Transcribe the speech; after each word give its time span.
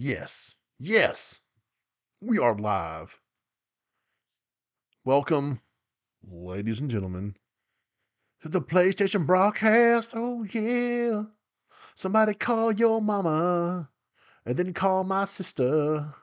Yes, 0.00 0.54
yes, 0.78 1.40
we 2.20 2.38
are 2.38 2.56
live. 2.56 3.18
Welcome, 5.04 5.60
ladies 6.22 6.80
and 6.80 6.88
gentlemen, 6.88 7.34
to 8.40 8.48
the 8.48 8.60
PlayStation 8.60 9.26
BRAHcast. 9.26 10.12
Oh, 10.14 10.44
yeah. 10.44 11.24
Somebody 11.96 12.34
call 12.34 12.70
your 12.70 13.02
mama, 13.02 13.90
and 14.46 14.56
then 14.56 14.72
call 14.72 15.02
my 15.02 15.24
sister, 15.24 16.14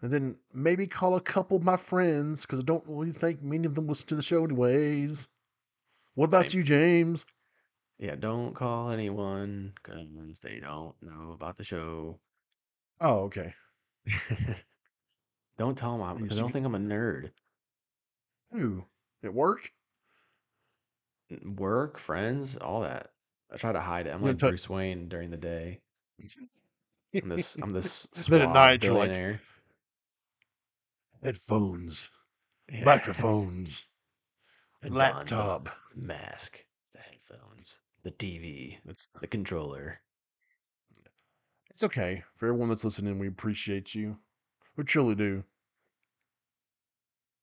and 0.00 0.10
then 0.10 0.38
maybe 0.54 0.86
call 0.86 1.14
a 1.14 1.20
couple 1.20 1.58
of 1.58 1.62
my 1.62 1.76
friends 1.76 2.46
because 2.46 2.60
I 2.60 2.62
don't 2.62 2.84
really 2.86 3.12
think 3.12 3.42
many 3.42 3.66
of 3.66 3.74
them 3.74 3.86
listen 3.86 4.08
to 4.08 4.14
the 4.16 4.22
show, 4.22 4.44
anyways. 4.44 5.28
What 6.14 6.30
about 6.30 6.52
Same. 6.52 6.60
you, 6.60 6.64
James? 6.64 7.26
Yeah, 7.98 8.14
don't 8.14 8.54
call 8.54 8.92
anyone 8.92 9.74
because 9.74 10.40
they 10.40 10.58
don't 10.58 10.94
know 11.02 11.32
about 11.34 11.58
the 11.58 11.64
show. 11.64 12.18
Oh, 13.00 13.24
okay. 13.24 13.54
don't 15.58 15.76
tell 15.76 15.92
them 15.92 16.02
I'm 16.02 16.16
because 16.22 16.38
they'll 16.38 16.48
see- 16.48 16.52
think 16.54 16.66
I'm 16.66 16.74
a 16.74 16.78
nerd. 16.78 17.30
Who? 18.52 18.84
At 19.22 19.34
work? 19.34 19.70
Work, 21.44 21.98
friends, 21.98 22.56
all 22.56 22.82
that. 22.82 23.08
I 23.52 23.56
try 23.56 23.72
to 23.72 23.80
hide 23.80 24.06
it. 24.06 24.10
I'm 24.14 24.22
like 24.22 24.38
tell- 24.38 24.50
Bruce 24.50 24.68
Wayne 24.68 25.08
during 25.08 25.30
the 25.30 25.36
day. 25.36 25.80
I'm 27.14 27.28
this. 27.28 27.56
I'm 27.60 27.68
this 27.74 28.06
Then 28.28 28.42
at 28.42 28.52
night, 28.52 28.84
you're 28.84 28.94
like-. 28.94 29.40
Headphones, 31.22 32.10
Yeah. 32.72 32.84
microphones, 32.84 33.86
The 34.82 34.90
the 34.90 34.94
laptop. 34.94 35.68
mask, 35.94 36.64
the 36.94 37.00
headphones, 37.00 37.80
the 38.04 38.10
TV, 38.12 38.78
It's 38.86 39.08
the 39.20 39.26
controller. 39.26 40.00
It's 41.76 41.84
okay 41.84 42.24
for 42.36 42.46
everyone 42.46 42.70
that's 42.70 42.86
listening. 42.86 43.18
We 43.18 43.28
appreciate 43.28 43.94
you. 43.94 44.16
We 44.78 44.84
truly 44.84 45.14
do. 45.14 45.44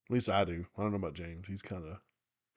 At 0.10 0.14
least 0.14 0.28
I 0.28 0.44
do. 0.44 0.66
I 0.76 0.82
don't 0.82 0.90
know 0.90 0.98
about 0.98 1.14
James. 1.14 1.46
He's 1.46 1.62
kind 1.62 1.86
of. 1.86 1.98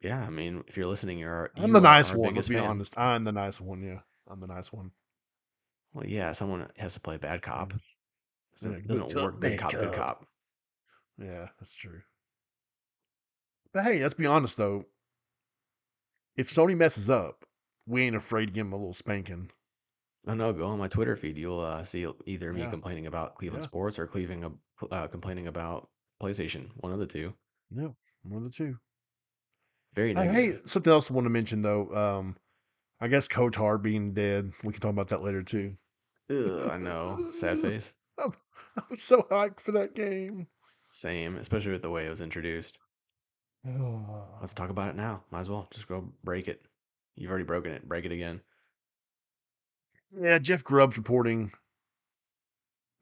Yeah, 0.00 0.24
I 0.24 0.30
mean, 0.30 0.64
if 0.68 0.78
you're 0.78 0.86
listening, 0.86 1.18
you're 1.18 1.30
our, 1.30 1.50
I'm 1.58 1.74
the 1.74 1.80
nice 1.82 2.14
one. 2.14 2.34
Let's 2.34 2.48
be 2.48 2.54
fan. 2.54 2.64
honest. 2.64 2.98
I'm 2.98 3.24
the 3.24 3.32
nice 3.32 3.60
one. 3.60 3.82
Yeah, 3.82 3.98
I'm 4.26 4.40
the 4.40 4.46
nice 4.46 4.72
one. 4.72 4.90
Well, 5.92 6.06
yeah, 6.06 6.32
someone 6.32 6.66
has 6.78 6.94
to 6.94 7.00
play 7.00 7.18
bad 7.18 7.42
cop. 7.42 7.74
Yeah, 8.62 8.70
good 8.70 8.88
doesn't 8.88 9.12
cop, 9.12 9.22
work. 9.22 9.40
Good 9.40 9.50
bad 9.50 9.58
cop, 9.58 9.70
good 9.72 9.88
cop. 9.88 9.96
cop. 9.96 10.26
Yeah, 11.18 11.48
that's 11.60 11.74
true. 11.74 12.00
But 13.74 13.84
hey, 13.84 14.00
let's 14.00 14.14
be 14.14 14.24
honest 14.24 14.56
though. 14.56 14.86
If 16.38 16.48
Sony 16.48 16.74
messes 16.74 17.10
up, 17.10 17.44
we 17.86 18.02
ain't 18.02 18.16
afraid 18.16 18.46
to 18.46 18.52
give 18.52 18.64
him 18.64 18.72
a 18.72 18.76
little 18.76 18.94
spanking. 18.94 19.50
I 20.26 20.34
know. 20.34 20.52
Go 20.52 20.66
on 20.66 20.78
my 20.78 20.88
Twitter 20.88 21.16
feed. 21.16 21.36
You'll 21.38 21.60
uh, 21.60 21.82
see 21.84 22.06
either 22.26 22.52
me 22.52 22.62
Yeah. 22.62 22.70
complaining 22.70 23.06
about 23.06 23.36
Cleveland 23.36 23.62
Yeah. 23.62 23.68
sports 23.68 23.98
or 23.98 24.06
Cleveland 24.06 24.44
ab- 24.44 24.58
uh, 24.90 25.06
complaining 25.08 25.46
about 25.46 25.88
PlayStation. 26.20 26.70
One 26.78 26.92
of 26.92 26.98
the 26.98 27.06
two. 27.06 27.32
Yeah, 27.70 27.88
one 28.22 28.38
of 28.38 28.44
the 28.44 28.50
two. 28.50 28.76
Very 29.94 30.12
negative. 30.14 30.34
hey, 30.34 30.50
something 30.66 30.92
else 30.92 31.10
I 31.10 31.14
want 31.14 31.24
to 31.26 31.30
mention 31.30 31.62
though. 31.62 31.92
Um, 31.94 32.36
I 33.00 33.08
guess 33.08 33.28
KOTOR 33.28 33.80
being 33.82 34.14
dead. 34.14 34.52
We 34.64 34.72
can 34.72 34.80
talk 34.80 34.90
about 34.90 35.08
that 35.08 35.22
later 35.22 35.42
too. 35.42 35.76
Ugh, 36.30 36.70
I 36.70 36.78
know. 36.78 37.28
Sad 37.32 37.60
face. 37.62 37.94
I 38.18 38.28
was 38.90 39.02
so 39.02 39.22
hyped 39.30 39.60
for 39.60 39.72
that 39.72 39.94
game. 39.94 40.48
Same, 40.90 41.36
especially 41.36 41.72
with 41.72 41.82
the 41.82 41.90
way 41.90 42.06
it 42.06 42.10
was 42.10 42.20
introduced. 42.20 42.78
Let's 44.40 44.54
talk 44.54 44.70
about 44.70 44.88
it 44.90 44.96
now. 44.96 45.22
Might 45.30 45.40
as 45.40 45.50
well 45.50 45.66
just 45.70 45.88
go 45.88 46.12
break 46.24 46.48
it. 46.48 46.62
You've 47.16 47.30
already 47.30 47.44
broken 47.44 47.72
it. 47.72 47.88
Break 47.88 48.04
it 48.04 48.12
again. 48.12 48.40
Yeah, 50.10 50.38
Jeff 50.38 50.62
Grubb's 50.62 50.96
reporting 50.96 51.52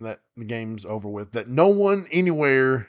that 0.00 0.20
the 0.36 0.44
game's 0.44 0.84
over 0.84 1.08
with. 1.08 1.32
That 1.32 1.48
no 1.48 1.68
one 1.68 2.06
anywhere 2.10 2.88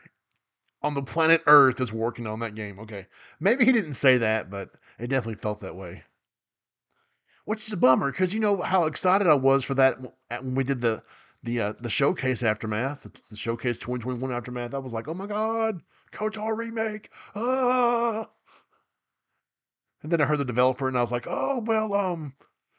on 0.81 0.93
the 0.93 1.03
planet 1.03 1.41
Earth 1.47 1.81
is 1.81 1.91
working 1.91 2.27
on 2.27 2.39
that 2.39 2.55
game. 2.55 2.79
Okay, 2.79 3.07
maybe 3.39 3.65
he 3.65 3.71
didn't 3.71 3.95
say 3.95 4.17
that, 4.17 4.49
but 4.49 4.69
it 4.99 5.07
definitely 5.07 5.41
felt 5.41 5.59
that 5.59 5.75
way. 5.75 6.03
Which 7.45 7.67
is 7.67 7.73
a 7.73 7.77
bummer 7.77 8.11
because 8.11 8.33
you 8.33 8.39
know 8.39 8.61
how 8.61 8.85
excited 8.85 9.27
I 9.27 9.35
was 9.35 9.63
for 9.63 9.75
that 9.75 9.99
when 10.29 10.55
we 10.55 10.63
did 10.63 10.81
the 10.81 11.03
the 11.43 11.61
uh, 11.61 11.73
the 11.79 11.89
showcase 11.89 12.41
aftermath, 12.41 13.07
the, 13.29 13.35
showcase 13.35 13.77
2021 13.77 14.31
aftermath. 14.31 14.73
I 14.73 14.79
was 14.79 14.93
like, 14.93 15.07
oh 15.07 15.13
my 15.13 15.27
god, 15.27 15.81
KOTOR 16.11 16.57
remake! 16.57 17.11
Ah! 17.35 18.27
And 20.01 20.11
then 20.11 20.21
I 20.21 20.25
heard 20.25 20.39
the 20.39 20.45
developer, 20.45 20.87
and 20.87 20.97
I 20.97 21.01
was 21.01 21.11
like, 21.11 21.27
oh 21.29 21.59
well, 21.59 21.93
um, 21.93 22.33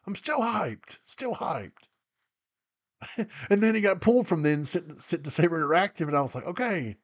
I'm 0.07 0.15
still 0.15 0.41
hyped, 0.41 0.99
still 1.05 1.35
hyped. 1.35 1.89
and 3.51 3.63
then 3.63 3.75
he 3.75 3.81
got 3.81 4.01
pulled 4.01 4.29
from 4.29 4.43
then 4.43 4.65
sent, 4.65 5.01
sent 5.03 5.25
to 5.25 5.31
Saber 5.31 5.63
Interactive, 5.63 6.09
and 6.09 6.17
I 6.17 6.23
was 6.23 6.35
like, 6.35 6.47
okay, 6.47 6.97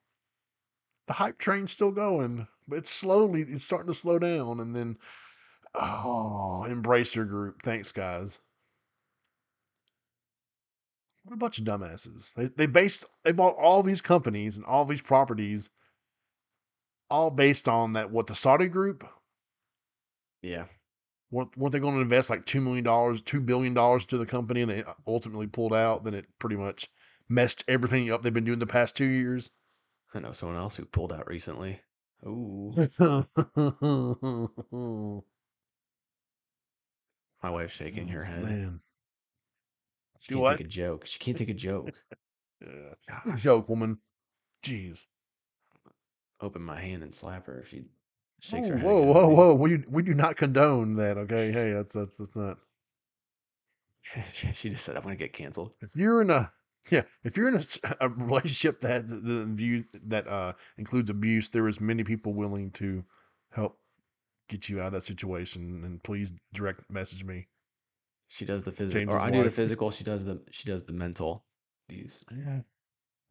the 1.07 1.13
hype 1.13 1.39
train's 1.39 1.73
still 1.73 1.91
going, 1.91 2.47
but 2.69 2.79
it's 2.79 2.91
slowly, 2.91 3.43
it's 3.43 3.65
starting 3.65 3.93
to 3.93 3.99
slow 3.99 4.19
down. 4.19 4.61
And 4.61 4.75
then, 4.75 4.97
oh, 5.75 6.65
Embracer 6.69 7.29
Group, 7.29 7.63
thanks 7.63 7.93
guys. 7.93 8.39
What 11.25 11.35
a 11.35 11.37
bunch 11.37 11.59
of 11.59 11.65
dumbasses. 11.65 12.35
They 12.35 12.47
they 12.47 12.67
based 12.67 13.05
they 13.23 13.31
bought 13.33 13.55
all 13.57 13.83
these 13.85 14.01
companies 14.01 14.57
and 14.57 14.67
all 14.67 14.85
these 14.85 15.03
properties, 15.03 15.71
all 17.11 17.31
based 17.31 17.69
on 17.69 17.93
that 17.93 18.11
what 18.11 18.27
the 18.27 18.35
Saudi 18.35 18.69
group 18.69 19.07
Yeah. 20.43 20.65
Weren't, 21.33 21.57
weren't 21.57 21.73
they 21.73 21.81
going 21.81 21.97
to 21.97 22.01
invest 22.01 22.31
like 22.31 22.45
two 22.45 22.61
million 22.61 22.85
dollars, 22.85 23.23
two 23.23 23.41
billion 23.41 23.75
dollars 23.75 24.07
to 24.07 24.19
the 24.19 24.27
company, 24.27 24.63
and 24.63 24.71
they 24.71 24.85
ultimately 25.07 25.49
pulled 25.49 25.75
out? 25.75 26.05
Then 26.05 26.15
it 26.15 26.27
pretty 26.39 26.57
much 26.57 26.89
messed 27.29 27.65
everything 27.67 28.11
up 28.11 28.23
they've 28.23 28.33
been 28.33 28.45
doing 28.45 28.61
the 28.61 28.67
past 28.67 28.95
two 28.95 29.07
years. 29.07 29.51
I 30.15 30.21
know 30.21 30.33
someone 30.33 30.59
else 30.59 30.77
who 30.77 30.85
pulled 30.85 31.13
out 31.13 31.27
recently. 31.27 31.81
Ooh. 32.25 32.71
My 37.43 37.51
wife's 37.51 37.73
shaking 37.73 38.09
her 38.09 38.23
oh, 38.23 38.25
head. 38.25 38.43
Oh, 38.43 38.47
Man, 38.47 38.81
She 40.21 40.29
Do 40.29 40.35
can't 40.35 40.43
what? 40.43 40.57
take 40.59 40.67
a 40.67 40.69
joke. 40.69 41.07
She 41.07 41.19
can't 41.19 41.37
take 41.37 41.49
a 41.49 41.55
joke. 41.55 41.91
yeah. 42.61 42.95
Gosh. 43.27 43.43
joke, 43.43 43.69
woman. 43.69 43.99
Jeez. 44.63 45.07
Open 46.41 46.63
my 46.63 46.81
hand 46.81 47.03
and 47.03 47.15
slap 47.15 47.47
her 47.47 47.61
if 47.61 47.69
she 47.69 47.85
Whoa, 48.43 48.57
shakes 48.57 48.69
her 48.69 48.77
head. 48.77 48.85
whoa, 48.85 49.03
whoa, 49.03 49.29
me. 49.29 49.35
whoa! 49.35 49.55
We 49.55 49.85
we 49.89 50.03
do 50.03 50.15
not 50.15 50.37
condone 50.37 50.95
that. 50.95 51.17
Okay, 51.17 51.53
hey, 51.53 51.73
that's 51.73 51.95
that's 51.95 52.19
that's 52.19 52.37
not. 52.37 52.59
she 54.33 54.71
just 54.71 54.85
said, 54.85 54.97
"I'm 54.97 55.03
gonna 55.03 55.17
get 55.17 55.33
canceled." 55.33 55.75
If 55.81 55.95
you're 55.95 56.23
in 56.23 56.31
a 56.31 56.53
yeah, 56.91 57.03
if 57.23 57.37
you're 57.37 57.49
in 57.49 57.63
a 58.01 58.09
relationship 58.09 58.81
that 58.81 59.07
the, 59.07 59.17
the 59.17 59.45
view 59.47 59.85
that 60.07 60.27
uh 60.27 60.55
includes 60.77 61.11
abuse, 61.11 61.51
there 61.51 61.69
is 61.69 61.81
many 61.81 62.03
people 62.03 62.35
willing 62.35 62.71
to 62.73 63.05
help 63.51 63.79
get 64.49 64.69
you 64.69 64.81
out 64.81 64.89
of 64.89 64.93
that 64.93 65.05
situation. 65.05 65.83
And 65.85 66.03
please 66.03 66.33
direct 66.53 66.81
message 66.91 67.25
me. 67.25 67.47
She 68.29 68.45
does 68.45 68.63
the 68.63 68.73
physical, 68.73 69.15
or 69.15 69.21
I 69.21 69.31
do 69.31 69.45
the 69.45 69.51
physical. 69.51 69.91
She 69.91 70.05
does 70.05 70.25
the 70.25 70.41
she 70.51 70.67
does 70.69 70.83
the 70.83 70.93
mental 70.93 71.45
abuse. 71.89 72.25
Yeah, 72.35 72.61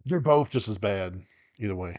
they're 0.05 0.19
both 0.19 0.51
just 0.51 0.69
as 0.69 0.77
bad 0.77 1.21
either 1.59 1.75
way. 1.75 1.97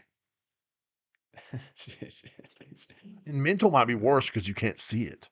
And 3.25 3.43
mental 3.43 3.69
might 3.69 3.83
be 3.85 3.95
worse 3.95 4.27
because 4.27 4.47
you 4.47 4.53
can't 4.53 4.79
see 4.79 5.03
it. 5.03 5.29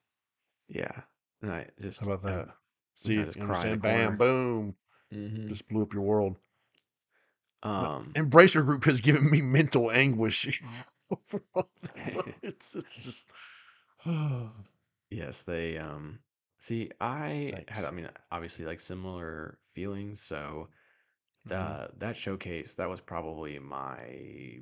yeah, 0.68 1.02
and 1.42 1.52
I 1.52 1.66
just 1.80 2.00
How 2.00 2.06
about 2.06 2.22
that? 2.22 2.48
See 2.94 3.18
I 3.18 3.20
it, 3.20 3.38
understand? 3.40 3.80
Bam, 3.80 4.16
boom, 4.16 4.76
hmm 5.10 5.48
just 5.48 5.68
blew 5.68 5.82
up 5.82 5.92
your 5.94 6.02
world. 6.02 6.36
Um, 7.62 8.16
Embracer 8.16 8.64
Group 8.64 8.84
has 8.84 9.00
given 9.00 9.30
me 9.30 9.40
mental 9.40 9.90
anguish. 9.90 10.62
over 11.10 11.42
all 11.54 11.70
this. 11.82 11.90
So 11.96 12.34
it's, 12.42 12.74
it's 12.74 12.94
just. 13.00 13.30
yes, 15.10 15.42
they 15.42 15.78
um. 15.78 16.20
See, 16.58 16.90
I 17.00 17.56
had, 17.68 17.84
I 17.84 17.90
mean, 17.90 18.08
obviously, 18.30 18.64
like 18.64 18.78
similar 18.80 19.58
feelings. 19.74 20.20
So, 20.20 20.68
the 21.46 21.54
Mhm. 21.54 21.78
that 21.98 22.16
showcase 22.16 22.76
that 22.76 22.88
was 22.88 23.00
probably 23.00 23.58
my 23.58 24.60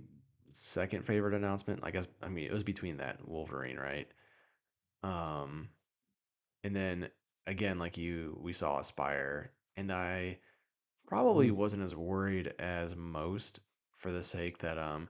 second 0.52 1.04
favorite 1.06 1.34
announcement. 1.34 1.80
I 1.82 1.90
guess 1.90 2.06
I 2.22 2.28
mean 2.28 2.46
it 2.46 2.52
was 2.52 2.64
between 2.64 2.98
that 2.98 3.18
and 3.20 3.28
Wolverine, 3.28 3.76
right? 3.78 4.08
Um, 5.02 5.70
and 6.64 6.74
then 6.76 7.10
again, 7.46 7.78
like 7.78 7.96
you, 7.98 8.38
we 8.42 8.52
saw 8.52 8.78
Aspyr, 8.80 9.48
and 9.76 9.92
I 9.92 10.40
probably 11.06 11.50
Mm. 11.50 11.52
wasn't 11.52 11.82
as 11.82 11.96
worried 11.96 12.54
as 12.58 12.96
most 12.96 13.60
for 13.92 14.12
the 14.12 14.22
sake 14.22 14.58
that 14.58 14.78
um, 14.78 15.08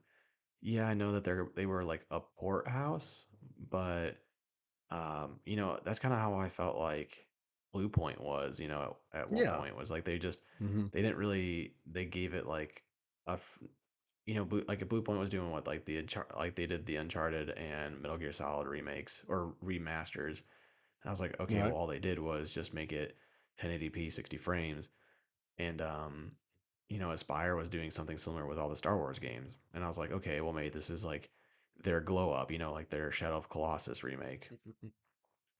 yeah, 0.62 0.88
I 0.88 0.94
know 0.94 1.12
that 1.12 1.24
they're 1.24 1.48
they 1.56 1.66
were 1.66 1.84
like 1.84 2.06
a 2.10 2.20
port 2.20 2.68
house, 2.68 3.26
but 3.70 4.18
um, 4.90 5.40
you 5.44 5.56
know 5.56 5.78
that's 5.84 5.98
kind 5.98 6.14
of 6.14 6.20
how 6.20 6.34
I 6.34 6.48
felt 6.48 6.76
like 6.76 7.26
Bluepoint 7.74 8.20
was. 8.20 8.58
You 8.60 8.68
know, 8.68 8.96
at, 9.12 9.22
at 9.22 9.30
one 9.30 9.46
Yeah. 9.46 9.48
point 9.48 9.76
was 9.76 9.90
like 9.90 10.04
they 10.04 10.18
just 10.18 10.40
Mhm. 10.60 10.90
they 10.92 11.02
didn't 11.02 11.16
really 11.18 11.76
they 11.86 12.04
gave 12.04 12.34
it 12.34 12.46
like 12.46 12.84
a 13.26 13.32
f- 13.32 13.58
you 14.30 14.36
know 14.36 14.46
blue, 14.46 14.64
like 14.68 14.82
a 14.82 14.86
Bluepoint 14.86 15.18
was 15.18 15.30
doing 15.30 15.50
what 15.50 15.66
like 15.66 15.84
the 15.86 16.06
like 16.36 16.54
they 16.56 16.66
did 16.66 16.86
the 16.86 16.96
uncharted 16.96 17.50
and 17.50 18.00
metal 18.02 18.18
gear 18.18 18.32
solid 18.32 18.68
remakes 18.68 19.24
or 19.28 19.54
remasters 19.64 20.42
and 21.02 21.06
i 21.06 21.10
was 21.10 21.20
like 21.20 21.38
okay 21.40 21.62
Right. 21.62 21.72
well 21.72 21.74
all 21.74 21.86
they 21.88 21.98
did 22.00 22.18
was 22.18 22.54
just 22.54 22.74
make 22.74 22.92
it 22.92 23.16
1080p 23.62 24.10
60 24.10 24.38
frames 24.38 24.90
and 25.58 25.82
um, 25.82 26.32
you 26.88 26.98
know, 26.98 27.08
Aspyr 27.10 27.56
was 27.56 27.68
doing 27.68 27.90
something 27.90 28.18
similar 28.18 28.46
with 28.46 28.58
all 28.58 28.68
the 28.68 28.76
Star 28.76 28.96
Wars 28.96 29.18
games, 29.20 29.58
and 29.74 29.84
I 29.84 29.88
was 29.88 29.98
like, 29.98 30.12
okay, 30.12 30.40
well, 30.40 30.52
maybe 30.52 30.70
this 30.70 30.90
is 30.90 31.04
like 31.04 31.30
their 31.82 32.00
glow 32.00 32.32
up, 32.32 32.50
you 32.50 32.58
know, 32.58 32.72
like 32.72 32.90
their 32.90 33.10
Shadow 33.12 33.36
of 33.38 33.48
Colossus 33.50 34.04
remake, 34.04 34.52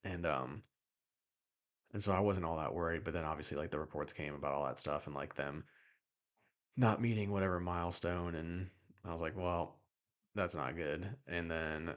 and 0.04 0.26
um, 0.26 0.62
and 1.92 2.02
so 2.02 2.12
I 2.12 2.20
wasn't 2.20 2.46
all 2.46 2.56
that 2.58 2.74
worried. 2.74 3.04
But 3.04 3.14
then 3.14 3.24
obviously, 3.24 3.56
like 3.56 3.70
the 3.70 3.78
reports 3.78 4.12
came 4.12 4.34
about 4.34 4.52
all 4.54 4.64
that 4.66 4.78
stuff 4.78 5.06
and 5.06 5.14
like 5.14 5.34
them 5.34 5.64
not 6.76 7.02
meeting 7.02 7.30
whatever 7.30 7.60
milestone, 7.60 8.34
and 8.34 8.68
I 9.04 9.12
was 9.12 9.20
like, 9.20 9.36
well, 9.36 9.76
that's 10.34 10.54
not 10.54 10.76
good. 10.76 11.08
And 11.26 11.50
then, 11.50 11.92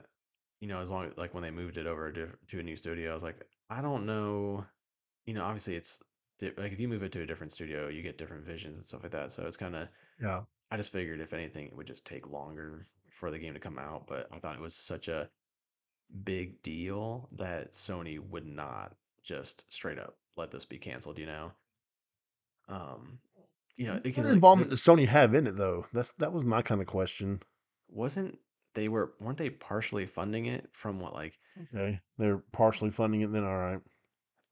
you 0.60 0.68
know, 0.68 0.80
as 0.80 0.90
long 0.90 1.06
as 1.06 1.16
like 1.16 1.34
when 1.34 1.42
they 1.42 1.50
moved 1.50 1.76
it 1.76 1.86
over 1.86 2.10
to, 2.12 2.28
to 2.48 2.60
a 2.60 2.62
new 2.62 2.76
studio, 2.76 3.10
I 3.10 3.14
was 3.14 3.22
like, 3.22 3.44
I 3.70 3.80
don't 3.80 4.06
know. 4.06 4.64
You 5.26 5.34
know, 5.34 5.44
obviously 5.44 5.76
it's 5.76 6.00
di- 6.38 6.52
like 6.56 6.72
if 6.72 6.80
you 6.80 6.88
move 6.88 7.02
it 7.02 7.12
to 7.12 7.22
a 7.22 7.26
different 7.26 7.52
studio, 7.52 7.88
you 7.88 8.02
get 8.02 8.18
different 8.18 8.44
visions 8.44 8.74
and 8.76 8.84
stuff 8.84 9.02
like 9.02 9.12
that. 9.12 9.32
So 9.32 9.46
it's 9.46 9.56
kind 9.56 9.76
of, 9.76 9.88
yeah. 10.20 10.42
I 10.70 10.76
just 10.76 10.92
figured 10.92 11.20
if 11.20 11.32
anything, 11.32 11.66
it 11.66 11.76
would 11.76 11.86
just 11.86 12.04
take 12.04 12.28
longer 12.28 12.86
for 13.10 13.30
the 13.30 13.38
game 13.38 13.54
to 13.54 13.60
come 13.60 13.78
out. 13.78 14.06
But 14.06 14.28
I 14.32 14.38
thought 14.38 14.56
it 14.56 14.60
was 14.60 14.74
such 14.74 15.08
a 15.08 15.28
big 16.24 16.62
deal 16.62 17.28
that 17.32 17.72
Sony 17.72 18.18
would 18.18 18.46
not 18.46 18.94
just 19.22 19.70
straight 19.72 19.98
up 19.98 20.16
let 20.36 20.50
this 20.50 20.64
be 20.64 20.78
canceled, 20.78 21.18
you 21.18 21.26
know? 21.26 21.52
Um, 22.68 23.18
you 23.76 23.86
know, 23.86 23.94
What 23.94 24.26
involvement 24.26 24.70
the, 24.70 24.76
does 24.76 24.82
Sony 24.82 25.06
have 25.06 25.34
in 25.34 25.46
it 25.46 25.56
though? 25.56 25.86
That's 25.92 26.12
that 26.12 26.32
was 26.32 26.44
my 26.44 26.62
kind 26.62 26.80
of 26.80 26.86
question. 26.86 27.42
wasn't 27.88 28.38
they 28.74 28.88
were 28.88 29.14
weren't 29.20 29.38
they 29.38 29.50
partially 29.50 30.06
funding 30.06 30.46
it 30.46 30.68
from 30.72 31.00
what 31.00 31.14
like 31.14 31.38
Okay, 31.72 32.00
they're 32.18 32.42
partially 32.52 32.90
funding 32.90 33.22
it. 33.22 33.32
Then 33.32 33.44
all 33.44 33.56
right. 33.56 33.80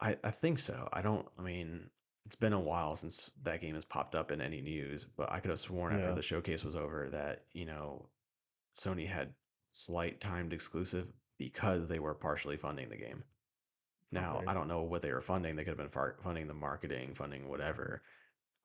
I 0.00 0.16
I 0.24 0.30
think 0.30 0.58
so. 0.58 0.88
I 0.92 1.02
don't 1.02 1.26
I 1.38 1.42
mean 1.42 1.90
it's 2.26 2.36
been 2.36 2.52
a 2.52 2.60
while 2.60 2.94
since 2.96 3.30
that 3.42 3.60
game 3.60 3.74
has 3.74 3.84
popped 3.84 4.14
up 4.14 4.30
in 4.30 4.40
any 4.40 4.60
news, 4.60 5.04
but 5.16 5.30
I 5.30 5.40
could 5.40 5.50
have 5.50 5.58
sworn 5.58 5.92
after 5.94 6.14
the 6.14 6.22
showcase 6.22 6.64
was 6.64 6.76
over 6.76 7.08
that, 7.10 7.42
you 7.52 7.66
know, 7.66 8.08
Sony 8.76 9.06
had 9.08 9.34
slight 9.70 10.20
timed 10.20 10.52
exclusive 10.52 11.08
because 11.38 11.88
they 11.88 11.98
were 11.98 12.14
partially 12.14 12.56
funding 12.56 12.88
the 12.88 12.96
game. 12.96 13.24
Now, 14.12 14.42
I 14.46 14.54
don't 14.54 14.68
know 14.68 14.82
what 14.82 15.02
they 15.02 15.12
were 15.12 15.20
funding. 15.20 15.56
They 15.56 15.62
could 15.64 15.70
have 15.70 15.78
been 15.78 15.88
far- 15.88 16.16
funding 16.22 16.46
the 16.46 16.54
marketing, 16.54 17.14
funding 17.14 17.48
whatever. 17.48 18.02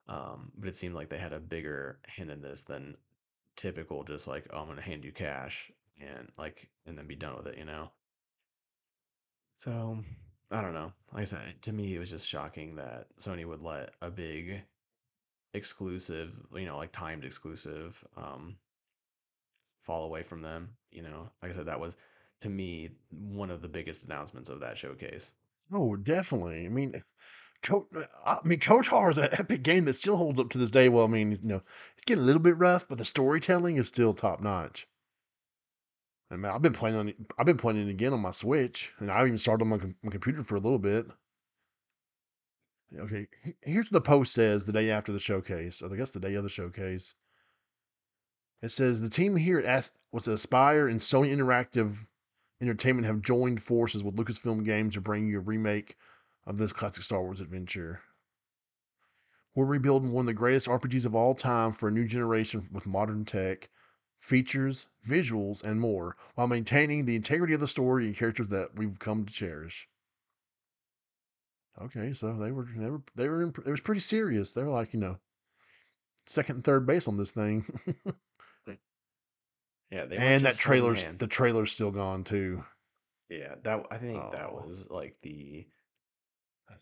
Um, 0.08 0.52
but 0.56 0.68
it 0.68 0.74
seemed 0.76 0.94
like 0.94 1.10
they 1.10 1.18
had 1.18 1.34
a 1.34 1.38
bigger 1.40 1.98
hand 2.06 2.30
in 2.30 2.40
this 2.40 2.62
than 2.62 2.96
typical, 3.56 4.04
just 4.04 4.26
like, 4.26 4.46
oh, 4.52 4.60
I'm 4.60 4.66
going 4.66 4.76
to 4.76 4.82
hand 4.82 5.04
you 5.04 5.12
cash 5.12 5.70
and 6.00 6.28
like, 6.38 6.68
and 6.86 6.96
then 6.96 7.06
be 7.06 7.14
done 7.14 7.36
with 7.36 7.46
it, 7.46 7.58
you 7.58 7.64
know? 7.64 7.90
So 9.56 9.98
I 10.50 10.62
don't 10.62 10.72
know. 10.72 10.92
Like 11.12 11.22
I 11.22 11.24
said, 11.24 11.40
to 11.62 11.72
me, 11.72 11.94
it 11.94 11.98
was 11.98 12.10
just 12.10 12.26
shocking 12.26 12.76
that 12.76 13.06
Sony 13.20 13.44
would 13.44 13.60
let 13.60 13.90
a 14.00 14.10
big 14.10 14.62
exclusive, 15.52 16.32
you 16.54 16.64
know, 16.64 16.78
like 16.78 16.92
timed 16.92 17.24
exclusive, 17.24 18.02
um, 18.16 18.56
fall 19.82 20.04
away 20.04 20.22
from 20.22 20.40
them. 20.40 20.70
You 20.90 21.02
know, 21.02 21.28
like 21.42 21.52
I 21.52 21.54
said, 21.54 21.66
that 21.66 21.80
was 21.80 21.96
to 22.40 22.48
me 22.48 22.90
one 23.10 23.50
of 23.50 23.60
the 23.60 23.68
biggest 23.68 24.04
announcements 24.04 24.48
of 24.48 24.60
that 24.60 24.78
showcase. 24.78 25.32
Oh, 25.72 25.96
definitely. 25.96 26.64
I 26.64 26.68
mean. 26.68 27.02
I 27.64 28.38
mean, 28.44 28.60
KOTOR 28.60 29.10
is 29.10 29.18
an 29.18 29.28
epic 29.32 29.62
game 29.62 29.84
that 29.86 29.94
still 29.94 30.16
holds 30.16 30.38
up 30.38 30.50
to 30.50 30.58
this 30.58 30.70
day. 30.70 30.88
Well, 30.88 31.04
I 31.04 31.08
mean, 31.08 31.32
you 31.32 31.38
know, 31.42 31.62
it's 31.94 32.04
getting 32.04 32.22
a 32.22 32.26
little 32.26 32.40
bit 32.40 32.56
rough, 32.56 32.86
but 32.88 32.98
the 32.98 33.04
storytelling 33.04 33.76
is 33.76 33.88
still 33.88 34.14
top 34.14 34.40
notch. 34.40 34.86
I 36.30 36.36
mean, 36.36 36.46
I've 36.46 36.62
been 36.62 36.72
playing 36.72 36.96
on. 36.96 37.12
I've 37.38 37.46
been 37.46 37.56
playing 37.56 37.86
it 37.86 37.90
again 37.90 38.12
on 38.12 38.20
my 38.20 38.30
Switch, 38.30 38.92
and 38.98 39.10
I 39.10 39.22
even 39.22 39.38
started 39.38 39.64
on 39.64 39.68
my, 39.70 39.78
my 40.02 40.10
computer 40.10 40.44
for 40.44 40.56
a 40.56 40.60
little 40.60 40.78
bit. 40.78 41.06
Okay, 42.98 43.28
here's 43.62 43.86
what 43.86 43.92
the 43.92 44.00
post 44.00 44.32
says 44.32 44.64
the 44.64 44.72
day 44.72 44.90
after 44.90 45.12
the 45.12 45.18
showcase, 45.18 45.82
or 45.82 45.92
I 45.92 45.96
guess 45.96 46.10
the 46.10 46.20
day 46.20 46.34
of 46.34 46.44
the 46.44 46.48
showcase. 46.48 47.14
It 48.62 48.70
says 48.70 49.00
the 49.00 49.10
team 49.10 49.36
here 49.36 49.58
at 49.58 49.64
As- 49.64 49.92
was 50.10 50.26
Aspyr 50.26 50.90
and 50.90 51.00
Sony 51.00 51.34
Interactive 51.34 52.06
Entertainment 52.60 53.06
have 53.06 53.22
joined 53.22 53.62
forces 53.62 54.02
with 54.02 54.16
Lucasfilm 54.16 54.64
Games 54.64 54.94
to 54.94 55.00
bring 55.00 55.28
you 55.28 55.38
a 55.38 55.42
remake 55.42 55.96
of 56.48 56.56
this 56.58 56.72
classic 56.72 57.04
Star 57.04 57.22
Wars 57.22 57.40
adventure. 57.40 58.00
We're 59.54 59.66
rebuilding 59.66 60.12
one 60.12 60.22
of 60.22 60.26
the 60.26 60.32
greatest 60.34 60.66
RPGs 60.66 61.04
of 61.06 61.14
all 61.14 61.34
time 61.34 61.72
for 61.72 61.88
a 61.88 61.92
new 61.92 62.06
generation 62.06 62.68
with 62.72 62.86
modern 62.86 63.24
tech, 63.24 63.68
features, 64.18 64.86
visuals, 65.06 65.62
and 65.62 65.78
more, 65.80 66.16
while 66.34 66.46
maintaining 66.48 67.04
the 67.04 67.16
integrity 67.16 67.54
of 67.54 67.60
the 67.60 67.68
story 67.68 68.06
and 68.06 68.16
characters 68.16 68.48
that 68.48 68.76
we've 68.76 68.98
come 68.98 69.24
to 69.26 69.32
cherish. 69.32 69.88
Okay, 71.80 72.12
so 72.12 72.32
they 72.34 72.50
were 72.50 72.66
they 72.76 72.90
were 72.90 73.02
they 73.14 73.28
were 73.28 73.42
in, 73.42 73.50
it 73.50 73.70
was 73.70 73.80
pretty 73.80 74.00
serious. 74.00 74.52
They 74.52 74.62
were 74.62 74.70
like 74.70 74.92
you 74.94 75.00
know 75.00 75.18
second 76.26 76.56
and 76.56 76.64
third 76.64 76.86
base 76.86 77.06
on 77.08 77.16
this 77.18 77.32
thing, 77.32 77.64
Yeah, 79.90 80.04
they 80.04 80.16
and 80.16 80.44
that 80.44 80.56
trailer's 80.56 81.02
hands. 81.02 81.20
the 81.20 81.26
trailer's 81.26 81.72
still 81.72 81.90
gone 81.90 82.24
too. 82.24 82.64
Yeah, 83.30 83.54
that 83.62 83.86
I 83.90 83.98
think 83.98 84.30
that 84.32 84.50
Oh, 84.50 84.64
was 84.66 84.86
like 84.90 85.16
the 85.22 85.66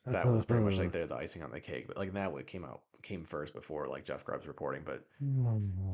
that 0.07 0.25
was 0.27 0.45
pretty 0.45 0.63
much 0.65 0.79
like 0.79 0.93
they're 0.93 1.07
the 1.07 1.15
icing 1.17 1.43
on 1.43 1.51
the 1.51 1.61
cake. 1.61 1.87
But 1.89 1.97
like 1.97 2.13
that 2.15 2.33
what 2.33 2.47
came 2.47 2.65
out 2.65 2.83
came 3.03 3.25
first 3.25 3.55
before 3.55 3.87
like 3.87 4.05
Jeff 4.05 4.25
Grubb's 4.25 4.47
reporting. 4.47 4.83
But 4.85 5.05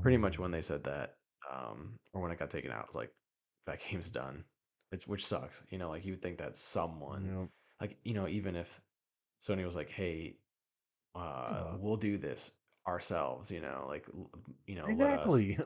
pretty 0.00 0.16
much 0.16 0.38
when 0.38 0.50
they 0.50 0.62
said 0.62 0.84
that, 0.84 1.16
um, 1.52 1.98
or 2.12 2.22
when 2.22 2.30
it 2.30 2.38
got 2.38 2.50
taken 2.50 2.70
out, 2.70 2.84
it's 2.86 2.94
like 2.94 3.10
that 3.66 3.80
game's 3.88 4.10
done. 4.10 4.44
It's 4.92 5.06
which 5.08 5.24
sucks. 5.26 5.62
You 5.70 5.78
know, 5.78 5.88
like 5.90 6.04
you 6.04 6.12
would 6.12 6.22
think 6.22 6.38
that 6.38 6.56
someone 6.56 7.36
Yep. 7.40 7.48
like 7.80 7.96
you 8.04 8.14
know 8.14 8.28
even 8.28 8.56
if 8.56 8.80
Sony 9.42 9.64
was 9.64 9.76
like, 9.76 9.90
hey, 9.90 10.36
uh, 11.14 11.48
Yeah, 11.72 11.76
we'll 11.80 11.96
do 11.96 12.18
this 12.18 12.52
ourselves. 12.86 13.50
You 13.50 13.60
know, 13.60 13.86
like 13.88 14.06
you 14.66 14.76
know 14.76 14.84
exactly. 14.84 15.58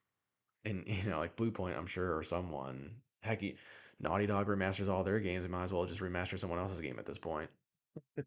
and 0.64 0.84
you 0.86 1.10
know 1.10 1.18
like 1.18 1.36
Bluepoint, 1.36 1.76
I'm 1.76 1.86
sure 1.86 2.16
or 2.16 2.22
someone 2.22 2.90
heck. 3.22 3.42
you- 3.42 3.56
Naughty 4.00 4.26
Dog 4.26 4.48
remasters 4.48 4.88
all 4.88 5.04
their 5.04 5.20
games. 5.20 5.44
They 5.44 5.48
might 5.50 5.62
as 5.62 5.72
well 5.72 5.86
just 5.86 6.00
remaster 6.00 6.36
someone 6.38 6.58
else's 6.58 6.80
game 6.80 6.98
at 6.98 7.06
this 7.06 7.16
point. 7.16 7.48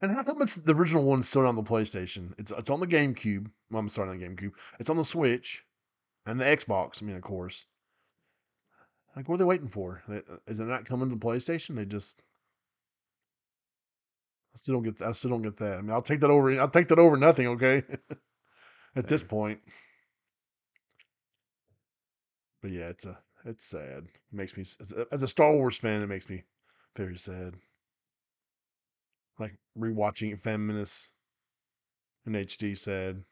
And 0.00 0.10
how 0.12 0.22
come 0.24 0.42
it's 0.42 0.56
the 0.56 0.74
original 0.74 1.04
one's 1.04 1.28
still 1.28 1.46
on 1.46 1.54
the 1.56 1.62
PlayStation? 1.62 2.32
It's 2.38 2.50
it's 2.52 2.70
on 2.70 2.80
the 2.80 2.86
GameCube. 2.86 3.50
Well, 3.70 3.80
I'm 3.80 3.88
sorry, 3.88 4.10
on 4.10 4.18
the 4.18 4.26
GameCube. 4.26 4.52
It's 4.80 4.90
on 4.90 4.96
the 4.96 5.04
Switch 5.04 5.64
and 6.26 6.40
the 6.40 6.44
Xbox. 6.44 7.02
I 7.02 7.06
mean, 7.06 7.16
of 7.16 7.22
course. 7.22 7.66
Like, 9.14 9.28
what 9.28 9.34
are 9.34 9.38
they 9.38 9.44
waiting 9.44 9.68
for? 9.68 10.02
Uh, 10.08 10.20
Is 10.46 10.60
it 10.60 10.64
not 10.64 10.84
coming 10.86 11.10
to 11.10 11.14
the 11.16 11.20
PlayStation? 11.24 11.74
They 11.76 11.84
just 11.84 12.22
I 14.54 14.58
still 14.58 14.74
don't 14.74 14.82
get 14.82 14.98
that. 14.98 15.08
I 15.08 15.12
still 15.12 15.30
don't 15.30 15.42
get 15.42 15.56
that. 15.58 15.78
I 15.78 15.80
mean, 15.80 15.90
I'll 15.92 16.02
take 16.02 16.20
that 16.20 16.30
over. 16.30 16.58
I'll 16.60 16.68
take 16.68 16.88
that 16.88 16.98
over 16.98 17.16
nothing. 17.16 17.46
Okay, 17.48 17.82
at 18.96 19.08
this 19.08 19.24
point. 19.24 19.60
But 22.62 22.70
yeah, 22.70 22.88
it's 22.88 23.04
a 23.04 23.18
it's 23.44 23.64
sad. 23.64 24.04
It 24.06 24.20
makes 24.32 24.56
me 24.56 24.62
as 24.62 24.92
a, 24.92 25.06
as 25.12 25.22
a 25.22 25.28
Star 25.28 25.52
Wars 25.52 25.78
fan, 25.78 26.02
it 26.02 26.06
makes 26.06 26.28
me 26.28 26.44
very 26.96 27.16
sad. 27.18 27.56
Rewatching 29.78 30.40
Feminist 30.40 31.08
and 32.26 32.34
HD, 32.34 32.76
said. 32.76 33.24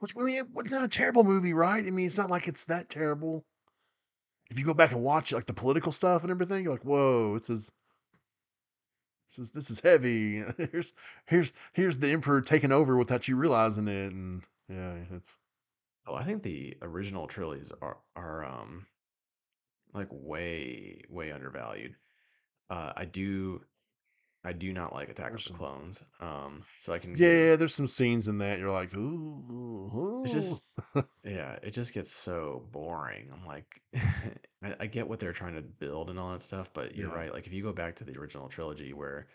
Which 0.00 0.14
I 0.16 0.22
mean, 0.22 0.44
it's 0.56 0.70
not 0.70 0.84
a 0.84 0.88
terrible 0.88 1.24
movie, 1.24 1.52
right? 1.54 1.84
I 1.84 1.90
mean, 1.90 2.06
it's 2.06 2.18
not 2.18 2.30
like 2.30 2.46
it's 2.46 2.64
that 2.66 2.88
terrible. 2.88 3.44
If 4.50 4.58
you 4.58 4.64
go 4.64 4.74
back 4.74 4.92
and 4.92 5.02
watch 5.02 5.32
like 5.32 5.46
the 5.46 5.52
political 5.52 5.92
stuff 5.92 6.22
and 6.22 6.30
everything, 6.30 6.62
you're 6.62 6.72
like, 6.72 6.84
whoa, 6.84 7.36
this 7.36 7.50
is 7.50 7.72
this 9.28 9.38
is 9.38 9.50
this 9.50 9.70
is 9.70 9.80
heavy. 9.80 10.44
here's 10.72 10.94
here's 11.26 11.52
here's 11.72 11.98
the 11.98 12.10
emperor 12.12 12.40
taking 12.40 12.72
over 12.72 12.96
without 12.96 13.26
you 13.26 13.36
realizing 13.36 13.88
it, 13.88 14.12
and 14.12 14.44
yeah, 14.68 14.94
it's 15.12 15.36
Oh, 16.08 16.14
I 16.14 16.24
think 16.24 16.42
the 16.42 16.74
original 16.80 17.26
trilogies 17.26 17.70
are 17.82 17.98
are 18.16 18.42
um 18.44 18.86
like 19.92 20.08
way 20.10 21.02
way 21.10 21.30
undervalued. 21.32 21.96
Uh, 22.70 22.92
I 22.96 23.04
do 23.04 23.62
I 24.48 24.52
do 24.52 24.72
not 24.72 24.94
like 24.94 25.08
Attack 25.10 25.34
of 25.34 25.44
the 25.44 25.50
Clones. 25.50 26.02
Um, 26.20 26.64
so 26.78 26.92
I 26.92 26.98
can 26.98 27.14
yeah, 27.14 27.56
there's 27.56 27.74
some 27.74 27.86
scenes 27.86 28.28
in 28.28 28.38
that 28.38 28.58
you're 28.58 28.70
like, 28.70 28.94
ooh, 28.94 30.20
it's 30.22 30.32
just 30.32 30.62
yeah, 31.24 31.58
it 31.62 31.72
just 31.72 31.92
gets 31.92 32.10
so 32.10 32.64
boring. 32.72 33.30
I'm 33.32 33.46
like 33.46 33.82
I, 34.62 34.74
I 34.80 34.86
get 34.86 35.08
what 35.08 35.20
they're 35.20 35.32
trying 35.32 35.54
to 35.56 35.62
build 35.62 36.10
and 36.10 36.18
all 36.18 36.32
that 36.32 36.42
stuff, 36.42 36.72
but 36.72 36.96
you're 36.96 37.10
yeah, 37.10 37.10
right. 37.10 37.32
Like 37.32 37.46
if 37.46 37.52
you 37.52 37.62
go 37.62 37.72
back 37.72 37.96
to 37.96 38.04
the 38.04 38.16
original 38.18 38.48
trilogy 38.48 38.92
where 38.92 39.28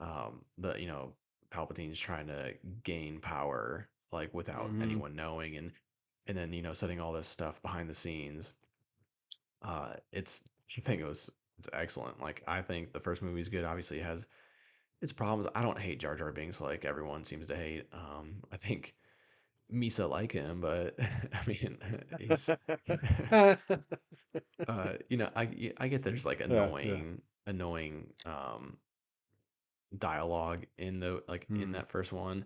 um 0.00 0.44
the 0.58 0.74
you 0.80 0.88
know 0.88 1.12
Palpatine's 1.50 2.00
trying 2.00 2.28
to 2.28 2.54
gain 2.84 3.20
power 3.20 3.88
like 4.12 4.34
without 4.34 4.74
hmm 4.74 4.80
anyone 4.80 5.16
knowing 5.16 5.56
and 5.56 5.72
and 6.28 6.36
then 6.38 6.52
you 6.52 6.62
know 6.62 6.74
setting 6.74 7.00
all 7.00 7.12
this 7.12 7.28
stuff 7.28 7.62
behind 7.62 7.90
the 7.90 7.94
scenes 7.96 8.52
uh 9.62 9.92
it's 10.12 10.42
i 10.76 10.80
think 10.80 11.00
it 11.00 11.06
was 11.06 11.30
it's 11.58 11.68
excellent 11.72 12.20
like 12.20 12.42
i 12.46 12.60
think 12.60 12.92
the 12.92 13.00
first 13.00 13.22
movie 13.22 13.40
is 13.40 13.48
good 13.48 13.64
obviously 13.64 13.98
it 13.98 14.04
has 14.04 14.26
its 15.02 15.12
problems 15.12 15.46
i 15.54 15.62
don't 15.62 15.78
hate 15.78 15.98
jar 16.00 16.16
jar 16.16 16.32
binks 16.32 16.60
like 16.60 16.84
everyone 16.84 17.24
seems 17.24 17.46
to 17.46 17.56
hate 17.56 17.86
um 17.92 18.42
i 18.52 18.56
think 18.56 18.94
misa 19.72 20.08
like 20.08 20.32
him 20.32 20.60
but 20.60 20.94
i 21.00 21.46
mean 21.46 21.78
he's 22.18 22.48
uh 24.68 24.92
you 25.08 25.16
know 25.16 25.30
i 25.36 25.72
i 25.78 25.88
get 25.88 26.02
there's 26.02 26.26
like 26.26 26.40
yeah, 26.40 26.46
yeah. 26.46 26.54
annoying 26.54 27.22
annoying 27.46 28.06
um 28.24 28.78
dialogue 29.98 30.66
in 30.78 31.00
the 31.00 31.22
like 31.28 31.46
in 31.54 31.66
Hmm. 31.66 31.72
that 31.72 31.90
first 31.90 32.12
one, 32.12 32.44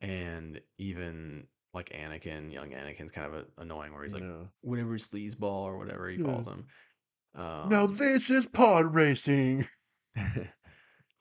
and 0.00 0.60
even 0.78 1.46
like 1.72 1.90
Anakin, 1.90 2.52
young 2.52 2.70
Anakin's 2.70 3.10
kind 3.10 3.26
of 3.26 3.34
a, 3.34 3.62
annoying 3.62 3.92
where 3.92 4.02
he's 4.02 4.12
like 4.14 4.22
Yeah. 4.22 4.44
whatever 4.60 4.96
sleazeball 4.98 5.62
or 5.64 5.78
whatever 5.78 6.08
he 6.08 6.18
calls 6.18 6.46
him. 6.46 6.66
Now 7.34 7.86
Um, 7.86 7.96
this 7.96 8.30
is 8.30 8.46
pod 8.46 8.94
racing. 8.94 9.66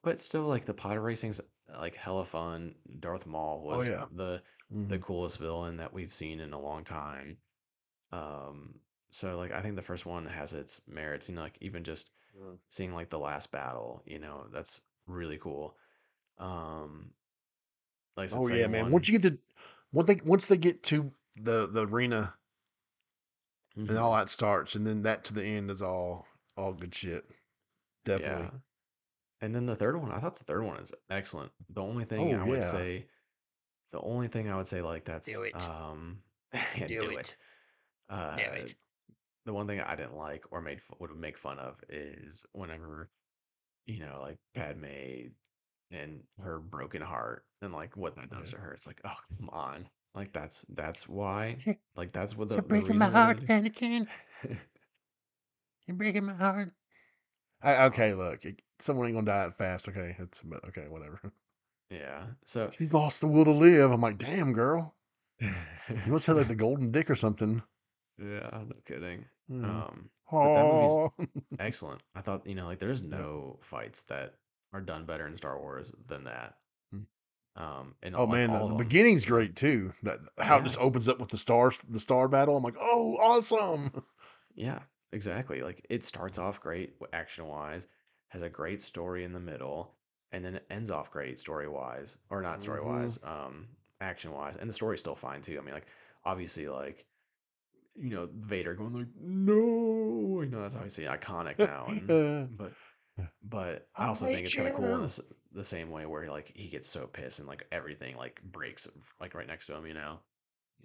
But 0.04 0.20
still, 0.20 0.44
like 0.44 0.66
the 0.66 0.74
pod 0.74 0.98
racing's 0.98 1.42
like 1.80 1.96
hella 1.96 2.26
fun. 2.26 2.76
Darth 3.00 3.26
Maul 3.26 3.62
Oh 3.70 3.82
was 3.82 3.90
yeah. 3.90 4.06
the 4.12 4.42
the 4.88 4.98
Mhm. 4.98 5.00
coolest 5.00 5.40
villain 5.40 5.78
that 5.78 5.94
we've 5.94 6.14
seen 6.14 6.40
in 6.40 6.54
a 6.54 6.60
long 6.60 6.84
time. 6.84 7.38
Um, 8.12 8.80
so 9.12 9.38
like 9.38 9.52
I 9.52 9.62
think 9.62 9.76
the 9.76 9.82
first 9.82 10.06
one 10.06 10.26
has 10.28 10.54
its 10.54 10.82
merits. 10.88 11.30
You 11.30 11.36
know, 11.36 11.42
like 11.44 11.58
even 11.62 11.84
just 11.84 12.12
Yeah. 12.34 12.56
seeing 12.70 12.94
like 12.94 13.10
the 13.10 13.20
last 13.20 13.52
battle, 13.52 14.04
you 14.06 14.20
know, 14.20 14.48
that's 14.54 14.82
really 15.08 15.38
cool. 15.38 15.78
Um, 16.40 17.12
like 18.18 18.32
Oh 18.32 18.48
yeah, 18.48 18.68
man. 18.68 18.90
one, 18.90 18.92
Once 18.92 19.08
you 19.08 19.18
get 19.20 19.30
to 19.32 19.38
once 19.92 20.08
they 20.08 20.20
once 20.26 20.46
they 20.48 20.58
get 20.58 20.84
to 20.84 21.12
the 21.36 21.68
the 21.68 21.88
arena 21.88 22.36
and 23.88 23.98
mhm, 23.98 23.98
all 23.98 24.14
that 24.16 24.30
starts, 24.30 24.76
and 24.76 24.86
then 24.86 25.04
that 25.04 25.24
to 25.26 25.34
the 25.34 25.44
end 25.44 25.70
is 25.72 25.82
all 25.82 26.28
all 26.58 26.74
good 26.74 26.94
shit. 26.94 27.26
Definitely. 28.06 28.52
yeah. 28.52 28.60
And 29.44 29.54
then 29.54 29.66
the 29.68 29.76
third 29.76 30.02
one, 30.02 30.12
I 30.12 30.20
thought 30.20 30.38
the 30.38 30.46
third 30.46 30.64
one 30.64 30.78
is 30.80 30.94
excellent. 31.10 31.52
The 31.74 31.82
only 31.82 32.06
thing 32.06 32.22
Oh 32.22 32.34
I 32.34 32.46
would 32.46 32.62
yeah. 32.62 32.72
say, 32.72 33.08
the 33.92 34.02
only 34.02 34.28
thing 34.30 34.50
I 34.50 34.58
would 34.58 34.68
say 34.68 34.82
like 34.82 35.06
that's 35.06 35.28
Do 35.36 35.44
it. 35.44 35.54
um, 35.54 36.24
yeah, 36.78 36.88
Do 36.88 37.00
do 37.00 37.10
it. 37.10 37.20
it. 37.20 37.38
Uh, 38.10 38.36
Do 38.38 38.44
it. 38.54 38.76
the 39.46 39.54
one 39.54 39.68
thing 39.68 39.82
I 39.82 39.96
didn't 39.96 40.18
like 40.18 40.46
or 40.52 40.62
made 40.62 40.82
fu- 40.82 40.96
would 41.00 41.16
make 41.16 41.38
fun 41.38 41.60
of 41.60 41.84
is 41.90 42.46
whenever 42.54 43.10
you 43.86 44.00
know 44.00 44.20
like 44.22 44.38
Padme 44.54 45.32
and 45.92 46.24
her 46.42 46.60
broken 46.60 47.02
heart 47.02 47.46
and 47.62 47.74
like 47.74 47.98
what 47.98 48.16
that 48.16 48.30
does 48.30 48.50
Yeah. 48.50 48.52
to 48.52 48.58
her. 48.58 48.74
It's 48.74 48.88
like, 48.88 49.02
oh 49.06 49.16
come 49.40 49.50
on, 49.52 49.90
like 50.16 50.34
that's 50.34 50.66
that's 50.70 51.08
why, 51.10 51.58
like 51.96 52.14
that's 52.14 52.38
what 52.38 52.50
the, 52.50 52.62
the 52.62 52.62
breaking 52.62 52.98
my 52.98 53.08
reason 53.08 53.12
heart, 53.12 53.46
Anakin. 53.48 54.08
You're 55.88 55.98
breaking 55.98 56.26
my 56.26 56.34
heart. 56.34 56.74
I, 57.64 57.86
okay, 57.86 58.14
look, 58.14 58.44
it- 58.46 58.62
someone 58.80 59.08
ain't 59.08 59.16
gonna 59.16 59.26
die 59.26 59.46
that 59.48 59.58
fast. 59.58 59.88
Okay, 59.88 60.16
it's 60.20 60.42
but 60.42 60.64
okay, 60.70 60.88
whatever. 60.90 61.20
yeah. 61.90 62.26
So 62.46 62.70
She 62.72 62.88
lost 62.88 63.22
the 63.22 63.28
will 63.28 63.46
to 63.46 63.52
live. 63.52 63.92
I'm 63.92 64.02
like, 64.02 64.18
damn, 64.18 64.54
girl. 64.54 64.96
You 65.40 65.50
must 66.12 66.28
have 66.28 66.38
like 66.38 66.48
the 66.48 66.56
golden 66.56 66.92
dick 66.92 67.10
or 67.10 67.16
something. 67.16 67.62
yeah, 68.18 68.50
no 68.52 68.74
kidding. 68.86 69.26
Yeah. 69.50 69.58
Um, 69.58 70.10
but 70.32 70.54
that 70.54 71.18
movie's 71.20 71.42
excellent. 71.60 72.02
I 72.16 72.22
thought 72.22 72.46
you 72.48 72.56
know 72.56 72.66
like 72.66 72.80
there's 72.80 73.02
Yeah. 73.02 73.18
no 73.18 73.60
fights 73.62 74.04
that 74.04 74.36
are 74.74 74.82
done 74.82 75.06
better 75.06 75.28
in 75.28 75.36
Star 75.36 75.60
Wars 75.60 75.92
than 76.08 76.24
that. 76.26 76.56
Mm. 76.94 77.06
Um, 77.56 77.96
and 78.02 78.16
oh 78.16 78.24
like 78.24 78.32
man, 78.32 78.52
the, 78.52 78.68
the 78.70 78.76
beginning's 78.76 79.26
great 79.26 79.56
too. 79.56 79.94
That 80.04 80.20
how 80.40 80.58
it 80.58 80.64
just 80.64 80.80
opens 80.80 81.08
up 81.10 81.20
with 81.20 81.30
the 81.30 81.38
stars, 81.38 81.78
the 81.88 82.00
star 82.00 82.28
battle. 82.28 82.58
I'm 82.58 82.64
like, 82.64 82.78
oh, 82.80 83.16
awesome. 83.18 83.92
Yeah, 84.56 84.80
exactly. 85.14 85.62
Like 85.62 85.86
it 85.90 86.04
starts 86.04 86.38
off 86.40 86.62
great 86.62 86.96
action 87.14 87.48
wise, 87.48 87.88
has 88.30 88.42
a 88.42 88.50
great 88.50 88.82
story 88.82 89.24
in 89.24 89.34
the 89.34 89.40
middle, 89.40 89.96
and 90.32 90.44
then 90.46 90.56
it 90.56 90.68
ends 90.70 90.92
off 90.92 91.12
great 91.12 91.40
story 91.40 91.68
wise, 91.70 92.18
or 92.30 92.42
not 92.42 92.62
story 92.62 92.82
hmm 92.82 92.84
wise, 92.84 93.20
um, 93.24 93.70
action 94.02 94.32
wise, 94.34 94.58
and 94.58 94.70
the 94.70 94.74
story's 94.74 95.02
still 95.02 95.16
fine 95.16 95.42
too. 95.42 95.58
I 95.60 95.62
mean, 95.64 95.74
like 95.76 95.88
obviously, 96.26 96.68
like 96.70 97.08
you 97.96 98.12
know, 98.12 98.30
Vader 98.34 98.76
going 98.76 98.94
like 98.94 99.10
no, 99.20 100.42
you 100.44 100.50
know, 100.50 100.62
that's 100.62 100.76
obviously 100.76 101.06
iconic 101.06 101.60
now, 101.62 101.92
and 101.98 102.20
but 102.50 102.74
but 103.44 103.90
I 103.96 104.06
also 104.08 104.28
think 104.28 104.46
hate 104.46 104.46
it's 104.46 104.56
kind 104.56 104.68
of 104.68 104.74
cool 104.74 104.96
in 104.96 105.02
you. 105.02 105.04
this 105.04 105.20
the 105.52 105.64
same 105.64 105.92
way 105.92 106.06
where 106.06 106.30
like 106.30 106.52
he 106.56 106.70
gets 106.70 106.90
so 106.90 107.08
pissed 107.08 107.40
and 107.40 107.48
like 107.48 107.68
everything 107.72 108.16
like 108.18 108.42
breaks 108.44 108.88
like 109.20 109.36
right 109.36 109.48
next 109.48 109.68
to 109.68 109.76
him, 109.76 109.86
you 109.86 109.94
know. 109.94 110.20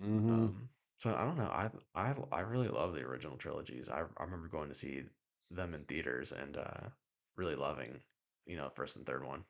hmm 0.01 0.49
Um, 0.49 0.69
so 0.99 1.15
I 1.15 1.25
don't 1.25 1.37
know. 1.39 1.45
I 1.51 1.71
I 1.95 2.15
I 2.33 2.41
really 2.41 2.69
love 2.69 2.95
the 2.95 3.03
original 3.03 3.37
trilogies. 3.37 3.89
I 3.89 4.03
I 4.17 4.25
remember 4.25 4.49
going 4.49 4.69
to 4.69 4.75
see 4.75 5.05
them 5.51 5.75
in 5.75 5.85
theaters 5.85 6.33
and 6.33 6.57
uh 6.57 6.89
really 7.37 7.55
loving, 7.57 8.01
you 8.47 8.57
know, 8.57 8.71
first 8.75 8.97
and 8.97 9.07
third 9.07 9.25
one. 9.25 9.45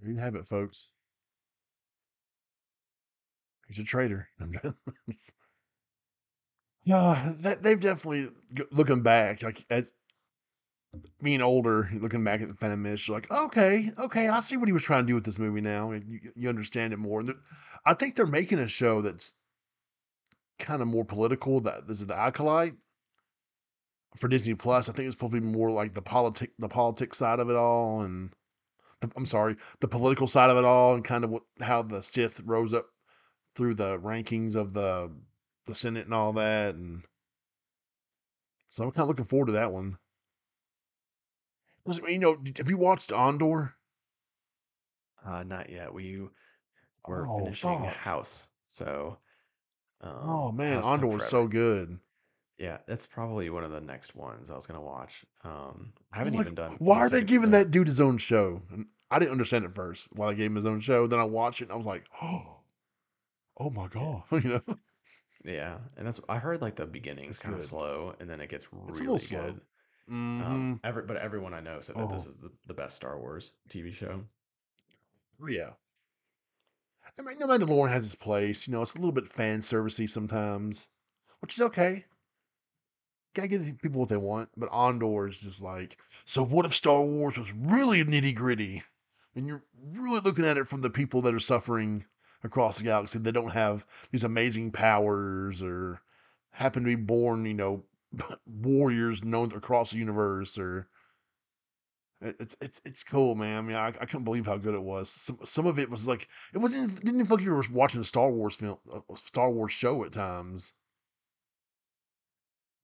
There 0.00 0.10
you 0.10 0.18
have 0.18 0.34
it, 0.34 0.48
folks. 0.48 0.92
He's 3.68 3.78
a 3.78 3.84
traitor. 3.84 4.28
Yeah, 6.84 7.34
that 7.40 7.62
they've 7.62 7.78
definitely 7.78 8.30
looking 8.72 9.02
back, 9.02 9.42
like 9.42 9.64
as 9.70 9.92
being 11.22 11.42
older, 11.42 11.90
looking 11.94 12.24
back 12.24 12.40
at 12.40 12.48
the 12.48 12.54
Phantom 12.54 12.80
Menace, 12.80 13.06
you're 13.08 13.16
like, 13.16 13.30
okay, 13.30 13.90
okay, 13.98 14.28
I 14.28 14.40
see 14.40 14.56
what 14.56 14.68
he 14.68 14.72
was 14.72 14.82
trying 14.82 15.02
to 15.02 15.06
do 15.06 15.14
with 15.14 15.24
this 15.24 15.38
movie 15.38 15.60
now, 15.60 15.90
and 15.90 16.08
you, 16.08 16.20
you 16.36 16.48
understand 16.48 16.92
it 16.92 16.98
more. 16.98 17.20
And 17.20 17.34
I 17.88 17.94
think 17.94 18.14
they're 18.16 18.26
making 18.26 18.58
a 18.58 18.68
show 18.68 19.00
that's 19.00 19.32
kind 20.58 20.82
of 20.82 20.88
more 20.88 21.06
political. 21.06 21.60
That 21.62 21.88
this 21.88 22.02
is 22.02 22.06
the 22.06 22.14
Acolyte 22.14 22.74
for 24.14 24.28
Disney 24.28 24.54
Plus. 24.54 24.90
I 24.90 24.92
think 24.92 25.06
it's 25.06 25.16
probably 25.16 25.40
more 25.40 25.70
like 25.70 25.94
the 25.94 26.02
politic, 26.02 26.52
the 26.58 26.68
politics 26.68 27.16
side 27.16 27.40
of 27.40 27.48
it 27.48 27.56
all, 27.56 28.02
and 28.02 28.34
the, 29.00 29.10
I'm 29.16 29.24
sorry, 29.24 29.56
the 29.80 29.88
political 29.88 30.26
side 30.26 30.50
of 30.50 30.58
it 30.58 30.66
all, 30.66 30.94
and 30.94 31.02
kind 31.02 31.24
of 31.24 31.30
what 31.30 31.44
how 31.62 31.80
the 31.80 32.02
Sith 32.02 32.40
rose 32.44 32.74
up 32.74 32.88
through 33.54 33.74
the 33.74 33.98
rankings 33.98 34.54
of 34.54 34.74
the 34.74 35.10
the 35.64 35.74
Senate 35.74 36.04
and 36.04 36.12
all 36.12 36.34
that, 36.34 36.74
and 36.74 37.04
so 38.68 38.84
I'm 38.84 38.90
kind 38.90 39.04
of 39.04 39.08
looking 39.08 39.24
forward 39.24 39.46
to 39.46 39.52
that 39.52 39.72
one. 39.72 39.96
'Cause, 41.86 42.00
You 42.06 42.18
know, 42.18 42.36
have 42.58 42.68
you 42.68 42.76
watched 42.76 43.12
Andor? 43.12 43.76
Uh, 45.24 45.42
not 45.42 45.70
yet. 45.70 45.94
We 45.94 46.28
we're 47.06 47.28
Oh 47.28 47.38
finishing 47.38 47.84
fuck! 47.84 47.94
House, 47.94 48.48
so 48.66 49.18
Oh 50.02 50.48
um, 50.48 50.56
man, 50.56 50.76
House 50.76 50.86
Andor 50.86 51.16
is 51.18 51.26
so 51.26 51.46
good. 51.46 51.98
Yeah, 52.58 52.78
that's 52.86 53.06
probably 53.06 53.50
one 53.50 53.62
of 53.64 53.70
the 53.70 53.80
next 53.80 54.14
ones 54.16 54.50
I 54.50 54.54
was 54.54 54.66
gonna 54.66 54.80
watch. 54.80 55.24
Um, 55.44 55.92
I 56.12 56.18
haven't 56.18 56.34
like, 56.34 56.42
even 56.42 56.54
done 56.54 56.76
why 56.78 56.98
are 56.98 57.08
they 57.10 57.22
giving 57.22 57.52
that 57.52 57.70
dude 57.70 57.86
his 57.86 58.00
own 58.00 58.18
show? 58.18 58.62
And 58.72 58.86
I 59.10 59.18
didn't 59.18 59.32
understand 59.32 59.64
it 59.64 59.74
first. 59.74 60.08
Why 60.12 60.30
they 60.30 60.34
gave 60.36 60.46
him 60.50 60.56
his 60.56 60.66
own 60.66 60.80
show. 60.80 61.06
Then 61.06 61.18
I 61.20 61.24
watched 61.24 61.60
it 61.60 61.64
and 61.64 61.72
I 61.72 61.76
was 61.76 61.86
like, 61.86 62.04
oh, 62.20 62.62
oh 63.58 63.70
my 63.70 63.86
yeah 63.86 63.88
god, 63.88 64.22
you 64.32 64.40
know, 64.40 64.76
yeah, 65.44 65.78
and 65.96 66.06
that's 66.06 66.20
I 66.28 66.38
heard 66.38 66.60
like 66.60 66.76
the 66.76 66.86
beginning's 66.86 67.38
kind 67.38 67.54
of 67.54 67.62
slow 67.62 68.14
and 68.20 68.28
then 68.28 68.40
it 68.40 68.48
gets 68.50 68.66
It's 68.88 69.00
a 69.00 69.04
little 69.04 69.14
really 69.14 69.26
good. 69.26 69.60
Mm-hmm. 70.10 70.42
Um, 70.42 70.80
every 70.84 71.02
but 71.02 71.18
everyone 71.18 71.54
I 71.54 71.60
know 71.60 71.80
said 71.80 71.96
that 71.96 72.08
this 72.10 72.26
Oh, 72.26 72.30
is 72.30 72.36
the, 72.38 72.50
the 72.66 72.74
best 72.74 72.96
Star 72.96 73.18
Wars 73.18 73.52
TV 73.68 73.92
show. 73.92 74.22
oh, 75.42 75.46
yeah. 75.48 75.70
I 77.18 77.22
mean, 77.22 77.38
no 77.38 77.46
Mandalorian 77.46 77.90
has 77.90 78.04
its 78.06 78.14
place. 78.14 78.66
You 78.66 78.72
know, 78.72 78.82
it's 78.82 78.94
a 78.94 78.98
little 78.98 79.12
bit 79.12 79.28
fan 79.28 79.60
servicey 79.60 80.08
sometimes, 80.08 80.88
which 81.40 81.54
is 81.54 81.62
okay. 81.62 82.04
Gotta 83.34 83.48
give 83.48 83.62
people 83.82 84.00
what 84.00 84.08
they 84.08 84.16
want. 84.16 84.50
But 84.56 84.72
Andor 84.72 85.28
is 85.28 85.42
just 85.42 85.62
like, 85.62 85.98
so 86.24 86.44
what 86.44 86.66
if 86.66 86.74
Star 86.74 87.02
Wars 87.02 87.38
was 87.38 87.52
really 87.52 88.04
nitty 88.04 88.34
gritty? 88.34 88.82
And 89.34 89.46
you're 89.46 89.64
really 89.92 90.20
looking 90.20 90.44
at 90.44 90.56
it 90.56 90.68
from 90.68 90.80
the 90.80 90.90
people 90.90 91.22
that 91.22 91.34
are 91.34 91.40
suffering 91.40 92.04
across 92.42 92.78
the 92.78 92.84
galaxy 92.84 93.18
that 93.18 93.32
don't 93.32 93.50
have 93.50 93.86
these 94.10 94.24
amazing 94.24 94.72
powers 94.72 95.62
or 95.62 96.00
happen 96.50 96.82
to 96.82 96.86
be 96.86 96.94
born, 96.96 97.44
you 97.46 97.54
know, 97.54 97.84
warriors 98.46 99.22
known 99.22 99.52
across 99.52 99.90
the 99.90 99.98
universe 99.98 100.58
or 100.58 100.88
it's 102.20 102.56
it's 102.60 102.80
it's 102.84 103.04
cool, 103.04 103.34
man. 103.34 103.58
I 103.58 103.60
mean, 103.60 103.76
I, 103.76 103.88
I 103.88 104.06
couldn't 104.06 104.24
believe 104.24 104.46
how 104.46 104.56
good 104.56 104.74
it 104.74 104.82
was. 104.82 105.08
Some 105.08 105.38
some 105.44 105.66
of 105.66 105.78
it 105.78 105.88
was 105.88 106.08
like 106.08 106.28
it 106.52 106.58
wasn't 106.58 107.04
didn't 107.04 107.24
feel 107.26 107.36
like 107.36 107.44
you 107.44 107.52
were 107.52 107.62
watching 107.70 108.00
a 108.00 108.04
Star 108.04 108.30
Wars 108.30 108.56
film, 108.56 108.78
a 108.92 109.16
Star 109.16 109.50
Wars 109.50 109.72
show 109.72 110.04
at 110.04 110.12
times, 110.12 110.72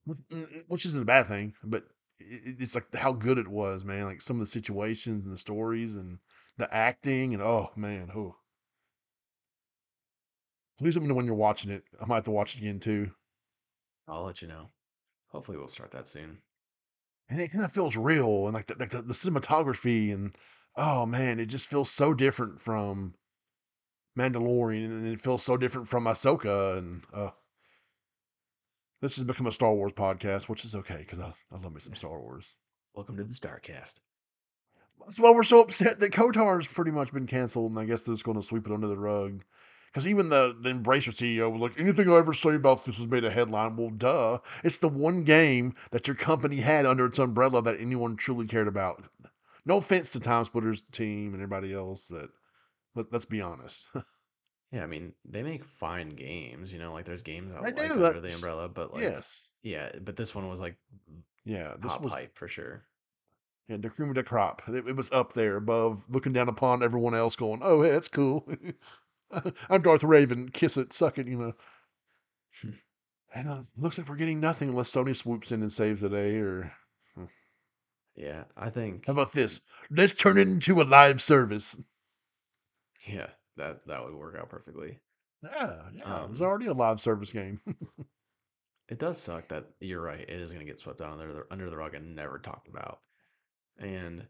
which 0.04 0.18
mm, 0.30 0.86
isn't 0.86 1.02
a 1.02 1.06
bad 1.06 1.26
thing, 1.26 1.54
but 1.64 1.84
it, 2.20 2.56
it's 2.60 2.76
like 2.76 2.94
how 2.94 3.12
good 3.12 3.38
it 3.38 3.48
was, 3.48 3.84
man. 3.84 4.04
Like 4.04 4.22
some 4.22 4.36
of 4.36 4.40
the 4.40 4.46
situations 4.46 5.24
and 5.24 5.32
the 5.32 5.38
stories 5.38 5.96
and 5.96 6.18
the 6.56 6.72
acting 6.72 7.34
and 7.34 7.42
oh 7.42 7.70
man, 7.76 8.10
oh. 8.14 8.36
Please 10.78 10.96
let 10.96 11.02
me 11.02 11.08
know 11.08 11.14
when 11.14 11.26
you're 11.26 11.36
watching 11.36 11.70
it. 11.70 11.84
I 12.00 12.06
might 12.06 12.16
have 12.16 12.24
to 12.24 12.32
watch 12.32 12.54
it 12.54 12.60
again 12.60 12.80
too. 12.80 13.10
I'll 14.08 14.24
let 14.24 14.42
you 14.42 14.48
know. 14.48 14.70
Hopefully, 15.28 15.56
we'll 15.56 15.68
start 15.68 15.92
that 15.92 16.06
soon. 16.06 16.38
And 17.34 17.42
it 17.42 17.50
kind 17.50 17.64
of 17.64 17.72
feels 17.72 17.96
real 17.96 18.44
and 18.44 18.54
like 18.54 18.68
the, 18.68 18.76
like 18.78 18.90
the, 18.90 19.02
the 19.02 19.12
cinematography 19.12 20.14
and 20.14 20.36
oh 20.76 21.04
man, 21.04 21.40
it 21.40 21.46
just 21.46 21.68
feels 21.68 21.90
so 21.90 22.14
different 22.14 22.60
from 22.60 23.14
Mandalorian 24.16 24.84
and 24.84 25.08
it 25.08 25.20
feels 25.20 25.42
so 25.42 25.56
different 25.56 25.88
from 25.88 26.04
Ahsoka 26.04 26.78
and 26.78 27.02
uh, 27.12 27.30
this 29.02 29.16
has 29.16 29.24
become 29.24 29.48
a 29.48 29.52
Star 29.52 29.74
Wars 29.74 29.92
podcast, 29.92 30.48
which 30.48 30.64
is 30.64 30.76
okay 30.76 30.98
because 30.98 31.18
I, 31.18 31.32
I 31.50 31.58
love 31.60 31.74
me 31.74 31.80
some 31.80 31.96
Star 31.96 32.20
Wars. 32.20 32.54
Welcome 32.94 33.16
to 33.16 33.24
the 33.24 33.34
Starcast. 33.34 33.94
That's 35.00 35.18
why 35.18 35.32
we're 35.32 35.42
so 35.42 35.60
upset 35.60 35.98
that 35.98 36.12
KOTOR's 36.12 36.68
pretty 36.68 36.92
much 36.92 37.12
been 37.12 37.26
canceled, 37.26 37.72
and 37.72 37.80
I 37.80 37.84
guess 37.84 38.04
they're 38.04 38.14
just 38.14 38.24
going 38.24 38.40
to 38.40 38.46
sweep 38.46 38.64
it 38.64 38.72
under 38.72 38.86
the 38.86 38.96
rug. 38.96 39.42
Because 39.94 40.08
even 40.08 40.28
the, 40.28 40.56
the 40.60 40.70
Embracer 40.70 41.10
CEO 41.14 41.52
was 41.52 41.60
like, 41.62 41.78
anything 41.78 42.10
I 42.10 42.16
ever 42.16 42.34
say 42.34 42.56
about 42.56 42.84
this 42.84 42.96
has 42.98 43.06
made 43.06 43.22
a 43.24 43.30
headline. 43.30 43.76
Well, 43.76 43.90
duh. 43.90 44.38
It's 44.64 44.78
the 44.78 44.88
one 44.88 45.22
game 45.22 45.76
that 45.92 46.08
your 46.08 46.16
company 46.16 46.56
had 46.56 46.84
under 46.84 47.06
its 47.06 47.20
umbrella 47.20 47.62
that 47.62 47.78
anyone 47.78 48.16
truly 48.16 48.48
cared 48.48 48.66
about. 48.66 49.04
No 49.64 49.76
offense 49.76 50.10
to 50.10 50.18
Time 50.20 50.44
Splitters 50.44 50.82
team 50.90 51.32
and 51.32 51.36
everybody 51.36 51.72
else. 51.72 52.08
That 52.08 52.30
let, 52.96 53.12
let's 53.12 53.24
be 53.24 53.40
honest. 53.40 53.88
Yeah, 54.72 54.82
I 54.82 54.86
mean, 54.86 55.12
they 55.24 55.44
make 55.44 55.64
fine 55.64 56.16
games, 56.16 56.72
you 56.72 56.80
know, 56.80 56.92
like 56.92 57.04
there's 57.04 57.22
games 57.22 57.52
I 57.56 57.60
They 57.70 57.82
like 57.82 57.92
do. 57.96 58.06
under 58.06 58.20
the 58.20 58.34
umbrella, 58.34 58.68
but 58.68 58.92
like, 58.92 59.02
yes. 59.02 59.52
yeah, 59.62 59.92
but 60.02 60.16
this 60.16 60.34
one 60.34 60.48
was 60.48 60.58
like 60.58 60.74
Yeah. 61.44 61.74
This 61.78 61.96
was 62.00 62.10
hype 62.12 62.36
for 62.36 62.48
sure. 62.48 62.82
yeah, 63.68 63.76
the 63.76 63.88
cream 63.88 64.08
of 64.08 64.16
the 64.16 64.24
crop. 64.24 64.62
It, 64.66 64.88
it 64.88 64.96
was 64.96 65.12
up 65.12 65.32
there 65.32 65.58
above, 65.58 66.02
looking 66.08 66.32
down 66.32 66.48
upon 66.48 66.82
everyone 66.82 67.14
else, 67.14 67.36
going, 67.36 67.60
"Oh, 67.62 67.82
hey, 67.82 67.92
that's 67.92 68.08
cool." 68.08 68.48
I'm 69.70 69.82
Darth 69.82 70.02
Revan. 70.02 70.52
Kiss 70.52 70.76
it, 70.76 70.92
suck 70.92 71.18
it, 71.18 71.26
you 71.28 71.36
know. 71.38 71.52
And 73.34 73.48
uh, 73.48 73.62
looks 73.76 73.98
like 73.98 74.08
we're 74.08 74.16
getting 74.16 74.40
nothing 74.40 74.68
unless 74.70 74.90
Sony 74.92 75.14
swoops 75.16 75.50
in 75.52 75.62
and 75.62 75.72
saves 75.72 76.00
the 76.02 76.08
day. 76.08 76.36
Or 76.36 76.72
Yeah, 78.16 78.44
I 78.56 78.70
think 78.70 79.06
how 79.06 79.12
about 79.12 79.32
this? 79.32 79.60
Let's 79.90 80.14
turn 80.14 80.38
it 80.38 80.48
into 80.48 80.80
a 80.80 80.84
live 80.84 81.20
service. 81.20 81.76
yeah, 83.08 83.28
that 83.56 83.86
that 83.86 84.04
would 84.04 84.14
work 84.14 84.36
out 84.38 84.48
perfectly. 84.50 85.00
Yeah, 85.42 85.76
yeah. 85.92 86.24
it 86.24 86.30
was 86.30 86.40
Um, 86.40 86.46
already 86.46 86.66
a 86.66 86.72
live 86.72 87.00
service 87.00 87.32
game. 87.32 87.60
It 88.86 88.98
does 88.98 89.18
suck 89.18 89.48
that 89.48 89.64
you're 89.80 90.02
right. 90.02 90.20
It 90.20 90.28
is 90.28 90.50
going 90.50 90.60
to 90.64 90.70
get 90.70 90.78
swept 90.78 91.00
under 91.00 91.32
the 91.32 91.46
under 91.50 91.70
the 91.70 91.76
rug 91.76 91.94
and 91.94 92.14
never 92.14 92.38
talked 92.38 92.68
about. 92.68 92.98
And 93.78 94.26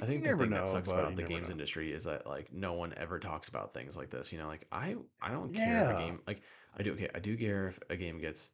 I 0.00 0.06
think 0.06 0.24
the 0.24 0.30
never 0.30 0.32
thing 0.32 0.52
that 0.52 0.68
sucks 0.68 0.90
about 0.92 1.16
the 1.16 1.22
games 1.24 1.48
know. 1.48 1.50
industry 1.50 1.92
is 1.92 2.04
that 2.04 2.26
like 2.26 2.52
no 2.52 2.74
one 2.74 2.94
ever 2.94 3.18
talks 3.18 3.48
about 3.48 3.74
things 3.74 3.96
like 3.96 4.10
this. 4.10 4.32
You 4.32 4.38
know, 4.38 4.46
like 4.46 4.66
I 4.70 4.96
I 5.20 5.30
don't 5.30 5.54
care 5.54 5.82
if 5.82 5.90
a 5.90 5.94
game 5.94 6.22
like 6.26 6.42
I 6.76 6.82
do 6.82 6.92
okay, 6.92 7.10
I 7.14 7.18
do 7.18 7.36
care 7.36 7.68
if 7.68 7.78
a 7.90 7.96
game 7.96 8.18
gets 8.18 8.50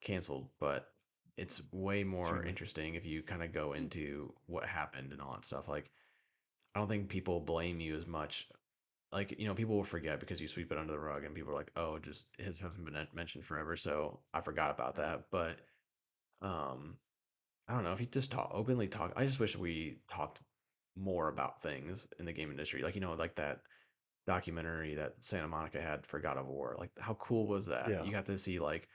canceled, 0.00 0.50
but 0.58 0.94
it's 1.36 1.62
way 1.72 2.04
more 2.04 2.42
sure. 2.42 2.44
interesting 2.44 2.94
if 2.94 3.06
you 3.06 3.22
kind 3.22 3.42
of 3.42 3.52
go 3.52 3.72
into 3.74 4.34
what 4.46 4.66
happened 4.66 5.12
and 5.12 5.20
all 5.22 5.32
that 5.32 5.44
stuff. 5.44 5.68
Like 5.68 5.92
I 6.74 6.80
don't 6.80 6.88
think 6.88 7.08
people 7.08 7.40
blame 7.40 7.80
you 7.80 7.94
as 7.96 8.06
much. 8.06 8.50
Like, 9.12 9.38
you 9.38 9.46
know, 9.46 9.54
people 9.54 9.76
will 9.76 9.84
forget 9.84 10.20
because 10.20 10.40
you 10.40 10.48
sweep 10.48 10.72
it 10.72 10.78
under 10.78 10.92
the 10.92 11.00
rug 11.00 11.24
and 11.24 11.34
people 11.34 11.52
are 11.52 11.56
like, 11.56 11.72
"Oh, 11.76 11.98
just 11.98 12.28
it 12.38 12.58
hasn't 12.58 12.84
been 12.84 13.08
mentioned 13.14 13.44
forever, 13.44 13.76
so 13.76 14.20
I 14.34 14.40
forgot 14.40 14.70
about 14.72 14.96
that." 14.96 15.30
But 15.30 15.60
um 16.42 16.98
I 17.68 17.74
don't 17.74 17.84
know 17.84 17.92
if 17.92 18.00
you 18.00 18.06
just 18.06 18.30
talk 18.32 18.50
openly 18.52 18.88
talk. 18.88 19.12
I 19.16 19.24
just 19.26 19.40
wish 19.40 19.56
we 19.56 20.02
talked 20.08 20.42
more 21.00 21.28
about 21.28 21.62
things 21.62 22.08
in 22.20 22.26
the 22.26 22.32
game 22.34 22.50
industry. 22.52 22.82
Like, 22.82 22.94
you 22.96 23.02
know, 23.02 23.14
like 23.14 23.36
that 23.36 23.62
documentary 24.26 24.94
that 24.96 25.22
Santa 25.24 25.48
Monica 25.48 25.80
had 25.82 26.06
for 26.06 26.20
God 26.20 26.38
of 26.38 26.46
War. 26.48 26.76
Like, 26.78 26.98
how 26.98 27.14
cool 27.16 27.48
was 27.48 27.66
that? 27.66 27.96
Yeah. 27.96 28.04
You 28.04 28.12
got 28.12 28.26
to 28.26 28.38
see 28.38 28.60
like 28.60 28.88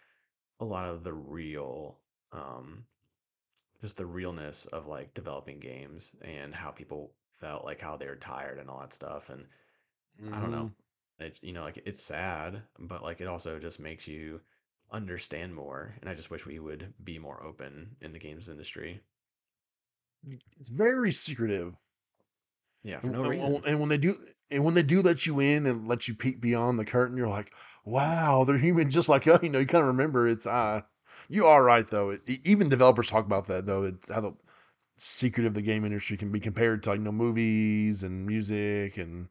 a 0.59 0.65
lot 0.65 0.89
of 0.89 1.03
the 1.03 1.13
real, 1.13 2.01
um, 2.33 2.87
just 3.81 3.97
the 3.97 4.05
realness 4.05 4.65
of 4.67 4.87
like 4.87 5.13
developing 5.13 5.59
games 5.59 6.13
and 6.21 6.53
how 6.55 6.71
people 6.71 7.15
felt 7.31 7.63
like 7.65 7.79
how 7.81 7.95
they 7.97 8.07
were 8.07 8.15
tired 8.17 8.59
and 8.59 8.69
all 8.69 8.79
that 8.79 8.93
stuff. 8.93 9.29
And 9.29 9.47
I 10.31 10.41
don't 10.41 10.51
know. 10.51 10.67
hmm 10.67 10.73
It's, 11.19 11.41
you 11.43 11.53
know, 11.53 11.63
like 11.63 11.77
it's 11.85 12.01
sad, 12.01 12.63
but 12.79 13.03
like 13.03 13.21
it 13.21 13.27
also 13.27 13.59
just 13.59 13.79
makes 13.79 14.07
you 14.07 14.41
understand 14.91 15.55
more. 15.55 15.95
And 16.01 16.09
I 16.09 16.15
just 16.15 16.31
wish 16.31 16.45
we 16.45 16.59
would 16.59 16.93
be 17.03 17.19
more 17.19 17.43
open 17.43 17.97
in 18.01 18.13
the 18.13 18.19
games 18.19 18.49
industry. 18.49 19.01
It's 20.59 20.69
very 20.69 21.11
secretive. 21.11 21.77
Yeah, 22.85 22.99
for 22.99 23.07
no 23.07 23.31
and, 23.31 23.31
reason. 23.31 23.61
and 23.65 23.79
when 23.79 23.89
they 23.89 23.97
do, 23.97 24.15
and 24.51 24.63
when 24.63 24.75
they 24.75 24.83
do 24.83 25.01
let 25.01 25.25
you 25.25 25.39
in 25.39 25.65
and 25.65 25.87
let 25.87 26.07
you 26.07 26.13
peek 26.13 26.39
beyond 26.39 26.77
the 26.77 26.85
curtain, 26.85 27.17
you're 27.17 27.27
like, 27.27 27.51
wow, 27.83 28.43
they're 28.43 28.59
human 28.59 28.91
just 28.91 29.09
like 29.09 29.27
us. 29.27 29.41
You 29.41 29.49
know, 29.49 29.57
you 29.57 29.65
kind 29.65 29.81
of 29.81 29.87
remember 29.87 30.27
it's, 30.27 30.45
uh, 30.45 30.81
you 31.27 31.47
are 31.47 31.63
right 31.63 31.87
though. 31.87 32.11
It, 32.11 32.21
even 32.45 32.69
developers 32.69 33.09
talk 33.09 33.25
about 33.25 33.47
that 33.47 33.65
though. 33.65 33.85
It's 33.85 34.11
how 34.11 34.21
the 34.21 34.33
secret 34.97 35.47
of 35.47 35.55
the 35.55 35.63
game 35.63 35.83
industry 35.83 36.15
can 36.15 36.31
be 36.31 36.39
compared 36.39 36.83
to 36.83 36.91
like, 36.91 36.99
you 36.99 37.05
know, 37.05 37.11
movies 37.11 38.03
and 38.03 38.27
music. 38.27 38.97
And 38.97 39.29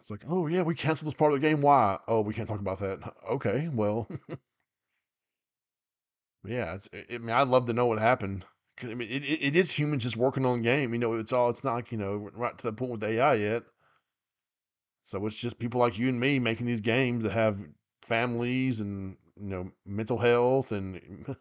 it's 0.00 0.10
like, 0.10 0.24
oh 0.28 0.46
yeah, 0.46 0.60
we 0.60 0.74
canceled 0.74 1.06
this 1.06 1.14
part 1.14 1.32
of 1.32 1.40
the 1.40 1.48
game. 1.48 1.62
Why? 1.62 1.96
Oh, 2.06 2.20
we 2.20 2.34
can't 2.34 2.48
talk 2.48 2.60
about 2.60 2.80
that. 2.80 3.14
Okay, 3.30 3.70
well, 3.72 4.10
yeah, 6.44 6.74
it's, 6.74 6.90
I 6.92 7.16
mean, 7.16 7.30
I'd 7.30 7.48
love 7.48 7.64
to 7.66 7.72
know 7.72 7.86
what 7.86 7.98
happened. 7.98 8.44
I 8.82 8.94
mean, 8.94 9.08
it, 9.08 9.24
it, 9.24 9.56
is 9.56 9.70
humans 9.70 10.02
just 10.02 10.16
working 10.16 10.44
on 10.44 10.62
game. 10.62 10.92
You 10.92 10.98
know, 10.98 11.14
it's 11.14 11.32
all, 11.32 11.48
it's 11.48 11.62
not 11.62 11.74
like, 11.74 11.92
you 11.92 11.98
know, 11.98 12.30
right 12.34 12.56
to 12.58 12.64
the 12.64 12.72
point 12.72 12.92
with 12.92 13.04
AI 13.04 13.34
yet. 13.34 13.62
So 15.04 15.24
it's 15.26 15.38
just 15.38 15.58
people 15.58 15.80
like 15.80 15.98
you 15.98 16.08
and 16.08 16.18
me 16.18 16.38
making 16.38 16.66
these 16.66 16.80
games 16.80 17.22
that 17.22 17.32
have 17.32 17.58
families 18.02 18.80
and 18.80 19.16
you 19.40 19.48
know 19.48 19.70
mental 19.86 20.18
health 20.18 20.72
and 20.72 21.36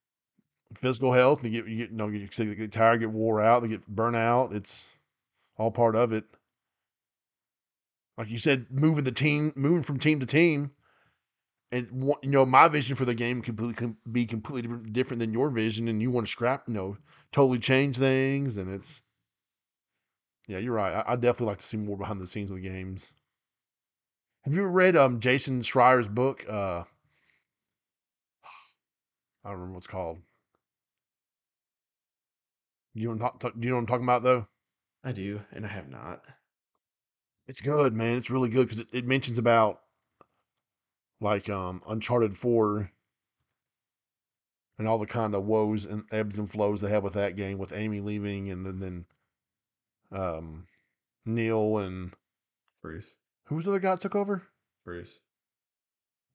physical 0.74 1.14
health. 1.14 1.40
They 1.42 1.48
get 1.48 1.66
you 1.66 1.76
get 1.76 1.90
you 1.90 1.96
know 1.96 2.08
you 2.08 2.28
get 2.28 2.72
tired, 2.72 3.00
get 3.00 3.10
wore 3.10 3.40
out, 3.40 3.62
they 3.62 3.68
get 3.68 3.86
burnt 3.86 4.16
out. 4.16 4.52
It's 4.52 4.86
all 5.56 5.70
part 5.70 5.96
of 5.96 6.12
it. 6.12 6.24
Like 8.18 8.28
you 8.30 8.38
said, 8.38 8.66
moving 8.70 9.04
the 9.04 9.12
team, 9.12 9.52
moving 9.56 9.82
from 9.82 9.98
team 9.98 10.20
to 10.20 10.26
team, 10.26 10.72
and 11.70 11.88
you 12.22 12.30
know 12.30 12.46
my 12.46 12.68
vision 12.68 12.96
for 12.96 13.04
the 13.04 13.14
game 13.14 13.42
completely 13.42 13.74
can 13.74 13.96
be 14.10 14.26
completely 14.26 14.62
different, 14.62 14.92
different 14.92 15.20
than 15.20 15.32
your 15.32 15.50
vision, 15.50 15.88
and 15.88 16.00
you 16.00 16.10
want 16.10 16.26
to 16.26 16.30
scrap, 16.30 16.64
you 16.66 16.74
know, 16.74 16.96
totally 17.32 17.58
change 17.58 17.98
things, 17.98 18.56
and 18.56 18.72
it's 18.72 19.02
yeah, 20.46 20.58
you're 20.58 20.72
right. 20.72 20.94
I, 20.94 21.12
I 21.12 21.16
definitely 21.16 21.46
like 21.46 21.58
to 21.58 21.66
see 21.66 21.76
more 21.76 21.98
behind 21.98 22.20
the 22.20 22.26
scenes 22.26 22.50
of 22.50 22.56
the 22.56 22.62
games. 22.62 23.12
Have 24.44 24.54
you 24.54 24.60
ever 24.60 24.70
read 24.70 24.96
um 24.96 25.20
Jason 25.20 25.62
Schreier's 25.62 26.08
book? 26.08 26.46
Uh, 26.48 26.84
I 29.44 29.50
don't 29.50 29.52
remember 29.52 29.74
what 29.74 29.78
it's 29.78 29.86
called. 29.86 30.22
You 32.94 33.14
know, 33.14 33.30
do 33.38 33.52
you 33.60 33.68
know 33.68 33.76
what 33.76 33.80
I'm 33.80 33.86
talking 33.86 34.06
about 34.06 34.22
though? 34.22 34.46
I 35.04 35.12
do, 35.12 35.42
and 35.52 35.66
I 35.66 35.68
have 35.68 35.88
not. 35.88 36.24
It's 37.46 37.60
good, 37.60 37.94
man. 37.94 38.16
It's 38.16 38.30
really 38.30 38.48
good 38.48 38.68
because 38.68 38.80
it, 38.80 38.88
it 38.92 39.06
mentions 39.06 39.38
about 39.38 39.82
like 41.20 41.48
um 41.48 41.82
Uncharted 41.88 42.36
Four 42.36 42.90
and 44.78 44.86
all 44.86 44.98
the 44.98 45.06
kind 45.06 45.34
of 45.34 45.44
woes 45.44 45.84
and 45.84 46.04
ebbs 46.12 46.38
and 46.38 46.50
flows 46.50 46.80
they 46.80 46.90
have 46.90 47.02
with 47.02 47.14
that 47.14 47.36
game, 47.36 47.58
with 47.58 47.72
Amy 47.72 48.00
leaving 48.00 48.50
and 48.50 48.64
then 48.64 48.78
then 48.80 49.04
um 50.12 50.66
Neil 51.26 51.78
and 51.78 52.12
Bruce. 52.82 53.14
who 53.44 53.56
was 53.56 53.64
the 53.64 53.72
other 53.72 53.80
guy 53.80 53.90
that 53.90 54.00
took 54.00 54.14
over? 54.16 54.42
Bruce. 54.84 55.20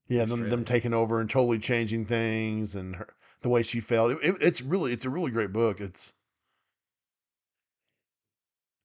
Yeah, 0.09 0.25
them 0.25 0.49
them 0.49 0.65
taking 0.65 0.93
over 0.93 1.21
and 1.21 1.29
totally 1.29 1.59
changing 1.59 2.05
things 2.05 2.75
and 2.75 2.97
her, 2.97 3.13
the 3.41 3.49
way 3.49 3.63
she 3.63 3.79
felt. 3.79 4.11
It, 4.11 4.17
it- 4.21 4.41
it's 4.41 4.61
really 4.61 4.91
it's 4.91 5.05
a 5.05 5.09
really 5.09 5.31
great 5.31 5.53
book. 5.53 5.79
It's 5.79 6.13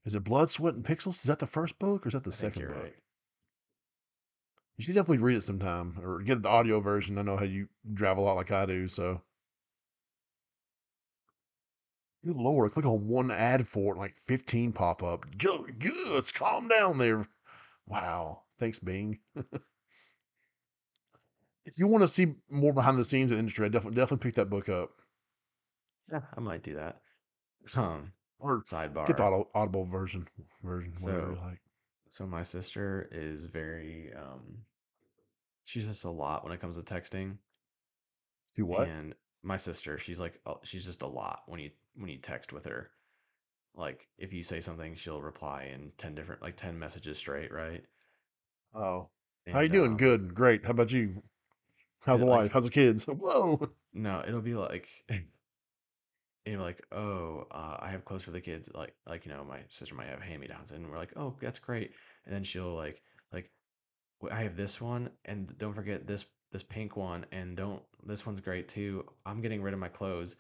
is 0.05 0.15
it 0.15 0.25
Blood, 0.25 0.49
Sweat, 0.49 0.75
and 0.75 0.85
Pixels? 0.85 1.17
Is 1.17 1.25
that 1.25 1.39
the 1.41 1.47
first 1.47 1.79
book 1.79 2.07
or 2.07 2.09
is 2.09 2.15
that 2.15 2.25
the 2.25 2.31
I 2.31 2.33
think 2.33 2.55
second 2.55 2.63
you're 2.63 2.71
book? 2.71 2.83
right. 2.85 2.95
You 4.79 4.85
should 4.85 4.95
definitely 4.95 5.23
read 5.25 5.37
it 5.37 5.43
sometime 5.43 5.99
or 6.03 6.21
get 6.23 6.43
the 6.43 6.49
audio 6.49 6.81
version. 6.81 7.19
I 7.19 7.23
know 7.23 7.37
how 7.37 7.45
you 7.45 7.69
drive 7.93 8.17
a 8.17 8.21
lot 8.21 8.35
like 8.37 8.53
I 8.53 8.65
do, 8.65 8.87
so 8.89 9.21
good 12.25 12.37
lord, 12.37 12.71
click 12.73 12.87
on 12.87 13.09
one 13.09 13.31
ad 13.33 13.67
for 13.67 13.95
it, 13.95 13.99
like 13.99 14.17
15 14.17 14.73
pop 14.73 15.03
up. 15.03 15.27
Just 15.37 16.35
calm 16.35 16.69
down 16.69 16.99
there. 16.99 17.25
Wow. 17.87 18.43
Thanks, 18.59 18.79
Bing. 18.79 19.19
If 21.65 21.79
you 21.79 21.87
want 21.87 22.03
to 22.03 22.09
see 22.09 22.35
more 22.51 22.73
behind 22.73 22.99
the 22.99 23.05
scenes 23.05 23.31
of 23.31 23.37
the 23.37 23.41
industry, 23.41 23.67
I 23.67 23.69
definitely 23.69 23.97
definitely 23.97 24.25
pick 24.27 24.35
that 24.37 24.49
book 24.51 24.69
up. 24.69 24.91
Yeah, 26.11 26.21
I 26.37 26.41
might 26.41 26.63
do 26.63 26.75
that. 26.77 27.01
Um, 27.77 28.13
Or 28.39 28.63
sidebar. 28.63 29.07
get 29.07 29.17
the 29.19 29.45
audible 29.55 29.85
version 29.85 30.27
version, 30.63 30.93
whatever 31.01 31.33
you 31.33 31.39
like. 31.41 31.61
so 32.09 32.27
my 32.27 32.43
sister 32.43 33.09
is 33.13 33.45
very 33.47 34.11
um, 34.17 34.59
she's 35.69 35.87
just 35.87 36.05
a 36.05 36.11
lot 36.11 36.45
when 36.45 36.53
it 36.53 36.61
comes 36.61 36.77
to 36.77 36.83
texting, 36.83 37.37
Do 38.55 38.65
what? 38.65 38.89
and 38.89 39.15
my 39.43 39.57
sister, 39.59 39.99
she's 39.99 40.19
like, 40.19 40.41
oh, 40.47 40.61
she's 40.63 40.87
just 40.87 41.03
a 41.03 41.07
lot 41.07 41.43
when 41.47 41.61
you 41.61 41.71
when 41.95 42.09
you 42.09 42.17
text 42.17 42.53
with 42.53 42.65
her. 42.65 42.91
Like, 43.75 44.09
if 44.19 44.33
you 44.33 44.43
say 44.43 44.61
something, 44.61 44.95
she'll 44.95 45.21
reply 45.21 45.65
in 45.75 45.93
ten 45.99 46.15
different, 46.15 46.41
like 46.43 46.57
ten 46.57 46.79
messages 46.79 47.19
straight, 47.19 47.53
right? 47.53 47.85
Oh. 48.75 49.09
How 49.53 49.61
you 49.61 49.69
doing? 49.69 49.93
um, 49.93 49.97
Good. 49.97 50.35
Great. 50.35 50.65
How 50.65 50.71
about 50.71 50.91
you? 50.93 51.23
How's 52.01 52.21
the 52.21 52.27
it, 52.27 52.29
wife? 52.29 52.53
How's 52.53 52.65
the 52.65 52.71
kids? 52.71 53.05
Whoa. 53.07 53.71
no, 53.93 54.23
it'll 54.27 54.41
be 54.41 54.55
like. 54.55 54.89
And 55.09 55.25
you're 56.47 56.61
like, 56.63 56.83
oh, 56.93 57.47
uh, 57.51 57.77
I 57.81 57.91
have 57.91 58.05
clothes 58.07 58.23
for 58.23 58.31
the 58.31 58.41
kids. 58.41 58.71
Like, 58.75 58.95
like 59.07 59.27
you 59.27 59.33
know, 59.33 59.45
my 59.45 59.59
sister 59.69 59.95
might 59.95 60.09
have 60.09 60.23
hand-me-downs, 60.23 60.73
and 60.73 60.89
we're 60.91 60.97
like, 60.97 61.13
oh, 61.17 61.35
that's 61.41 61.59
great. 61.59 61.93
And 62.25 62.35
then 62.35 62.43
she'll 62.43 62.75
like, 62.75 62.87
like, 62.87 63.03
"Well, 63.03 63.08
I 64.31 64.43
have 64.43 64.57
this 64.57 64.81
one, 64.81 65.11
and 65.25 65.57
don't 65.59 65.75
forget 65.75 66.07
this 66.07 66.27
this 66.51 66.63
pink 66.63 66.97
one, 66.97 67.27
and 67.33 67.57
don't 67.57 67.83
this 68.05 68.27
one's 68.27 68.41
great 68.41 68.69
too. 68.69 69.05
I'm 69.27 69.41
getting 69.41 69.63
rid 69.63 69.75
of 69.75 69.81
my 69.81 69.89
clothes. 69.89 70.37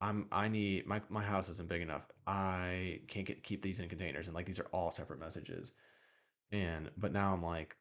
I'm 0.00 0.26
I 0.32 0.48
need 0.48 0.86
my 0.86 1.00
my 1.08 1.22
house 1.22 1.48
isn't 1.48 1.68
big 1.68 1.82
enough. 1.82 2.10
I 2.26 3.00
can't 3.08 3.26
get 3.26 3.42
keep 3.42 3.62
these 3.62 3.80
in 3.80 3.88
containers, 3.88 4.26
and 4.26 4.34
like 4.34 4.46
these 4.46 4.60
are 4.60 4.68
all 4.72 4.90
separate 4.90 5.20
messages. 5.20 5.72
And 6.50 6.90
but 6.96 7.12
now 7.12 7.32
I'm 7.32 7.42
like, 7.42 7.76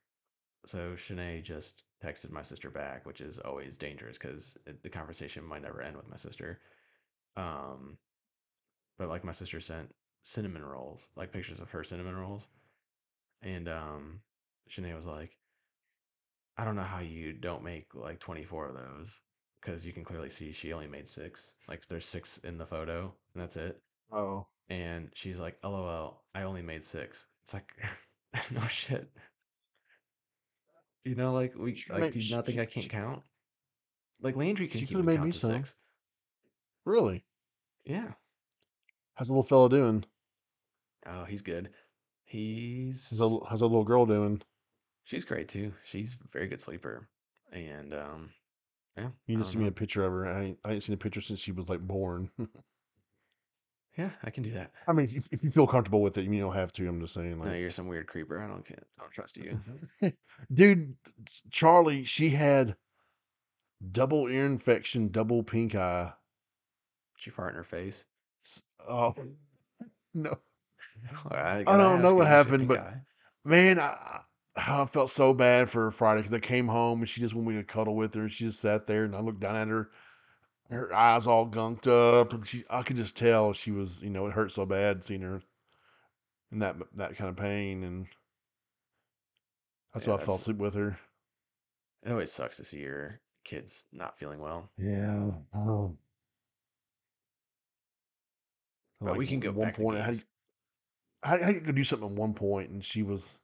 so 0.66 0.94
Shanae 0.94 1.44
just 1.44 1.84
texted 2.04 2.32
my 2.32 2.42
sister 2.42 2.70
back, 2.70 3.06
which 3.06 3.22
is 3.22 3.40
always 3.40 3.78
dangerous 3.78 4.18
because 4.18 4.58
the 4.84 4.90
conversation 4.90 5.44
might 5.46 5.64
never 5.64 5.82
end 5.82 5.98
with 5.98 6.10
my 6.10 6.16
sister. 6.16 6.60
Um, 7.36 7.98
but 8.98 9.10
like 9.10 9.24
my 9.24 9.32
sister 9.32 9.60
sent 9.60 9.94
cinnamon 10.24 10.64
rolls, 10.64 11.10
like 11.16 11.32
pictures 11.32 11.60
of 11.60 11.72
her 11.72 11.84
cinnamon 11.84 12.16
rolls, 12.16 12.48
and 13.42 13.68
um, 13.68 14.22
Shanae 14.70 14.96
was 14.96 15.08
like, 15.08 15.38
"I 16.62 16.66
don't 16.66 16.76
know 16.76 16.84
how 16.84 17.00
you 17.00 17.34
don't 17.34 17.64
make 17.64 17.94
like 17.96 18.20
24 18.20 18.68
of 18.70 18.76
those." 18.76 19.20
Because 19.62 19.86
you 19.86 19.94
can 19.94 20.04
clearly 20.04 20.30
see 20.30 20.52
she 20.52 20.74
only 20.74 20.88
made 20.88 21.08
six. 21.08 21.54
Like 21.68 21.88
there's 21.88 22.06
six 22.06 22.38
in 22.40 22.58
the 22.58 22.66
photo, 22.66 23.14
and 23.34 23.42
that's 23.42 23.58
it. 23.58 23.82
Oh, 24.12 24.46
And 24.70 25.10
she's 25.14 25.40
like, 25.40 25.58
"LOL, 25.64 26.24
I 26.34 26.44
only 26.44 26.62
made 26.62 26.84
six. 26.84 27.28
It's 27.44 27.54
like, 27.54 27.74
no 28.52 28.66
shit. 28.68 29.10
You 31.04 31.16
know, 31.16 31.34
like 31.34 31.56
we 31.56 31.76
she 31.76 31.92
like. 31.92 32.02
make. 32.02 32.12
Do 32.14 32.20
you 32.20 32.26
She, 32.26 32.34
not 32.36 32.46
think 32.46 32.58
she, 32.58 32.62
I 32.62 32.66
can't 32.66 32.84
she, 32.84 32.90
count? 32.90 33.24
Like 34.22 34.36
Landry 34.36 34.68
can 34.68 34.80
she 34.80 34.88
could 34.88 34.98
have 34.98 35.06
made 35.06 35.18
count 35.18 35.28
me 35.28 35.32
to 35.32 35.38
some. 35.38 35.52
six. 35.58 35.76
Really? 36.86 37.26
Yeah. 37.86 38.14
How's 39.16 39.28
the 39.28 39.34
little 39.34 39.44
fella 39.48 39.70
doing? 39.70 40.06
Oh, 41.06 41.26
he's 41.26 41.42
good. 41.44 41.70
How's 43.10 43.20
the, 43.20 43.28
He's 43.30 43.50
how's 43.50 43.60
the 43.60 43.68
little 43.70 43.84
girl 43.84 44.06
doing? 44.06 44.42
She's 45.04 45.26
great 45.26 45.48
too. 45.48 45.74
She's 45.84 46.16
a 46.24 46.28
very 46.32 46.48
good 46.48 46.62
sleeper. 46.62 47.08
And 47.52 47.94
um, 47.94 48.30
yeah, 48.98 49.10
You 49.28 49.38
just 49.38 49.50
don't 49.50 49.52
send 49.52 49.62
me 49.64 49.68
a 49.70 49.72
picture 49.72 50.06
of 50.06 50.12
her. 50.14 50.28
I 50.28 50.44
ain't, 50.44 50.60
I 50.64 50.72
ain't 50.74 50.84
seen 50.84 50.94
a 50.94 50.98
picture 50.98 51.22
since 51.22 51.40
she 51.40 51.52
was 51.52 51.70
like 51.70 51.82
born. 51.82 52.30
Yeah, 53.98 54.12
I 54.24 54.30
can 54.30 54.44
do 54.44 54.52
that. 54.52 54.72
I 54.88 54.94
mean, 54.94 55.06
if, 55.14 55.28
if 55.34 55.44
you 55.44 55.50
feel 55.50 55.68
comfortable 55.68 56.02
with 56.02 56.18
it, 56.18 56.24
you 56.24 56.40
don't 56.40 56.54
have 56.54 56.72
to. 56.74 56.88
I'm 56.88 57.02
just 57.02 57.14
saying, 57.14 57.38
No, 57.40 57.50
like, 57.50 57.60
you're 57.60 57.70
some 57.72 57.88
weird 57.88 58.08
creeper. 58.08 58.42
I 58.42 58.48
don't 58.48 58.66
can't. 58.66 58.84
I 58.98 59.02
don't 59.02 59.12
trust 59.12 59.38
you. 59.38 59.60
dude, 60.54 60.96
Charlie, 61.52 62.06
she 62.06 62.30
had 62.30 62.78
double 63.92 64.28
ear 64.28 64.46
infection, 64.46 65.10
double 65.10 65.44
pink 65.44 65.76
eye. 65.76 66.14
She 67.18 67.32
fart 67.32 67.50
in 67.50 67.58
her 67.58 67.64
face. 67.66 68.06
S- 68.46 68.64
Oh 68.88 69.14
no, 70.14 70.38
I 71.30 71.60
I 71.68 71.78
don't 71.78 72.02
know 72.02 72.16
what 72.16 72.22
you. 72.22 72.28
She 72.28 72.30
had 72.30 72.38
happened, 72.38 72.68
but 72.70 72.94
man, 73.44 73.78
I, 73.78 74.22
I 74.56 74.86
felt 74.86 75.10
so 75.10 75.34
bad 75.34 75.70
for 75.70 75.92
Friday 75.92 76.20
because 76.22 76.34
I 76.34 76.40
came 76.40 76.68
home 76.68 77.00
and 77.00 77.10
she 77.10 77.22
just 77.22 77.34
wanted 77.34 77.50
me 77.50 77.56
to 77.58 77.64
cuddle 77.64 77.96
with 77.96 78.14
her, 78.16 78.22
and 78.24 78.32
she 78.32 78.46
just 78.46 78.60
sat 78.62 78.88
there, 78.88 79.06
and 79.06 79.16
I 79.16 79.20
looked 79.22 79.40
down 79.40 79.56
at 79.56 79.68
her, 79.70 79.90
her 80.70 80.94
eyes 80.96 81.28
all 81.28 81.48
gunked 81.50 81.88
up, 81.88 82.34
and 82.34 82.48
she, 82.48 82.64
I 82.70 82.84
could 82.84 82.98
just 82.98 83.18
tell 83.18 83.54
she 83.54 83.72
was, 83.72 84.02
you 84.04 84.10
know, 84.12 84.28
it 84.28 84.34
hurt 84.34 84.52
so 84.54 84.66
bad 84.66 85.04
seeing 85.04 85.22
her 85.22 85.44
in 86.52 86.60
that 86.60 86.76
that 86.96 87.16
kind 87.16 87.30
of 87.30 87.36
pain, 87.36 87.84
and 87.84 88.08
that's 89.94 90.06
Yeah, 90.06 90.14
why 90.14 90.16
I 90.16 90.20
fell 90.20 90.36
asleep 90.36 90.58
with 90.58 90.74
her. 90.76 90.98
It 92.04 92.12
always 92.12 92.32
sucks 92.32 92.58
to 92.58 92.64
see 92.64 92.82
your 92.82 93.22
kids 93.44 93.86
not 93.92 94.20
feeling 94.20 94.40
well. 94.40 94.70
Yeah. 94.78 95.32
Oh. 95.54 95.98
But 99.04 99.12
Like 99.12 99.18
we 99.18 99.28
can 99.28 99.40
go 99.42 99.52
one 99.52 99.68
back 99.68 99.76
point, 99.76 99.98
I. 100.00 100.02
I 101.24 101.30
had, 101.30 101.42
I 101.42 101.54
had 101.54 101.66
to 101.66 101.74
do 101.74 101.84
something 101.84 102.10
at 102.12 102.16
one 102.16 102.34
point, 102.36 102.70
and 102.72 102.84
she 102.86 103.04
was, 103.04 103.41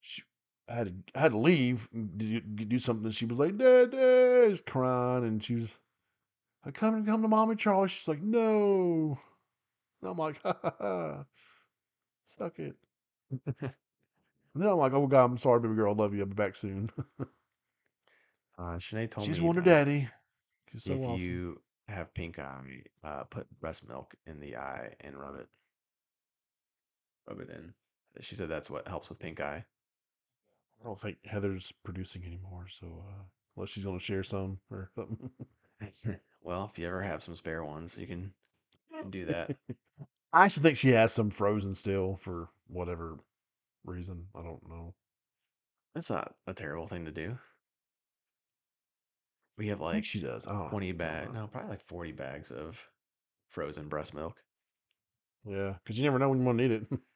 she, 0.00 0.22
I 0.68 0.74
had 0.74 0.86
to, 0.88 1.18
I 1.18 1.20
had 1.22 1.32
to 1.32 1.38
leave, 1.38 1.88
and 1.92 2.16
do, 2.18 2.40
do 2.40 2.78
something. 2.78 3.10
She 3.10 3.26
was 3.26 3.38
like, 3.38 3.56
"Dad, 3.56 3.90
Dad," 3.90 4.50
just 4.50 4.66
crying, 4.66 5.24
and 5.24 5.42
she 5.42 5.54
was, 5.56 5.78
"I 6.64 6.70
come 6.70 6.94
and 6.94 7.06
come 7.06 7.22
to 7.22 7.28
mommy, 7.28 7.56
Charlie." 7.56 7.88
She's 7.88 8.08
like, 8.08 8.22
"No," 8.22 9.18
and 10.00 10.10
I'm 10.10 10.18
like, 10.18 10.40
"Ha 10.42 10.56
ha 10.62 10.74
ha, 10.78 11.24
suck 12.24 12.58
it." 12.58 12.76
And 14.52 14.64
then 14.64 14.70
I'm 14.70 14.78
like, 14.78 14.92
"Oh 14.92 15.06
God, 15.06 15.24
I'm 15.26 15.36
sorry, 15.36 15.60
baby 15.60 15.76
girl. 15.76 15.92
I 15.92 15.96
love 15.96 16.12
you. 16.12 16.20
I'll 16.20 16.26
be 16.26 16.34
back 16.34 16.56
soon." 16.56 16.90
Uh, 18.58 18.76
Sinead 18.76 19.10
told 19.10 19.26
She's 19.26 19.40
me 19.40 19.46
Wonder 19.46 19.62
that 19.62 19.86
Daddy. 19.86 20.08
She's 20.70 20.84
so 20.84 20.92
if 20.92 21.00
awesome. 21.00 21.28
you 21.28 21.62
have 21.88 22.12
pink 22.12 22.38
eye, 22.38 22.82
uh, 23.02 23.24
put 23.24 23.48
breast 23.58 23.88
milk 23.88 24.14
in 24.26 24.38
the 24.38 24.56
eye 24.56 24.94
and 25.00 25.18
rub 25.18 25.36
it, 25.36 25.48
rub 27.26 27.40
it 27.40 27.48
in. 27.48 27.72
She 28.20 28.34
said 28.34 28.50
that's 28.50 28.68
what 28.68 28.86
helps 28.86 29.08
with 29.08 29.18
pink 29.18 29.40
eye. 29.40 29.64
I 30.80 30.86
don't 30.86 31.00
think 31.00 31.18
Heather's 31.26 31.72
producing 31.84 32.24
anymore, 32.24 32.66
so 32.68 32.86
uh, 32.86 33.22
unless 33.56 33.70
she's 33.70 33.84
gonna 33.84 33.98
share 34.00 34.22
some 34.22 34.58
or 34.70 34.90
something. 34.94 35.30
well, 36.42 36.70
if 36.72 36.78
you 36.78 36.86
ever 36.86 37.02
have 37.02 37.22
some 37.22 37.34
spare 37.34 37.64
ones, 37.64 37.96
you 37.98 38.06
can, 38.06 38.32
can 38.92 39.10
do 39.10 39.26
that. 39.26 39.56
I 40.32 40.44
actually 40.44 40.62
think 40.62 40.78
she 40.78 40.90
has 40.90 41.12
some 41.12 41.30
frozen 41.30 41.74
still 41.74 42.16
for 42.16 42.48
whatever 42.68 43.18
reason. 43.84 44.26
I 44.34 44.42
don't 44.42 44.66
know. 44.68 44.94
That's 45.94 46.10
not 46.10 46.34
a 46.46 46.54
terrible 46.54 46.86
thing 46.86 47.04
to 47.04 47.10
do. 47.10 47.36
We 49.58 49.68
have 49.68 49.80
like 49.80 50.04
she 50.04 50.20
does. 50.20 50.46
I 50.46 50.52
don't, 50.52 50.70
20 50.70 50.86
I 50.86 50.90
don't 50.90 50.98
bag, 50.98 51.34
know. 51.34 51.40
no, 51.42 51.46
probably 51.48 51.70
like 51.70 51.82
40 51.82 52.12
bags 52.12 52.50
of 52.50 52.88
frozen 53.50 53.88
breast 53.88 54.14
milk. 54.14 54.42
Yeah, 55.44 55.74
because 55.82 55.98
you 55.98 56.04
never 56.04 56.18
know 56.18 56.28
when 56.28 56.38
you 56.38 56.44
want 56.44 56.58
to 56.58 56.68
need 56.68 56.82
it. 56.90 56.98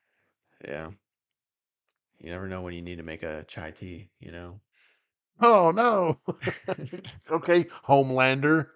Yeah. 0.66 0.90
You 2.20 2.31
never 2.31 2.48
know 2.48 2.62
when 2.62 2.74
you 2.74 2.83
need 2.83 2.96
to 2.96 3.03
make 3.03 3.22
a 3.22 3.44
chai 3.46 3.70
tea, 3.70 4.11
you 4.20 4.33
know? 4.33 4.61
oh 5.40 5.70
no. 5.70 6.18
okay, 7.31 7.64
Homelander. 7.87 8.68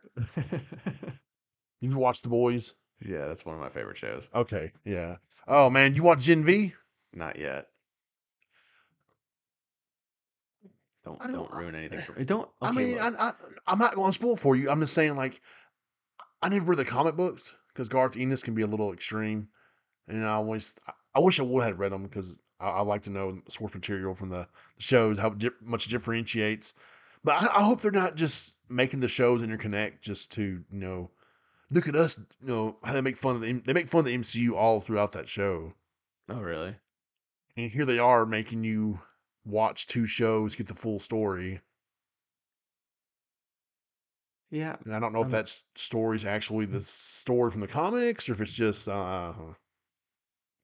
You've 1.80 1.96
watched 1.96 2.24
The 2.24 2.28
Boys. 2.28 2.74
yeah, 3.00 3.26
that's 3.26 3.46
one 3.46 3.54
of 3.54 3.60
my 3.60 3.68
favorite 3.68 3.96
shows. 3.96 4.28
Okay, 4.34 4.72
yeah. 4.84 5.16
Oh 5.46 5.70
man, 5.70 5.94
you 5.94 6.02
watch 6.02 6.20
Gen 6.20 6.44
V? 6.44 6.74
Not 7.14 7.38
yet. 7.38 7.68
Don't 11.04 11.18
don't. 11.20 11.32
don't 11.32 11.52
ruin 11.54 11.74
anything 11.74 12.00
for 12.00 12.12
me. 12.12 12.24
Don't. 12.24 12.48
I 12.60 12.70
Okay, 12.70 12.84
mean, 12.84 12.98
I, 12.98 13.08
look. 13.08 13.18
I 13.18 13.32
I'm 13.66 13.78
not 13.78 13.94
going 13.94 14.10
to 14.10 14.14
spoil 14.14 14.36
for 14.36 14.56
you. 14.56 14.68
I'm 14.68 14.80
just 14.80 14.92
saying, 14.94 15.16
like, 15.16 15.40
I 16.42 16.48
never 16.48 16.66
read 16.66 16.78
the 16.78 16.84
comic 16.84 17.16
books 17.16 17.56
because 17.72 17.88
Garth 17.88 18.16
Ennis 18.16 18.42
can 18.42 18.54
be 18.54 18.62
a 18.62 18.66
little 18.66 18.92
extreme, 18.92 19.48
and 20.06 20.26
I 20.26 20.32
always 20.32 20.74
I, 20.86 20.92
I 21.14 21.20
wish 21.20 21.40
I 21.40 21.44
would 21.44 21.64
have 21.64 21.78
read 21.78 21.92
them 21.92 22.02
because 22.02 22.40
I, 22.60 22.68
I 22.68 22.80
like 22.82 23.02
to 23.04 23.10
know 23.10 23.40
source 23.48 23.74
material 23.74 24.14
from 24.14 24.28
the, 24.30 24.46
the 24.76 24.82
shows 24.82 25.18
how 25.18 25.30
di- 25.30 25.50
much 25.62 25.86
differentiates. 25.86 26.74
But 27.24 27.42
I, 27.42 27.58
I 27.58 27.62
hope 27.62 27.80
they're 27.80 27.90
not 27.90 28.14
just 28.16 28.56
making 28.68 29.00
the 29.00 29.08
shows 29.08 29.42
interconnect 29.42 30.00
just 30.00 30.32
to 30.32 30.42
you 30.42 30.78
know 30.78 31.10
look 31.70 31.88
at 31.88 31.96
us 31.96 32.18
you 32.40 32.48
know 32.48 32.76
how 32.84 32.92
they 32.92 33.00
make 33.00 33.16
fun 33.16 33.36
of 33.36 33.40
the 33.42 33.52
they 33.64 33.72
make 33.72 33.88
fun 33.88 34.00
of 34.00 34.04
the 34.06 34.14
MCU 34.14 34.54
all 34.56 34.80
throughout 34.80 35.12
that 35.12 35.28
show, 35.28 35.74
Oh, 36.28 36.40
really? 36.40 36.76
and 37.56 37.70
here 37.70 37.84
they 37.84 37.98
are 37.98 38.24
making 38.24 38.64
you 38.64 39.00
watch 39.44 39.86
two 39.86 40.06
shows 40.06 40.54
get 40.54 40.66
the 40.68 40.74
full 40.74 40.98
story. 41.00 41.60
Yeah. 44.50 44.76
And 44.84 44.94
I 44.94 45.00
don't 45.00 45.12
know 45.12 45.20
if 45.20 45.26
Um, 45.26 45.32
that 45.32 45.44
s- 45.44 45.62
story's 45.74 46.24
actually 46.24 46.64
the 46.66 46.80
story 46.80 47.50
from 47.50 47.60
the 47.60 47.66
comics 47.68 48.28
or 48.28 48.32
if 48.32 48.40
it's 48.40 48.52
just 48.52 48.88
uh 48.88 49.32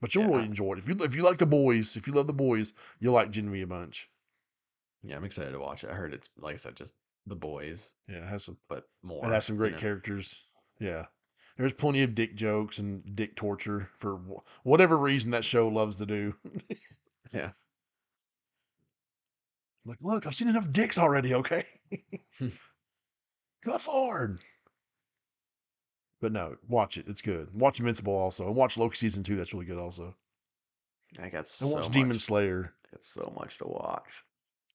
but 0.04 0.14
you'll 0.14 0.24
yeah. 0.24 0.30
really 0.36 0.44
enjoy 0.44 0.72
it. 0.72 0.78
If 0.78 0.86
you 0.88 0.96
if 1.00 1.14
you 1.16 1.22
like 1.22 1.38
the 1.38 1.46
boys, 1.46 1.96
if 1.96 2.06
you 2.06 2.12
love 2.12 2.26
the 2.26 2.34
boys, 2.34 2.74
you'll 3.00 3.14
like 3.14 3.30
Gen 3.30 3.54
a 3.54 3.64
bunch. 3.64 4.10
yeah, 5.02 5.16
I'm 5.16 5.24
excited 5.24 5.52
to 5.52 5.58
watch 5.58 5.82
it. 5.82 5.88
I 5.90 5.94
heard 5.94 6.12
it's 6.12 6.28
like 6.36 6.52
I 6.52 6.56
said, 6.58 6.76
just 6.76 6.92
the 7.26 7.34
boys, 7.34 7.92
Yeah, 8.06 8.18
it 8.18 8.24
has 8.28 8.44
some 8.44 8.58
but 8.68 8.84
more. 9.02 9.24
it 9.26 9.32
has 9.32 9.46
some 9.46 9.54
You 9.56 9.60
great 9.60 9.72
know. 9.72 9.78
characters. 9.78 10.46
Yeah. 10.78 11.06
There's 11.56 11.72
plenty 11.72 12.02
of 12.02 12.14
dick 12.14 12.34
jokes 12.34 12.78
and 12.78 13.16
dick 13.16 13.34
torture 13.34 13.88
for 13.98 14.20
whatever 14.62 14.98
reason 14.98 15.30
that 15.30 15.44
show 15.46 15.68
loves 15.68 15.96
to 15.98 16.06
do. 16.06 16.34
Yeah. 17.32 17.52
like, 19.86 19.96
look, 20.02 20.26
I've 20.26 20.34
seen 20.34 20.48
enough 20.48 20.70
dicks 20.70 20.98
already, 20.98 21.32
okay? 21.34 21.64
Good 22.38 23.86
lord. 23.86 24.40
But 26.24 26.32
no, 26.32 26.56
watch 26.68 26.96
it. 26.96 27.04
It's 27.06 27.20
good. 27.20 27.50
Watch 27.52 27.80
Invincible 27.80 28.16
also. 28.16 28.46
And 28.46 28.56
watch 28.56 28.78
Loki 28.78 28.96
season 28.96 29.22
two. 29.22 29.36
That's 29.36 29.52
really 29.52 29.66
good 29.66 29.76
also. 29.76 30.16
I 31.20 31.28
got 31.28 31.40
And 31.40 31.46
so 31.46 31.66
watch 31.66 31.90
Demon. 31.90 32.18
Slayer. 32.18 32.72
I 32.86 32.96
got 32.96 33.04
so 33.04 33.30
much 33.38 33.58
to 33.58 33.66
watch. 33.66 34.24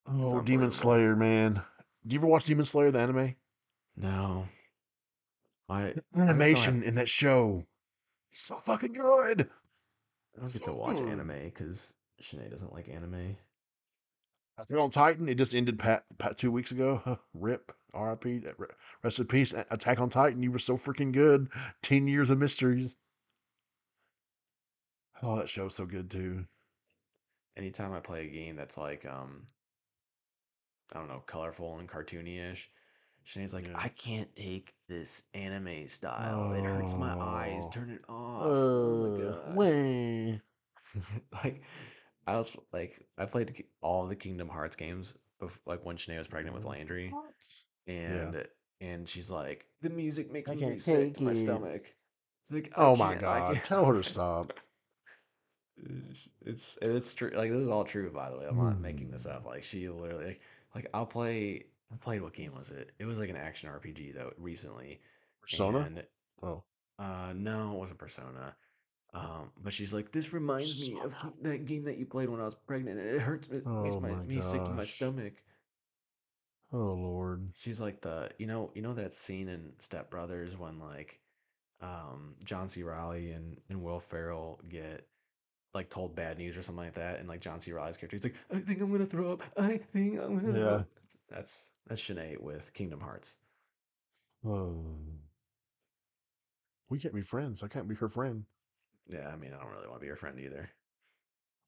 It's 0.05 0.15
Oh, 0.31 0.41
Demon. 0.41 0.69
Slayer, 0.69 1.15
man. 1.15 1.59
Do 2.05 2.13
you 2.13 2.19
ever 2.19 2.27
watch 2.27 2.45
Demon 2.45 2.65
Slayer, 2.65 2.91
the 2.91 2.99
anime? 2.99 3.35
No, 3.97 4.45
I 5.67 5.93
The 5.93 6.03
I 6.15 6.21
animation 6.21 6.83
in 6.83 6.93
that 6.95 7.09
show 7.09 7.65
is 8.31 8.41
so 8.41 8.57
fucking 8.57 8.93
good. 8.93 9.49
I 10.37 10.39
don't 10.39 10.53
get 10.53 10.63
to 10.65 10.73
watch 10.73 10.97
good. 10.97 11.09
anime 11.09 11.45
because 11.45 11.91
Sinead 12.21 12.51
doesn't 12.51 12.73
like 12.73 12.89
anime. 12.89 13.37
Attack 14.59 14.77
on 14.77 14.83
oh, 14.83 14.89
Titan, 14.89 15.27
it 15.27 15.39
just 15.39 15.55
ended 15.55 15.79
pat, 15.79 16.03
pat 16.19 16.37
two 16.37 16.51
weeks 16.51 16.69
ago. 16.69 17.17
Rip, 17.33 17.71
RIP, 17.93 18.25
re- 18.25 18.67
rest 19.03 19.19
in 19.19 19.27
peace. 19.27 19.53
Attack 19.71 19.99
on 19.99 20.09
Titan, 20.09 20.43
you 20.43 20.51
were 20.51 20.59
so 20.59 20.77
freaking 20.77 21.11
good. 21.11 21.49
10 21.81 22.07
years 22.07 22.29
of 22.29 22.37
mysteries. 22.39 22.95
Oh, 25.21 25.35
that 25.37 25.49
show's 25.49 25.75
so 25.75 25.85
good 25.85 26.09
too. 26.09 26.45
Anytime 27.57 27.91
I 27.93 27.99
play 27.99 28.25
a 28.25 28.29
game 28.29 28.55
that's 28.55 28.77
like 28.77 29.05
um 29.05 29.47
I 30.93 30.99
don't 30.99 31.07
know, 31.07 31.23
colorful 31.27 31.77
and 31.77 31.87
cartoony-ish, 31.87 32.69
Sinead's 33.27 33.53
like, 33.53 33.67
Yeah. 33.67 33.73
I 33.77 33.89
can't 33.89 34.33
take 34.35 34.73
this 34.87 35.23
anime 35.33 35.87
style. 35.87 36.53
It 36.53 36.63
hurts 36.63 36.93
my 36.93 37.13
eyes. 37.19 37.63
Oh, 37.65 37.71
Turn 37.71 37.89
it 37.91 38.01
off. 38.09 38.41
Oh 38.43 39.17
my 39.17 39.23
uh, 39.23 40.37
like 41.43 41.61
I 42.25 42.37
was 42.37 42.55
like 42.73 43.05
I 43.17 43.25
played 43.25 43.63
all 43.81 44.07
the 44.07 44.15
Kingdom 44.15 44.47
Hearts 44.47 44.75
games 44.75 45.15
bef- 45.41 45.59
like 45.65 45.85
when 45.85 45.97
Sinead 45.97 46.17
was 46.17 46.27
pregnant 46.27 46.55
with 46.55 46.65
Landry 46.65 47.11
Yeah. 47.13 47.19
And 47.89 48.47
and 48.81 49.07
she's 49.09 49.29
like 49.31 49.65
the 49.81 49.89
music 49.89 50.31
makes 50.31 50.49
me 50.49 50.77
sick 50.77 51.15
to 51.15 51.23
my 51.23 51.33
stomach 51.33 51.83
She's 52.47 52.55
like, 52.63 52.73
Oh 52.77 52.95
my 52.95 53.15
god. 53.15 53.61
Tell 53.63 53.85
her 53.85 53.93
to 53.93 54.03
stop. 54.03 54.53
It's 56.45 56.77
it's 56.81 57.13
true. 57.13 57.31
Like 57.33 57.51
this 57.51 57.61
is 57.61 57.69
all 57.69 57.85
true, 57.85 58.11
by 58.11 58.29
the 58.29 58.37
way. 58.37 58.45
I'm 58.49 58.57
not 58.57 58.81
making 58.81 59.11
this 59.11 59.25
up. 59.25 59.45
Like 59.45 59.63
she 59.63 59.87
literally, 59.89 60.25
like, 60.25 60.41
like 60.75 60.87
I'll 60.93 61.05
play. 61.05 61.65
I 61.91 61.95
played 61.97 62.21
what 62.21 62.33
game 62.33 62.53
was 62.55 62.69
it? 62.69 62.91
It 62.99 63.05
was 63.05 63.19
like 63.19 63.29
an 63.29 63.35
action 63.37 63.69
RPG 63.69 64.11
though 64.11 64.33
recently, 64.37 64.99
Persona? 65.41 65.79
and 65.79 66.03
Oh. 66.43 66.63
uh 66.99 67.33
no, 67.35 67.73
it 67.73 67.77
wasn't 67.77 67.99
Persona. 67.99 68.55
Um, 69.13 69.51
but 69.63 69.73
she's 69.73 69.93
like, 69.93 70.11
this 70.11 70.33
reminds 70.33 70.79
me 70.79 70.99
of 71.03 71.13
that 71.41 71.65
game 71.65 71.83
that 71.83 71.97
you 71.97 72.05
played 72.05 72.29
when 72.29 72.39
I 72.41 72.45
was 72.45 72.55
pregnant. 72.55 72.99
and 72.99 73.15
It 73.15 73.21
hurts. 73.21 73.47
It 73.47 73.65
makes 73.81 73.95
Oh 73.95 73.99
my 73.99 74.09
my 74.09 74.23
me 74.23 74.41
sick 74.41 74.63
to 74.65 74.71
my 74.71 74.83
stomach. 74.83 75.33
Oh 76.71 76.93
lord. 76.93 77.49
She's 77.55 77.81
like 77.81 78.01
the 78.01 78.29
you 78.37 78.47
know 78.47 78.71
you 78.75 78.81
know 78.81 78.93
that 78.93 79.13
scene 79.13 79.47
in 79.49 79.73
Step 79.79 80.09
Brothers 80.09 80.57
when 80.57 80.79
like 80.79 81.19
um 81.81 82.35
John 82.43 82.69
C. 82.69 82.83
Reilly 82.83 83.31
and 83.31 83.57
and 83.69 83.81
Will 83.81 83.99
Ferrell 83.99 84.59
get 84.69 85.07
like 85.73 85.89
told 85.89 86.15
bad 86.15 86.37
news 86.37 86.57
or 86.57 86.61
something 86.61 86.83
like 86.83 86.95
that, 86.95 87.19
and 87.19 87.27
like 87.27 87.41
John 87.41 87.59
C. 87.59 87.71
Reilly's 87.71 87.97
character, 87.97 88.17
he's 88.17 88.23
like, 88.23 88.35
I 88.51 88.59
think 88.59 88.81
I'm 88.81 88.91
gonna 88.91 89.05
throw 89.05 89.31
up. 89.33 89.43
I 89.57 89.77
think 89.77 90.19
I'm 90.19 90.39
gonna 90.39 90.57
Yeah. 90.59 90.83
That's 90.95 91.17
that's, 91.29 91.71
that's 91.87 92.01
Sinead 92.01 92.39
with 92.39 92.73
Kingdom 92.73 92.99
Hearts. 92.99 93.37
Oh. 94.45 94.75
We 96.89 96.99
can't 96.99 97.13
be 97.13 97.21
friends. 97.21 97.61
I 97.63 97.67
can't 97.67 97.87
be 97.87 97.95
her 97.95 98.09
friend. 98.09 98.45
Yeah, 99.07 99.27
I 99.27 99.35
mean, 99.35 99.53
I 99.53 99.61
don't 99.61 99.71
really 99.71 99.87
want 99.87 100.01
to 100.01 100.05
be 100.05 100.09
her 100.09 100.15
friend 100.15 100.39
either. 100.39 100.69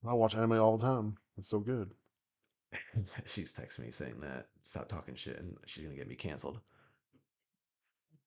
I 0.05 0.13
watch 0.13 0.35
anime 0.35 0.53
all 0.53 0.77
the 0.77 0.85
time. 0.85 1.17
It's 1.37 1.49
so 1.49 1.59
good. 1.59 1.91
She's 3.25 3.53
texting 3.53 3.79
me 3.79 3.91
saying 3.91 4.19
that 4.21 4.47
stop 4.61 4.87
talking 4.87 5.15
shit, 5.15 5.39
and 5.39 5.57
she's 5.65 5.83
gonna 5.83 5.95
get 5.95 6.07
me 6.07 6.15
canceled. 6.15 6.59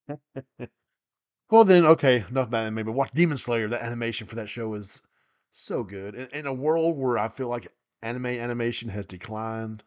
Well 1.50 1.64
then, 1.64 1.85
okay, 1.85 2.24
enough 2.30 2.48
about 2.48 2.64
anime, 2.66 2.87
but 2.87 2.92
watch 2.92 3.11
Demon 3.14 3.37
Slayer. 3.37 3.68
That 3.68 3.83
animation 3.83 4.26
for 4.26 4.35
that 4.37 4.48
show 4.48 4.74
is 4.74 5.02
so 5.52 5.83
good. 5.83 6.14
In, 6.14 6.28
in 6.33 6.46
a 6.46 6.54
world 6.54 6.96
where 6.96 7.18
I 7.18 7.28
feel 7.28 7.48
like 7.48 7.68
anime 8.02 8.26
animation 8.26 8.88
has 8.88 9.07
declined, 9.07 9.85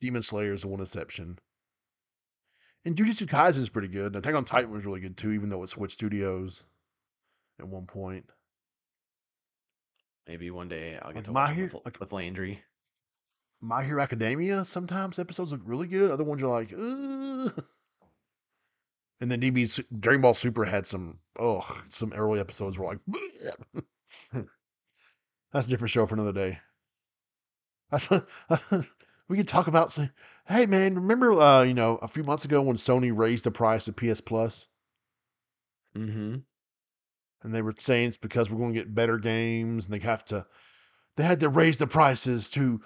Demon 0.00 0.22
Slayer 0.22 0.52
is 0.52 0.62
the 0.62 0.68
one 0.68 0.80
exception. 0.80 1.38
And 2.84 2.96
Jujutsu 2.96 3.26
Kaisen 3.26 3.62
is 3.62 3.68
pretty 3.70 3.88
good. 3.88 4.14
And 4.14 4.16
Attack 4.16 4.34
on 4.34 4.44
Titan 4.44 4.70
was 4.70 4.86
really 4.86 5.00
good 5.00 5.16
too, 5.16 5.32
even 5.32 5.48
though 5.48 5.62
it 5.62 5.70
switched 5.70 5.94
studios 5.94 6.62
at 7.58 7.68
one 7.68 7.86
point. 7.86 8.26
Maybe 10.26 10.50
one 10.50 10.68
day 10.68 10.98
I'll 11.00 11.08
get 11.12 11.16
Like 11.16 11.24
to 11.24 11.32
watch 11.32 11.54
Hero- 11.54 11.70
with, 11.74 11.84
like- 11.84 12.00
with 12.00 12.12
Landry. 12.12 12.62
My 13.60 13.82
Hero 13.84 14.02
Academia, 14.02 14.64
sometimes 14.64 15.18
episodes 15.18 15.52
look 15.52 15.62
really 15.64 15.86
good. 15.86 16.10
Other 16.10 16.24
ones 16.24 16.42
are 16.42 16.48
like, 16.48 16.72
Ugh. 16.72 17.64
And 19.20 19.30
then 19.30 19.40
DB's 19.40 19.80
Dragon 20.00 20.20
Ball 20.20 20.34
Super 20.34 20.64
had 20.64 20.86
some, 20.86 21.20
oh, 21.38 21.66
some 21.88 22.12
early 22.12 22.40
episodes 22.40 22.78
were 22.78 22.86
like, 22.86 22.98
that's 25.52 25.66
a 25.66 25.70
different 25.70 25.90
show 25.92 26.04
for 26.04 26.14
another 26.14 26.32
day. 26.32 26.58
we 29.28 29.36
could 29.36 29.48
talk 29.48 29.66
about, 29.66 29.96
hey 30.46 30.66
man, 30.66 30.96
remember, 30.96 31.32
uh, 31.40 31.62
you 31.62 31.74
know, 31.74 31.96
a 32.02 32.08
few 32.08 32.24
months 32.24 32.44
ago 32.44 32.60
when 32.60 32.76
Sony 32.76 33.16
raised 33.16 33.44
the 33.44 33.50
price 33.50 33.88
of 33.88 33.96
PS 33.96 34.20
Plus? 34.20 34.66
Mm-hmm. 35.96 36.36
And 37.44 37.54
they 37.54 37.62
were 37.62 37.74
saying 37.78 38.08
it's 38.08 38.16
because 38.16 38.50
we're 38.50 38.58
going 38.58 38.72
to 38.72 38.80
get 38.80 38.94
better 38.94 39.18
games 39.18 39.86
and 39.86 39.94
they 39.94 40.04
have 40.04 40.24
to 40.24 40.46
they 41.16 41.22
had 41.22 41.40
to 41.40 41.48
raise 41.48 41.78
the 41.78 41.86
prices 41.86 42.50
to 42.50 42.80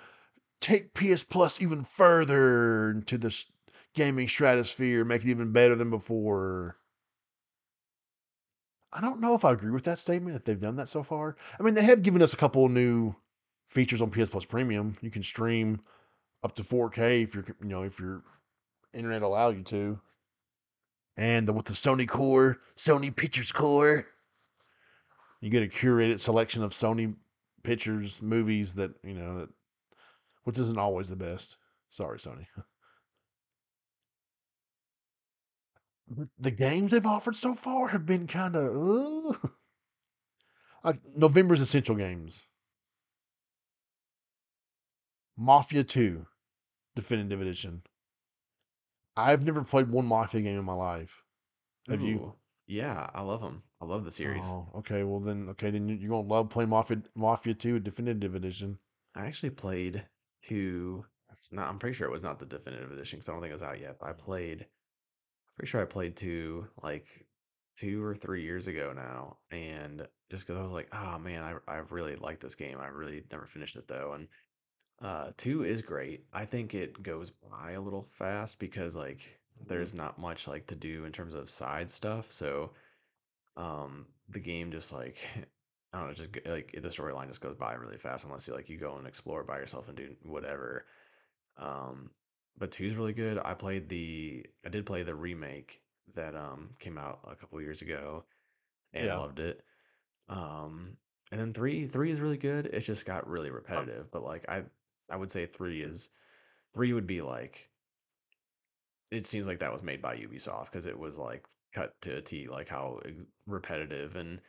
take 0.60 0.92
PS 0.92 1.24
Plus 1.24 1.62
even 1.62 1.84
further 1.84 2.90
into 2.90 3.16
the 3.16 3.34
gaming 3.94 4.28
stratosphere, 4.28 5.04
make 5.04 5.24
it 5.24 5.30
even 5.30 5.52
better 5.52 5.74
than 5.74 5.88
before. 5.88 6.76
I 8.92 9.00
don't 9.00 9.20
know 9.20 9.34
if 9.34 9.44
I 9.44 9.52
agree 9.52 9.70
with 9.70 9.84
that 9.84 9.98
statement 9.98 10.36
if 10.36 10.44
they've 10.44 10.60
done 10.60 10.76
that 10.76 10.88
so 10.88 11.02
far. 11.02 11.36
I 11.58 11.62
mean, 11.62 11.74
they 11.74 11.82
have 11.82 12.02
given 12.02 12.22
us 12.22 12.32
a 12.32 12.38
couple 12.38 12.68
new 12.68 13.14
features 13.68 14.02
on 14.02 14.10
PS 14.10 14.30
Plus 14.30 14.44
Premium. 14.44 14.96
You 15.00 15.10
can 15.10 15.22
stream 15.22 15.80
up 16.42 16.54
to 16.56 16.62
4K 16.62 17.22
if 17.22 17.34
you're, 17.34 17.44
you 17.62 17.68
know, 17.68 17.82
if 17.82 17.98
your 17.98 18.22
internet 18.92 19.22
allow 19.22 19.50
you 19.50 19.62
to. 19.64 20.00
And 21.16 21.48
the, 21.48 21.52
with 21.52 21.66
the 21.66 21.72
Sony 21.72 22.08
Core, 22.08 22.58
Sony 22.76 23.14
Pictures 23.14 23.52
Core, 23.52 24.06
you 25.40 25.50
get 25.50 25.62
a 25.62 25.66
curated 25.66 26.20
selection 26.20 26.62
of 26.62 26.72
Sony 26.72 27.14
pictures, 27.62 28.22
movies 28.22 28.74
that 28.74 28.92
you 29.02 29.14
know 29.14 29.40
that, 29.40 29.48
which 30.44 30.58
isn't 30.58 30.78
always 30.78 31.08
the 31.08 31.16
best. 31.16 31.56
Sorry, 31.90 32.18
Sony. 32.18 32.46
The 36.38 36.50
games 36.50 36.92
they've 36.92 37.04
offered 37.04 37.36
so 37.36 37.52
far 37.52 37.88
have 37.88 38.06
been 38.06 38.26
kind 38.26 38.56
of 38.56 39.34
uh, 39.34 39.48
like 40.82 41.00
November's 41.14 41.60
essential 41.60 41.96
games. 41.96 42.46
Mafia 45.36 45.84
2 45.84 46.26
Definitive 46.96 47.40
Edition. 47.40 47.82
I've 49.16 49.44
never 49.44 49.62
played 49.62 49.90
one 49.90 50.06
Mafia 50.06 50.40
game 50.40 50.58
in 50.58 50.64
my 50.64 50.72
life. 50.72 51.22
Have 51.88 52.00
you? 52.02 52.34
Yeah, 52.66 53.10
I 53.14 53.22
love 53.22 53.40
them. 53.42 53.62
I 53.80 53.84
love 53.84 54.04
the 54.04 54.10
series. 54.10 54.44
Oh, 54.44 54.66
okay. 54.76 55.04
Well, 55.04 55.20
then, 55.20 55.48
okay, 55.50 55.70
then 55.70 55.88
you- 55.88 55.96
you're 55.96 56.10
gonna 56.10 56.26
love 56.28 56.50
playing 56.50 56.70
Mafia 56.70 57.02
Mafia 57.14 57.54
2 57.54 57.78
Definitive 57.78 58.34
Edition. 58.34 58.78
I 59.14 59.26
actually 59.26 59.50
played 59.50 60.04
two. 60.42 61.04
No, 61.50 61.62
I'm 61.62 61.78
pretty 61.78 61.94
sure 61.94 62.06
it 62.06 62.12
was 62.12 62.24
not 62.24 62.38
the 62.38 62.46
definitive 62.46 62.90
edition 62.92 63.18
because 63.18 63.28
I 63.28 63.32
don't 63.32 63.40
think 63.40 63.50
it 63.50 63.54
was 63.54 63.62
out 63.62 63.80
yet. 63.80 63.98
But 63.98 64.08
I 64.10 64.12
played. 64.12 64.66
Pretty 65.56 65.68
sure 65.70 65.80
I 65.80 65.86
played 65.86 66.16
two 66.16 66.68
like 66.82 67.26
two 67.76 68.02
or 68.04 68.14
three 68.14 68.42
years 68.42 68.66
ago 68.66 68.92
now, 68.92 69.38
and 69.50 70.06
just 70.30 70.46
because 70.46 70.58
I 70.60 70.62
was 70.64 70.72
like, 70.72 70.88
oh 70.92 71.18
man, 71.20 71.42
I 71.42 71.54
I 71.72 71.76
really 71.90 72.16
like 72.16 72.40
this 72.40 72.54
game. 72.54 72.78
I 72.80 72.88
really 72.88 73.24
never 73.30 73.46
finished 73.46 73.76
it 73.76 73.88
though, 73.88 74.12
and 74.14 74.28
uh, 75.00 75.30
two 75.36 75.64
is 75.64 75.80
great. 75.82 76.26
I 76.32 76.44
think 76.44 76.74
it 76.74 77.02
goes 77.02 77.30
by 77.30 77.72
a 77.72 77.80
little 77.80 78.08
fast 78.10 78.58
because 78.58 78.96
like 78.96 79.40
there's 79.66 79.94
not 79.94 80.18
much 80.18 80.46
like 80.48 80.66
to 80.66 80.74
do 80.76 81.04
in 81.04 81.12
terms 81.12 81.34
of 81.34 81.50
side 81.50 81.90
stuff. 81.90 82.30
So 82.32 82.72
um 83.58 84.14
the 84.30 84.40
game 84.40 84.72
just 84.72 84.92
like 84.92 85.18
I 85.94 86.00
don't 86.00 86.08
know, 86.08 86.14
just 86.14 86.46
like 86.46 86.72
the 86.72 86.88
storyline 86.88 87.28
just 87.28 87.42
goes 87.42 87.56
by 87.56 87.74
really 87.74 87.98
fast 87.98 88.26
unless 88.26 88.48
you 88.48 88.54
like 88.54 88.70
you 88.70 88.78
go 88.78 88.98
and 88.98 89.08
explore 89.08 89.44
by 89.44 89.58
yourself 89.58 89.88
and 89.88 89.98
do 89.98 90.16
whatever. 90.22 90.86
Um, 91.56 92.14
but 92.56 92.72
two's 92.72 92.96
really 92.96 93.14
good. 93.14 93.38
I 93.38 93.54
played 93.54 93.88
the 93.88 94.46
I 94.64 94.70
did 94.70 94.86
play 94.86 95.04
the 95.04 95.16
remake 95.16 95.84
that 96.14 96.36
um 96.36 96.76
came 96.80 96.98
out 96.98 97.20
a 97.24 97.36
couple 97.36 97.60
years 97.62 97.82
ago 97.82 98.26
and 98.92 99.14
Yeah. 99.14 99.16
loved 99.16 99.40
it. 99.40 99.64
Um, 100.28 100.98
and 101.32 101.40
then 101.40 101.54
three 101.54 101.86
three 101.88 102.10
is 102.12 102.20
really 102.20 102.38
good. 102.38 102.66
It 102.66 102.80
just 102.82 103.06
got 103.06 103.28
really 103.28 103.50
repetitive, 103.50 104.10
but 104.10 104.24
like 104.24 104.48
I 104.48 104.66
I 105.10 105.16
would 105.16 105.30
say 105.32 105.46
three 105.46 105.82
is 105.82 106.10
three 106.74 106.92
would 106.94 107.06
be 107.08 107.22
like 107.22 107.72
it 109.10 109.26
seems 109.26 109.46
like 109.46 109.58
that 109.60 109.72
was 109.72 109.82
made 109.82 110.02
by 110.02 110.16
Ubisoft 110.16 110.66
because 110.66 110.86
it 110.86 110.98
was 110.98 111.18
like 111.18 111.48
cut 111.72 112.00
to 112.02 112.16
a 112.16 112.22
T, 112.22 112.48
like 112.48 112.68
how 112.68 113.00
repetitive 113.46 114.16
and 114.16 114.40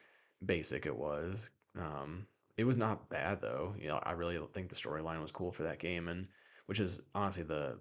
basic 0.46 0.86
it 0.86 0.96
was. 0.96 1.50
Um, 1.78 2.26
it 2.58 2.64
was 2.66 2.78
not 2.78 3.10
bad 3.10 3.42
though. 3.42 3.74
You 3.80 3.88
know, 3.88 4.00
I 4.04 4.12
really 4.12 4.40
think 4.54 4.70
the 4.70 4.76
storyline 4.76 5.22
was 5.22 5.32
cool 5.32 5.52
for 5.52 5.64
that 5.64 5.80
game, 5.80 6.08
and 6.08 6.28
which 6.66 6.80
is 6.80 7.02
honestly 7.16 7.44
the 7.44 7.78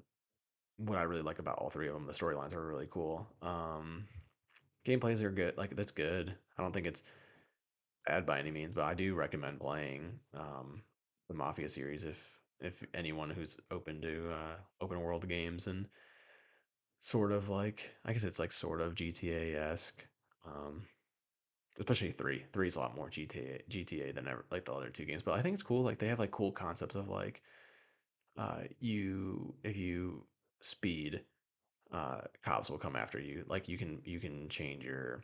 what 0.76 0.98
I 0.98 1.02
really 1.02 1.22
like 1.22 1.40
about 1.40 1.58
all 1.58 1.70
three 1.70 1.88
of 1.88 1.94
them. 1.94 2.06
The 2.06 2.12
storylines 2.12 2.54
are 2.54 2.66
really 2.66 2.88
cool. 2.90 3.26
Um, 3.42 4.06
gameplays 4.86 5.22
are 5.22 5.30
good. 5.30 5.56
Like 5.56 5.74
that's 5.76 5.90
good. 5.90 6.34
I 6.56 6.62
don't 6.62 6.72
think 6.72 6.86
it's 6.86 7.02
bad 8.06 8.24
by 8.24 8.38
any 8.38 8.50
means, 8.50 8.74
but 8.74 8.84
I 8.84 8.94
do 8.94 9.14
recommend 9.14 9.60
playing 9.60 10.18
um, 10.34 10.82
the 11.28 11.34
Mafia 11.34 11.68
series 11.68 12.04
if 12.04 12.38
if 12.60 12.84
anyone 12.94 13.30
who's 13.30 13.56
open 13.70 14.00
to 14.02 14.30
uh, 14.32 14.56
open 14.80 15.00
world 15.00 15.28
games 15.28 15.66
and 15.68 15.86
sort 17.00 17.32
of 17.32 17.48
like 17.48 17.90
I 18.04 18.12
guess 18.12 18.24
it's 18.24 18.38
like 18.38 18.52
sort 18.52 18.80
of 18.80 18.94
GTA 18.94 19.72
esque. 19.72 20.06
Um, 20.46 20.86
especially 21.78 22.10
three. 22.12 22.44
Three 22.52 22.68
is 22.68 22.76
a 22.76 22.80
lot 22.80 22.96
more 22.96 23.08
GTA 23.08 23.62
GTA 23.68 24.12
than 24.12 24.28
ever 24.28 24.44
like 24.50 24.64
the 24.64 24.72
other 24.72 24.90
two 24.90 25.04
games. 25.04 25.22
But 25.22 25.34
I 25.38 25.42
think 25.42 25.54
it's 25.54 25.62
cool. 25.62 25.82
Like 25.82 25.98
they 25.98 26.08
have 26.08 26.18
like 26.18 26.30
cool 26.30 26.52
concepts 26.52 26.94
of 26.94 27.08
like 27.08 27.42
uh 28.36 28.62
you 28.80 29.54
if 29.64 29.76
you 29.76 30.26
speed, 30.60 31.24
uh 31.92 32.22
cops 32.42 32.70
will 32.70 32.78
come 32.78 32.96
after 32.96 33.18
you. 33.20 33.44
Like 33.48 33.68
you 33.68 33.78
can 33.78 34.00
you 34.04 34.20
can 34.20 34.48
change 34.48 34.84
your 34.84 35.22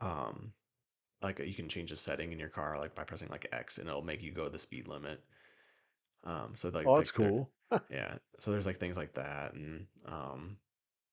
um 0.00 0.52
like 1.22 1.38
you 1.38 1.54
can 1.54 1.68
change 1.68 1.90
the 1.90 1.96
setting 1.96 2.32
in 2.32 2.38
your 2.38 2.48
car 2.48 2.78
like 2.78 2.94
by 2.94 3.04
pressing 3.04 3.28
like 3.28 3.48
X 3.52 3.78
and 3.78 3.88
it'll 3.88 4.02
make 4.02 4.22
you 4.22 4.32
go 4.32 4.48
the 4.48 4.58
speed 4.58 4.88
limit. 4.88 5.20
Um 6.24 6.52
so 6.56 6.68
like 6.68 6.86
Oh, 6.86 6.96
that's 6.96 7.16
like, 7.18 7.28
cool. 7.30 7.50
yeah. 7.90 8.18
So 8.38 8.50
there's 8.50 8.66
like 8.66 8.78
things 8.78 8.96
like 8.96 9.14
that 9.14 9.54
and 9.54 9.86
um 10.06 10.56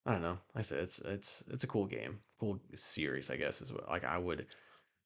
I 0.09 0.13
don't 0.13 0.23
know. 0.23 0.39
Like 0.55 0.57
I 0.57 0.61
said 0.63 0.79
it's 0.79 0.97
it's 1.05 1.43
it's 1.51 1.63
a 1.63 1.67
cool 1.67 1.85
game. 1.85 2.17
Cool 2.39 2.59
series, 2.73 3.29
I 3.29 3.35
guess, 3.35 3.61
is 3.61 3.71
what 3.71 3.87
like 3.87 4.03
I 4.03 4.17
would 4.17 4.47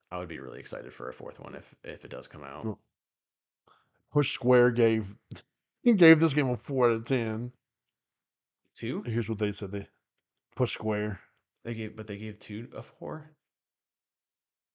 I 0.10 0.18
would 0.18 0.30
be 0.30 0.40
really 0.40 0.62
excited 0.62 0.94
for 0.94 1.10
a 1.10 1.14
fourth 1.14 1.42
one 1.42 1.56
if 1.56 1.76
if 1.84 2.06
it 2.06 2.12
does 2.12 2.26
come 2.26 2.42
out. 2.42 2.78
Push 4.14 4.34
Square 4.34 4.72
gave 4.72 5.18
he 5.84 5.92
gave 5.92 6.22
this 6.22 6.34
game 6.34 6.48
a 6.48 6.56
four 6.56 6.90
out 6.90 6.96
of 6.96 7.06
ten. 7.06 7.52
Two? 8.76 9.04
Here's 9.06 9.28
what 9.28 9.40
they 9.40 9.52
said: 9.52 9.74
they 9.74 9.88
Push 10.56 10.72
Square. 10.72 11.20
They 11.66 11.74
gave, 11.74 11.98
but 11.98 12.08
they 12.08 12.18
gave 12.18 12.40
two 12.40 12.70
a 12.74 12.82
four. 12.82 13.30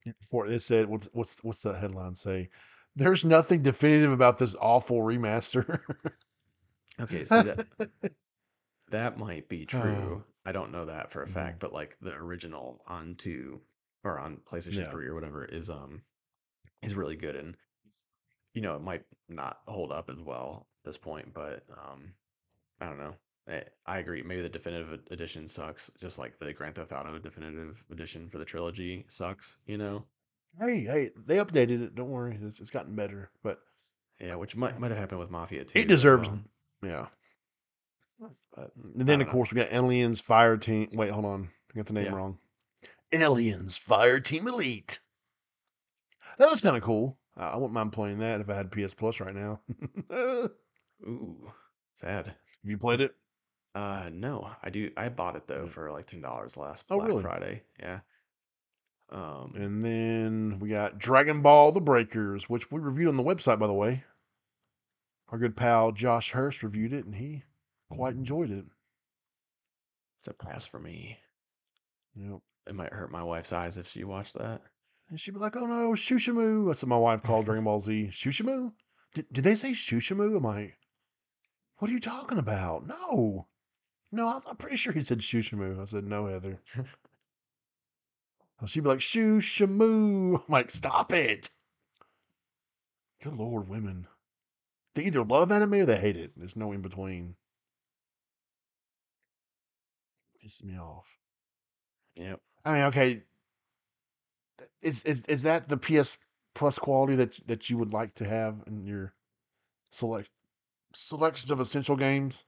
Before 0.05 0.47
it 0.47 0.61
said, 0.61 0.91
what's 0.91 1.09
what's 1.15 1.43
what's 1.43 1.63
the 1.63 1.73
headline 1.73 2.15
say? 2.15 2.51
There's 2.95 3.25
nothing 3.25 3.63
definitive 3.63 4.13
about 4.13 4.37
this 4.37 4.55
awful 4.61 4.99
remaster. 4.99 5.81
Okay, 7.01 7.25
see 7.25 7.43
that 7.43 7.65
that 8.91 9.19
might 9.19 9.49
be 9.49 9.67
Oh, 9.73 9.77
true. 9.81 10.25
I 10.45 10.53
don't 10.53 10.73
know 10.73 10.87
that 10.87 11.11
for 11.11 11.23
a 11.23 11.27
mhm. 11.27 11.33
fact, 11.33 11.61
but 11.61 11.73
like 11.73 11.99
the 12.01 12.15
original 12.15 12.83
on 12.87 13.15
two 13.17 13.61
or 14.05 14.19
on 14.19 14.39
PlayStation 14.39 14.79
Yeah. 14.79 14.91
3 14.91 15.07
or 15.07 15.15
whatever 15.15 15.45
is 15.45 15.71
um 15.71 16.03
is 16.83 16.95
really 16.95 17.17
good 17.17 17.37
and 17.37 17.57
you 18.55 18.63
know, 18.63 18.77
it 18.77 18.83
might 18.83 19.05
not 19.29 19.61
hold 19.67 19.93
up 19.93 20.11
as 20.11 20.21
well 20.21 20.67
at 20.81 20.85
this 20.85 20.99
point, 20.99 21.33
but 21.35 21.65
um 21.71 22.13
I 22.81 22.87
don't 22.87 22.99
know. 22.99 23.17
I, 23.49 23.65
I 23.87 23.99
agree. 23.99 24.23
Maybe 24.23 24.43
the 24.43 24.49
definitive 24.51 25.01
edition 25.11 25.49
sucks, 25.49 25.91
just 26.01 26.19
like 26.19 26.39
the 26.39 26.53
Grand 26.53 26.75
Theft 26.77 26.93
Auto 26.93 27.19
definitive 27.19 27.85
edition 27.91 28.29
for 28.31 28.39
the 28.39 28.45
trilogy 28.45 29.07
sucks, 29.09 29.57
you 29.67 29.79
know? 29.79 30.05
Hey, 30.61 30.81
hey, 30.81 31.11
they 31.17 31.37
updated 31.37 31.83
it. 31.83 31.95
Don't 31.95 32.11
worry, 32.11 32.37
it's, 32.41 32.61
it's 32.61 32.71
gotten 32.71 32.95
better, 32.95 33.31
but 33.43 33.61
Yeah, 34.21 34.35
which 34.37 34.57
might 34.57 34.79
might 34.79 34.91
have 34.91 34.99
happened 34.99 35.21
with 35.21 35.31
Mafia 35.31 35.65
2 35.65 35.81
it 35.81 35.89
deserves. 35.89 36.31
well. 36.31 36.41
Yeah, 36.83 37.09
But 38.55 38.73
and 38.77 39.07
then 39.07 39.21
of 39.21 39.27
know. 39.29 39.33
course 39.33 39.53
we 39.53 39.61
got 39.61 39.73
Aliens 39.73 40.21
Fire 40.21 40.57
Team. 40.57 40.89
Wait, 40.93 41.11
hold 41.11 41.25
on, 41.25 41.51
I 41.73 41.77
got 41.77 41.87
the 41.87 41.93
name 41.93 42.07
Yeah. 42.07 42.15
wrong. 42.15 42.39
Aliens 43.13 43.77
Fire 43.77 44.21
Team 44.21 44.49
Elite. 44.49 44.99
That 46.39 46.51
was 46.51 46.61
kind 46.61 46.77
of 46.77 46.83
cool. 46.83 47.19
I 47.37 47.55
wouldn't 47.55 47.73
mind 47.73 47.93
playing 47.93 48.19
that 48.19 48.41
if 48.41 48.51
I 48.51 48.55
had 48.55 48.73
PS 48.73 48.95
Plus 48.95 49.21
right 49.21 49.35
now. 49.35 49.61
Ooh, 51.07 51.53
sad. 51.95 52.27
Have 52.27 52.35
you 52.65 52.77
played 52.79 53.01
it? 53.01 53.15
Uh, 53.75 54.11
no, 54.13 54.51
I 54.63 54.71
do. 54.71 54.91
I 54.97 55.09
bought 55.09 55.37
it 55.37 55.47
though 55.47 55.67
for 55.67 55.91
like 55.93 56.07
ten 56.07 56.21
dollars 56.21 56.57
last 56.57 56.85
Oh, 56.91 56.97
Black 56.97 57.09
really? 57.09 57.23
Friday. 57.23 57.63
Yeah. 57.79 58.01
Um, 59.11 59.53
And 59.57 59.83
then 59.83 60.59
we 60.61 60.69
got 60.69 60.99
Dragon 60.99 61.41
Ball 61.41 61.73
The 61.73 61.81
Breakers, 61.81 62.49
which 62.51 62.71
we 62.71 62.81
reviewed 62.81 63.09
on 63.09 63.17
the 63.17 63.23
website, 63.23 63.59
by 63.59 63.67
the 63.67 63.73
way. 63.73 64.05
Our 65.29 65.39
good 65.39 65.57
pal 65.57 65.93
Josh 65.93 66.33
Hurst 66.33 66.63
reviewed 66.63 66.93
it, 66.93 67.05
and 67.05 67.15
he 67.15 67.43
quite 67.91 68.15
enjoyed 68.15 68.51
it. 68.51 68.65
it's 70.19 70.29
a 70.29 70.35
pass 70.35 70.67
for 70.67 70.79
me. 70.79 71.19
Yep. 72.17 72.41
It 72.67 72.75
might 72.75 72.93
hurt 72.93 73.11
my 73.11 73.23
wife's 73.23 73.53
eyes 73.53 73.79
if 73.79 73.89
she 73.89 74.05
watched 74.05 74.35
that. 74.35 74.61
And 75.09 75.19
she'd 75.19 75.33
be 75.33 75.41
like, 75.41 75.57
oh 75.57 75.67
no, 75.67 75.93
Shushamu. 75.93 76.69
That's 76.69 76.83
what 76.83 76.89
my 76.89 76.99
wife 76.99 77.23
called 77.23 77.47
Dragon 77.47 77.65
Ball 77.65 77.81
Z. 77.81 78.11
Shushamu? 78.13 78.73
Did, 79.15 79.27
did 79.33 79.45
they 79.45 79.55
say 79.55 79.73
Shushamu? 79.73 80.37
I'm 80.37 80.47
I, 80.47 80.75
what 81.79 81.91
are 81.91 81.95
you 81.95 82.01
talking 82.01 82.39
about? 82.39 82.87
No. 82.87 83.49
No, 84.13 84.29
I'm, 84.29 84.43
I'm 84.47 84.57
pretty 84.57 84.77
sure 84.77 84.93
he 84.93 85.03
said 85.03 85.21
Shushamu. 85.21 85.81
I 85.81 85.85
said, 85.85 86.05
no, 86.05 86.27
Heather. 86.27 86.61
she'd 88.67 88.83
be 88.83 88.89
like, 88.89 88.99
Shushamu. 88.99 90.37
I'm 90.37 90.53
like, 90.53 90.71
stop 90.71 91.13
it. 91.13 91.49
Good 93.23 93.35
Lord, 93.35 93.69
women. 93.69 94.07
They 94.95 95.05
either 95.05 95.25
love 95.25 95.53
anime 95.53 95.75
or 95.75 95.87
they 95.87 95.99
hate 95.99 96.17
it. 96.17 96.33
There's 96.37 96.57
no 96.57 96.73
in 96.73 96.83
between. 96.83 97.37
Me 100.65 100.79
off. 100.79 101.07
Yep. 102.17 102.41
I 102.65 102.73
mean, 102.75 102.83
okay. 102.85 103.23
Is 104.83 105.05
is 105.05 105.23
is 105.27 105.43
that 105.43 105.69
the 105.69 105.77
PS 105.77 106.19
Plus 106.55 106.79
quality 106.79 107.15
that 107.17 107.39
that 107.47 107.71
you 107.71 107.79
would 107.79 107.93
like 107.93 108.15
to 108.15 108.25
have 108.25 108.63
in 108.67 108.85
your 108.85 109.15
select 109.91 110.31
selections 110.93 111.51
of 111.51 111.61
essential 111.61 111.97
games? 111.97 112.45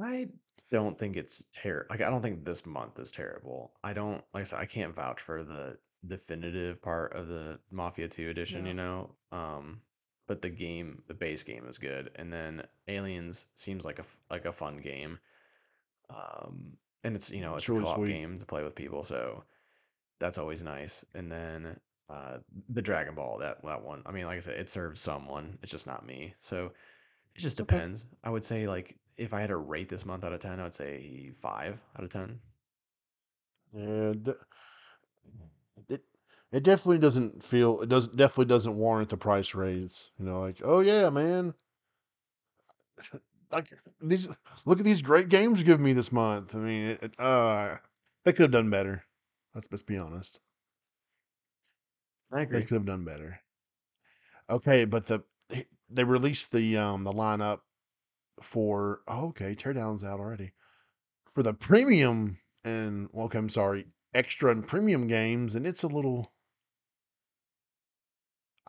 I 0.00 0.28
don't 0.70 0.98
think 0.98 1.16
it's 1.16 1.42
terrible. 1.52 1.86
Like, 1.90 2.00
I 2.02 2.10
don't 2.10 2.20
think 2.22 2.44
this 2.44 2.66
month 2.66 2.98
is 2.98 3.10
terrible. 3.10 3.72
I 3.82 3.92
don't, 3.92 4.22
like 4.34 4.42
I 4.42 4.44
said, 4.44 4.58
I 4.58 4.66
can't 4.66 4.94
vouch 4.94 5.20
for 5.20 5.42
the 5.42 5.78
definitive 6.06 6.82
part 6.82 7.14
of 7.14 7.28
the 7.28 7.58
Mafia 7.70 8.08
2 8.08 8.28
edition, 8.28 8.62
Yeah. 8.64 8.68
you 8.68 8.74
know? 8.74 9.10
Um, 9.32 9.80
but 10.26 10.42
the 10.42 10.50
game, 10.50 11.02
the 11.06 11.14
base 11.14 11.42
game 11.42 11.66
is 11.66 11.78
good. 11.78 12.10
And 12.16 12.32
then 12.32 12.62
Aliens 12.88 13.46
seems 13.54 13.84
like 13.84 13.98
a, 14.00 14.04
like 14.28 14.44
a 14.44 14.50
fun 14.50 14.80
game. 14.80 15.18
Um, 16.10 16.76
and 17.04 17.16
it's, 17.16 17.30
you 17.30 17.40
know, 17.40 17.56
It's 17.56 17.64
it's 17.64 17.68
a 17.68 17.72
really 17.72 17.84
co-op 17.84 17.94
sweet. 17.94 18.12
game 18.12 18.38
to 18.38 18.46
play 18.46 18.62
with 18.62 18.74
people. 18.74 19.04
So 19.04 19.44
that's 20.20 20.38
always 20.38 20.62
nice. 20.62 21.04
And 21.14 21.30
then, 21.30 21.78
uh, 22.08 22.38
the 22.70 22.82
Dragon 22.82 23.14
Ball, 23.14 23.38
that, 23.38 23.64
that 23.64 23.82
one, 23.82 24.02
I 24.06 24.12
mean, 24.12 24.26
like 24.26 24.38
I 24.38 24.40
said, 24.40 24.58
it 24.58 24.70
serves 24.70 25.00
someone. 25.00 25.58
It's 25.62 25.72
just 25.72 25.86
not 25.86 26.06
me. 26.06 26.34
So 26.40 26.72
it 27.36 27.40
just 27.40 27.56
Okay. 27.60 27.82
depends. 27.82 28.04
I 28.24 28.30
would 28.30 28.44
say 28.44 28.66
like 28.68 28.98
if 29.16 29.34
I 29.34 29.40
had 29.40 29.48
to 29.48 29.56
rate 29.56 29.88
this 29.88 30.06
month 30.06 30.24
out 30.24 30.32
of 30.32 30.40
ten, 30.40 30.60
I 30.60 30.64
would 30.64 30.74
say 30.74 31.32
five 31.40 31.80
out 31.96 32.04
of 32.04 32.10
ten. 32.10 32.40
Yeah, 33.72 34.12
it 35.88 36.02
it 36.52 36.62
definitely 36.62 36.98
doesn't 36.98 37.42
feel 37.42 37.80
it 37.80 37.88
doesn't 37.88 38.16
definitely 38.16 38.46
doesn't 38.46 38.76
warrant 38.76 39.10
the 39.10 39.16
price 39.16 39.54
raise. 39.54 40.10
You 40.18 40.26
know, 40.26 40.40
like 40.40 40.60
oh 40.64 40.80
yeah, 40.80 41.08
man, 41.10 41.54
like 43.52 43.72
these 44.00 44.28
look 44.64 44.78
at 44.78 44.84
these 44.84 45.02
great 45.02 45.28
games 45.28 45.58
you 45.58 45.64
give 45.64 45.80
me 45.80 45.92
this 45.92 46.12
month. 46.12 46.54
I 46.54 46.58
mean, 46.58 46.86
it, 46.86 47.02
it, 47.02 47.20
uh, 47.20 47.76
they 48.24 48.32
could 48.32 48.42
have 48.42 48.50
done 48.50 48.70
better. 48.70 49.04
Let's 49.54 49.68
let's 49.70 49.82
be 49.82 49.98
honest. 49.98 50.40
I 52.32 52.42
agree. 52.42 52.60
They 52.60 52.66
could 52.66 52.74
have 52.74 52.86
done 52.86 53.04
better. 53.04 53.40
Okay, 54.48 54.84
but 54.84 55.06
the 55.06 55.22
they 55.88 56.04
released 56.04 56.52
the 56.52 56.76
um 56.76 57.04
the 57.04 57.12
lineup 57.12 57.60
for 58.42 59.00
oh, 59.08 59.28
okay, 59.28 59.54
teardown's 59.54 60.04
out 60.04 60.20
already 60.20 60.52
for 61.34 61.42
the 61.42 61.54
premium 61.54 62.38
and 62.64 63.08
well, 63.12 63.26
okay, 63.26 63.38
I'm 63.38 63.48
sorry, 63.48 63.86
extra 64.12 64.50
and 64.50 64.66
premium 64.66 65.06
games, 65.06 65.54
and 65.54 65.66
it's 65.66 65.82
a 65.82 65.88
little. 65.88 66.32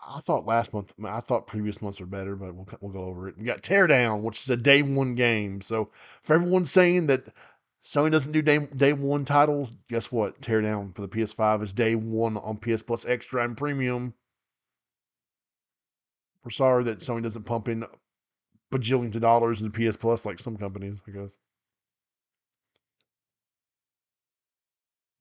I 0.06 0.20
thought 0.22 0.46
last 0.46 0.74
month, 0.74 0.94
I 1.04 1.20
thought 1.22 1.48
previous 1.48 1.82
months 1.82 2.00
were 2.00 2.06
better, 2.06 2.36
but 2.36 2.54
we'll 2.54 2.68
we'll 2.82 2.92
go 2.92 3.04
over 3.04 3.28
it. 3.28 3.38
We 3.38 3.46
got 3.46 3.62
Teardown, 3.64 4.22
which 4.22 4.40
is 4.40 4.50
a 4.50 4.58
day 4.58 4.82
one 4.82 5.16
game. 5.16 5.62
So 5.62 5.90
for 6.24 6.36
everyone 6.36 6.66
saying 6.66 7.08
that 7.08 7.28
Sony 7.84 8.12
doesn't 8.12 8.32
do 8.32 8.42
day 8.42 8.60
day 8.76 8.94
one 8.94 9.26
titles, 9.26 9.74
guess 9.90 10.12
what? 10.12 10.40
Teardown 10.42 10.96
for 10.96 11.02
the 11.02 11.08
PS5 11.08 11.64
is 11.64 11.74
day 11.74 11.96
one 11.96 12.38
on 12.38 12.58
PS 12.58 12.84
Plus 12.84 13.06
Extra 13.06 13.44
and 13.44 13.58
Premium. 13.58 14.14
We're 16.44 16.52
sorry 16.52 16.84
that 16.86 17.00
Sony 17.00 17.24
doesn't 17.24 17.44
pump 17.44 17.68
in 17.68 17.86
bajillions 18.72 19.16
of 19.16 19.22
dollars 19.22 19.62
into 19.62 19.78
PS 19.78 19.98
Plus 19.98 20.26
like 20.26 20.40
some 20.40 20.58
companies, 20.58 21.02
I 21.08 21.12
guess. 21.12 21.38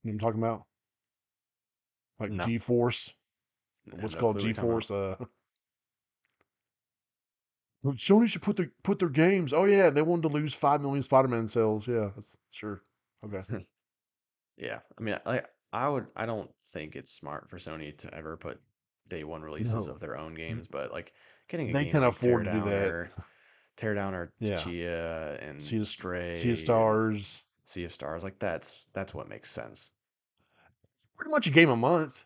You 0.03 0.13
know 0.13 0.13
what 0.13 0.13
I'm 0.13 0.19
talking 0.19 0.43
about? 0.43 0.65
Like 2.21 2.31
No. 2.31 2.45
GeForce. 2.45 3.11
I 3.11 3.26
What's 3.93 4.15
called 4.15 4.37
what 4.37 4.45
GeForce. 4.45 4.91
Uh, 4.91 5.25
Sony 7.85 8.27
should 8.29 8.43
put 8.43 8.57
their 8.57 8.71
put 8.83 8.99
their 8.99 9.09
games. 9.09 9.53
Oh 9.53 9.65
yeah, 9.65 9.91
they 9.91 10.03
wanted 10.03 10.23
to 10.23 10.29
lose 10.29 10.55
five 10.55 10.83
million 10.83 11.03
Spider-Man 11.03 11.47
sales. 11.49 11.87
Yeah, 11.87 12.11
that's 12.15 12.37
sure. 12.51 12.83
Okay. 13.25 13.65
yeah, 14.57 14.81
I 14.99 15.03
mean, 15.03 15.19
I 15.25 15.43
I 15.73 15.89
would 15.89 16.07
I 16.17 16.27
don't 16.27 16.51
think 16.73 16.97
it's 16.97 17.13
smart 17.13 17.49
for 17.49 17.59
Sony 17.59 17.97
to 17.99 18.13
ever 18.13 18.37
put 18.37 18.61
day 19.09 19.23
one 19.23 19.43
releases 19.43 19.87
No. 19.87 19.93
of 19.93 20.01
their 20.01 20.17
own 20.17 20.35
games, 20.35 20.67
but 20.67 20.91
like 20.91 21.13
getting 21.49 21.71
a 21.71 21.73
They 21.73 21.85
can 21.85 22.03
like 22.03 22.11
afford 22.13 22.45
to 22.47 22.53
do 22.53 22.61
that. 22.63 22.89
or 22.89 23.09
Teardown 23.77 24.15
or 24.15 24.33
Yeah. 24.41 24.57
Tchia 24.57 25.49
and 25.49 25.63
Sea 25.63 25.79
of, 25.79 25.87
Stray, 25.87 26.35
sea 26.35 26.53
of 26.53 26.59
Stars. 26.59 27.45
Sea 27.65 27.85
of 27.85 27.93
Stars, 27.93 28.25
like 28.25 28.39
that's 28.41 28.89
that's 28.95 29.15
what 29.15 29.29
makes 29.29 29.51
sense. 29.51 29.91
It's 30.97 31.09
pretty 31.17 31.31
much 31.31 31.47
a 31.47 31.51
game 31.51 31.69
a 31.69 31.77
month. 31.77 32.25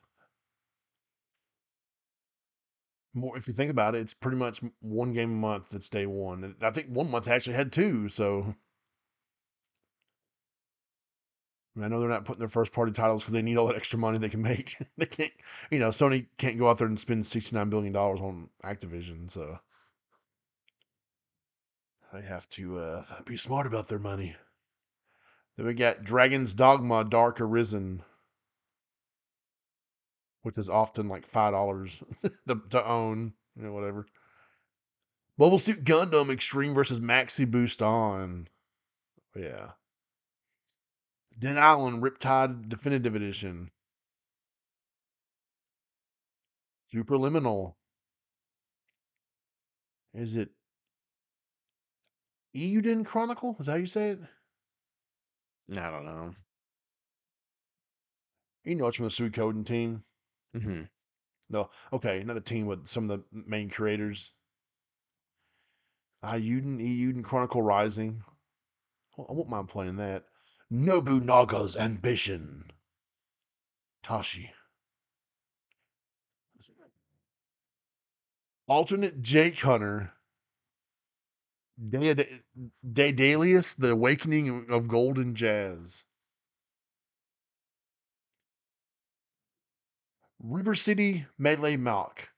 More 3.12 3.36
if 3.36 3.48
you 3.48 3.54
think 3.54 3.70
about 3.70 3.94
it, 3.94 4.00
it's 4.00 4.14
pretty 4.14 4.36
much 4.36 4.60
one 4.80 5.12
game 5.12 5.32
a 5.32 5.34
month 5.34 5.70
that's 5.70 5.88
day 5.88 6.06
one. 6.06 6.54
I 6.62 6.70
think 6.70 6.88
one 6.88 7.10
month 7.10 7.28
actually 7.28 7.56
had 7.56 7.72
two, 7.72 8.08
so 8.08 8.54
I 11.80 11.88
know 11.88 12.00
they're 12.00 12.08
not 12.08 12.24
putting 12.24 12.40
their 12.40 12.48
first 12.48 12.72
party 12.72 12.92
titles 12.92 13.22
because 13.22 13.32
they 13.32 13.42
need 13.42 13.56
all 13.56 13.68
that 13.68 13.76
extra 13.76 13.98
money 13.98 14.18
they 14.18 14.28
can 14.28 14.42
make. 14.42 14.76
they 14.98 15.06
can't, 15.06 15.32
you 15.70 15.78
know, 15.78 15.88
Sony 15.88 16.26
can't 16.36 16.58
go 16.58 16.68
out 16.68 16.78
there 16.78 16.86
and 16.86 16.98
spend 16.98 17.26
sixty 17.26 17.56
nine 17.56 17.70
billion 17.70 17.92
dollars 17.92 18.20
on 18.20 18.48
Activision, 18.64 19.30
so 19.30 19.58
they 22.12 22.22
have 22.22 22.48
to 22.50 22.78
uh, 22.78 23.04
be 23.24 23.36
smart 23.36 23.66
about 23.66 23.88
their 23.88 23.98
money. 23.98 24.36
Then 25.56 25.66
we 25.66 25.74
got 25.74 26.02
Dragon's 26.02 26.54
Dogma: 26.54 27.04
Dark 27.04 27.40
Arisen, 27.40 28.02
which 30.42 30.58
is 30.58 30.70
often 30.70 31.08
like 31.08 31.26
five 31.26 31.52
dollars 31.52 32.02
to, 32.48 32.60
to 32.70 32.86
own, 32.86 33.34
you 33.56 33.64
know, 33.64 33.72
whatever. 33.72 34.06
Mobile 35.38 35.58
Suit 35.58 35.84
Gundam 35.84 36.30
Extreme 36.30 36.74
versus 36.74 37.00
Maxi 37.00 37.50
Boost 37.50 37.80
on, 37.80 38.48
yeah. 39.34 39.70
Dead 41.38 41.56
Island 41.56 42.02
Riptide 42.02 42.68
Definitive 42.68 43.14
Edition. 43.16 43.70
Superliminal. 46.92 47.74
Is 50.12 50.36
it 50.36 50.50
Euden 52.54 53.06
Chronicle? 53.06 53.56
Is 53.60 53.66
that 53.66 53.72
how 53.72 53.78
you 53.78 53.86
say 53.86 54.10
it? 54.10 54.18
I 55.72 55.90
don't 55.90 56.04
know. 56.04 56.34
You 58.64 58.74
know, 58.74 58.88
it's 58.88 58.96
from 58.96 59.06
the 59.06 59.10
Suikoden 59.10 59.64
team. 59.64 60.02
Hmm 60.52 60.82
No, 61.48 61.70
okay, 61.92 62.20
another 62.20 62.40
team 62.40 62.66
with 62.66 62.86
some 62.86 63.08
of 63.08 63.20
the 63.20 63.24
main 63.46 63.70
creators. 63.70 64.32
Ayuden, 66.24 66.80
Euden, 66.80 67.24
Chronicle 67.24 67.62
Rising. 67.62 68.22
I 69.18 69.32
won't 69.32 69.48
mind 69.48 69.68
playing 69.68 69.96
that. 69.96 70.24
Nobunaga's 70.70 71.76
Ambition. 71.76 72.70
Taishi. 74.04 74.50
Alternate 78.68 79.20
Jake 79.20 79.60
Hunter. 79.60 80.12
Daedalus, 82.92 83.74
The 83.74 83.90
Awakening 83.90 84.66
of 84.70 84.86
Golden 84.86 85.34
Jazz. 85.34 86.04
River 90.42 90.74
City 90.74 91.26
Melee 91.38 91.76
Mach. 91.76 92.30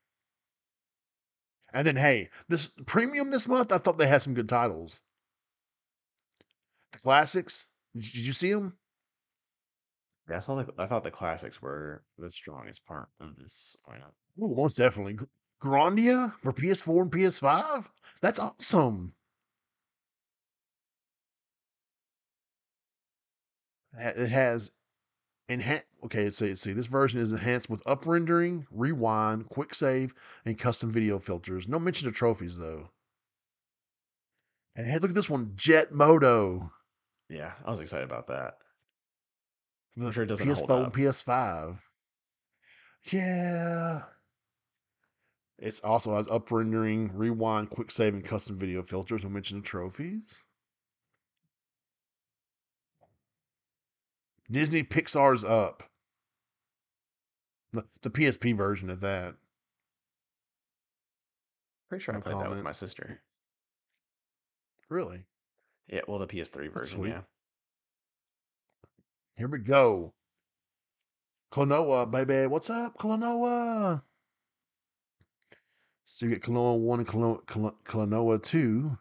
And 1.73 1.87
then, 1.87 1.97
hey, 1.97 2.29
this 2.49 2.71
premium 2.87 3.31
this 3.31 3.49
month, 3.49 3.73
I 3.73 3.79
thought 3.79 3.97
they 3.97 4.07
had 4.07 4.23
some 4.23 4.35
good 4.35 4.49
titles. 4.49 5.03
The 6.93 6.99
classics. 6.99 7.69
Did 7.95 8.15
you 8.15 8.33
see 8.33 8.53
them? 8.53 8.77
Yeah, 10.29 10.37
I 10.37 10.41
saw 10.41 10.63
the, 10.63 10.73
I 10.79 10.87
thought 10.87 11.05
the 11.05 11.11
classics 11.11 11.63
were 11.63 12.03
the 12.19 12.31
strongest 12.31 12.85
part 12.85 13.09
of 13.21 13.37
this 13.37 13.77
lineup. 13.89 14.13
Ooh, 14.43 14.55
most 14.55 14.77
definitely. 14.77 15.19
Grandia 15.63 16.35
for 16.43 16.53
PS4 16.53 17.03
and 17.03 17.13
PS5. 17.13 17.87
That's 18.21 18.39
awesome. 18.39 19.15
It 23.99 24.29
has 24.29 24.71
enhanced. 25.53 25.87
Okay, 26.05 26.25
let's 26.25 26.39
see. 26.39 26.49
Let's 26.49 26.63
see. 26.63 26.73
This 26.73 26.87
version 26.87 27.21
is 27.21 27.33
enhanced 27.33 27.71
with 27.71 27.83
up 27.87 28.07
rendering, 28.07 28.67
rewind, 28.71 29.49
quick 29.49 29.75
save, 29.75 30.15
and 30.45 30.59
custom 30.59 30.91
video 30.91 31.19
filters. 31.19 31.69
No 31.69 31.79
mention 31.79 32.09
of 32.09 32.15
trophies 32.15 32.59
though. 32.59 32.91
And 34.75 34.87
hey, 34.87 34.99
look 34.99 35.11
at 35.11 35.15
this 35.15 35.31
one, 35.31 35.53
Jet 35.55 35.93
Moto. 35.93 36.73
Yeah, 37.29 37.53
I 37.65 37.71
was 37.71 37.81
excited 37.81 38.05
about 38.05 38.27
that. 38.29 38.55
the 39.97 40.11
sure 40.13 40.25
it 40.25 40.27
doesn't 40.27 40.47
hold 40.47 40.69
PS4 40.69 40.77
and 40.77 40.87
up. 40.87 40.93
PS5. 40.95 41.79
Yeah. 43.11 44.03
It's 45.59 45.81
also 45.81 46.17
has 46.17 46.29
up 46.29 46.51
rendering, 46.51 47.11
rewind, 47.15 47.71
quick 47.71 47.91
save, 47.91 48.15
and 48.15 48.25
custom 48.25 48.57
video 48.57 48.83
filters. 48.83 49.23
No 49.23 49.29
mention 49.29 49.59
of 49.59 49.65
trophies. 49.65 50.23
Disney 54.53 54.83
Pixar's 54.83 55.43
Up. 55.43 55.83
The, 57.73 57.85
the 58.03 58.11
PSP 58.11 58.55
version 58.57 58.91
of 58.91 59.01
that. 59.01 59.35
Pretty 61.89 62.05
sure 62.05 62.15
I 62.15 62.19
No 62.19 62.23
played 62.23 62.37
that 62.37 62.51
with 62.51 62.63
my 62.63 62.73
sister. 62.73 63.21
Really? 64.91 65.25
Yeah, 65.89 66.01
well, 66.07 66.19
the 66.19 66.27
PS3 66.27 66.71
version, 66.73 67.05
yeah. 67.05 67.23
Here 69.37 69.49
we 69.49 69.59
go. 69.59 70.13
Klonoa, 71.51 72.11
baby. 72.11 72.47
What's 72.47 72.69
up, 72.69 72.99
Klonoa? 72.99 74.03
So 76.05 76.27
you 76.27 76.33
get 76.33 76.43
Klonoa 76.43 76.79
1 76.79 76.99
and 77.01 77.09
Klonoa, 77.09 77.75
Klonoa 77.87 78.43
2. 78.43 78.99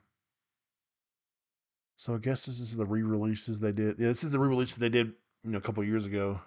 So 1.97 2.15
I 2.15 2.17
guess 2.17 2.45
this 2.45 2.59
is 2.59 2.75
the 2.75 2.85
re-releases 2.85 3.59
they 3.59 3.73
did. 3.73 3.99
Yeah, 3.99 4.07
this 4.07 4.23
is 4.23 4.31
the 4.31 4.39
re-releases 4.39 4.77
they 4.77 4.89
did, 4.89 5.13
you 5.43 5.51
know, 5.51 5.57
a 5.57 5.61
couple 5.61 5.83
years 5.83 6.05
ago. 6.05 6.39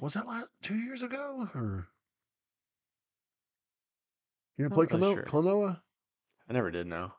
Was 0.00 0.14
that 0.14 0.26
like 0.26 0.44
two 0.62 0.76
years 0.76 1.02
ago? 1.02 1.48
Or 1.54 1.88
you 4.56 4.64
ever 4.66 4.74
play 4.74 4.86
really 4.90 5.02
Klonoa? 5.02 5.14
sure. 5.14 5.24
Klonoa? 5.24 5.80
I 6.48 6.52
never 6.52 6.70
did 6.70 6.86
know. 6.86 7.12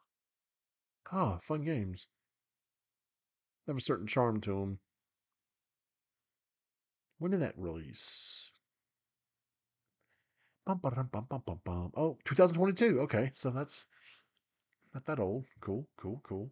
Oh, 1.11 1.17
ah, 1.17 1.37
fun 1.41 1.63
games. 1.63 2.07
They 3.65 3.71
have 3.71 3.77
a 3.77 3.81
certain 3.81 4.07
charm 4.07 4.41
to 4.41 4.59
them. 4.59 4.79
When 7.17 7.31
did 7.31 7.41
that 7.41 7.57
release? 7.57 8.51
Bum, 10.65 10.79
ba-dum, 10.81 11.09
bum, 11.11 11.27
bum, 11.29 11.43
bum, 11.45 11.59
bum. 11.63 11.91
Oh, 11.95 12.17
2022. 12.25 12.99
Okay, 13.01 13.31
so 13.33 13.51
that's 13.51 13.85
not 14.93 15.05
that 15.05 15.19
old. 15.19 15.45
Cool, 15.61 15.87
cool, 15.97 16.21
cool. 16.23 16.51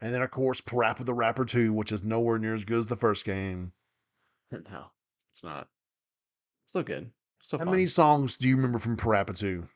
And 0.00 0.14
then, 0.14 0.22
of 0.22 0.30
course, 0.30 0.60
Parappa 0.60 1.04
the 1.04 1.14
Rapper 1.14 1.44
2, 1.44 1.72
which 1.72 1.90
is 1.92 2.04
nowhere 2.04 2.38
near 2.38 2.54
as 2.54 2.64
good 2.64 2.78
as 2.78 2.86
the 2.86 2.96
first 2.96 3.24
game. 3.24 3.72
no, 4.52 4.90
it's 5.32 5.42
not. 5.42 5.68
It's 6.64 6.72
Still 6.72 6.82
good. 6.82 7.10
Still 7.40 7.58
How 7.58 7.64
fun. 7.64 7.72
many 7.72 7.86
songs 7.86 8.36
do 8.36 8.48
you 8.48 8.56
remember 8.56 8.78
from 8.78 8.96
Parappa 8.96 9.36
2? 9.36 9.66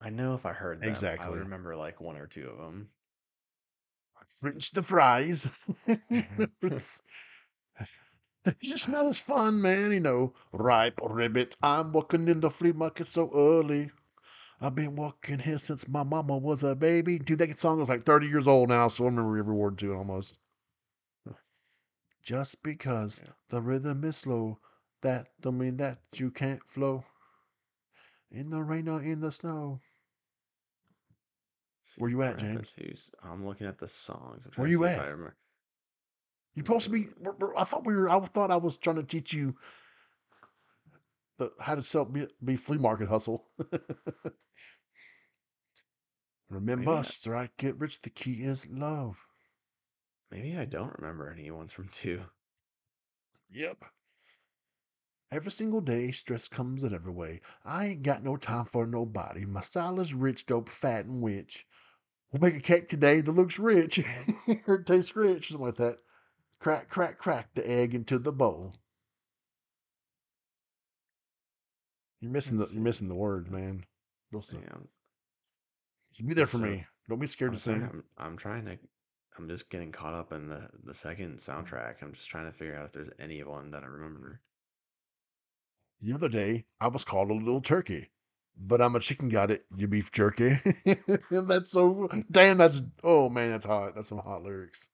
I 0.00 0.10
know 0.10 0.34
if 0.34 0.46
I 0.46 0.52
heard 0.52 0.80
them, 0.80 0.88
I 0.88 0.88
Exactly. 0.88 1.30
would 1.30 1.38
remember 1.40 1.76
like 1.76 2.00
one 2.00 2.16
or 2.16 2.26
two 2.26 2.48
of 2.48 2.58
them. 2.58 2.90
French 4.40 4.70
the 4.72 4.82
fries. 4.82 5.46
Mm-hmm. 5.88 6.44
it's, 6.62 7.02
it's 8.44 8.68
just 8.68 8.88
not 8.88 9.06
as 9.06 9.20
fun, 9.20 9.60
man. 9.62 9.92
You 9.92 10.00
know, 10.00 10.34
ripe 10.52 11.00
ribbit. 11.02 11.56
I'm 11.62 11.92
walking 11.92 12.28
in 12.28 12.40
the 12.40 12.50
flea 12.50 12.72
market 12.72 13.06
so 13.06 13.30
early. 13.34 13.90
I've 14.62 14.76
been 14.76 14.94
walking 14.94 15.40
here 15.40 15.58
since 15.58 15.88
my 15.88 16.04
mama 16.04 16.38
was 16.38 16.62
a 16.62 16.76
baby. 16.76 17.18
Dude, 17.18 17.40
that 17.40 17.58
song 17.58 17.80
was 17.80 17.88
like 17.88 18.04
30 18.04 18.28
years 18.28 18.46
old 18.46 18.68
now, 18.68 18.86
so 18.86 19.04
I 19.04 19.06
remember 19.08 19.36
every 19.36 19.54
word 19.56 19.76
to 19.78 19.92
it 19.92 19.96
almost. 19.96 20.38
Just 22.22 22.62
because 22.62 23.20
Yeah. 23.24 23.32
the 23.48 23.60
rhythm 23.60 24.04
is 24.04 24.16
slow, 24.16 24.60
that 25.00 25.32
don't 25.40 25.58
mean 25.58 25.78
that 25.78 25.98
you 26.14 26.30
can't 26.30 26.62
flow. 26.64 27.04
In 28.30 28.50
the 28.50 28.62
rain 28.62 28.88
or 28.88 29.02
in 29.02 29.20
the 29.20 29.32
snow. 29.32 29.80
See, 31.82 32.00
Where 32.00 32.10
you 32.10 32.22
at, 32.22 32.38
James? 32.38 32.72
2's 32.78 33.10
I'm 33.24 33.44
looking 33.44 33.66
at 33.66 33.78
the 33.78 33.88
songs. 33.88 34.46
I'm 34.46 34.52
Where 34.52 34.68
you 34.68 34.84
at? 34.84 35.04
You're 36.54 36.64
supposed 36.64 36.84
to 36.84 36.90
be. 36.90 37.08
I 37.56 37.64
thought 37.64 37.84
we 37.84 37.96
were. 37.96 38.08
I 38.08 38.20
thought 38.20 38.52
I 38.52 38.56
was 38.56 38.76
trying 38.76 38.96
to 38.96 39.02
teach 39.02 39.32
you 39.32 39.56
the 41.38 41.50
how 41.58 41.74
to 41.74 41.82
sell 41.82 42.04
be, 42.04 42.28
be 42.44 42.56
flea 42.56 42.78
market 42.78 43.08
hustle. 43.08 43.50
Remember, 46.52 46.90
Maybe 46.90 46.98
I- 46.98 47.02
strike 47.02 47.64
it 47.64 47.78
rich. 47.78 48.02
The 48.02 48.10
key 48.10 48.42
is 48.44 48.66
love. 48.68 49.26
Maybe 50.30 50.56
I 50.56 50.64
don't 50.66 50.92
remember 50.98 51.30
any 51.30 51.50
ones 51.50 51.72
from 51.72 51.88
two. 51.88 52.22
Yep. 53.50 53.84
Every 55.30 55.50
single 55.50 55.80
day, 55.80 56.10
stress 56.12 56.48
comes 56.48 56.84
in 56.84 56.94
every 56.94 57.12
way. 57.12 57.40
I 57.64 57.86
ain't 57.86 58.02
got 58.02 58.22
no 58.22 58.36
time 58.36 58.66
for 58.66 58.86
nobody. 58.86 59.46
My 59.46 59.60
style 59.62 59.98
is 60.00 60.12
rich, 60.12 60.44
dope, 60.44 60.68
fat, 60.68 61.06
and 61.06 61.22
witch. 61.22 61.66
We'll 62.30 62.40
make 62.42 62.54
a 62.56 62.60
cake 62.60 62.88
today 62.88 63.22
that 63.22 63.32
looks 63.32 63.58
rich. 63.58 64.00
or 64.66 64.82
tastes 64.82 65.16
rich, 65.16 65.48
something 65.48 65.66
like 65.66 65.76
that. 65.76 65.98
Crack, 66.58 66.88
crack, 66.90 67.18
crack 67.18 67.48
the 67.54 67.68
egg 67.68 67.94
into 67.94 68.18
the 68.18 68.32
bowl. 68.32 68.74
You're 72.20 72.30
missing 72.30 72.58
Let's 72.58 72.70
the 72.70 72.76
you're 72.76 72.84
missing 72.84 73.08
the 73.08 73.14
words, 73.14 73.50
man. 73.50 73.84
To- 74.32 74.42
Yeah, 74.52 74.58
I'm, 74.72 74.88
Just 76.12 76.26
be 76.26 76.34
there 76.34 76.46
for 76.46 76.58
So, 76.58 76.64
me. 76.64 76.84
Don't 77.08 77.18
be 77.18 77.26
scared 77.26 77.50
I'm, 77.50 77.54
to 77.56 77.60
sing. 77.60 77.82
I'm, 77.82 78.04
I'm 78.18 78.36
trying 78.36 78.64
to. 78.66 78.78
I'm 79.38 79.48
just 79.48 79.70
getting 79.70 79.92
caught 79.92 80.14
up 80.14 80.32
in 80.32 80.48
the 80.48 80.68
the 80.84 80.94
second 80.94 81.36
soundtrack. 81.38 81.96
I'm 82.02 82.12
just 82.12 82.28
trying 82.28 82.46
to 82.46 82.52
figure 82.52 82.76
out 82.76 82.84
if 82.86 82.92
there's 82.92 83.10
any 83.18 83.42
one 83.42 83.70
that 83.70 83.82
I 83.82 83.86
remember. 83.86 84.40
The 86.00 86.12
other 86.12 86.28
day, 86.28 86.66
I 86.80 86.88
was 86.88 87.04
called 87.04 87.30
a 87.30 87.34
little 87.34 87.60
turkey, 87.60 88.10
but 88.56 88.82
I'm 88.82 88.96
a 88.96 89.00
chicken 89.00 89.28
got 89.28 89.50
it, 89.50 89.64
you 89.76 89.88
beef 89.88 90.12
jerky. 90.12 90.58
that's 91.30 91.72
so 91.72 92.08
damn. 92.30 92.58
That's 92.58 92.82
oh 93.02 93.28
man, 93.28 93.50
that's 93.50 93.66
hot. 93.66 93.94
That's 93.94 94.08
some 94.08 94.18
hot 94.18 94.42
lyrics. 94.42 94.90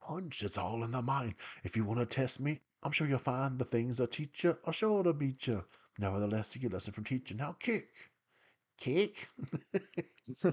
Punch, 0.00 0.42
it's 0.42 0.58
all 0.58 0.84
in 0.84 0.92
the 0.92 1.02
mind. 1.02 1.34
If 1.64 1.76
you 1.76 1.84
want 1.84 2.00
to 2.00 2.06
test 2.06 2.40
me, 2.40 2.60
I'm 2.82 2.92
sure 2.92 3.08
you'll 3.08 3.18
find 3.18 3.58
the 3.58 3.64
things 3.64 4.00
I 4.00 4.06
teach 4.06 4.44
you 4.44 4.56
are 4.64 4.72
sure 4.72 5.02
to 5.02 5.12
beat 5.12 5.46
you. 5.48 5.64
Nevertheless, 5.98 6.54
you 6.54 6.60
get 6.60 6.72
lesson 6.72 6.92
from 6.92 7.04
teaching. 7.04 7.38
Now 7.38 7.56
kick, 7.58 7.88
kick. 8.78 9.28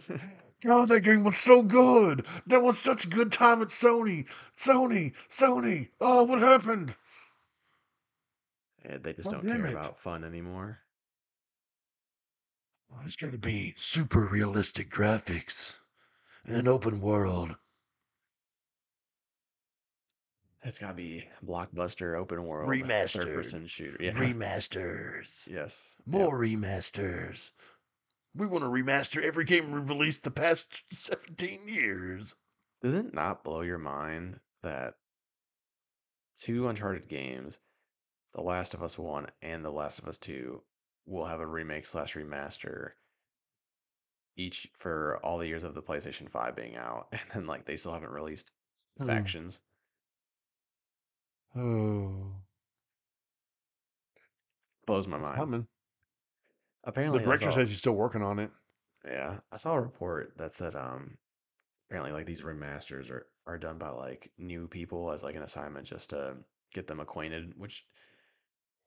God, 0.63 0.87
that 0.89 1.01
game 1.01 1.23
was 1.25 1.35
so 1.37 1.61
good. 1.61 2.25
That 2.47 2.63
was 2.63 2.77
such 2.79 3.05
a 3.05 3.09
good 3.09 3.31
time 3.31 3.61
at 3.61 3.67
Sony. 3.67 4.27
Sony, 4.55 5.13
Sony. 5.29 5.89
Oh, 5.99 6.23
what 6.23 6.39
happened? 6.39 6.95
Eh, 8.85 8.97
they 9.01 9.13
just 9.13 9.27
Oh, 9.29 9.31
don't 9.33 9.45
care 9.45 9.65
it. 9.65 9.71
about 9.73 9.99
fun 9.99 10.23
anymore. 10.23 10.79
It's 13.03 13.15
going 13.15 13.31
to 13.31 13.37
be 13.39 13.73
super 13.75 14.25
realistic 14.25 14.89
graphics 14.89 15.77
in 16.45 16.55
an 16.55 16.67
open 16.67 17.01
world. 17.01 17.55
It's 20.65 20.79
got 20.79 20.89
to 20.89 20.93
be 20.93 21.27
blockbuster, 21.45 22.17
open 22.17 22.45
world, 22.45 22.69
Remastered. 22.69 23.23
third 23.23 23.33
person 23.35 23.67
shooter. 23.67 23.97
Yeah. 24.03 24.11
Remasters. 24.13 25.47
yes. 25.49 25.95
Yep. 26.05 26.21
More 26.21 26.39
remasters. 26.39 27.51
We 28.35 28.47
want 28.47 28.63
to 28.63 28.69
remaster 28.69 29.21
every 29.21 29.45
game 29.45 29.71
we've 29.71 29.89
released 29.89 30.23
the 30.23 30.31
past 30.31 30.83
17 30.95 31.67
years. 31.67 32.35
Does 32.81 32.95
it 32.95 33.13
not 33.13 33.43
blow 33.43 33.61
your 33.61 33.77
mind 33.77 34.39
that 34.63 34.95
two 36.37 36.67
Uncharted 36.67 37.07
games, 37.07 37.59
The 38.33 38.41
Last 38.43 38.73
of 38.73 38.81
Us 38.83 38.97
1 38.97 39.27
and 39.41 39.63
The 39.63 39.69
Last 39.69 39.99
of 39.99 40.07
Us 40.07 40.17
2, 40.17 40.61
will 41.05 41.25
have 41.25 41.41
a 41.41 41.45
remake 41.47 41.85
slash 41.85 42.15
remaster 42.15 42.91
each 44.35 44.67
for 44.73 45.19
all 45.23 45.37
the 45.37 45.47
years 45.47 45.63
of 45.63 45.75
the 45.75 45.81
PlayStation 45.81 46.29
5 46.29 46.55
being 46.55 46.75
out, 46.75 47.07
and 47.11 47.21
then 47.33 47.45
like 47.45 47.65
they 47.65 47.75
still 47.75 47.93
haven't 47.93 48.11
released 48.11 48.49
Hmm. 48.97 49.07
factions. 49.07 49.59
Oh, 51.55 52.43
Blows 54.85 55.07
my 55.07 55.17
it's 55.17 55.29
mind. 55.29 55.35
coming. 55.37 55.67
The 56.83 56.89
Apparently, 56.89 57.23
I 57.23 57.25
director 57.25 57.45
saw, 57.45 57.51
says 57.51 57.69
he's 57.69 57.79
still 57.79 57.95
working 57.95 58.21
on 58.21 58.39
it. 58.39 58.51
yeah, 59.05 59.39
I 59.51 59.57
saw 59.57 59.73
a 59.73 59.81
report 59.81 60.37
that 60.37 60.53
said 60.53 60.75
um 60.75 61.17
apparently 61.89 62.11
like 62.11 62.25
these 62.25 62.41
remasters 62.41 63.09
are 63.11 63.27
are 63.45 63.57
done 63.57 63.77
by 63.77 63.89
like 63.89 64.31
new 64.37 64.67
people 64.67 65.11
as 65.11 65.23
like 65.23 65.35
an 65.35 65.43
assignment 65.43 65.85
just 65.87 66.09
to 66.11 66.37
get 66.73 66.87
them 66.87 66.99
acquainted, 66.99 67.53
which 67.57 67.85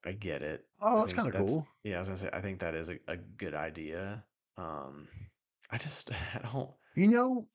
I 0.05 0.13
get 0.13 0.43
it. 0.43 0.67
Oh, 0.81 0.99
I 0.99 1.01
that's 1.01 1.13
think 1.13 1.17
kind 1.17 1.29
of 1.29 1.35
that's 1.35 1.53
cool. 1.53 1.69
yeah, 1.85 1.97
I 1.97 1.99
was 2.01 2.09
gonna 2.09 2.19
say 2.19 2.31
I 2.33 2.41
think 2.41 2.61
that 2.61 2.75
is 2.75 2.89
a, 2.89 2.99
a 3.09 3.17
good 3.17 3.55
idea. 3.55 4.25
Um, 4.57 5.09
I 5.71 5.79
just 5.79 6.11
I 6.35 6.41
don't. 6.53 6.71
You 6.95 7.09
know, 7.09 7.49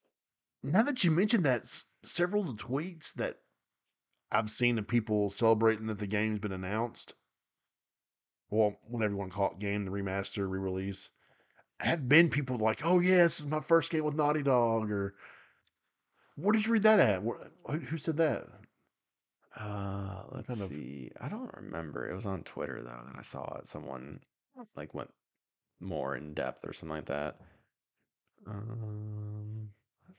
now 0.64 0.84
that 0.84 1.04
you 1.04 1.12
mentioned 1.12 1.46
that, 1.46 1.62
s- 1.62 1.86
several 2.04 2.50
of 2.50 2.58
the 2.58 2.64
tweets 2.64 3.14
that 3.16 3.38
I've 4.32 4.50
seen 4.50 4.80
of 4.80 4.88
people 4.88 5.30
celebrating 5.30 5.88
that 5.88 6.00
the 6.00 6.08
game's 6.08 6.40
been 6.40 6.52
announced, 6.52 7.16
well, 8.50 8.78
whatever 8.88 9.14
you 9.14 9.18
want 9.18 9.32
to 9.32 9.38
call 9.38 9.52
it, 9.52 9.60
game, 9.60 9.86
the 9.86 9.92
remaster, 9.92 10.50
re-release, 10.50 11.12
have 11.80 12.08
been 12.08 12.30
people 12.30 12.58
like, 12.58 12.82
"Oh 12.86 13.00
yeah, 13.00 13.24
this 13.24 13.40
is 13.40 13.48
my 13.48 13.60
first 13.62 13.92
game 13.92 14.04
with 14.04 14.16
Naughty 14.16 14.44
Dog," 14.44 14.92
or 14.92 15.16
where 16.36 16.52
did 16.54 16.66
you 16.66 16.74
read 16.74 16.84
that 16.84 17.00
at? 17.00 17.24
Where, 17.24 17.38
who, 17.66 17.80
who 17.80 17.98
said 17.98 18.18
that? 18.18 18.48
Uh, 19.60 20.24
let's 20.32 20.48
kind 20.48 20.62
of- 20.62 20.68
see. 20.68 21.12
I 21.20 21.28
don't 21.28 21.54
remember. 21.56 22.10
It 22.10 22.16
was 22.16 22.26
on 22.26 22.44
Twitter 22.44 22.82
though 22.84 23.02
that 23.12 23.18
I 23.18 23.22
saw 23.22 23.58
it. 23.58 23.68
Someone 23.68 24.20
like 24.76 24.94
went 24.94 25.12
more 25.80 26.16
in 26.16 26.34
depth 26.34 26.64
or 26.66 26.74
something 26.74 26.96
like 26.96 27.06
that. 27.08 27.38
Um. 28.48 29.70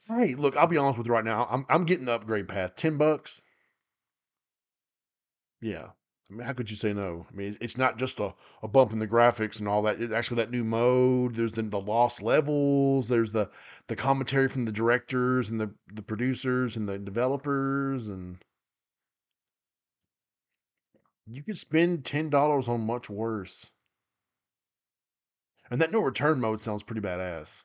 Hey, 0.08 0.34
look, 0.34 0.56
I'll 0.56 0.66
be 0.66 0.78
honest 0.78 0.98
with 0.98 1.06
you 1.06 1.12
right 1.12 1.24
now. 1.24 1.46
I'm 1.50 1.64
I'm 1.68 1.84
getting 1.84 2.06
the 2.06 2.12
upgrade 2.12 2.48
path. 2.48 2.76
Ten 2.76 2.96
bucks. 2.96 3.40
Yeah. 5.62 5.90
I 6.30 6.34
mean, 6.34 6.46
how 6.46 6.52
could 6.52 6.70
you 6.70 6.76
say 6.76 6.92
no? 6.92 7.26
I 7.30 7.34
mean, 7.34 7.56
it's 7.60 7.78
not 7.78 7.98
just 7.98 8.18
a, 8.18 8.34
a 8.62 8.68
bump 8.68 8.92
in 8.92 8.98
the 8.98 9.06
graphics 9.06 9.58
and 9.60 9.68
all 9.68 9.82
that. 9.82 10.00
It's 10.00 10.12
actually 10.12 10.38
that 10.38 10.50
new 10.50 10.64
mode. 10.64 11.36
There's 11.36 11.52
the, 11.52 11.62
the 11.62 11.80
lost 11.80 12.22
levels. 12.22 13.08
There's 13.08 13.32
the 13.32 13.50
the 13.86 13.96
commentary 13.96 14.48
from 14.48 14.64
the 14.64 14.72
directors 14.72 15.50
and 15.50 15.60
the, 15.60 15.74
the 15.92 16.02
producers 16.02 16.76
and 16.76 16.88
the 16.88 16.98
developers 16.98 18.08
and 18.08 18.38
you 21.26 21.42
could 21.42 21.58
spend 21.58 22.04
ten 22.04 22.30
dollars 22.30 22.68
on 22.68 22.80
much 22.80 23.08
worse. 23.10 23.70
And 25.70 25.80
that 25.80 25.92
no 25.92 26.00
return 26.00 26.40
mode 26.40 26.60
sounds 26.60 26.82
pretty 26.82 27.00
badass. 27.00 27.62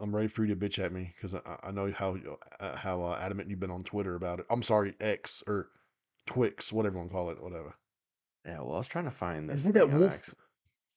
I'm 0.00 0.14
ready 0.14 0.28
for 0.28 0.44
you 0.44 0.54
to 0.54 0.60
bitch 0.60 0.78
at 0.82 0.92
me 0.92 1.14
because 1.16 1.34
I, 1.34 1.56
I 1.62 1.70
know 1.70 1.92
how 1.94 2.16
uh, 2.60 2.76
how 2.76 3.02
uh, 3.02 3.18
adamant 3.20 3.48
you've 3.48 3.60
been 3.60 3.70
on 3.70 3.84
Twitter 3.84 4.14
about 4.16 4.40
it. 4.40 4.46
I'm 4.50 4.62
sorry, 4.62 4.94
X 5.00 5.42
or 5.46 5.68
Twix, 6.26 6.72
whatever 6.72 6.94
you 6.94 6.98
want 7.00 7.10
to 7.10 7.14
call 7.14 7.30
it, 7.30 7.42
whatever. 7.42 7.74
Yeah, 8.44 8.58
well, 8.60 8.74
I 8.74 8.78
was 8.78 8.88
trying 8.88 9.04
to 9.04 9.10
find 9.12 9.48
this 9.48 9.60
Isn't 9.60 9.74
that 9.74 9.90
Wolf- 9.90 10.12
X. 10.14 10.34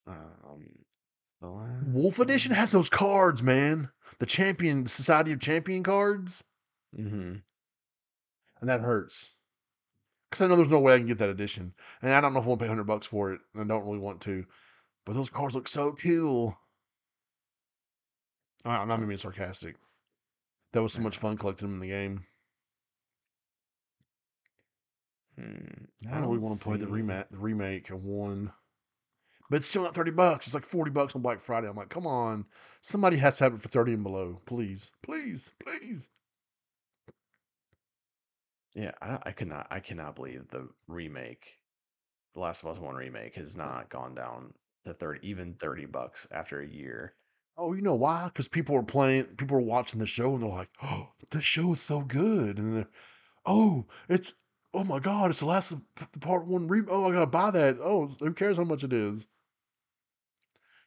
Um, 0.08 0.66
the 1.40 1.48
last 1.48 1.86
Wolf 1.88 2.18
Edition 2.18 2.52
has 2.52 2.72
those 2.72 2.88
cards, 2.88 3.42
man. 3.42 3.90
The 4.18 4.26
Champion 4.26 4.86
Society 4.86 5.32
of 5.32 5.40
Champion 5.40 5.82
cards, 5.82 6.42
Mm-hmm. 6.98 7.34
and 8.60 8.68
that 8.68 8.80
hurts. 8.80 9.32
Because 10.30 10.42
I 10.44 10.48
know 10.48 10.56
there's 10.56 10.68
no 10.70 10.80
way 10.80 10.94
I 10.94 10.98
can 10.98 11.06
get 11.06 11.18
that 11.18 11.28
edition, 11.28 11.74
and 12.02 12.12
I 12.12 12.20
don't 12.20 12.32
know 12.32 12.40
if 12.40 12.46
I 12.46 12.48
want 12.48 12.60
to 12.60 12.64
pay 12.64 12.68
hundred 12.68 12.86
bucks 12.86 13.06
for 13.06 13.32
it, 13.32 13.40
and 13.54 13.62
I 13.62 13.66
don't 13.66 13.86
really 13.86 13.98
want 14.00 14.20
to. 14.22 14.44
But 15.04 15.14
those 15.14 15.30
cards 15.30 15.54
look 15.54 15.68
so 15.68 15.92
cool. 15.92 16.58
I- 18.66 18.78
I'm 18.78 18.88
not 18.88 18.96
even 18.96 19.08
being 19.08 19.18
sarcastic. 19.18 19.76
That 20.72 20.82
was 20.82 20.92
so 20.92 21.00
much 21.00 21.16
fun 21.16 21.38
collecting 21.38 21.68
them 21.68 21.74
in 21.76 21.80
the 21.80 21.88
game. 21.88 22.26
Hmm. 25.38 25.84
I 26.08 26.14
don't 26.18 26.28
really 26.28 26.38
want 26.38 26.58
to 26.58 26.64
play 26.64 26.76
the 26.76 26.86
remake, 26.86 27.28
the 27.30 27.38
remake 27.38 27.90
of 27.90 28.04
one, 28.04 28.52
but 29.50 29.56
it's 29.56 29.66
still 29.66 29.82
not 29.84 29.94
thirty 29.94 30.10
bucks. 30.10 30.46
It's 30.46 30.54
like 30.54 30.64
forty 30.64 30.90
bucks 30.90 31.14
on 31.14 31.22
Black 31.22 31.40
Friday. 31.40 31.68
I'm 31.68 31.76
like, 31.76 31.90
come 31.90 32.06
on, 32.06 32.46
somebody 32.80 33.18
has 33.18 33.38
to 33.38 33.44
have 33.44 33.54
it 33.54 33.60
for 33.60 33.68
thirty 33.68 33.92
and 33.94 34.02
below, 34.02 34.40
please, 34.46 34.92
please, 35.02 35.52
please. 35.64 36.08
Yeah, 38.74 38.92
I, 39.00 39.18
I 39.26 39.32
could 39.32 39.48
not. 39.48 39.66
I 39.70 39.80
cannot 39.80 40.16
believe 40.16 40.48
the 40.48 40.68
remake, 40.88 41.58
The 42.34 42.40
Last 42.40 42.62
of 42.62 42.70
Us 42.70 42.78
One 42.78 42.94
remake, 42.94 43.34
has 43.36 43.56
not 43.56 43.88
gone 43.90 44.14
down 44.14 44.54
to 44.86 44.94
thirty, 44.94 45.26
even 45.28 45.54
thirty 45.54 45.86
bucks 45.86 46.26
after 46.30 46.60
a 46.60 46.66
year. 46.66 47.14
Oh, 47.58 47.72
you 47.72 47.80
know 47.82 47.94
why? 47.94 48.26
Because 48.26 48.48
people 48.48 48.76
are 48.76 48.82
playing, 48.82 49.24
people 49.36 49.56
are 49.56 49.62
watching 49.62 49.98
the 49.98 50.06
show, 50.06 50.34
and 50.34 50.42
they're 50.42 50.50
like, 50.50 50.68
"Oh, 50.82 51.12
this 51.30 51.42
show 51.42 51.72
is 51.72 51.80
so 51.80 52.02
good," 52.02 52.58
and 52.58 52.76
they're, 52.76 52.88
"Oh, 53.46 53.86
it's, 54.08 54.36
oh 54.74 54.84
my 54.84 54.98
god, 54.98 55.30
it's 55.30 55.40
the 55.40 55.46
last 55.46 55.72
of 55.72 55.80
the 56.12 56.18
part 56.18 56.46
one 56.46 56.66
re. 56.68 56.82
Oh, 56.88 57.06
I 57.06 57.12
gotta 57.12 57.26
buy 57.26 57.50
that. 57.52 57.78
Oh, 57.80 58.08
who 58.08 58.34
cares 58.34 58.58
how 58.58 58.64
much 58.64 58.84
it 58.84 58.92
is? 58.92 59.26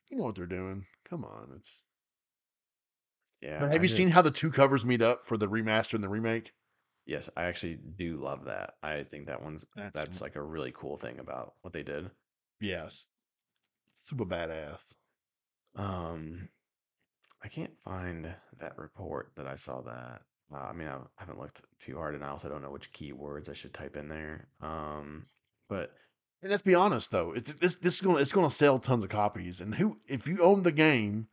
You 0.10 0.18
know 0.18 0.26
what 0.26 0.36
they're 0.36 0.46
doing. 0.46 0.86
Come 1.10 1.24
on, 1.26 1.54
it's. 1.56 1.84
Yeah. 3.42 3.60
But 3.60 3.72
have 3.72 3.80
I 3.82 3.84
you 3.84 3.90
seen 3.90 4.10
how 4.10 4.22
the 4.22 4.32
two 4.32 4.52
covers 4.52 4.86
meet 4.86 5.02
up 5.02 5.26
for 5.26 5.38
the 5.38 5.48
remaster 5.48 5.94
and 5.96 6.04
the 6.04 6.10
remake? 6.10 6.52
Yes, 7.06 7.30
I 7.36 7.46
actually 7.46 7.80
do 7.98 8.18
love 8.18 8.46
that. 8.46 8.74
I 8.84 9.04
think 9.04 9.28
that 9.28 9.42
one's 9.42 9.66
That's- 9.76 9.94
that's 9.94 10.22
like 10.22 10.36
a 10.36 10.44
really 10.44 10.72
cool 10.76 10.98
thing 10.98 11.18
about 11.20 11.56
what 11.62 11.74
they 11.74 11.82
did. 11.82 12.12
Yes, 12.60 13.08
super 13.94 14.26
badass. 14.26 14.94
Um, 15.76 16.50
I 17.44 17.48
can't 17.48 17.78
find 17.80 18.34
that 18.60 18.78
report 18.78 19.32
that 19.36 19.48
I 19.48 19.56
saw 19.56 19.82
that. 19.82 20.22
Uh, 20.54 20.58
I 20.58 20.74
mean, 20.74 20.88
I 20.88 20.98
haven't 21.16 21.40
looked 21.40 21.62
too 21.80 21.96
hard, 21.98 22.16
and 22.16 22.24
I 22.24 22.30
also 22.30 22.50
don't 22.50 22.62
know 22.62 22.72
which 22.72 22.92
keywords 22.92 23.50
I 23.50 23.54
should 23.54 23.74
type 23.74 23.96
in 23.96 24.10
there. 24.10 24.48
Um, 24.62 25.28
but 25.70 25.94
And 26.42 26.50
let's 26.52 26.64
be 26.64 26.76
honest 26.76 27.12
though, 27.12 27.34
it's 27.34 27.54
this 27.56 27.76
this 27.78 27.96
is 27.96 28.02
gonna 28.02 28.20
it's 28.20 28.32
gonna 28.32 28.50
sell 28.50 28.80
tons 28.80 29.04
of 29.04 29.10
copies. 29.10 29.62
And 29.62 29.76
who 29.76 30.00
if 30.08 30.28
you 30.28 30.42
own 30.44 30.64
the 30.64 30.72
game, 30.72 31.28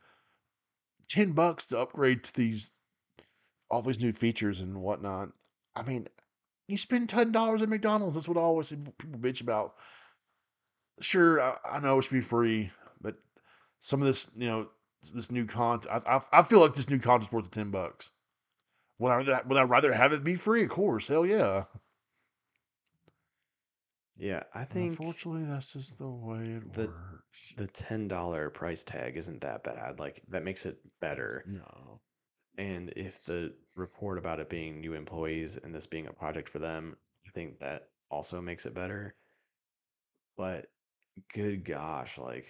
ten 1.09 1.31
bucks 1.33 1.65
to 1.67 1.79
upgrade 1.79 2.23
to 2.25 2.33
these 2.33 2.71
all 3.69 3.81
these 3.81 4.01
new 4.01 4.13
features 4.13 4.59
and 4.61 4.81
whatnot. 4.81 5.29
I 5.75 5.83
mean, 5.83 6.07
you 6.67 6.77
spend 6.77 7.09
ten 7.09 7.31
dollars 7.31 7.61
at 7.61 7.69
McDonald's. 7.69 8.15
That's 8.15 8.27
what 8.27 8.37
I 8.37 8.41
always 8.41 8.69
people 8.69 9.19
bitch 9.19 9.41
about. 9.41 9.75
Sure, 10.99 11.41
I, 11.41 11.57
I 11.73 11.79
know 11.79 11.99
it 11.99 12.03
should 12.03 12.13
be 12.13 12.21
free, 12.21 12.71
but 13.01 13.15
some 13.79 14.01
of 14.01 14.07
this, 14.07 14.31
you 14.35 14.47
know, 14.47 14.69
this 15.13 15.31
new 15.31 15.45
content, 15.45 16.03
I, 16.07 16.17
I, 16.17 16.21
I 16.39 16.43
feel 16.43 16.59
like 16.59 16.73
this 16.73 16.89
new 16.89 16.99
content's 16.99 17.31
worth 17.31 17.45
the 17.45 17.49
ten 17.51 17.71
bucks. 17.71 18.11
Would 18.99 19.11
I 19.29 19.41
would 19.45 19.57
I 19.57 19.63
rather 19.63 19.93
have 19.93 20.11
it 20.13 20.23
be 20.23 20.35
free? 20.35 20.63
Of 20.63 20.69
course, 20.69 21.07
hell 21.07 21.25
yeah. 21.25 21.65
yeah, 24.17 24.43
I 24.53 24.63
think 24.65 24.99
Unfortunately, 24.99 25.43
that's 25.45 25.73
just 25.73 25.99
the 25.99 26.09
way 26.09 26.43
it 26.53 26.73
the- 26.73 26.87
works. 26.87 27.53
the 27.57 27.67
ten 27.67 28.07
dollar 28.07 28.49
price 28.49 28.83
tag 28.83 29.15
isn't 29.17 29.41
that 29.41 29.63
bad. 29.63 29.99
Like 29.99 30.23
that 30.29 30.43
makes 30.43 30.65
it 30.65 30.79
better. 30.99 31.43
No. 31.47 32.01
And 32.57 32.91
if 32.95 33.23
the 33.23 33.53
report 33.75 34.17
about 34.17 34.39
it 34.39 34.49
being 34.49 34.81
new 34.81 34.93
employees 34.95 35.57
and 35.63 35.73
this 35.75 35.85
being 35.85 36.07
a 36.07 36.13
project 36.13 36.49
for 36.49 36.57
them, 36.57 36.97
I 37.27 37.29
think 37.31 37.59
that 37.59 37.89
also 38.09 38.41
makes 38.41 38.65
it 38.65 38.73
better. 38.73 39.13
But 40.37 40.65
good 41.33 41.63
gosh, 41.63 42.17
like 42.17 42.47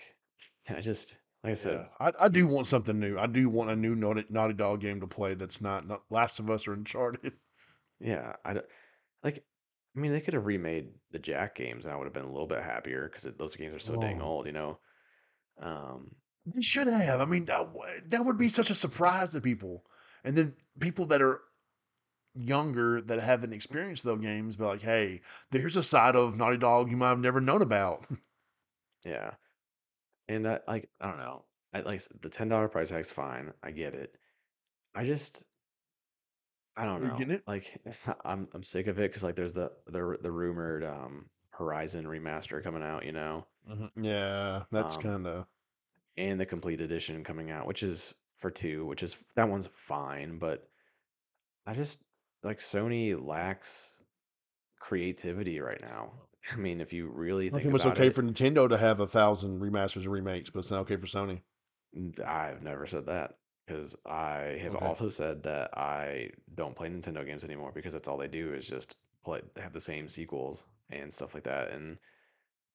I 0.70 0.80
just 0.80 1.18
like 1.44 1.52
I 1.52 1.54
said, 1.54 1.88
Yeah, 2.00 2.12
I, 2.20 2.26
I 2.26 2.30
do 2.30 2.48
want 2.48 2.68
something 2.68 3.00
new. 3.00 3.18
I 3.18 3.28
do 3.28 3.50
want 3.50 3.70
a 3.70 3.76
new 3.76 3.96
Naughty, 3.96 4.26
Naughty 4.30 4.54
Dog 4.54 4.82
game 4.82 5.02
to 5.02 5.08
play 5.08 5.34
that's 5.34 5.62
not, 5.62 5.88
not 5.88 6.02
Last 6.10 6.40
of 6.40 6.50
Us 6.50 6.68
or 6.68 6.74
Uncharted. 6.74 7.34
yeah, 8.00 8.34
I 8.44 8.54
don't 8.54 8.66
like. 9.24 9.44
I 9.96 10.00
mean, 10.00 10.12
they 10.12 10.22
could 10.22 10.36
have 10.36 10.46
remade 10.46 10.90
the 11.12 11.20
Jak 11.20 11.56
games, 11.56 11.86
and 11.86 11.94
I 11.94 11.98
would 11.98 12.06
have 12.06 12.14
been 12.14 12.26
a 12.26 12.32
little 12.32 12.48
bit 12.48 12.62
happier 12.62 13.10
because 13.10 13.24
those 13.36 13.56
games 13.56 13.74
are 13.74 13.80
so 13.80 14.00
dang 14.00 14.22
old, 14.22 14.46
you 14.46 14.52
know. 14.52 14.80
Um, 15.60 16.12
They 16.46 16.62
should 16.62 16.86
have. 16.88 17.20
I 17.20 17.26
mean, 17.26 17.46
that, 17.46 17.68
that 18.10 18.24
would 18.24 18.38
be 18.38 18.50
such 18.50 18.70
a 18.70 18.76
surprise 18.76 19.32
to 19.32 19.42
people. 19.42 19.84
And 20.24 20.36
then 20.36 20.54
people 20.80 21.08
that 21.08 21.22
are 21.22 21.42
younger 22.36 23.02
that 23.02 23.22
haven't 23.22 23.54
experienced 23.54 24.04
those 24.04 24.22
games 24.22 24.56
be 24.56 24.64
like, 24.64 24.82
hey, 24.82 25.22
there's 25.52 25.76
a 25.76 25.84
side 25.84 26.16
of 26.16 26.36
Naughty 26.36 26.58
Dog 26.58 26.92
you 26.92 26.98
might 26.98 27.10
have 27.10 27.20
never 27.20 27.42
known 27.42 27.62
about. 27.62 28.06
yeah, 29.06 29.32
and 30.28 30.48
I 30.48 30.60
like 30.68 30.90
I 31.02 31.08
don't 31.08 31.20
know. 31.20 31.46
I 31.74 31.82
like 31.82 31.98
s- 31.98 32.10
the 32.22 32.30
ten 32.30 32.50
dollar 32.50 32.68
price 32.70 32.90
tag's 32.90 33.12
fine. 33.12 33.54
I 33.64 33.72
get 33.72 33.96
it. 33.96 34.16
I 34.96 35.06
just 35.06 35.44
I 36.78 36.86
don't 36.86 37.02
know. 37.04 37.16
getting 37.16 37.34
it? 37.36 37.44
Like 37.48 37.82
I'm 38.26 38.48
I'm 38.54 38.64
sick 38.64 38.88
of 38.88 39.00
it 39.00 39.10
because 39.10 39.24
like 39.24 39.36
there's 39.36 39.54
the 39.54 39.72
the 39.88 40.18
the 40.22 40.32
rumored 40.32 40.84
um 40.84 41.30
Horizon 41.52 42.06
remaster 42.06 42.64
coming 42.64 42.84
out. 42.84 43.06
You 43.06 43.12
know. 43.12 43.46
Yeah, 43.96 44.64
that's 44.72 44.96
Um, 44.96 44.98
kind 44.98 45.28
of. 45.28 45.46
and 46.18 46.40
the 46.40 46.46
complete 46.46 46.82
edition 46.82 47.24
coming 47.24 47.50
out, 47.52 47.68
which 47.68 47.84
is 47.84 48.14
for 48.38 48.52
two, 48.52 48.86
which 48.86 49.04
is 49.04 49.18
that 49.36 49.50
one's 49.50 49.68
fine, 49.68 50.38
but 50.40 50.70
I 51.68 51.74
just 51.76 52.04
like 52.44 52.60
Sony 52.60 53.16
lacks 53.24 53.96
creativity 54.80 55.60
right 55.60 55.82
now. 55.82 56.14
I 56.54 56.56
mean, 56.58 56.82
if 56.82 56.94
you 56.94 57.08
really 57.10 57.50
I 57.52 57.60
think 57.60 57.74
think 57.74 57.74
it's 57.76 57.86
okay 57.86 58.10
it, 58.10 58.10
for 58.10 58.24
Nintendo 58.24 58.68
to 58.70 58.78
have 58.78 59.00
a 59.02 59.08
thousand 59.08 59.60
remasters 59.62 60.04
and 60.04 60.12
remakes, 60.12 60.50
but 60.50 60.60
it's 60.60 60.72
not 60.72 60.80
okay 60.82 60.96
for 60.98 61.06
Sony. 61.08 61.42
I've 62.26 62.62
never 62.64 62.86
said 62.86 63.06
that 63.08 63.38
because 63.66 63.96
I 64.06 64.60
have 64.62 64.76
Okay. 64.76 64.76
also 64.76 65.10
said 65.10 65.44
that 65.44 65.78
I 65.78 66.30
don't 66.56 66.76
play 66.76 66.90
Nintendo 66.90 67.26
games 67.26 67.44
anymore 67.44 67.72
because 67.74 67.94
that's 67.94 68.08
all 68.08 68.18
they 68.18 68.28
do 68.28 68.54
is 68.54 68.68
just 68.68 68.96
play 69.24 69.42
have 69.58 69.74
the 69.74 69.82
same 69.82 70.08
sequels 70.10 70.66
and 70.90 71.12
stuff 71.12 71.34
like 71.34 71.44
that. 71.44 71.72
And 71.72 71.98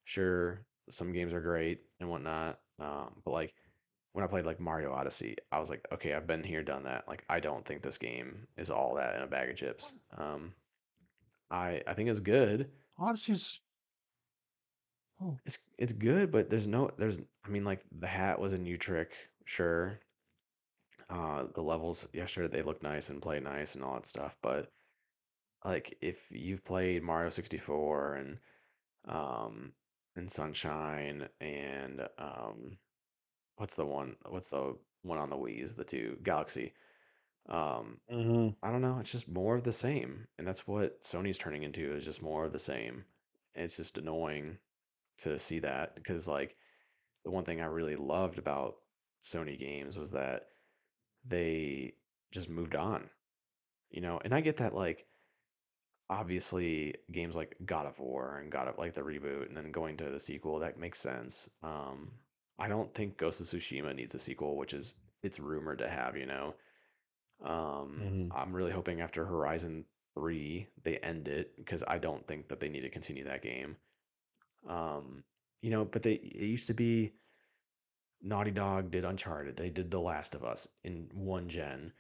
sure, 0.04 0.66
some 0.90 1.12
games 1.12 1.32
are 1.34 1.40
great 1.40 1.82
and 2.00 2.10
whatnot, 2.10 2.60
um, 2.80 3.22
but 3.24 3.32
like 3.32 3.54
when 4.12 4.24
I 4.24 4.28
played 4.28 4.46
like 4.46 4.60
Mario 4.60 4.92
Odyssey, 4.92 5.36
I 5.52 5.60
was 5.60 5.70
like, 5.70 5.86
okay, 5.92 6.14
I've 6.14 6.26
been 6.26 6.44
here, 6.44 6.62
done 6.64 6.84
that. 6.84 7.08
Like, 7.08 7.24
I 7.30 7.40
don't 7.40 7.64
think 7.64 7.82
this 7.82 7.98
game 7.98 8.46
is 8.58 8.70
all 8.70 8.94
that 8.96 9.16
in 9.16 9.22
a 9.22 9.26
bag 9.28 9.50
of 9.50 9.56
chips. 9.56 9.94
Um, 10.18 10.54
I 11.50 11.82
I 11.86 11.94
think 11.94 12.08
it's 12.08 12.20
good. 12.20 12.70
Odyssey's. 13.02 13.60
Oh. 15.20 15.36
It's 15.44 15.58
it's 15.78 15.92
good, 15.92 16.30
but 16.30 16.50
there's 16.50 16.66
no 16.66 16.90
there's 16.98 17.18
I 17.44 17.48
mean 17.48 17.64
like 17.64 17.84
the 18.00 18.06
hat 18.06 18.40
was 18.40 18.52
a 18.52 18.58
new 18.58 18.76
trick, 18.76 19.12
sure. 19.44 20.00
Uh, 21.10 21.44
the 21.54 21.62
levels, 21.62 22.08
yeah, 22.14 22.24
sure, 22.26 22.48
they 22.48 22.62
look 22.62 22.82
nice 22.82 23.10
and 23.10 23.20
play 23.20 23.38
nice 23.38 23.74
and 23.74 23.84
all 23.84 23.94
that 23.94 24.06
stuff, 24.06 24.36
but 24.42 24.72
like 25.64 25.96
if 26.00 26.18
you've 26.30 26.64
played 26.64 27.02
Mario 27.02 27.30
64 27.30 28.14
and 28.14 28.38
um 29.06 29.72
and 30.16 30.30
Sunshine 30.30 31.28
and 31.40 32.08
um 32.18 32.78
what's 33.56 33.74
the 33.76 33.86
one 33.86 34.16
what's 34.28 34.48
the 34.48 34.76
one 35.02 35.18
on 35.18 35.30
the 35.30 35.36
Wii's, 35.36 35.74
the 35.74 35.84
two 35.84 36.16
Galaxy. 36.22 36.72
Um, 37.48 37.98
hmm 38.08 38.48
I 38.62 38.70
don't 38.70 38.82
know, 38.82 38.98
it's 39.00 39.12
just 39.12 39.28
more 39.28 39.56
of 39.56 39.64
the 39.64 39.72
same. 39.72 40.26
And 40.38 40.46
that's 40.46 40.66
what 40.66 41.00
Sony's 41.02 41.38
turning 41.38 41.62
into 41.64 41.94
is 41.94 42.04
just 42.04 42.22
more 42.22 42.44
of 42.44 42.52
the 42.52 42.58
same. 42.58 43.04
It's 43.54 43.76
just 43.76 43.98
annoying 43.98 44.58
to 45.18 45.38
see 45.38 45.60
that 45.60 45.94
because 45.96 46.28
like 46.28 46.56
the 47.24 47.30
one 47.30 47.44
thing 47.44 47.60
I 47.60 47.66
really 47.66 47.96
loved 47.96 48.38
about 48.38 48.76
Sony 49.22 49.58
games 49.58 49.98
was 49.98 50.12
that 50.12 50.48
they 51.26 51.94
just 52.32 52.48
moved 52.50 52.76
on, 52.76 53.10
you 53.90 54.00
know. 54.02 54.20
And 54.24 54.34
I 54.34 54.40
get 54.42 54.58
that 54.58 54.74
like 54.74 55.06
obviously 56.10 56.94
games 57.10 57.36
like 57.36 57.56
God 57.64 57.86
of 57.86 57.98
War 57.98 58.38
and 58.38 58.52
God 58.52 58.68
of 58.68 58.78
like 58.78 58.92
the 58.94 59.00
reboot 59.00 59.48
and 59.48 59.56
then 59.56 59.70
going 59.72 59.96
to 59.98 60.10
the 60.10 60.20
sequel 60.20 60.58
that 60.58 60.78
makes 60.78 61.00
sense. 61.00 61.48
Um, 61.62 62.10
I 62.58 62.68
don't 62.68 62.92
think 62.94 63.16
Ghost 63.16 63.40
of 63.40 63.46
Tsushima 63.46 63.94
needs 63.94 64.14
a 64.14 64.18
sequel, 64.18 64.56
which 64.56 64.74
is 64.74 64.94
it's 65.22 65.38
rumored 65.40 65.78
to 65.78 65.88
have, 65.88 66.16
you 66.16 66.26
know. 66.26 66.54
Um, 67.42 67.90
hmm 67.98 68.30
I'm 68.30 68.52
really 68.54 68.72
hoping 68.72 69.00
after 69.00 69.24
Horizon 69.26 69.86
3 70.14 70.68
they 70.82 70.98
end 70.98 71.28
it 71.28 71.56
because 71.56 71.82
I 71.86 71.98
don't 71.98 72.26
think 72.26 72.48
that 72.48 72.60
they 72.60 72.68
need 72.68 72.82
to 72.82 72.90
continue 72.90 73.24
that 73.24 73.42
game. 73.42 73.76
Um, 74.68 75.24
you 75.62 75.70
know, 75.70 75.84
but 75.84 76.02
they 76.02 76.14
it 76.14 76.46
used 76.46 76.68
to 76.68 76.74
be 76.74 77.14
Naughty 78.22 78.50
Dog 78.52 78.90
did 78.90 79.04
Uncharted. 79.04 79.56
They 79.56 79.68
did 79.68 79.90
The 79.90 80.00
Last 80.00 80.34
of 80.34 80.44
Us 80.44 80.68
in 80.82 81.10
one 81.12 81.48
gen. 81.50 81.92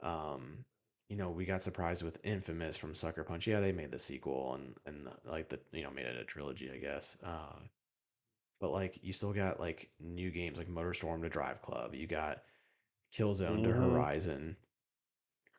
Um, 0.00 0.64
you 1.08 1.16
know, 1.16 1.30
we 1.30 1.44
got 1.44 1.60
surprised 1.62 2.02
with 2.02 2.24
Infamous 2.24 2.76
from 2.78 2.94
Sucker 2.94 3.24
Punch. 3.24 3.46
Yeah, 3.46 3.60
they 3.60 3.72
made 3.72 3.90
the 3.90 3.98
sequel 3.98 4.54
and 4.54 4.76
and 4.86 5.06
the, 5.06 5.30
like 5.30 5.48
the 5.50 5.60
you 5.72 5.82
know 5.82 5.90
made 5.90 6.06
it 6.06 6.16
a 6.16 6.24
trilogy, 6.24 6.70
I 6.70 6.78
guess. 6.78 7.18
Uh, 7.22 7.60
but 8.60 8.70
like 8.72 8.98
you 9.02 9.12
still 9.12 9.32
got 9.32 9.60
like 9.60 9.90
new 10.00 10.30
games 10.30 10.58
like 10.58 10.68
MotorStorm 10.68 11.22
to 11.22 11.28
Drive 11.28 11.62
Club. 11.62 11.94
You 11.94 12.06
got 12.06 12.42
Killzone 13.12 13.62
to 13.64 13.72
hmm 13.72 13.74
Horizon. 13.74 14.56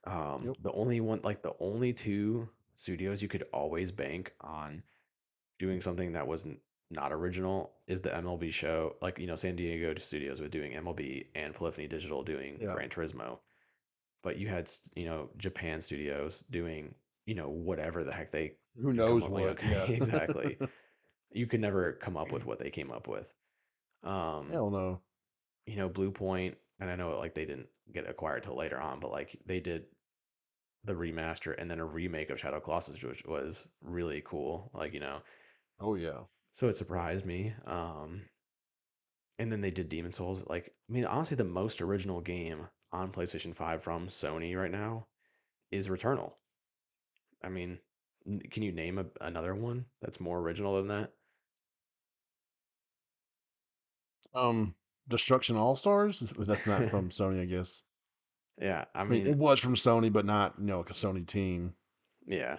Um, 0.05 0.45
Yep. 0.45 0.57
the 0.61 0.71
only 0.73 0.99
one 1.01 1.19
like 1.23 1.41
the 1.41 1.55
only 1.59 1.91
two 1.93 2.47
studios 2.75 3.21
you 3.21 3.27
could 3.27 3.43
always 3.53 3.91
bank 3.91 4.33
on 4.41 4.83
doing 5.59 5.81
something 5.81 6.13
that 6.13 6.27
wasn't 6.27 6.59
not 6.91 7.11
original 7.11 7.73
is 7.87 8.01
the 8.01 8.09
MLB 8.11 8.51
show. 8.51 8.95
Like, 9.01 9.17
you 9.17 9.25
know, 9.27 9.35
San 9.35 9.55
Diego 9.55 9.95
Studios 9.95 10.39
with 10.41 10.51
doing 10.51 10.73
MLB 10.73 11.25
and 11.35 11.53
Polyphony 11.53 11.87
Digital 11.87 12.23
doing 12.23 12.57
Yeah. 12.61 12.73
Gran 12.73 12.89
Turismo. 12.89 13.39
But 14.21 14.37
you 14.37 14.47
had, 14.47 14.69
you 14.95 15.05
know, 15.05 15.29
Japan 15.37 15.81
Studios 15.81 16.43
doing, 16.51 16.93
you 17.25 17.35
know, 17.35 17.49
whatever 17.49 18.03
the 18.03 18.11
heck 18.13 18.31
they 18.31 18.57
Who 18.79 18.93
knows 18.93 19.23
with. 19.27 19.31
what? 19.31 19.63
Yeah. 19.63 19.85
Exactly. 19.89 20.57
You 21.31 21.47
could 21.47 21.59
never 21.59 21.93
come 21.93 22.15
up 22.15 22.31
with 22.31 22.45
what 22.45 22.59
they 22.59 22.69
came 22.69 22.91
up 22.91 23.09
with. 23.09 23.33
Um, 24.03 24.49
Hell 24.51 24.69
no. 24.69 25.01
you 25.65 25.75
know, 25.75 25.89
Bluepoint, 25.89 26.55
and 26.79 26.89
I 26.89 26.95
know 26.95 27.17
like 27.19 27.33
they 27.33 27.43
didn't 27.43 27.67
get 27.91 28.09
acquired 28.09 28.43
till 28.43 28.55
later 28.55 28.79
on, 28.79 29.01
but 29.01 29.11
like 29.11 29.35
they 29.45 29.59
did 29.59 29.85
the 30.85 30.93
remaster 30.93 31.55
and 31.57 31.69
then 31.69 31.79
a 31.79 31.85
remake 31.85 32.29
of 32.29 32.39
Shadow 32.39 32.59
Colossus, 32.59 33.03
which 33.03 33.23
was 33.25 33.67
really 33.81 34.21
cool. 34.25 34.71
Like, 34.73 34.93
you 34.93 34.99
know, 34.99 35.21
Oh 35.79 35.95
yeah. 35.95 36.25
so 36.53 36.67
it 36.67 36.75
surprised 36.75 37.23
me. 37.25 37.53
Um, 37.65 38.23
And 39.39 39.49
then 39.49 39.61
they 39.61 39.71
did 39.71 39.87
Demon 39.87 40.11
Souls. 40.11 40.43
Like, 40.45 40.75
I 40.89 40.91
mean, 40.91 41.05
honestly, 41.05 41.37
the 41.37 41.45
most 41.45 41.81
original 41.81 42.19
game 42.19 42.67
on 42.91 43.13
PlayStation 43.13 43.55
5 43.55 43.81
from 43.81 44.09
Sony 44.09 44.57
right 44.57 44.69
now 44.71 45.07
is 45.71 45.89
Returnal. 45.89 46.33
I 47.41 47.47
mean, 47.49 47.79
can 48.51 48.61
you 48.63 48.73
name 48.73 48.97
a, 48.99 49.05
another 49.21 49.55
one 49.55 49.85
that's 50.01 50.19
more 50.19 50.39
original 50.39 50.75
than 50.75 50.87
that? 50.89 51.13
Um, 54.35 54.75
Destruction 55.07 55.55
All 55.57 55.75
Stars. 55.75 56.19
That's 56.37 56.65
not 56.67 56.89
from 56.89 57.09
Sony, 57.09 57.41
I 57.41 57.45
guess. 57.45 57.83
Yeah, 58.59 58.85
I 58.95 59.01
I 59.01 59.03
mean, 59.03 59.27
it 59.27 59.35
was 59.37 59.59
from 59.59 59.75
Sony, 59.75 60.11
but 60.11 60.25
not 60.25 60.55
you 60.59 60.65
know 60.65 60.77
like 60.79 60.89
a 60.89 60.93
Sony 60.93 61.25
team. 61.27 61.75
yeah, 62.25 62.57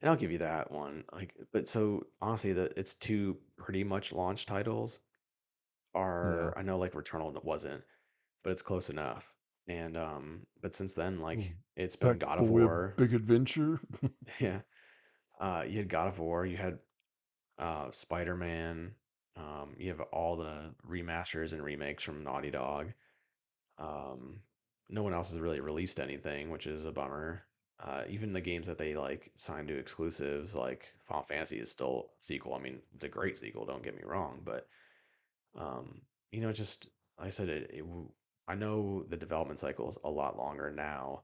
and 0.00 0.10
I'll 0.10 0.16
give 0.16 0.32
you 0.32 0.38
that 0.38 0.70
one. 0.70 1.04
Like, 1.12 1.34
but 1.52 1.68
so 1.68 2.04
honestly, 2.20 2.52
that 2.54 2.74
it's 2.76 2.94
two 2.94 3.38
pretty 3.56 3.84
much 3.84 4.12
launch 4.12 4.46
titles. 4.46 4.98
Yeah. 5.94 6.00
Are 6.00 6.58
I 6.58 6.62
know 6.62 6.76
like 6.76 6.92
Returnal 6.92 7.42
wasn't, 7.44 7.82
but 8.44 8.50
it's 8.50 8.62
close 8.62 8.90
enough. 8.90 9.32
And 9.68 9.96
um, 9.96 10.46
but 10.60 10.74
since 10.74 10.94
then, 10.94 11.20
like 11.20 11.38
Mm. 11.40 11.54
it's 11.76 11.96
been 11.96 12.18
God 12.18 12.38
of 12.38 12.48
A 12.48 12.52
War. 12.52 12.94
Big 12.96 13.14
Adventure. 13.14 13.80
Yeah, 14.40 14.60
uh, 15.40 15.64
you 15.66 15.78
had 15.78 15.88
God 15.88 16.08
of 16.08 16.18
War. 16.18 16.44
You 16.46 16.56
had 16.56 16.78
uh, 17.58 17.90
Spider-Man. 17.92 18.94
Um, 19.36 19.74
you 19.78 19.90
have 19.90 20.00
all 20.12 20.36
the 20.36 20.74
remasters 20.86 21.52
and 21.52 21.62
remakes 21.62 22.02
from 22.04 22.24
Naughty 22.24 22.50
Dog. 22.50 22.92
Um, 23.78 24.40
no 24.88 25.02
one 25.02 25.14
else 25.14 25.30
has 25.30 25.38
really 25.40 25.60
released 25.60 26.00
anything, 26.00 26.50
which 26.50 26.66
is 26.66 26.84
a 26.84 26.92
bummer. 26.92 27.44
Uh, 27.80 28.02
even 28.08 28.32
the 28.32 28.40
games 28.40 28.66
that 28.66 28.78
they 28.78 28.94
like 28.94 29.30
signed 29.36 29.68
to 29.68 29.78
exclusives, 29.78 30.54
like 30.54 30.92
Final 31.04 31.22
Fantasy, 31.22 31.58
is 31.60 31.70
still 31.70 32.10
a 32.20 32.24
sequel. 32.24 32.54
I 32.54 32.58
mean, 32.58 32.80
it's 32.94 33.04
a 33.04 33.08
great 33.08 33.36
sequel. 33.38 33.66
Don't 33.66 33.82
get 33.82 33.96
me 33.96 34.02
wrong, 34.04 34.40
but 34.44 34.68
um, 35.56 36.02
you 36.32 36.40
know, 36.40 36.52
just 36.52 36.88
like 37.18 37.28
I 37.28 37.30
said, 37.30 37.48
it, 37.48 37.70
it. 37.72 37.84
I 38.48 38.54
know 38.54 39.04
the 39.08 39.16
development 39.16 39.60
cycle 39.60 39.88
is 39.88 39.98
a 40.04 40.10
lot 40.10 40.38
longer 40.38 40.70
now 40.70 41.22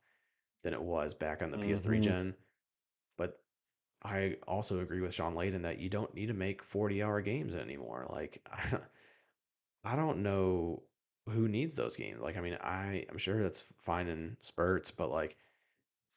than 0.62 0.75
it 0.75 0.83
was 0.83 1.15
back 1.15 1.43
on 1.43 1.51
the 1.51 1.59
PS3 1.59 1.99
hmm 1.99 2.01
gen, 2.01 2.35
but 3.17 3.41
I 4.03 4.37
also 4.49 4.81
agree 4.81 5.01
with 5.01 5.15
Shawn 5.15 5.35
Layden 5.35 5.62
that 5.62 5.79
you 5.81 5.89
don't 5.89 6.15
need 6.15 6.27
to 6.29 6.35
make 6.35 6.62
40 6.62 7.03
hour 7.03 7.21
games 7.23 7.57
anymore. 7.57 8.07
Like, 8.11 8.47
I, 8.53 8.79
I 9.85 9.97
don't 9.97 10.23
know 10.23 10.83
who 11.29 11.49
needs 11.49 11.75
those 11.75 11.97
games. 11.97 12.20
Like, 12.20 12.37
I 12.37 12.41
mean, 12.41 12.55
I, 12.61 13.07
I'm 13.11 13.18
sure 13.18 13.43
that's 13.43 13.64
fine 13.79 14.09
in 14.09 14.37
spurts, 14.41 14.91
but 14.91 15.11
like, 15.11 15.37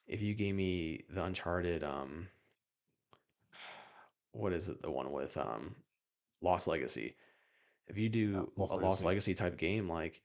if 0.07 0.21
you 0.21 0.33
gave 0.35 0.55
me 0.55 1.05
the 1.09 1.23
Uncharted, 1.23 1.83
um, 1.83 2.29
what 4.31 4.53
is 4.53 4.69
it, 4.69 4.81
the 4.81 4.91
one 4.91 5.11
with 5.11 5.37
um, 5.37 5.75
Lost 6.41 6.67
Legacy? 6.67 7.15
If 7.87 7.97
you 7.97 8.09
Yeah, 8.33 8.43
do 8.43 8.51
Lost 8.55 8.75
a 8.75 8.77
Lost 8.77 9.03
Legacy. 9.03 9.05
Legacy 9.05 9.33
type 9.33 9.57
game, 9.57 9.89
like, 9.89 10.21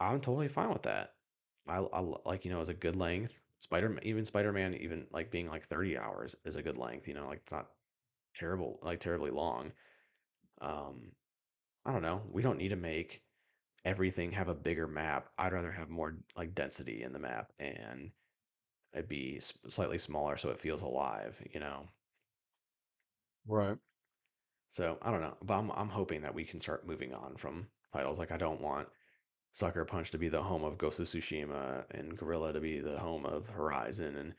I'm 0.00 0.20
totally 0.20 0.48
fine 0.48 0.70
with 0.70 0.82
that. 0.84 1.14
I, 1.68 1.78
I 1.78 2.00
like, 2.26 2.44
you 2.44 2.52
know, 2.52 2.60
as 2.60 2.68
a 2.68 2.74
good 2.74 2.96
length. 2.96 3.40
Spider, 3.58 3.98
even 4.02 4.24
Spider-Man, 4.24 4.74
even 4.74 5.06
like 5.12 5.30
being 5.30 5.48
like 5.48 5.64
30 5.66 5.98
hours 5.98 6.36
is 6.44 6.56
a 6.56 6.62
good 6.62 6.78
length, 6.78 7.08
you 7.08 7.14
know, 7.14 7.28
like 7.28 7.40
it's 7.40 7.52
not 7.52 7.70
terrible, 8.34 8.78
like 8.82 9.00
terribly 9.00 9.30
long. 9.30 9.72
Um, 10.60 11.12
I 11.84 11.92
don't 11.92 12.02
know. 12.02 12.22
We 12.32 12.42
don't 12.42 12.58
need 12.58 12.70
to 12.70 12.76
make 12.76 13.22
everything 13.84 14.32
have 14.32 14.48
a 14.48 14.54
bigger 14.54 14.86
map. 14.86 15.30
I'd 15.38 15.52
rather 15.52 15.72
have 15.72 15.88
more 15.88 16.16
like 16.36 16.54
density 16.54 17.02
in 17.02 17.12
the 17.12 17.18
map 17.18 17.52
and 17.58 18.10
it'd 18.92 19.08
be 19.08 19.40
slightly 19.40 19.98
smaller 19.98 20.36
so 20.36 20.50
it 20.50 20.60
feels 20.60 20.82
alive, 20.82 21.40
you 21.52 21.60
know. 21.60 21.88
Right. 23.46 23.78
So 24.70 24.98
I 25.02 25.10
don't 25.10 25.20
know, 25.20 25.36
but 25.42 25.54
I'm 25.58 25.70
I'm 25.72 25.88
hoping 25.88 26.22
that 26.22 26.34
we 26.34 26.44
can 26.44 26.60
start 26.60 26.86
moving 26.86 27.12
on 27.12 27.36
from 27.36 27.68
titles. 27.92 28.18
Like 28.18 28.32
I 28.32 28.36
don't 28.36 28.60
want 28.60 28.88
Sucker 29.52 29.84
Punch 29.84 30.10
to 30.12 30.18
be 30.18 30.28
the 30.28 30.42
home 30.42 30.64
of 30.64 30.78
Ghost 30.78 31.00
of 31.00 31.06
Tsushima 31.06 31.84
and 31.90 32.16
Guerrilla 32.16 32.52
to 32.52 32.60
be 32.60 32.80
the 32.80 32.98
home 32.98 33.26
of 33.26 33.48
Horizon 33.48 34.16
and 34.16 34.34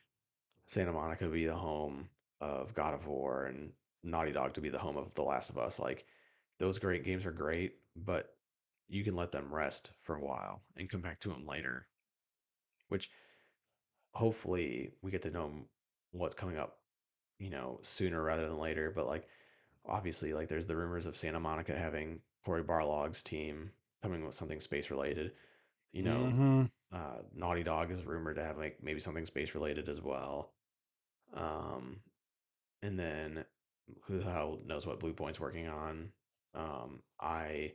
Santa 0.68 0.94
Monica 0.94 1.26
to 1.26 1.32
be 1.32 1.46
the 1.46 1.56
home 1.56 2.10
of 2.40 2.74
God 2.74 2.94
of 2.94 3.08
War 3.08 3.46
and 3.46 3.74
Naughty 4.04 4.32
Dog 4.32 4.54
to 4.54 4.62
be 4.62 4.70
the 4.70 4.80
home 4.80 4.98
of 4.98 5.14
The 5.14 5.24
Last 5.24 5.50
of 5.50 5.58
Us. 5.58 5.80
Like 5.80 6.06
those 6.60 6.80
great 6.80 7.04
games 7.04 7.26
are 7.26 7.32
great, 7.32 7.76
but 7.96 8.36
you 8.92 9.04
can 9.06 9.18
let 9.18 9.34
them 9.34 9.54
rest 9.54 9.92
for 10.04 10.16
a 10.18 10.22
while 10.22 10.64
and 10.78 10.90
come 10.92 11.02
back 11.02 11.22
to 11.22 11.30
them 11.30 11.48
later, 11.48 11.88
which 12.90 13.12
hopefully 14.14 14.94
we 15.02 15.12
get 15.12 15.24
to 15.24 15.32
know 15.32 15.52
what's 16.12 16.36
coming 16.36 16.58
up, 16.58 16.80
you 17.40 17.52
know, 17.52 17.80
sooner 17.82 18.22
rather 18.24 18.48
than 18.48 18.60
later. 18.60 18.92
But 18.96 19.08
like, 19.08 19.28
obviously, 19.86 20.34
like 20.34 20.50
there's 20.50 20.68
the 20.68 20.78
rumors 20.78 21.08
of 21.08 21.18
Santa 21.18 21.40
Monica 21.40 21.78
having 21.78 22.22
Cory 22.46 22.64
Barlog's 22.64 23.24
team 23.24 23.72
coming 24.04 24.26
with 24.26 24.36
something 24.36 24.62
space 24.62 24.92
related. 24.92 25.34
You 25.94 26.04
know, 26.04 26.36
Mm-hmm. 26.36 26.66
uh, 26.94 27.24
Naughty 27.36 27.64
Dog 27.64 27.92
is 27.92 28.06
rumored 28.06 28.38
to 28.38 28.46
have 28.46 28.58
like 28.60 28.80
maybe 28.84 29.02
something 29.02 29.26
space 29.28 29.56
related 29.56 29.90
as 29.90 30.02
well. 30.02 30.54
Um, 31.36 32.02
and 32.84 33.00
then 33.00 33.46
who 34.04 34.20
the 34.20 34.32
hell 34.32 34.60
knows 34.66 34.88
what 34.88 35.00
Bluepoint's 35.02 35.42
working 35.42 35.70
on? 35.70 36.12
Um, 36.56 37.02
I 37.22 37.74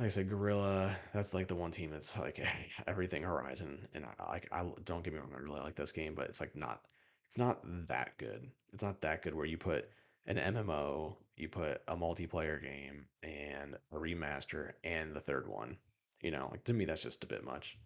like 0.00 0.06
I 0.06 0.10
said, 0.10 0.30
Guerrilla. 0.30 0.96
That's 1.12 1.34
like 1.34 1.46
the 1.46 1.54
one 1.54 1.70
team 1.70 1.90
that's 1.90 2.16
like 2.16 2.40
everything 2.86 3.22
Horizon, 3.22 3.86
and 3.92 4.06
I 4.18 4.30
like 4.30 4.48
I 4.50 4.64
don't 4.84 5.04
get 5.04 5.12
me 5.12 5.20
wrong, 5.20 5.30
I 5.36 5.38
really 5.38 5.60
like 5.60 5.76
this 5.76 5.92
game, 5.92 6.14
but 6.14 6.26
it's 6.26 6.40
like 6.40 6.56
not 6.56 6.80
it's 7.28 7.36
not 7.36 7.60
that 7.86 8.16
good. 8.16 8.50
It's 8.72 8.82
not 8.82 9.02
that 9.02 9.22
good 9.22 9.34
where 9.34 9.44
you 9.44 9.58
put 9.58 9.90
an 10.24 10.36
MMO, 10.36 11.16
you 11.36 11.50
put 11.50 11.82
a 11.86 11.94
multiplayer 11.96 12.62
game, 12.62 13.04
and 13.22 13.76
a 13.92 13.96
remaster, 13.96 14.72
and 14.84 15.14
the 15.14 15.20
third 15.20 15.46
one. 15.46 15.76
You 16.22 16.30
know, 16.30 16.48
like 16.50 16.64
to 16.64 16.72
me, 16.72 16.86
that's 16.86 17.02
just 17.02 17.22
a 17.24 17.26
bit 17.26 17.44
much. 17.44 17.76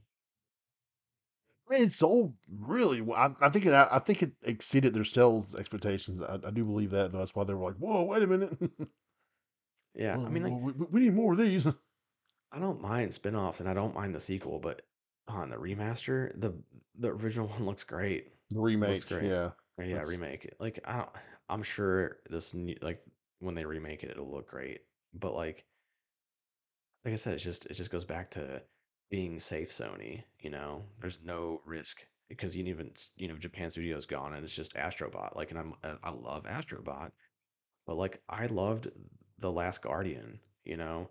I 1.68 1.74
mean, 1.74 1.84
it 1.84 1.92
sold 1.92 2.34
really 2.48 3.00
well. 3.00 3.18
I, 3.18 3.46
I 3.46 3.48
think 3.48 3.66
it. 3.66 3.74
I 3.74 3.98
think 3.98 4.22
it 4.22 4.32
exceeded 4.44 4.94
their 4.94 5.02
sales 5.02 5.52
expectations. 5.56 6.20
I, 6.20 6.38
I 6.46 6.52
do 6.52 6.64
believe 6.64 6.92
that. 6.92 7.10
Though. 7.10 7.18
That's 7.18 7.34
why 7.34 7.42
they 7.42 7.54
were 7.54 7.64
like, 7.64 7.78
"Whoa, 7.78 8.04
wait 8.04 8.22
a 8.22 8.26
minute, 8.28 8.56
Yeah, 9.96 10.14
I 10.14 10.28
mean, 10.28 10.42
like 10.44 10.76
we, 10.78 10.86
we 10.90 11.00
need 11.00 11.14
more 11.14 11.32
of 11.32 11.38
these." 11.38 11.66
I 12.54 12.60
don't 12.60 12.80
mind 12.80 13.12
spin-offs 13.12 13.60
and 13.60 13.68
I 13.68 13.74
don't 13.74 13.94
mind 13.94 14.14
the 14.14 14.20
sequel, 14.20 14.58
but 14.60 14.82
on 15.28 15.50
the 15.50 15.56
remaster, 15.56 16.38
the 16.40 16.54
the 16.98 17.08
original 17.08 17.48
one 17.54 17.66
looks 17.66 17.84
great. 17.84 18.30
The 18.50 18.60
Looks 18.80 19.04
remake, 19.04 19.06
great. 19.06 19.30
yeah, 19.30 19.50
yeah, 19.78 19.96
that's 19.96 20.08
remake 20.08 20.44
it. 20.44 20.56
Like 20.60 20.80
I 20.86 21.06
I'm 21.48 21.62
sure 21.62 22.18
this 22.30 22.54
new, 22.54 22.76
like 22.82 23.04
when 23.40 23.54
they 23.54 23.64
remake 23.64 24.04
it, 24.04 24.10
it'll 24.10 24.30
look 24.30 24.48
great. 24.48 24.82
But 25.14 25.34
like 25.34 25.66
like 27.04 27.14
I 27.14 27.16
said, 27.16 27.34
it's 27.34 27.44
just 27.44 27.66
it 27.66 27.74
just 27.74 27.90
goes 27.90 28.04
back 28.04 28.30
to 28.32 28.62
being 29.10 29.38
safe, 29.40 29.70
Sony. 29.70 30.24
You 30.40 30.50
know, 30.50 30.84
there's 31.00 31.18
no 31.22 31.60
risk 31.64 32.06
because 32.28 32.56
you 32.56 32.64
even 32.64 32.92
you 33.16 33.28
know 33.28 33.36
Japan 33.36 33.70
Studio's 33.70 34.06
gone 34.06 34.34
and 34.34 34.44
it's 34.44 34.54
just 34.54 34.74
Astrobot. 34.74 35.36
Like, 35.36 35.50
and 35.50 35.58
I'm 35.60 35.74
uh, 35.82 35.96
I 36.02 36.10
love 36.12 36.44
Astrobot, 36.44 37.12
but 37.86 37.96
like 37.96 38.22
I 38.28 38.46
loved 38.46 38.88
the 39.38 39.52
Last 39.52 39.82
Guardian. 39.82 40.40
You 40.64 40.76
know, 40.78 41.10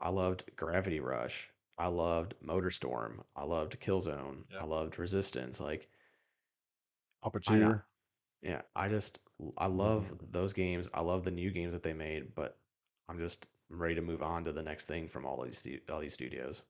I 0.00 0.10
loved 0.10 0.44
Gravity 0.56 1.00
Rush. 1.00 1.50
I 1.78 1.88
loved 1.88 2.34
Motorstorm. 2.42 3.24
I 3.34 3.44
loved 3.44 3.80
Killzone. 3.80 4.44
yeah, 4.50 4.60
I 4.60 4.64
loved 4.64 4.98
Resistance. 4.98 5.60
Like 5.60 5.88
I 7.22 7.28
puppeteer. 7.28 7.82
yeah, 8.42 8.62
I 8.76 8.88
just 8.88 9.20
I 9.58 9.66
love 9.66 10.04
Mhm. 10.10 10.32
those 10.32 10.52
games. 10.52 10.88
I 10.94 11.00
love 11.00 11.24
the 11.24 11.30
new 11.30 11.50
games 11.50 11.72
that 11.72 11.82
they 11.82 11.92
made, 11.92 12.34
but 12.34 12.58
I'm 13.08 13.18
just 13.18 13.46
ready 13.70 13.94
to 13.96 14.02
move 14.02 14.22
on 14.22 14.44
to 14.44 14.52
the 14.52 14.62
next 14.62 14.86
thing 14.86 15.08
from 15.08 15.26
all 15.26 15.42
these 15.42 15.66
all 15.90 16.00
these 16.00 16.14
studios. 16.14 16.62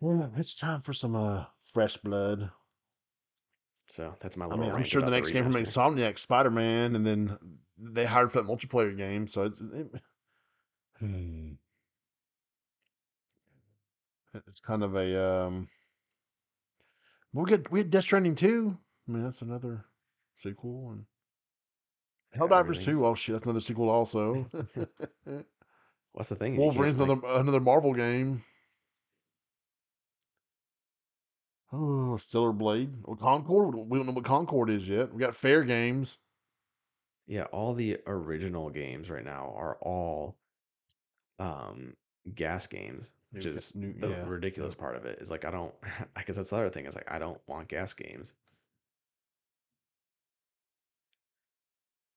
Yeah, 0.00 0.28
it's 0.36 0.56
time 0.56 0.82
for 0.82 0.92
some 0.92 1.14
uh 1.14 1.46
fresh 1.62 1.96
blood. 1.96 2.50
So 3.90 4.14
that's 4.20 4.36
my 4.36 4.46
I 4.46 4.48
little 4.48 4.64
mean, 4.64 4.70
I'm 4.70 4.76
rant 4.76 4.88
sure 4.88 5.00
the 5.00 5.06
about 5.06 5.10
the 5.10 5.16
next 5.18 5.30
game 5.30 5.44
from. 5.50 5.54
Insomniac, 5.54 6.18
Spider 6.18 6.50
Man, 6.50 6.96
and 6.96 7.06
then 7.06 7.38
they 7.82 8.04
hired 8.04 8.30
for 8.30 8.40
that 8.40 8.48
multiplayer 8.48 8.96
game. 8.96 9.26
So 9.26 9.42
it's 9.42 9.60
it, 9.60 9.88
hmm, 10.98 11.52
it's 14.46 14.60
kind 14.60 14.82
of 14.82 14.94
a 14.94 15.44
um. 15.44 15.68
We 17.32 17.44
get 17.46 17.70
we 17.70 17.80
had 17.80 17.90
Death 17.90 18.04
Stranding 18.04 18.34
too. 18.34 18.76
I 19.08 19.12
mean, 19.12 19.24
that's 19.24 19.42
another 19.42 19.84
sequel, 20.34 20.90
and 20.92 21.06
Helldivers 22.36 22.82
two. 22.82 23.04
Oh 23.06 23.14
shit, 23.14 23.34
that's 23.34 23.46
another 23.46 23.60
sequel 23.60 23.88
also. 23.90 24.46
What's 26.12 26.28
the 26.28 26.36
thing? 26.36 26.56
Wolverine's 26.56 27.00
another 27.00 27.20
another 27.26 27.60
Marvel 27.60 27.94
game. 27.94 28.44
Oh, 31.74 32.18
Stellar 32.18 32.52
Blade. 32.52 32.90
Well, 33.04 33.16
Concord. 33.16 33.74
We 33.74 33.98
don't 33.98 34.06
know 34.06 34.12
what 34.12 34.24
Concord 34.24 34.68
is 34.68 34.86
yet. 34.88 35.12
We 35.12 35.20
got 35.20 35.32
Fairgames. 35.32 36.18
Yeah, 37.32 37.44
all 37.44 37.72
the 37.72 37.98
original 38.06 38.68
games 38.68 39.08
right 39.08 39.24
now 39.24 39.54
are 39.56 39.78
all 39.80 40.36
um 41.38 41.96
GaaS 42.34 42.66
games, 42.66 43.10
which 43.30 43.46
New, 43.46 43.52
is 43.52 43.74
new, 43.74 43.94
the 43.94 44.10
yeah. 44.10 44.26
ridiculous 44.26 44.74
part 44.74 44.96
of 44.96 45.06
it. 45.06 45.18
Is 45.18 45.30
like 45.30 45.46
I 45.46 45.50
don't. 45.50 45.74
I 46.16 46.24
guess 46.24 46.36
that's 46.36 46.50
the 46.50 46.56
other 46.56 46.68
thing. 46.68 46.84
Is 46.84 46.94
like 46.94 47.10
I 47.10 47.18
don't 47.18 47.40
want 47.46 47.68
GaaS 47.68 47.94
games. 47.94 48.34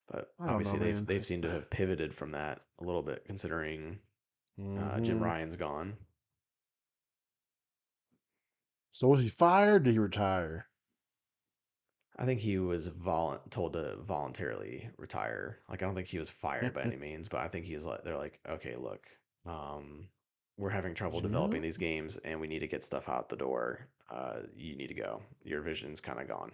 But 0.09 0.33
I 0.37 0.47
don't 0.47 0.63
know, 0.63 0.73
obviously 0.73 0.79
they've 0.79 1.05
they've 1.05 1.25
seemed 1.25 1.43
to 1.43 1.49
have 1.51 1.69
pivoted 1.69 2.13
from 2.13 2.31
that 2.31 2.59
a 2.79 2.83
little 2.83 3.01
bit, 3.01 3.23
considering 3.23 3.99
uh, 4.75 4.99
Jim 4.99 5.19
hmm 5.19 5.23
Ryan's 5.23 5.55
gone. 5.55 5.95
So 8.91 9.07
was 9.07 9.21
he 9.21 9.29
fired? 9.29 9.83
Did 9.83 9.93
he 9.93 9.99
retire? 9.99 10.67
I 12.17 12.25
think 12.25 12.39
he 12.39 12.57
was 12.57 12.87
vol- 12.87 13.41
told 13.49 13.73
to 13.73 13.97
voluntarily 13.97 14.89
retire. 14.97 15.59
Like 15.69 15.83
I 15.83 15.85
don't 15.85 15.95
think 15.95 16.07
he 16.07 16.19
was 16.19 16.29
fired 16.29 16.73
by 16.73 16.83
any 16.83 16.95
means, 16.95 17.27
but 17.27 17.41
I 17.41 17.47
think 17.47 17.65
he's 17.65 17.85
like 17.85 18.03
they're 18.03 18.17
like, 18.17 18.39
okay, 18.49 18.75
look, 18.77 19.07
um, 19.45 20.07
we're 20.57 20.69
having 20.69 20.93
trouble 20.93 21.19
developing 21.19 21.61
these 21.61 21.77
games, 21.77 22.17
and 22.17 22.39
we 22.39 22.47
need 22.47 22.59
to 22.59 22.67
get 22.67 22.83
stuff 22.83 23.09
out 23.09 23.27
the 23.29 23.35
door. 23.35 23.87
Uh, 24.09 24.41
you 24.55 24.75
need 24.75 24.87
to 24.87 24.93
go. 24.93 25.21
Your 25.43 25.61
vision's 25.61 25.99
kind 25.99 26.19
of 26.21 26.27
gone. 26.27 26.51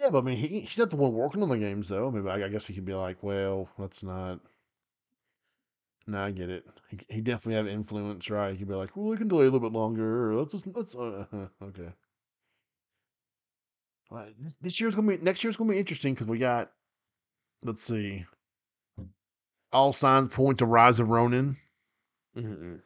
Yeah, 0.00 0.10
but 0.10 0.18
I 0.18 0.22
mean, 0.22 0.36
he, 0.36 0.60
he's 0.60 0.78
not 0.78 0.90
the 0.90 0.96
one 0.96 1.12
working 1.12 1.42
on 1.42 1.48
the 1.48 1.58
games, 1.58 1.88
though. 1.88 2.10
Maybe 2.10 2.28
I, 2.28 2.46
I 2.46 2.48
guess 2.48 2.66
he 2.66 2.74
could 2.74 2.84
be 2.84 2.94
like, 2.94 3.22
well, 3.22 3.68
let's 3.78 4.02
not. 4.02 4.40
No, 6.06 6.22
I 6.24 6.30
get 6.30 6.48
it. 6.50 6.66
He, 6.88 6.98
he 7.08 7.20
definitely 7.20 7.54
have 7.54 7.68
influence, 7.68 8.30
right? 8.30 8.52
He 8.52 8.58
could 8.58 8.68
be 8.68 8.74
like, 8.74 8.96
well, 8.96 9.08
we 9.08 9.16
can 9.16 9.28
delay 9.28 9.46
a 9.46 9.50
little 9.50 9.68
bit 9.68 9.76
longer. 9.76 10.34
Let's 10.34 10.52
just 10.52 10.66
let's. 10.68 10.94
Uh, 10.94 11.26
okay. 11.62 11.92
Well, 14.10 14.26
this, 14.38 14.56
this 14.56 14.80
year's 14.80 14.94
gonna 14.94 15.08
be 15.16 15.22
next 15.22 15.44
year's 15.44 15.56
gonna 15.56 15.72
be 15.72 15.78
interesting 15.78 16.14
because 16.14 16.26
we 16.26 16.38
got. 16.38 16.70
Let's 17.62 17.82
see. 17.82 18.24
All 19.72 19.92
signs 19.92 20.28
point 20.28 20.58
to 20.58 20.66
Rise 20.66 20.98
of 21.00 21.10
Ronin. 21.10 21.56
hmm 22.34 22.76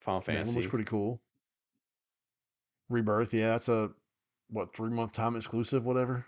Final 0.00 0.20
That 0.22 0.46
one 0.46 0.54
looks 0.56 0.66
pretty 0.66 0.84
cool. 0.84 1.20
Rebirth, 2.88 3.32
yeah, 3.32 3.48
that's 3.50 3.68
a 3.68 3.90
what 4.50 4.74
three 4.74 4.90
month 4.90 5.12
time 5.12 5.36
exclusive, 5.36 5.84
whatever. 5.84 6.26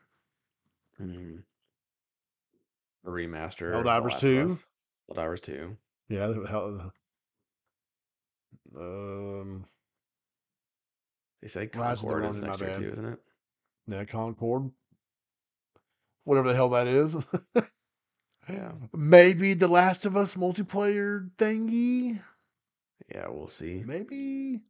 hmm 0.98 1.36
a 3.04 3.08
remaster 3.08 3.72
Helldivers 3.72 4.18
two, 4.18 4.56
Helldivers 5.08 5.40
Two. 5.40 5.76
yeah. 6.08 6.32
Hell, 6.48 6.92
um, 8.76 9.64
They 11.40 11.46
say 11.48 11.70
Rise 11.74 12.00
Concord 12.00 12.24
is 12.24 12.40
next 12.40 12.60
year 12.60 12.74
too, 12.74 12.90
isn't 12.92 13.04
it? 13.12 13.18
Yeah, 13.88 14.04
Concord, 14.04 14.70
whatever 16.24 16.48
the 16.48 16.54
hell 16.54 16.70
that 16.70 16.88
is. 16.88 17.16
Yeah, 18.48 18.72
Maybe 18.94 19.54
the 19.54 19.68
Last 19.68 20.06
of 20.06 20.16
Us 20.16 20.36
multiplayer 20.36 21.30
thingy. 21.38 22.20
yeah, 23.14 23.28
we'll 23.28 23.48
see. 23.48 23.84
Maybe. 23.84 24.62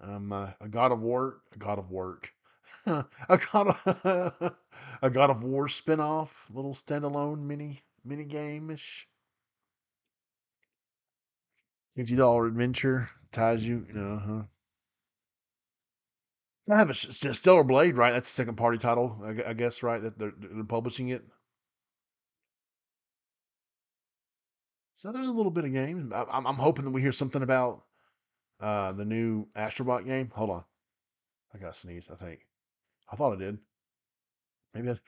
Um, 0.00 0.32
uh, 0.32 0.50
a 0.60 0.68
God 0.68 0.92
of 0.92 1.00
War, 1.02 1.38
a 1.54 1.58
God 1.58 1.78
of 1.80 1.90
Work, 1.90 2.32
a 2.86 3.04
God 3.52 3.68
of 3.86 4.56
a 5.02 5.10
God 5.10 5.30
of 5.30 5.42
War 5.44 5.68
spinoff, 5.68 6.30
little 6.52 6.74
standalone 6.74 7.40
mini 7.42 7.82
mini 8.04 8.24
game 8.24 8.70
ish. 8.70 9.08
Fifty 11.94 12.16
dollar 12.16 12.46
adventure 12.46 13.10
ties 13.32 13.66
you, 13.66 13.86
you 13.88 13.94
know. 13.94 14.16
Huh? 14.24 14.57
I 16.70 16.76
have 16.76 16.90
a 16.90 16.94
Stellar 16.94 17.64
Blade, 17.64 17.96
right? 17.96 18.12
That's 18.12 18.28
a 18.28 18.32
second 18.32 18.56
party 18.56 18.76
title, 18.78 19.16
I, 19.24 19.50
I 19.50 19.52
guess, 19.54 19.82
right? 19.82 20.02
That 20.02 20.18
they're, 20.18 20.32
they're 20.36 20.64
publishing 20.64 21.08
it. 21.08 21.24
So 24.94 25.12
there's 25.12 25.28
a 25.28 25.32
little 25.32 25.52
bit 25.52 25.64
of 25.64 25.72
games. 25.72 26.12
I, 26.12 26.24
I'm, 26.30 26.46
I'm 26.46 26.56
hoping 26.56 26.84
that 26.84 26.90
we 26.90 27.00
hear 27.00 27.12
something 27.12 27.42
about 27.42 27.84
uh 28.60 28.92
the 28.92 29.04
new 29.04 29.46
Astrobot 29.56 30.04
game. 30.04 30.30
Hold 30.34 30.50
on, 30.50 30.64
I 31.54 31.58
got 31.58 31.74
to 31.74 31.78
sneeze. 31.78 32.10
I 32.12 32.16
think 32.16 32.40
I 33.10 33.16
thought 33.16 33.34
I 33.34 33.38
did. 33.38 33.58
Maybe 34.74 34.90
I. 34.90 34.94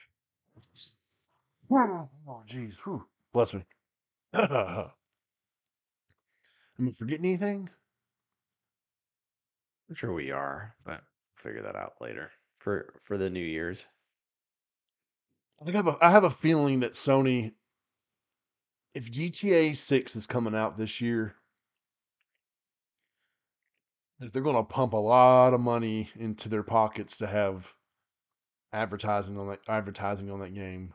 Oh, 1.72 2.42
jeez. 2.48 2.80
Whew. 2.80 3.04
Bless 3.32 3.54
me. 3.54 3.64
Am 4.34 4.90
I 6.80 6.90
forgetting 6.96 7.26
anything? 7.26 7.68
I'm 9.88 9.94
sure 9.94 10.12
we 10.12 10.32
are, 10.32 10.74
but 10.84 11.02
figure 11.36 11.62
that 11.62 11.76
out 11.76 11.94
later 12.00 12.30
for 12.58 12.92
for 13.00 13.16
the 13.16 13.30
New 13.30 13.44
Year's. 13.44 13.86
I 15.66 15.70
have 15.72 15.86
a 15.86 15.96
I 16.00 16.10
have 16.10 16.24
a 16.24 16.30
feeling 16.30 16.80
that 16.80 16.92
Sony, 16.92 17.52
if 18.94 19.10
GTA 19.10 19.76
Six 19.76 20.16
is 20.16 20.26
coming 20.26 20.54
out 20.54 20.76
this 20.76 21.00
year, 21.00 21.34
that 24.18 24.32
they're 24.32 24.42
going 24.42 24.56
to 24.56 24.62
pump 24.62 24.92
a 24.92 24.96
lot 24.96 25.54
of 25.54 25.60
money 25.60 26.10
into 26.16 26.48
their 26.48 26.62
pockets 26.62 27.16
to 27.18 27.26
have 27.26 27.74
advertising 28.72 29.38
on 29.38 29.48
that 29.48 29.60
advertising 29.68 30.30
on 30.30 30.40
that 30.40 30.54
game. 30.54 30.94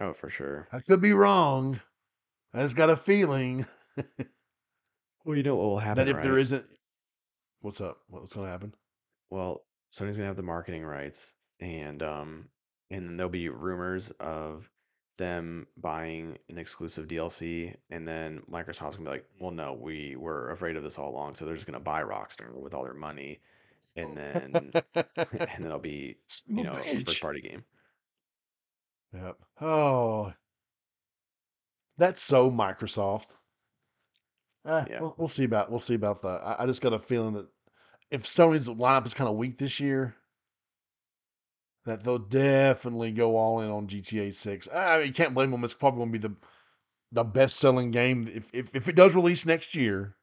Oh, 0.00 0.12
for 0.12 0.28
sure. 0.28 0.68
I 0.72 0.80
could 0.80 1.00
be 1.00 1.12
wrong. 1.12 1.80
I 2.52 2.62
just 2.62 2.76
got 2.76 2.90
a 2.90 2.96
feeling 2.96 3.66
Well, 5.26 5.36
you 5.36 5.42
know 5.42 5.56
what 5.56 5.64
will 5.64 5.78
happen, 5.80 6.06
that 6.06 6.16
if 6.16 6.22
there 6.22 6.34
right? 6.34 6.40
isn't, 6.40 6.64
what's 7.60 7.80
up? 7.80 7.98
What's 8.06 8.32
going 8.32 8.46
to 8.46 8.50
happen? 8.52 8.74
Well, 9.30 9.64
Sony's 9.92 10.16
gonna 10.16 10.26
have 10.28 10.36
the 10.36 10.42
marketing 10.42 10.84
rights, 10.84 11.34
and 11.60 12.02
um, 12.02 12.48
and 12.90 13.08
then 13.08 13.16
there'll 13.16 13.30
be 13.30 13.48
rumors 13.48 14.10
of 14.20 14.70
them 15.18 15.66
buying 15.76 16.38
an 16.48 16.58
exclusive 16.58 17.08
DLC, 17.08 17.74
and 17.90 18.06
then 18.06 18.40
Microsoft's 18.50 18.96
gonna 18.96 19.10
be 19.10 19.16
like, 19.16 19.30
"Well, 19.38 19.50
no, 19.52 19.72
we 19.74 20.16
were 20.16 20.50
afraid 20.50 20.76
of 20.76 20.82
this 20.82 20.98
all 20.98 21.10
along, 21.10 21.34
so 21.36 21.44
they're 21.44 21.54
just 21.54 21.66
gonna 21.66 21.80
buy 21.80 22.02
Rockstar 22.02 22.52
with 22.54 22.74
all 22.74 22.84
their 22.84 22.94
money, 22.94 23.40
and 23.96 24.16
then 24.16 24.72
and 24.94 25.48
then 25.48 25.66
it'll 25.66 25.78
be, 25.78 26.18
you 26.54 26.64
know, 26.64 26.78
a 26.78 26.84
first 27.04 27.20
party 27.20 27.40
game." 27.40 27.64
Yep. 29.12 29.38
Oh, 29.60 30.32
that's 31.98 32.22
so 32.22 32.50
Microsoft. 32.50 33.34
Eh, 34.66 34.84
Yeah, 34.90 35.00
we'll, 35.00 35.14
we'll 35.18 35.28
see 35.28 35.44
about 35.44 35.70
we'll 35.70 35.78
see 35.78 35.94
about 35.94 36.22
that. 36.22 36.42
I, 36.42 36.62
I 36.62 36.66
just 36.66 36.82
got 36.82 36.92
a 36.92 36.98
feeling 36.98 37.34
that 37.34 37.48
if 38.10 38.22
Sony's 38.22 38.68
lineup 38.68 39.06
is 39.06 39.14
kind 39.14 39.28
of 39.28 39.36
weak 39.36 39.58
this 39.58 39.80
year, 39.80 40.14
that 41.84 42.04
they'll 42.04 42.18
definitely 42.18 43.12
go 43.12 43.36
all 43.36 43.60
in 43.60 43.70
on 43.70 43.86
GTA 43.86 44.34
Six. 44.34 44.68
I 44.72 44.98
mean, 44.98 45.06
you 45.08 45.12
can't 45.12 45.34
blame 45.34 45.50
them. 45.50 45.64
It's 45.64 45.74
probably 45.74 45.98
going 45.98 46.12
to 46.12 46.18
be 46.18 46.28
the 46.28 46.34
the 47.12 47.24
best 47.24 47.58
selling 47.58 47.92
game 47.92 48.28
if, 48.32 48.50
if 48.52 48.74
if 48.74 48.88
it 48.88 48.96
does 48.96 49.14
release 49.14 49.46
next 49.46 49.74
year. 49.74 50.16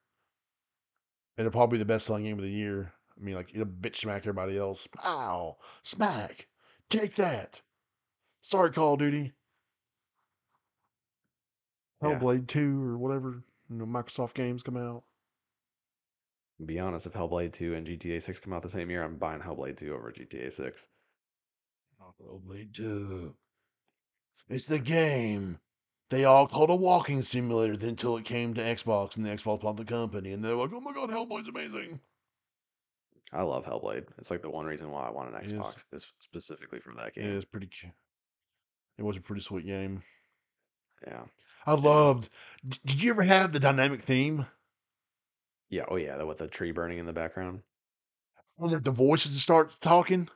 It'll 1.37 1.51
probably 1.51 1.77
be 1.77 1.79
the 1.79 1.85
best 1.85 2.05
selling 2.05 2.23
game 2.23 2.37
of 2.37 2.43
the 2.43 2.51
year. 2.51 2.93
I 3.17 3.23
mean, 3.23 3.35
like 3.35 3.51
it'll 3.53 3.65
bitch 3.65 3.97
smack 3.97 4.21
everybody 4.23 4.57
else. 4.57 4.87
Pow, 4.87 5.57
smack, 5.83 6.47
take 6.89 7.15
that. 7.15 7.61
Sorry, 8.41 8.71
Call 8.71 8.93
of 8.93 8.99
Duty, 8.99 9.31
yeah. 12.01 12.19
Hellblade 12.19 12.47
Two, 12.47 12.83
or 12.83 12.97
whatever 12.97 13.43
you 13.69 13.77
know 13.77 13.85
Microsoft 13.85 14.33
games 14.33 14.63
come 14.63 14.77
out. 14.77 15.03
Be 16.65 16.79
honest, 16.79 17.05
if 17.05 17.13
Hellblade 17.13 17.53
2 17.53 17.75
and 17.75 17.85
GTA 17.87 18.21
6 18.21 18.39
come 18.39 18.53
out 18.53 18.61
the 18.61 18.69
same 18.69 18.89
year, 18.89 19.03
I'm 19.03 19.17
buying 19.17 19.41
Hellblade 19.41 19.77
2 19.77 19.93
over 19.93 20.11
GTA 20.11 20.51
6. 20.51 20.87
Hellblade 22.21 22.73
Two. 22.73 23.35
It's 24.49 24.67
the 24.67 24.79
game. 24.79 25.59
They 26.09 26.25
all 26.25 26.47
called 26.47 26.69
a 26.69 26.75
walking 26.75 27.21
simulator 27.21 27.73
until 27.87 28.17
it 28.17 28.25
came 28.25 28.53
to 28.53 28.61
Xbox 28.61 29.15
and 29.17 29.25
the 29.25 29.29
Xbox 29.29 29.61
bought 29.61 29.77
the 29.77 29.85
company, 29.85 30.31
and 30.33 30.43
they're 30.43 30.55
like, 30.55 30.71
"Oh 30.73 30.81
my 30.81 30.93
god, 30.93 31.09
Hellblade's 31.09 31.49
amazing." 31.49 31.99
I 33.31 33.41
love 33.41 33.65
Hellblade. 33.65 34.05
It's 34.19 34.29
like 34.29 34.41
the 34.43 34.49
one 34.49 34.65
reason 34.65 34.91
why 34.91 35.07
I 35.07 35.09
want 35.09 35.33
an 35.33 35.41
It 35.41 35.45
is. 35.45 35.53
Xbox 35.53 35.85
is 35.91 36.13
specifically 36.19 36.79
from 36.79 36.97
that 36.97 37.07
It 37.07 37.15
game. 37.15 37.25
is 37.29 37.45
pretty. 37.45 37.67
cu- 37.67 37.91
It 38.97 39.03
was 39.03 39.17
a 39.17 39.21
pretty 39.21 39.41
sweet 39.41 39.65
game. 39.65 40.03
Yeah. 41.07 41.23
I 41.65 41.73
loved. 41.73 42.29
Did 42.85 43.01
you 43.01 43.11
ever 43.11 43.23
have 43.23 43.53
the 43.53 43.59
dynamic 43.59 44.01
theme? 44.01 44.45
Yeah. 45.73 45.85
Oh, 45.87 45.95
yeah. 45.95 46.17
The, 46.17 46.25
with 46.25 46.37
the 46.37 46.47
tree 46.47 46.71
burning 46.71 46.99
in 46.99 47.07
the 47.07 47.13
background. 47.13 47.63
When 48.57 48.81
the 48.83 48.91
voices 48.91 49.41
start 49.41 49.75
talking. 49.81 50.29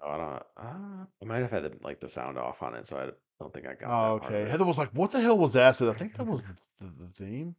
Oh, 0.00 0.10
I 0.10 0.16
don't. 0.16 0.42
Uh, 0.56 1.04
I 1.22 1.24
might 1.24 1.42
have 1.42 1.52
had 1.52 1.62
the, 1.62 1.72
like 1.82 2.00
the 2.00 2.08
sound 2.08 2.36
off 2.36 2.62
on 2.64 2.74
it, 2.74 2.86
so 2.86 2.96
I 2.96 3.10
don't 3.40 3.54
think 3.54 3.66
I 3.66 3.74
got 3.74 3.90
Oh, 3.90 4.18
that 4.18 4.24
okay. 4.24 4.50
Heather 4.50 4.64
was 4.64 4.78
like, 4.78 4.90
"What 4.90 5.12
the 5.12 5.20
hell 5.20 5.38
was 5.38 5.52
that?" 5.52 5.68
I 5.68 5.70
said, 5.70 5.88
"I 5.88 5.92
think 5.92 6.16
that 6.16 6.26
was 6.26 6.44
the, 6.44 6.56
the, 6.80 7.04
the 7.04 7.08
theme." 7.24 7.54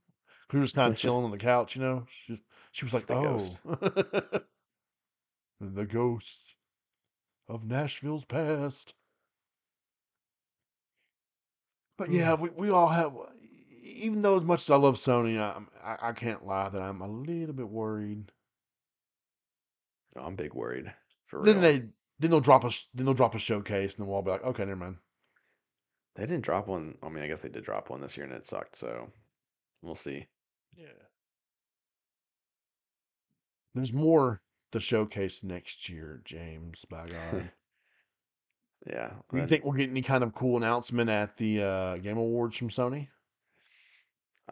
We 0.52 0.60
were 0.60 0.66
just 0.66 0.76
kind 0.76 0.92
of 0.92 1.00
chilling 1.00 1.24
on 1.24 1.32
the 1.32 1.38
couch, 1.38 1.78
you 1.78 1.82
know. 1.82 2.06
She, 2.10 2.42
she 2.74 2.84
was 2.84 2.94
like, 2.94 3.08
the 3.08 3.16
"Oh, 3.16 3.22
ghost. 3.24 4.44
the 5.62 5.86
ghosts 5.86 6.56
of 7.48 7.64
Nashville's 7.64 8.26
past." 8.26 8.96
But 11.98 12.12
yeah, 12.12 12.34
we, 12.34 12.50
we 12.50 12.70
all 12.70 12.90
have. 12.90 13.14
Even 13.96 14.22
though 14.22 14.38
as 14.38 14.44
much 14.44 14.62
as 14.64 14.72
I 14.72 14.76
love 14.76 14.96
Sony, 14.96 15.40
I, 15.40 15.60
I 15.84 16.10
I 16.10 16.12
can't 16.14 16.46
lie 16.46 16.70
that 16.70 16.82
I'm 16.82 17.02
a 17.02 17.08
little 17.08 17.54
bit 17.54 17.70
worried. 17.70 18.32
Oh, 20.16 20.24
I'm 20.26 20.36
big 20.36 20.54
worried 20.54 20.94
for 21.28 21.44
Then 21.44 21.56
real. 21.56 21.62
they 21.62 21.78
then 22.20 22.32
they'll 22.32 22.40
drop 22.40 22.64
a 22.64 22.70
then 22.94 23.06
they'll 23.06 23.14
drop 23.14 23.36
a 23.36 23.40
showcase, 23.40 23.96
and 23.96 24.04
then 24.04 24.08
we'll 24.08 24.18
all 24.18 24.22
be 24.24 24.32
like, 24.32 24.44
"Okay, 24.44 24.66
never 24.66 24.76
mind." 24.76 24.98
They 26.16 26.26
didn't 26.26 26.44
drop 26.44 26.68
one. 26.68 26.96
I 27.02 27.10
mean, 27.10 27.24
I 27.24 27.28
guess 27.28 27.42
they 27.42 27.50
did 27.50 27.64
drop 27.64 27.90
one 27.90 28.02
this 28.02 28.16
year, 28.16 28.26
and 28.26 28.36
it 28.36 28.46
sucked. 28.46 28.76
So 28.76 29.10
we'll 29.82 29.96
see. 29.96 30.28
Yeah. 30.76 30.86
There's 33.74 33.94
more 33.94 34.42
to 34.72 34.80
showcase 34.80 35.44
next 35.44 35.90
year, 35.90 36.22
James. 36.24 36.86
By 36.90 37.08
God. 37.32 37.52
yeah. 38.88 39.12
Do 39.32 39.38
you 39.38 39.48
think 39.48 39.64
we'll 39.64 39.74
get 39.74 39.90
any 39.90 40.04
kind 40.04 40.24
of 40.24 40.34
cool 40.36 40.58
announcement 40.58 41.10
at 41.10 41.38
the 41.38 41.64
uh, 41.64 41.98
Game 41.98 42.18
Awards 42.18 42.56
from 42.58 42.70
Sony? 42.70 43.08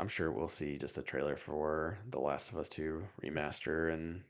I'm 0.02 0.08
sure 0.08 0.32
we'll 0.32 0.48
see 0.48 0.80
just 0.80 0.98
a 0.98 1.04
trailer 1.04 1.36
for 1.36 2.00
The 2.10 2.20
Last 2.20 2.52
of 2.52 2.58
Us 2.58 2.68
2 2.70 3.04
remaster 3.24 3.94
and 3.94 4.24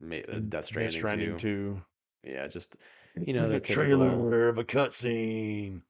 ma- 0.00 0.16
uh, 0.16 0.38
Death 0.48 0.64
Stranding, 0.64 0.98
Stranding 0.98 1.36
2. 1.36 1.82
2. 2.24 2.30
Yeah, 2.32 2.46
just 2.48 2.76
you 3.14 3.34
know 3.34 3.46
the 3.46 3.56
a 3.56 3.60
typical. 3.60 3.98
trailer 3.98 4.48
of 4.48 4.56
a 4.56 4.64
cutscene. 4.64 5.82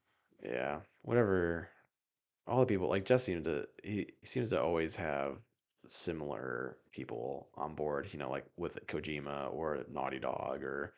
Yeah, 0.45 0.81
whatever. 1.03 1.69
All 2.49 2.59
the 2.61 2.67
people 2.67 2.89
like 2.89 3.05
Jeff 3.05 3.21
seems 3.21 3.45
to 3.45 3.69
he, 3.83 4.09
he 4.21 4.27
seems 4.27 4.51
to 4.51 4.61
always 4.61 4.97
have 4.97 5.37
similar 5.87 6.77
people 6.91 7.49
on 7.55 7.77
board. 7.77 8.09
You 8.13 8.19
know, 8.19 8.29
like 8.29 8.45
with 8.57 8.85
Kojima 8.89 9.53
or 9.55 9.85
Naughty 9.89 10.19
Dog, 10.19 10.65
or 10.65 10.95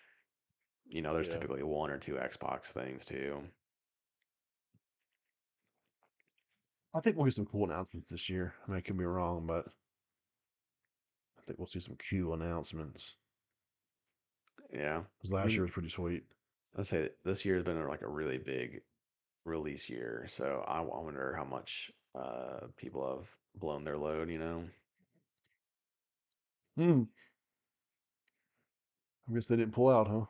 you 0.89 1.03
know, 1.03 1.13
there's 1.13 1.29
Yeah. 1.29 1.35
typically 1.35 1.63
one 1.63 1.91
or 1.91 1.99
two 1.99 2.15
Xbox 2.15 2.73
things 2.73 3.05
too. 3.05 3.43
I 6.95 7.01
think 7.01 7.17
we'll 7.17 7.27
get 7.27 7.35
some 7.35 7.47
cool 7.47 7.65
announcements 7.65 8.11
this 8.11 8.29
year. 8.31 8.55
I 8.67 8.71
mean, 8.71 8.79
I 8.79 8.81
could 8.81 8.97
be 8.99 9.05
wrong, 9.05 9.47
but 9.47 9.67
I 11.39 11.43
think 11.47 11.59
we'll 11.59 11.67
see 11.69 11.81
some 11.81 11.97
cool 12.11 12.35
announcements. 12.35 13.15
Yeah, 14.73 15.03
Because 15.19 15.33
last 15.33 15.47
mean- 15.47 15.55
year 15.55 15.63
was 15.63 15.71
pretty 15.71 15.89
sweet. 15.91 16.25
let's 16.75 16.89
say 16.91 17.11
this 17.25 17.45
year 17.45 17.57
has 17.57 17.65
been 17.65 17.87
like 17.89 18.03
a 18.03 18.09
really 18.09 18.39
big 18.39 18.83
release 19.45 19.89
year, 19.89 20.27
so 20.29 20.65
I 20.69 20.81
wonder 20.81 21.35
how 21.37 21.45
much 21.45 21.91
uh 22.15 22.67
people 22.77 23.17
have 23.17 23.29
blown 23.55 23.85
their 23.85 23.97
load. 23.99 24.29
You 24.31 24.39
know, 24.39 24.65
Hmm. 26.77 27.03
I 29.29 29.35
guess 29.35 29.47
they 29.47 29.57
didn't 29.57 29.75
pull 29.75 29.89
out, 29.91 30.07
huh? 30.09 30.27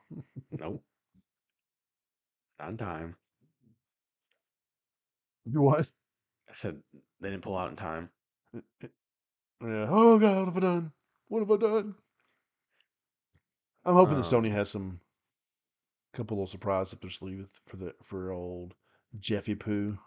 nope, 0.52 0.84
not 2.60 2.68
in 2.70 2.76
time. 2.76 3.16
You 5.44 5.62
what? 5.62 5.90
I 6.48 6.52
said 6.54 6.80
they 7.20 7.30
didn't 7.30 7.42
pull 7.42 7.56
out 7.58 7.70
in 7.70 7.76
time. 7.76 8.10
Yeah. 8.52 9.86
Oh 9.88 10.18
God, 10.18 10.36
what 10.38 10.44
have 10.46 10.56
I 10.56 10.60
done? 10.60 10.92
What 11.28 11.40
have 11.40 11.50
I 11.50 11.56
done? 11.56 11.94
I'm 13.84 13.94
hoping 13.94 14.16
that 14.16 14.22
Sony 14.24 14.46
Um, 14.48 14.52
has 14.52 14.70
some 14.70 15.00
couple 16.12 16.36
little 16.36 16.46
surprises 16.46 16.94
up 16.94 17.00
their 17.00 17.10
sleeve 17.10 17.48
for 17.66 17.76
the 17.76 17.94
for 18.02 18.32
old 18.32 18.74
Jeffy 19.18 19.54
Poo. 19.54 19.98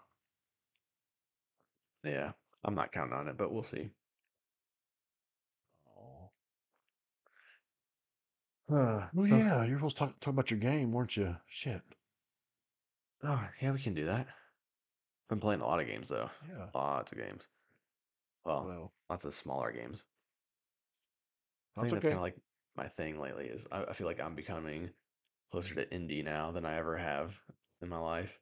Yeah, 2.04 2.32
I'm 2.64 2.74
not 2.74 2.92
counting 2.92 3.14
on 3.14 3.28
it, 3.28 3.36
but 3.36 3.52
we'll 3.52 3.62
see. 3.62 3.90
Uh, 5.96 6.28
Oh 9.16 9.26
so- 9.26 9.36
yeah, 9.36 9.64
you 9.64 9.72
were 9.72 9.78
supposed 9.78 9.96
to 9.98 10.04
talk, 10.06 10.20
talk 10.20 10.32
about 10.32 10.50
your 10.50 10.60
game, 10.60 10.92
weren't 10.92 11.16
you? 11.16 11.36
Shit. 11.46 11.82
Oh, 13.24 13.44
yeah, 13.60 13.70
we 13.72 13.80
can 13.80 13.94
do 13.94 14.06
that. 14.06 14.26
Been 15.32 15.40
playing 15.40 15.62
a 15.62 15.66
lot 15.66 15.80
of 15.80 15.86
games 15.86 16.10
though. 16.10 16.28
Yeah. 16.46 16.66
Lots 16.74 17.10
of 17.10 17.16
games. 17.16 17.48
Well, 18.44 18.66
Well, 18.66 18.92
lots 19.08 19.24
of 19.24 19.32
smaller 19.32 19.72
games. 19.72 20.04
I 21.74 21.80
think 21.80 21.94
that's 21.94 22.04
okay. 22.04 22.10
kind 22.10 22.18
of 22.18 22.22
like 22.22 22.36
my 22.76 22.86
thing 22.86 23.18
lately. 23.18 23.46
Is 23.46 23.66
I, 23.72 23.84
I 23.84 23.92
feel 23.94 24.06
like 24.06 24.20
I'm 24.20 24.34
becoming 24.34 24.90
closer 25.50 25.74
to 25.76 25.86
indie 25.86 26.22
now 26.22 26.50
than 26.50 26.66
I 26.66 26.76
ever 26.76 26.98
have 26.98 27.40
in 27.80 27.88
my 27.88 27.96
life. 27.96 28.38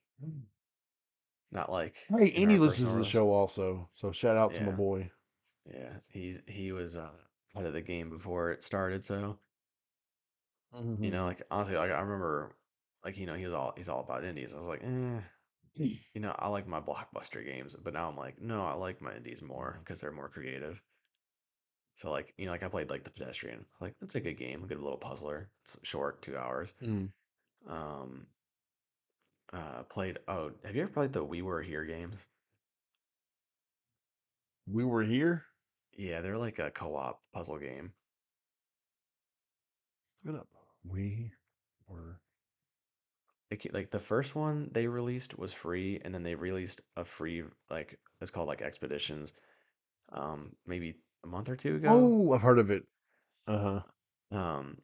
Not 1.53 1.71
like 1.71 1.95
Hey, 2.09 2.33
Andy 2.43 2.59
listens 2.59 2.91
to 2.91 2.99
the 2.99 3.05
show 3.05 3.31
also, 3.31 3.89
so 3.93 4.11
shout 4.11 4.37
out 4.37 4.53
to 4.55 4.65
my 4.65 4.73
boy. 4.73 5.13
Yeah, 5.73 5.93
he's 6.09 6.41
he 6.49 6.73
was 6.73 6.97
uh, 6.97 7.11
out 7.57 7.67
of 7.67 7.73
the 7.73 7.83
game 7.83 8.11
before 8.11 8.51
it 8.51 8.65
started, 8.65 9.05
so 9.05 9.39
you 11.03 11.11
Mhm. 11.11 11.13
know, 11.13 11.25
like 11.25 11.43
honestly, 11.51 11.77
like 11.77 11.91
I 11.91 12.01
remember, 12.01 12.57
like 13.05 13.17
you 13.19 13.27
know, 13.27 13.35
he 13.35 13.45
was 13.45 13.55
all 13.55 13.73
he's 13.77 13.89
all 13.89 14.01
about 14.01 14.25
indies. 14.25 14.55
I 14.55 14.59
was 14.59 14.67
like, 14.67 14.83
eh, 14.83 15.21
you 15.77 16.21
know, 16.21 16.35
I 16.39 16.49
like 16.49 16.67
my 16.67 16.81
blockbuster 16.81 17.45
games, 17.45 17.77
but 17.83 17.95
now 17.95 18.09
I'm 18.09 18.17
like, 18.17 18.41
no, 18.41 18.65
I 18.65 18.75
like 18.75 19.01
my 19.01 19.15
indies 19.17 19.43
more 19.43 19.81
because 19.83 20.01
they're 20.01 20.13
more 20.13 20.29
creative. 20.29 20.83
So 21.95 22.11
like, 22.11 22.33
you 22.39 22.47
know, 22.47 22.53
like 22.53 22.63
I 22.63 22.69
played 22.69 22.91
like 22.91 23.05
the 23.05 23.11
Pedestrian, 23.11 23.65
like 23.81 23.95
that's 24.01 24.15
a 24.15 24.21
good 24.21 24.39
game, 24.39 24.65
a 24.65 24.67
good 24.67 24.81
little 24.81 24.99
puzzler. 24.99 25.51
It's 25.63 25.77
short, 25.83 26.23
two 26.23 26.37
hours. 26.37 26.73
Mm. 26.83 27.11
Um, 27.69 28.27
uh, 29.53 29.83
played. 29.89 30.19
Oh, 30.29 30.53
have 30.65 30.75
you 30.77 30.83
ever 30.83 30.93
played 30.93 31.13
the 31.13 31.25
We 31.25 31.43
Were 31.43 31.61
Here 31.61 31.85
games? 31.85 32.25
We 34.67 34.85
were 34.85 35.03
here. 35.03 35.45
Yeah, 35.97 36.21
they're 36.21 36.39
like 36.39 36.59
a 36.59 36.71
co-op 36.71 37.21
puzzle 37.35 37.59
game. 37.59 37.93
Look 40.25 40.37
it 40.37 40.39
up. 40.39 40.49
We 40.85 41.33
were. 41.89 42.21
It, 43.51 43.75
like 43.75 43.91
the 43.91 44.01
first 44.01 44.35
one 44.35 44.71
they 44.73 44.87
released 44.87 45.39
was 45.39 45.53
free, 45.53 46.01
and 46.05 46.15
then 46.15 46.23
they 46.23 46.35
released 46.35 46.81
a 46.97 47.05
free 47.05 47.45
like 47.71 47.99
it's 48.21 48.31
called 48.31 48.49
like 48.49 48.63
Expeditions. 48.63 49.33
Um, 50.13 50.57
maybe 50.67 50.97
a 51.25 51.29
month 51.29 51.49
or 51.49 51.57
two 51.57 51.77
ago. 51.77 51.91
Oh, 51.91 52.33
I've 52.33 52.41
heard 52.43 52.59
of 52.59 52.71
it. 52.71 52.87
Uh 53.47 53.83
huh. 54.31 54.37
Um, 54.37 54.79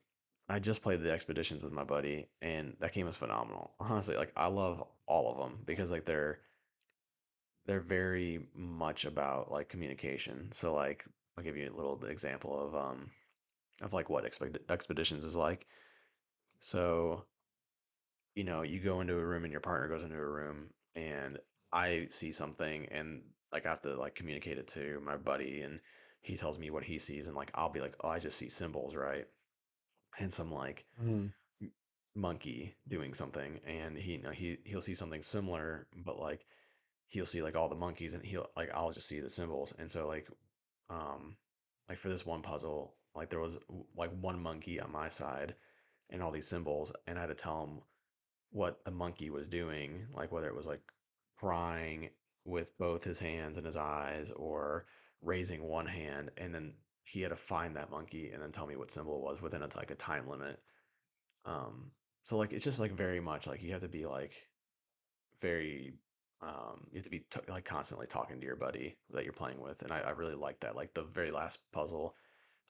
I 0.48 0.58
just 0.58 0.82
played 0.82 1.02
the 1.02 1.10
Expeditions 1.10 1.64
with 1.64 1.72
my 1.72 1.84
buddy, 1.84 2.28
and 2.42 2.76
that 2.80 2.92
game 2.92 3.06
was 3.06 3.16
phenomenal. 3.16 3.74
Honestly, 3.80 4.16
like 4.16 4.32
I 4.36 4.46
love 4.48 4.82
all 5.06 5.30
of 5.30 5.38
them 5.38 5.62
because 5.64 5.90
like 5.90 6.04
they're 6.04 6.40
they're 7.66 7.80
very 7.80 8.46
much 8.54 9.04
about 9.04 9.50
like 9.50 9.68
communication. 9.68 10.50
So 10.52 10.74
like 10.74 11.04
I'll 11.36 11.44
give 11.44 11.56
you 11.56 11.70
a 11.70 11.76
little 11.76 12.02
example 12.04 12.58
of 12.58 12.74
um 12.74 13.10
of 13.82 13.92
like 13.92 14.10
what 14.10 14.24
expect 14.24 14.58
Expeditions 14.70 15.24
is 15.24 15.36
like. 15.36 15.66
So 16.60 17.24
you 18.36 18.44
know, 18.44 18.62
you 18.62 18.80
go 18.80 19.02
into 19.02 19.18
a 19.18 19.26
room 19.26 19.44
and 19.44 19.52
your 19.52 19.62
partner 19.62 19.88
goes 19.88 20.04
into 20.04 20.16
a 20.18 20.26
room 20.26 20.70
and 20.96 21.38
I 21.72 22.08
see 22.10 22.32
something 22.32 22.86
and 22.92 23.22
like 23.52 23.66
I 23.66 23.70
have 23.70 23.82
to 23.82 23.96
like 23.96 24.16
communicate 24.16 24.58
it 24.58 24.68
to 24.70 25.00
my 25.04 25.16
buddy 25.18 25.62
and 25.62 25.80
he 26.22 26.36
tells 26.38 26.58
me 26.60 26.70
what 26.70 26.84
he 26.84 26.98
sees 27.00 27.28
and 27.28 27.36
like 27.36 27.52
I'll 27.56 27.70
be 27.70 27.80
like, 27.82 27.96
"Oh, 28.02 28.10
I 28.10 28.20
just 28.20 28.38
see 28.38 28.50
symbols, 28.50 28.96
right?" 28.96 29.26
And 30.18 30.32
some 30.32 30.52
like 30.52 30.86
Mm. 30.98 31.32
monkey 32.14 32.74
doing 32.88 33.12
something 33.14 33.60
and 33.66 33.96
he 33.96 34.12
you 34.12 34.22
know, 34.22 34.30
he 34.30 34.58
he'll 34.64 34.80
see 34.80 34.94
something 34.94 35.22
similar 35.22 35.86
but 36.04 36.18
like 36.18 36.46
he'll 37.08 37.26
see 37.26 37.42
like 37.42 37.56
all 37.56 37.68
the 37.68 37.76
monkeys 37.76 38.14
and 38.14 38.24
he'll 38.24 38.48
like 38.56 38.70
I'll 38.74 38.92
just 38.92 39.08
see 39.08 39.20
the 39.20 39.30
symbols. 39.30 39.74
And 39.78 39.90
so 39.90 40.06
like 40.08 40.28
um 40.90 41.36
like 41.88 41.98
for 41.98 42.10
this 42.10 42.26
one 42.26 42.42
puzzle, 42.42 42.96
like 43.14 43.30
there 43.30 43.40
was 43.40 43.58
like 43.96 44.12
one 44.20 44.40
monkey 44.42 44.80
on 44.80 44.92
my 44.92 45.08
side 45.08 45.56
and 46.10 46.22
all 46.22 46.32
these 46.32 46.48
symbols 46.48 46.92
and 47.06 47.18
I 47.18 47.22
had 47.22 47.28
to 47.28 47.34
tell 47.34 47.66
him 47.66 47.80
what 48.50 48.84
the 48.84 48.90
monkey 48.90 49.30
was 49.30 49.48
doing, 49.48 50.06
like 50.14 50.32
whether 50.32 50.48
it 50.48 50.56
was 50.56 50.66
like 50.66 50.80
crying 51.38 52.10
with 52.44 52.76
both 52.78 53.04
his 53.04 53.18
hands 53.18 53.56
and 53.56 53.66
his 53.66 53.76
eyes 53.76 54.30
or 54.34 54.86
raising 55.22 55.62
one 55.64 55.86
hand 55.86 56.30
and 56.36 56.54
then 56.54 56.72
he 57.04 57.20
had 57.20 57.30
to 57.30 57.36
find 57.36 57.76
that 57.76 57.90
monkey 57.90 58.30
and 58.32 58.42
then 58.42 58.52
tell 58.52 58.66
me 58.66 58.76
what 58.76 58.90
symbol 58.90 59.16
it 59.16 59.22
was 59.22 59.42
within 59.42 59.62
a 59.62 59.68
like 59.76 59.90
a 59.90 59.96
time 59.96 60.28
limit. 60.28 60.60
Um 61.44 61.90
so 62.22 62.36
like 62.36 62.52
it's 62.52 62.64
just 62.64 62.80
like 62.80 62.92
very 62.92 63.20
much 63.20 63.46
like 63.46 63.62
you 63.62 63.72
have 63.72 63.82
to 63.82 63.88
be 63.88 64.06
like 64.06 64.34
very 65.40 65.94
um 66.42 66.86
you 66.90 66.96
have 66.96 67.04
to 67.04 67.10
be 67.10 67.20
t- 67.30 67.40
like 67.48 67.64
constantly 67.64 68.06
talking 68.06 68.40
to 68.40 68.46
your 68.46 68.56
buddy 68.56 68.96
that 69.10 69.24
you're 69.24 69.32
playing 69.32 69.60
with 69.60 69.82
and 69.82 69.92
I, 69.92 70.00
I 70.00 70.10
really 70.10 70.34
like 70.34 70.60
that 70.60 70.76
like 70.76 70.94
the 70.94 71.04
very 71.04 71.30
last 71.30 71.58
puzzle 71.72 72.14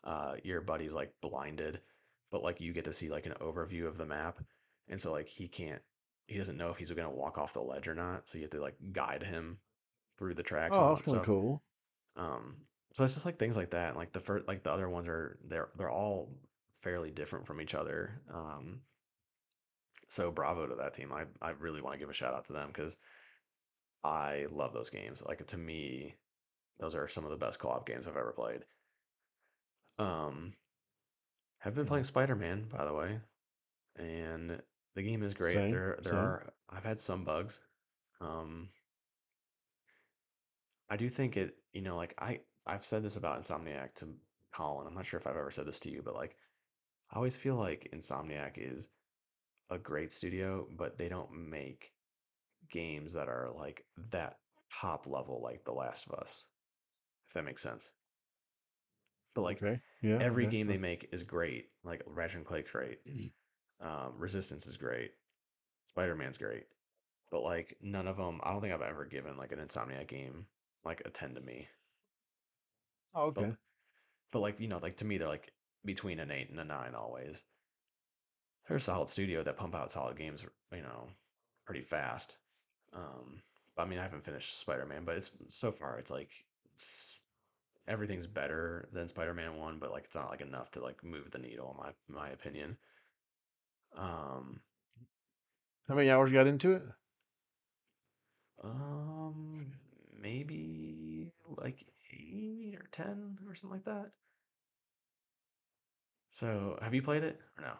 uh 0.04 0.34
your 0.44 0.60
buddy's 0.60 0.92
like 0.92 1.12
blinded 1.20 1.80
but 2.30 2.42
like 2.42 2.60
you 2.60 2.72
get 2.72 2.84
to 2.84 2.92
see 2.92 3.08
like 3.08 3.26
an 3.26 3.34
overview 3.40 3.86
of 3.86 3.98
the 3.98 4.04
map 4.04 4.40
and 4.88 5.00
so 5.00 5.12
like 5.12 5.28
he 5.28 5.48
can't 5.48 5.82
he 6.26 6.38
doesn't 6.38 6.56
know 6.56 6.70
if 6.70 6.76
he's 6.76 6.90
gonna 6.90 7.10
walk 7.10 7.38
off 7.38 7.52
the 7.52 7.60
ledge 7.60 7.88
or 7.88 7.94
not 7.94 8.28
so 8.28 8.38
you 8.38 8.42
have 8.44 8.50
to 8.50 8.60
like 8.60 8.76
guide 8.92 9.22
him 9.22 9.58
through 10.18 10.34
the 10.34 10.42
tracks 10.42 10.76
Oh, 10.76 10.88
that's 10.88 11.00
that 11.02 11.06
kind 11.06 11.18
of 11.18 11.26
cool. 11.26 11.62
um 12.16 12.56
so 12.94 13.04
it's 13.04 13.14
just 13.14 13.26
like 13.26 13.36
things 13.36 13.56
like 13.56 13.70
that 13.70 13.88
and 13.90 13.96
like 13.96 14.12
the 14.12 14.20
first 14.20 14.48
like 14.48 14.62
the 14.62 14.72
other 14.72 14.88
ones 14.88 15.06
are 15.08 15.38
they're 15.46 15.68
they're 15.76 15.90
all 15.90 16.30
fairly 16.72 17.10
different 17.10 17.46
from 17.46 17.60
each 17.60 17.74
other 17.74 18.20
um 18.32 18.80
so 20.08 20.30
bravo 20.30 20.66
to 20.66 20.74
that 20.76 20.94
team 20.94 21.12
i 21.12 21.24
i 21.42 21.50
really 21.50 21.80
want 21.82 21.92
to 21.94 21.98
give 21.98 22.08
a 22.10 22.14
shout 22.14 22.34
out 22.34 22.44
to 22.44 22.52
them 22.52 22.68
because 22.68 22.96
I 24.04 24.46
love 24.52 24.72
those 24.72 24.90
games. 24.90 25.20
Like 25.26 25.44
to 25.48 25.56
me, 25.58 26.14
those 26.78 26.94
are 26.94 27.08
some 27.08 27.24
of 27.24 27.30
the 27.30 27.36
best 27.36 27.58
co-op 27.58 27.86
games 27.88 28.06
I've 28.06 28.16
ever 28.16 28.30
played. 28.30 28.60
Um, 29.98 30.52
have 31.58 31.74
been 31.74 31.86
playing 31.86 32.04
Spider-Man, 32.04 32.68
by 32.70 32.84
the 32.84 32.92
way, 32.94 33.18
and 33.96 34.62
the 34.96 35.02
game 35.04 35.22
is 35.22 35.34
great. 35.34 35.52
Same. 35.52 35.70
There 35.70 36.00
there 36.02 36.16
Same. 36.16 36.18
are 36.18 36.54
I've 36.68 36.84
had 36.84 36.98
some 36.98 37.24
bugs. 37.24 37.60
Um, 38.20 38.72
I 40.88 40.96
do 40.96 41.08
think 41.08 41.36
it, 41.36 41.64
you 41.72 41.82
know, 41.82 41.96
like 41.96 42.14
I 42.18 42.46
I've 42.66 42.84
said 42.84 43.02
this 43.02 43.16
about 43.16 43.40
Insomniac 43.40 43.94
to 43.96 44.18
Colin. 44.52 44.86
I'm 44.88 44.94
not 44.94 45.06
sure 45.06 45.20
if 45.20 45.26
I've 45.26 45.36
ever 45.36 45.50
said 45.50 45.66
this 45.66 45.80
to 45.80 45.90
you, 45.90 46.02
but 46.02 46.14
like 46.14 46.36
I 47.10 47.16
always 47.16 47.36
feel 47.36 47.56
like 47.56 47.90
Insomniac 47.92 48.58
is 48.58 48.90
a 49.70 49.78
great 49.78 50.12
studio, 50.12 50.68
but 50.70 50.98
they 50.98 51.08
don't 51.08 51.32
make 51.50 51.94
games 52.70 53.14
that 53.14 53.28
are 53.28 53.50
like 53.52 53.88
that 53.96 54.40
top 54.72 55.06
level 55.08 55.42
like 55.42 55.64
The 55.64 55.74
Last 55.74 56.06
of 56.06 56.14
Us, 56.14 56.48
if 57.28 57.34
that 57.34 57.44
makes 57.44 57.62
sense. 57.62 57.92
But 59.34 59.42
like 59.42 59.58
Okay. 59.62 59.80
Yeah. 60.02 60.16
every 60.20 60.44
Okay. 60.44 60.48
game 60.48 60.66
they 60.66 60.78
make 60.78 61.08
is 61.12 61.22
great. 61.22 61.72
Like 61.84 62.02
Ratchet 62.06 62.38
and 62.38 62.46
Clank's 62.46 62.72
great. 62.72 63.02
Um, 63.80 64.14
Resistance 64.18 64.66
is 64.66 64.76
great. 64.76 65.12
Spider 65.86 66.14
Man's 66.16 66.38
great. 66.38 66.66
But 67.30 67.42
like 67.42 67.78
none 67.80 68.08
of 68.08 68.16
them, 68.16 68.40
I 68.42 68.52
don't 68.52 68.60
think 68.60 68.74
I've 68.74 68.82
ever 68.82 69.04
given 69.06 69.36
like 69.36 69.52
an 69.52 69.60
Insomniac 69.60 70.08
game 70.08 70.46
like 70.84 71.02
a 71.04 71.10
ten 71.10 71.34
to 71.34 71.40
me. 71.40 71.68
Oh, 73.14 73.26
But 73.34 73.46
okay. 73.46 73.56
but 74.32 74.40
like 74.40 74.60
you 74.60 74.68
know 74.68 74.78
like 74.78 74.96
to 74.98 75.04
me 75.04 75.18
they're 75.18 75.28
like 75.28 75.52
between 75.84 76.20
an 76.20 76.30
eight 76.32 76.50
and 76.50 76.60
a 76.60 76.64
nine 76.64 76.94
always. 76.94 77.44
They're 78.68 78.76
a 78.76 78.80
solid 78.80 79.08
studio 79.08 79.42
that 79.42 79.56
pump 79.56 79.74
out 79.74 79.90
solid 79.90 80.16
games, 80.16 80.44
you 80.72 80.82
know, 80.82 81.08
pretty 81.64 81.82
fast. 81.82 82.36
Um, 82.92 83.42
I 83.78 83.84
mean 83.86 83.98
I 83.98 84.02
haven't 84.02 84.24
finished 84.24 84.58
Spider 84.60 84.86
Man, 84.86 85.04
but 85.04 85.16
it's 85.16 85.30
so 85.48 85.72
far 85.72 85.98
it's 85.98 86.10
like 86.10 86.30
it's, 86.74 87.20
everything's 87.88 88.26
better 88.26 88.88
than 88.92 89.08
Spider 89.08 89.34
Man 89.34 89.56
one, 89.56 89.78
but 89.78 89.92
like 89.92 90.04
it's 90.04 90.16
not 90.16 90.30
like 90.30 90.40
enough 90.42 90.70
to 90.72 90.82
like 90.82 91.04
move 91.04 91.30
the 91.30 91.38
needle 91.38 91.70
in 91.72 91.76
my 91.78 92.22
my 92.22 92.30
opinion. 92.30 92.78
Um, 93.96 94.60
How 95.88 95.94
many 95.94 96.10
hours 96.10 96.30
you 96.30 96.36
got 96.38 96.46
into 96.46 96.72
it? 96.74 96.82
Um, 98.62 99.72
maybe 100.20 101.32
like 101.48 101.84
eight 102.12 102.74
or 102.78 102.88
ten 102.92 103.38
or 103.46 103.54
something 103.54 103.70
like 103.76 103.84
that. 103.84 104.12
So, 106.30 106.78
have 106.82 106.94
you 106.94 107.02
played 107.02 107.24
it 107.24 107.40
or 107.58 107.62
no? 107.64 107.72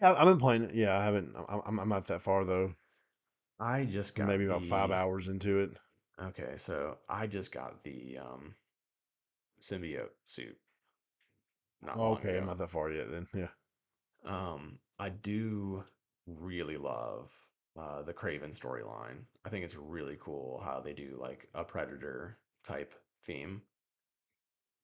Yeah, 0.00 0.12
I've 0.14 0.26
been 0.26 0.38
playing 0.38 0.62
it. 0.64 0.74
Yeah, 0.74 0.96
I 0.98 1.04
haven't. 1.04 1.34
I'm, 1.48 1.60
I'm, 1.66 1.78
I'm 1.80 1.88
not 1.88 2.06
that 2.08 2.22
far 2.22 2.44
though. 2.44 2.74
I 3.58 3.84
just 3.86 4.14
I'm 4.18 4.26
maybe 4.26 4.44
got 4.46 4.56
about 4.56 4.62
five 4.62 4.90
the 4.90 4.94
hours 4.96 5.28
into 5.28 5.60
it. 5.60 5.70
okay, 6.20 6.56
so 6.56 6.98
I 7.08 7.26
just 7.26 7.52
got 7.52 7.82
the 7.84 8.18
um 8.18 8.54
symbiote 9.60 10.10
suit 10.24 10.58
not 11.82 12.02
long 12.02 12.18
Okay, 12.18 12.36
I'm 12.38 12.44
ago. 12.44 12.46
not 12.46 12.58
that 12.58 12.70
far 12.70 12.90
yet. 12.90 13.10
Then, 13.10 13.28
yeah. 13.34 13.48
Um, 14.24 14.80
I 14.98 15.08
do 15.10 15.84
really 16.26 16.76
love 16.76 17.32
uh 17.76 18.02
the 18.02 18.14
Kraven 18.14 18.50
storyline. 18.58 19.26
I 19.44 19.48
think 19.50 19.64
it's 19.64 19.76
really 19.76 20.16
cool 20.20 20.60
how 20.60 20.80
they 20.80 20.92
do 20.92 21.16
like 21.20 21.48
a 21.54 21.64
predator 21.64 22.38
type 22.64 22.94
theme. 23.24 23.62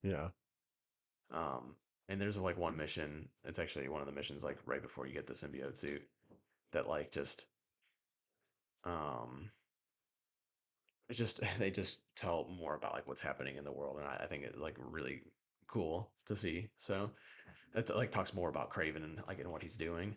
Yeah. 0.02 0.30
Um, 1.30 1.76
and 2.08 2.20
there's 2.20 2.36
like 2.36 2.56
one 2.56 2.76
mission. 2.76 3.28
It's 3.44 3.58
actually 3.58 3.88
one 3.88 4.00
of 4.00 4.06
the 4.06 4.12
missions 4.12 4.42
like 4.44 4.58
right 4.66 4.82
before 4.82 5.06
you 5.06 5.14
get 5.14 5.26
the 5.26 5.34
symbiote 5.34 5.76
suit 5.76 6.02
that 6.72 6.88
like 6.88 7.10
just 7.10 7.46
um 8.84 9.50
it's 11.08 11.18
just 11.18 11.40
they 11.58 11.70
just 11.70 12.00
tell 12.16 12.48
more 12.48 12.74
about 12.74 12.94
like 12.94 13.06
what's 13.06 13.20
happening 13.20 13.56
in 13.56 13.64
the 13.64 13.72
world 13.72 13.98
and 13.98 14.06
I, 14.06 14.18
I 14.22 14.26
think 14.26 14.44
it's 14.44 14.56
like 14.56 14.76
really 14.78 15.22
cool 15.66 16.14
to 16.26 16.34
see. 16.34 16.70
So 16.76 17.10
it 17.74 17.90
like 17.94 18.10
talks 18.10 18.34
more 18.34 18.48
about 18.48 18.70
Kraven 18.70 19.04
and 19.04 19.22
like 19.26 19.38
and 19.40 19.50
what 19.50 19.62
he's 19.62 19.76
doing. 19.76 20.16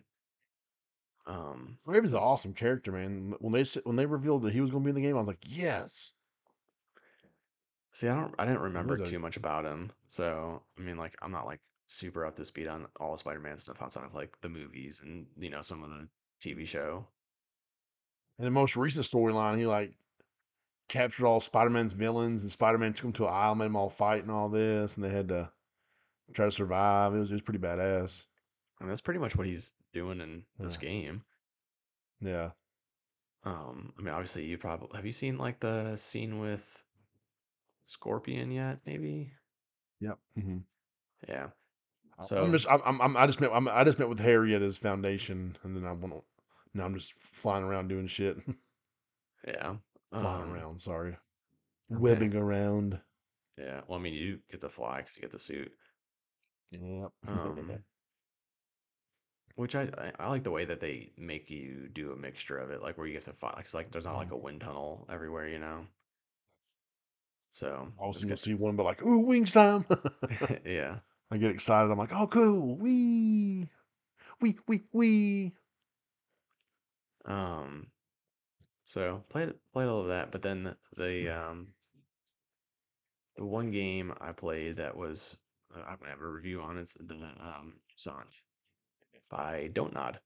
Um 1.26 1.78
Kraven's 1.86 2.12
an 2.12 2.18
awesome 2.18 2.52
character, 2.54 2.92
man. 2.92 3.34
When 3.40 3.52
they 3.52 3.64
when 3.84 3.96
they 3.96 4.06
revealed 4.06 4.42
that 4.42 4.52
he 4.52 4.60
was 4.60 4.70
going 4.70 4.82
to 4.82 4.86
be 4.86 4.90
in 4.90 4.96
the 4.96 5.02
game, 5.08 5.16
I 5.16 5.20
was 5.20 5.28
like, 5.28 5.44
yes. 5.46 6.14
see 7.92 8.08
I 8.08 8.14
don't 8.20 8.34
I 8.38 8.44
didn't 8.44 8.60
remember 8.60 8.94
a 8.94 9.04
too 9.04 9.18
much 9.18 9.36
about 9.36 9.64
him. 9.64 9.92
So 10.06 10.62
I 10.78 10.80
mean 10.80 10.96
like 10.96 11.16
I'm 11.22 11.30
not 11.32 11.46
like 11.46 11.60
super 11.88 12.24
up 12.26 12.36
to 12.36 12.44
speed 12.44 12.66
on 12.68 12.86
all 13.00 13.12
the 13.12 13.18
Spider-Man 13.18 13.58
stuff 13.58 13.82
outside 13.82 14.04
of 14.04 14.14
like 14.14 14.36
the 14.40 14.48
movies 14.48 15.00
and 15.04 15.26
you 15.38 15.50
know 15.50 15.62
some 15.62 15.84
of 15.84 15.90
the 15.90 16.08
TV 16.42 16.66
show. 16.66 17.06
in 18.38 18.44
the 18.44 18.50
most 18.50 18.76
recent 18.76 19.04
storyline. 19.06 19.58
He 19.58 19.66
like 19.66 19.92
captured 20.88 21.26
all 21.26 21.40
Spider 21.40 21.70
Man's 21.70 21.92
villains, 21.92 22.42
and 22.42 22.50
Spider 22.50 22.78
Man 22.78 22.92
took 22.92 23.06
him 23.06 23.12
to 23.14 23.26
an 23.26 23.32
island, 23.34 23.58
made 23.60 23.64
them 23.66 23.76
all 23.76 23.90
fight 23.90 24.22
and 24.22 24.30
all 24.30 24.48
this, 24.48 24.96
and 24.96 25.04
they 25.04 25.10
had 25.10 25.28
to 25.28 25.50
try 26.32 26.46
to 26.46 26.50
survive. 26.50 27.14
It 27.14 27.18
was 27.20 27.30
it 27.30 27.34
was 27.34 27.42
pretty 27.42 27.60
badass. 27.60 28.26
And 28.80 28.90
that's 28.90 29.00
pretty 29.00 29.20
much 29.20 29.36
what 29.36 29.46
he's 29.46 29.72
doing 29.92 30.20
in 30.20 30.44
this 30.58 30.78
Yeah. 30.80 30.88
game. 30.88 31.24
Yeah. 32.20 32.50
Um, 33.44 33.92
I 33.98 34.02
mean, 34.02 34.12
obviously, 34.14 34.44
you 34.44 34.58
probably 34.58 34.96
have 34.96 35.06
you 35.06 35.12
seen 35.12 35.38
like 35.38 35.60
the 35.60 35.96
scene 35.96 36.38
with 36.38 36.82
Scorpion 37.86 38.50
yet? 38.50 38.78
Maybe. 38.86 39.32
Yep. 40.00 40.18
hmm 40.34 40.58
Yeah. 41.28 41.48
I'm 42.30 42.52
just 42.52 42.68
I'm, 42.70 42.80
I'm 42.84 43.00
I'm- 43.00 43.16
I 43.16 43.26
just 43.26 43.40
met 43.40 43.50
I'm, 43.52 43.66
I 43.68 43.82
just 43.84 43.98
met 43.98 44.08
with 44.08 44.20
Harry 44.20 44.54
at 44.54 44.60
his 44.62 44.76
foundation, 44.76 45.56
and 45.64 45.76
then 45.76 45.84
I 45.84 45.92
went 45.92 46.12
on, 46.12 46.22
Now 46.74 46.84
I'm 46.84 46.94
just 46.94 47.14
flying 47.14 47.64
around 47.64 47.88
doing 47.88 48.06
shit. 48.06 48.36
Yeah. 49.44 49.74
flying 50.12 50.42
Um, 50.44 50.52
around, 50.52 50.80
sorry. 50.80 51.16
Okay. 51.90 52.00
Webbing 52.00 52.36
around. 52.36 53.00
yeah. 53.58 53.80
Well, 53.88 53.98
I 53.98 54.02
mean, 54.02 54.14
you 54.14 54.38
get 54.48 54.60
to 54.60 54.68
fly 54.68 54.98
because 54.98 55.16
you 55.16 55.20
get 55.22 55.32
the 55.32 55.38
suit. 55.40 55.72
Yep. 56.72 57.12
Um, 57.28 57.84
which 59.56 59.74
I, 59.74 59.82
I 59.98 60.12
I 60.20 60.28
like 60.28 60.44
the 60.44 60.50
way 60.50 60.64
that 60.66 60.80
they 60.80 61.10
make 61.16 61.50
you 61.50 61.88
do 61.92 62.12
a 62.12 62.16
mixture 62.16 62.58
of 62.58 62.70
it, 62.70 62.82
like 62.82 62.98
where 62.98 63.06
you 63.06 63.14
get 63.14 63.22
to 63.24 63.32
fly. 63.32 63.54
It's 63.60 63.74
like 63.74 63.90
there's 63.90 64.04
not 64.04 64.16
like 64.16 64.30
Mhm. 64.30 64.32
a 64.32 64.36
wind 64.36 64.60
tunnel 64.60 65.06
everywhere, 65.10 65.48
you 65.48 65.58
know. 65.58 65.86
So 67.52 67.92
All 67.98 68.10
of 68.10 68.16
a 68.16 68.18
sudden 68.18 68.28
you'll 68.28 68.36
see 68.36 68.54
one, 68.54 68.76
but 68.76 68.84
like, 68.84 69.02
ooh, 69.04 69.20
wings 69.26 69.52
time. 69.52 69.84
yeah. 70.64 70.98
I 71.30 71.38
get 71.38 71.50
excited. 71.50 71.90
I'm 71.90 71.98
like, 71.98 72.12
oh, 72.12 72.26
cool. 72.26 72.76
Wee, 72.76 73.68
wee, 74.40 74.58
wee, 74.68 74.82
wee. 74.92 75.52
Um. 77.24 77.90
So 78.84 79.24
played 79.28 79.54
played 79.72 79.88
all 79.88 80.02
of 80.02 80.08
that, 80.08 80.32
but 80.32 80.42
then 80.42 80.76
the 80.96 81.28
um 81.30 81.74
the 83.36 83.44
one 83.44 83.70
game 83.70 84.14
I 84.22 84.32
played 84.32 84.76
that 84.78 84.96
was 84.96 85.36
uh, 85.74 85.80
I'm 85.86 85.96
gonna 85.98 86.10
have 86.10 86.20
a 86.20 86.28
review 86.28 86.60
on 86.62 86.78
it. 86.78 86.92
the 87.00 87.14
um 87.40 87.80
Sant 87.96 88.42
by 89.28 89.68
Don't 89.72 89.94
Nod. 89.94 90.20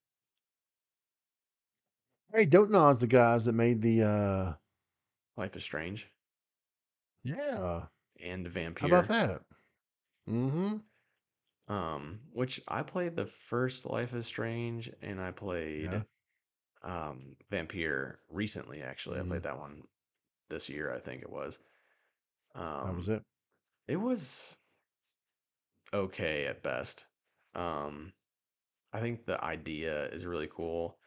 Hey, 2.33 2.47
Don't 2.47 2.71
Nod's 2.71 3.01
the 3.01 3.07
guys 3.09 3.47
that 3.47 3.53
made 3.55 3.83
the, 3.83 4.03
uh, 4.03 4.53
Life 5.37 5.57
is 5.57 5.63
Strange 5.65 6.11
yeah. 7.25 7.87
and 8.21 8.47
Vampire. 8.49 8.81
How 8.81 8.87
about 8.87 9.09
that? 9.09 9.43
Mm-hmm. 10.29 10.77
Um, 11.69 12.21
which 12.33 12.61
I 12.69 12.83
played 12.83 13.17
the 13.17 13.27
first 13.27 13.87
Life 13.87 14.15
is 14.15 14.27
Strange 14.27 14.91
and 15.03 15.21
I 15.21 15.31
Yeah. 15.79 15.89
played 15.91 16.05
um 16.83 17.37
Vampire 17.51 18.21
recently 18.29 18.83
actually. 18.83 19.19
I 19.19 19.23
Mm, 19.23 19.29
played 19.29 19.43
that 19.45 19.59
one 19.59 19.89
this 20.49 20.69
year, 20.69 20.93
I 20.95 21.01
think 21.01 21.23
it 21.23 21.31
was. 21.31 21.59
Um, 22.55 22.87
that 22.87 22.95
was 22.95 23.09
it. 23.09 23.23
it 23.89 23.97
was 23.97 24.57
okay 25.93 26.47
at 26.47 26.63
best. 26.63 27.07
Um, 27.55 28.15
I 28.93 29.01
think 29.01 29.27
the 29.27 29.43
idea 29.43 30.09
is 30.11 30.27
really 30.27 30.49
cool, 30.49 31.01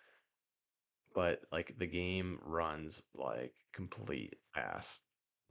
but 1.13 1.45
like 1.51 1.77
the 1.77 1.87
game 1.87 2.39
runs 2.41 3.03
like 3.13 3.55
complete 3.73 4.35
ass. 4.55 5.01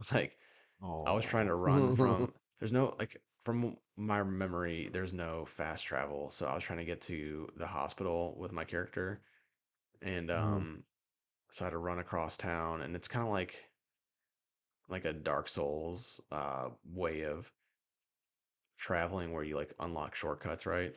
Like 0.12 0.38
I 1.06 1.12
was 1.12 1.24
trying 1.26 1.48
to 1.48 1.54
run 1.56 1.90
Oh. 1.90 1.94
from 1.94 2.34
there's 2.60 2.72
no 2.72 2.96
like 2.98 3.22
from 3.44 3.78
my 3.96 4.22
memory, 4.22 4.88
there's 4.90 5.12
no 5.12 5.44
fast 5.46 5.86
travel. 5.86 6.30
So 6.30 6.46
I 6.46 6.54
was 6.54 6.64
trying 6.64 6.80
to 6.80 6.84
get 6.86 7.00
to 7.02 7.48
the 7.56 7.66
hospital 7.66 8.36
with 8.38 8.52
my 8.52 8.64
character 8.64 9.24
and 10.02 10.30
Mhm. 10.34 10.68
um 10.68 10.84
so 11.50 11.64
I 11.64 11.68
had 11.68 11.70
to 11.72 11.78
run 11.78 11.98
across 12.00 12.36
town 12.38 12.82
and 12.82 12.96
it's 12.96 13.08
kind 13.08 13.26
of 13.26 13.32
like 13.32 13.70
like 14.88 15.04
a 15.04 15.12
Dark 15.12 15.48
Souls 15.48 16.20
uh 16.30 16.70
way 16.84 17.22
of 17.24 17.52
traveling 18.78 19.32
where 19.32 19.44
you 19.44 19.56
like 19.56 19.74
unlock 19.80 20.14
shortcuts, 20.16 20.66
right? 20.66 20.96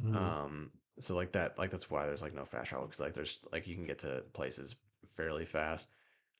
Mhm. 0.00 0.34
Um, 0.42 0.72
so 0.98 1.14
like 1.14 1.32
that, 1.32 1.58
like 1.58 1.70
that's 1.70 1.90
why 1.90 2.06
there's 2.06 2.22
like 2.22 2.34
no 2.34 2.44
fast 2.44 2.70
travel 2.70 2.86
because 2.86 3.00
like 3.00 3.14
there's 3.14 3.38
like 3.52 3.66
you 3.66 3.74
can 3.74 3.86
get 3.86 3.98
to 4.00 4.24
places 4.32 4.76
fairly 5.04 5.44
fast. 5.46 5.88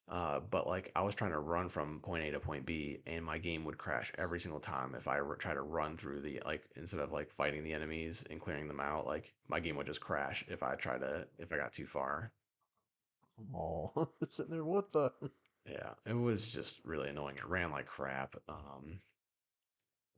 Uh, 0.08 0.40
but 0.40 0.66
like 0.66 0.92
I 0.96 1.02
was 1.02 1.14
trying 1.14 1.32
to 1.32 1.38
run 1.40 1.68
from 1.68 2.00
point 2.00 2.24
A 2.24 2.32
to 2.32 2.40
point 2.40 2.66
B, 2.66 3.02
and 3.06 3.24
my 3.24 3.38
game 3.38 3.64
would 3.64 3.78
crash 3.78 4.12
every 4.18 4.40
single 4.40 4.60
time 4.60 4.94
if 4.96 5.08
I 5.08 5.20
r- 5.20 5.36
try 5.36 5.54
to 5.54 5.62
run 5.62 5.96
through 5.96 6.22
the 6.22 6.42
like 6.46 6.68
instead 6.76 7.00
of 7.00 7.12
like 7.12 7.30
fighting 7.30 7.64
the 7.64 7.74
enemies 7.74 8.24
and 8.30 8.40
clearing 8.40 8.68
them 8.68 8.80
out. 8.80 9.06
Like 9.06 9.34
my 9.48 9.60
game 9.60 9.76
would 9.76 9.86
just 9.86 10.00
crash 10.00 10.44
if 10.48 10.62
I 10.62 10.76
try 10.76 10.98
to 10.98 11.28
if 11.38 11.52
I 11.52 11.56
got 11.58 11.72
too 11.72 11.86
far. 11.86 12.32
Oh, 13.52 14.12
sitting 14.28 14.52
there, 14.52 14.64
what 14.64 14.92
the? 14.92 15.12
Yeah, 15.64 15.94
it 16.04 16.12
was 16.14 16.50
just 16.52 16.84
really 16.84 17.08
annoying. 17.08 17.36
It 17.36 17.46
ran 17.46 17.70
like 17.70 17.86
crap. 17.86 18.36
Um, 18.48 19.00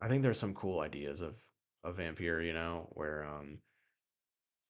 I 0.02 0.08
think 0.08 0.22
there's 0.22 0.38
some 0.38 0.54
cool 0.54 0.80
ideas 0.80 1.22
of 1.22 1.36
of 1.84 1.96
Vampire, 1.96 2.42
you 2.42 2.52
know, 2.52 2.88
where 2.92 3.24
um 3.24 3.58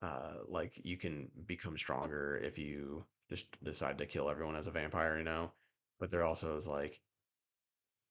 uh 0.02 0.34
like 0.48 0.80
you 0.84 0.96
can 0.96 1.30
become 1.46 1.78
stronger 1.78 2.38
if 2.38 2.58
you 2.58 3.04
just 3.28 3.46
decide 3.64 3.98
to 3.98 4.06
kill 4.06 4.28
everyone 4.28 4.56
as 4.56 4.66
a 4.66 4.70
vampire, 4.70 5.16
you 5.18 5.24
know. 5.24 5.50
But 5.98 6.10
there 6.10 6.24
also 6.24 6.56
is 6.56 6.68
like 6.68 7.00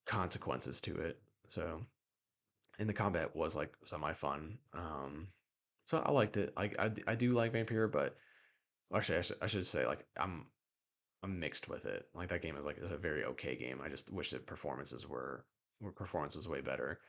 consequences 0.06 0.80
to 0.82 0.96
it. 0.98 1.20
So, 1.48 1.80
and 2.78 2.88
the 2.88 2.94
combat 2.94 3.36
was 3.36 3.54
like 3.54 3.72
semi 3.84 4.12
fun. 4.12 4.58
Um, 4.72 5.28
so 5.84 5.98
I 5.98 6.10
liked 6.10 6.36
it. 6.36 6.52
I, 6.56 6.88
d- 6.88 7.04
I 7.06 7.14
do 7.14 7.32
like 7.32 7.52
Vampire, 7.52 7.88
but 7.88 8.16
actually 8.94 9.18
I 9.18 9.22
should 9.22 9.36
I 9.42 9.46
should 9.46 9.66
say 9.66 9.86
like 9.86 10.06
I'm 10.18 10.46
I'm 11.22 11.38
mixed 11.40 11.68
with 11.68 11.86
it. 11.86 12.08
Like 12.14 12.28
that 12.30 12.42
game 12.42 12.56
is 12.56 12.64
like 12.64 12.78
is 12.78 12.90
a 12.90 12.96
very 12.96 13.24
okay 13.24 13.56
game. 13.56 13.80
I 13.84 13.88
just 13.88 14.12
wish 14.12 14.30
the 14.30 14.38
performances 14.38 15.06
were 15.08 15.44
performance 15.94 16.34
was 16.36 16.48
way 16.48 16.60
better. 16.60 17.00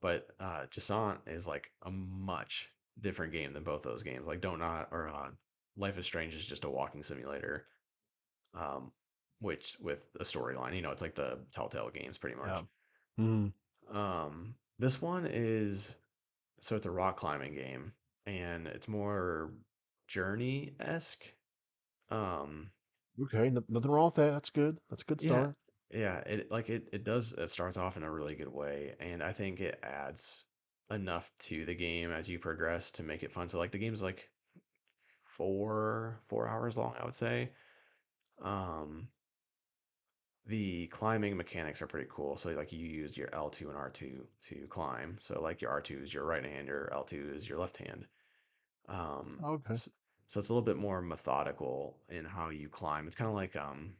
But 0.00 0.28
uh 0.40 0.66
Jusant 0.66 1.28
is 1.28 1.46
like 1.46 1.72
a 1.82 1.90
much 1.90 2.70
different 3.00 3.32
game 3.32 3.52
than 3.52 3.64
both 3.64 3.82
those 3.82 4.02
games. 4.02 4.26
Like 4.26 4.40
Don't 4.40 4.58
Nod 4.60 4.88
or 4.90 5.08
uh, 5.08 5.30
Life 5.76 5.98
is 5.98 6.06
Strange 6.06 6.34
is 6.34 6.46
just 6.46 6.64
a 6.64 6.70
walking 6.70 7.02
simulator. 7.02 7.66
Um 8.54 8.92
which 9.40 9.78
with 9.80 10.06
a 10.20 10.24
storyline, 10.24 10.74
you 10.76 10.82
know, 10.82 10.90
it's 10.92 11.02
like 11.02 11.14
the 11.14 11.46
Telltale 11.50 11.90
games 11.90 12.18
pretty 12.18 12.36
Yeah. 12.44 12.62
much. 12.62 12.64
Mm. 13.18 13.52
Um 13.90 14.54
this 14.78 15.00
one 15.02 15.26
is 15.26 15.94
so 16.60 16.76
it's 16.76 16.86
a 16.86 16.90
rock 16.90 17.16
climbing 17.16 17.54
game 17.54 17.92
and 18.26 18.66
it's 18.66 18.88
more 18.88 19.52
journey-esque. 20.08 21.24
Um 22.10 22.72
Okay, 23.22 23.50
no- 23.50 23.64
nothing 23.68 23.90
wrong 23.90 24.06
with 24.06 24.16
that. 24.16 24.32
That's 24.32 24.50
good. 24.50 24.78
That's 24.88 25.02
a 25.02 25.04
good 25.04 25.20
Yeah, 25.20 25.22
start. 25.22 25.56
Yeah, 25.90 26.18
it 26.20 26.50
like 26.50 26.68
it 26.70 26.88
it 26.92 27.04
does 27.04 27.32
it 27.32 27.48
starts 27.48 27.76
off 27.76 27.96
in 27.96 28.02
a 28.02 28.10
really 28.10 28.34
good 28.36 28.48
way, 28.48 28.96
and 29.00 29.22
I 29.22 29.32
think 29.32 29.60
it 29.60 29.80
adds 29.82 30.46
enough 30.90 31.36
to 31.38 31.64
the 31.64 31.74
game 31.74 32.10
as 32.10 32.28
you 32.28 32.38
progress 32.38 32.90
to 32.92 33.02
make 33.02 33.22
it 33.22 33.32
fun. 33.32 33.48
So 33.48 33.58
like 33.58 33.72
the 33.72 33.78
game's 33.78 34.02
like 34.02 34.32
four 35.24 36.20
four 36.28 36.48
hours 36.48 36.76
long, 36.78 36.96
I 36.96 37.04
would 37.04 37.14
say. 37.14 37.54
Um, 38.38 39.12
the 40.46 40.88
climbing 40.88 41.36
mechanics 41.36 41.82
are 41.82 41.86
pretty 41.86 42.08
cool. 42.10 42.36
So 42.36 42.50
like 42.52 42.72
you 42.72 42.86
use 42.86 43.16
your 43.16 43.28
L2 43.34 43.68
and 43.68 43.76
R2 43.76 44.28
to 44.42 44.66
climb. 44.68 45.18
So 45.18 45.40
like 45.40 45.60
your 45.60 45.70
R2 45.70 46.02
is 46.02 46.12
your 46.14 46.24
right 46.24 46.44
hand, 46.44 46.68
your 46.68 46.92
L2 46.92 47.30
is 47.30 47.48
your 47.48 47.58
left 47.58 47.76
hand. 47.76 48.08
Um, 48.88 49.44
Okay. 49.44 49.74
so, 49.74 49.90
so 50.28 50.40
it's 50.40 50.48
a 50.50 50.54
little 50.54 50.64
bit 50.64 50.78
more 50.78 51.02
methodical 51.02 52.04
in 52.08 52.24
how 52.26 52.50
you 52.50 52.68
climb. 52.70 53.06
It's 53.06 53.16
kind 53.16 53.28
of 53.30 53.34
like 53.36 53.56
um 53.56 53.98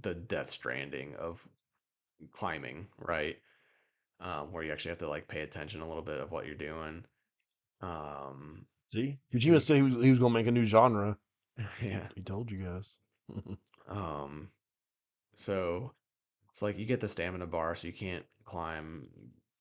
the 0.00 0.14
Death 0.14 0.50
Stranding 0.50 1.14
of 1.16 1.46
climbing, 2.32 2.88
right? 2.98 3.36
Um, 4.20 4.52
where 4.52 4.62
you 4.62 4.72
actually 4.72 4.90
have 4.90 4.98
to 4.98 5.08
like 5.08 5.28
pay 5.28 5.40
attention 5.40 5.80
a 5.80 5.88
little 5.88 6.02
bit 6.02 6.20
of 6.20 6.30
what 6.30 6.46
you're 6.46 6.54
doing. 6.54 7.04
Um, 7.80 8.66
See, 8.92 9.18
Kojima 9.32 9.44
you, 9.44 9.60
said 9.60 9.76
he 9.76 9.82
was, 9.82 10.02
he 10.02 10.10
was 10.10 10.18
going 10.18 10.32
to 10.32 10.38
make 10.38 10.46
a 10.46 10.52
new 10.52 10.64
genre. 10.64 11.16
Yeah. 11.82 12.08
he 12.14 12.22
told 12.22 12.50
you 12.50 12.64
guys. 12.64 12.96
Um, 13.88 14.50
so 15.34 15.92
it's 16.52 16.62
like 16.62 16.78
you 16.78 16.86
get 16.86 17.00
the 17.00 17.08
stamina 17.08 17.46
bar, 17.46 17.74
so 17.74 17.88
you 17.88 17.92
can't 17.92 18.24
climb. 18.44 19.08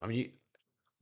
I 0.04 0.08
mean, 0.08 0.18
you, 0.20 0.30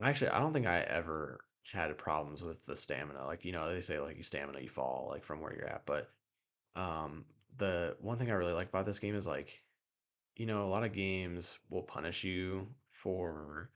actually, 0.01 0.29
I 0.29 0.39
don't 0.39 0.53
think 0.53 0.65
I 0.65 0.79
ever 0.81 1.41
had 1.73 1.97
problems 1.97 2.41
with 2.41 2.65
the 2.65 2.75
stamina. 2.75 3.25
Like, 3.25 3.43
you 3.43 3.51
know, 3.51 3.73
they 3.73 3.81
say 3.81 3.99
like 3.99 4.15
you 4.17 4.23
stamina, 4.23 4.61
you 4.61 4.69
fall 4.69 5.07
like 5.11 5.25
from 5.25 5.41
where 5.41 5.53
you're 5.53 5.67
at. 5.67 5.85
But 5.85 6.09
um, 6.75 7.25
the 7.57 7.95
one 7.99 8.17
thing 8.17 8.29
I 8.29 8.35
really 8.35 8.53
like 8.53 8.69
about 8.69 8.85
this 8.85 8.99
game 8.99 9.15
is 9.15 9.27
like, 9.27 9.61
you 10.35 10.45
know, 10.45 10.65
a 10.65 10.69
lot 10.69 10.83
of 10.83 10.93
games 10.93 11.57
will 11.69 11.83
punish 11.83 12.23
you 12.23 12.67
for 12.91 13.69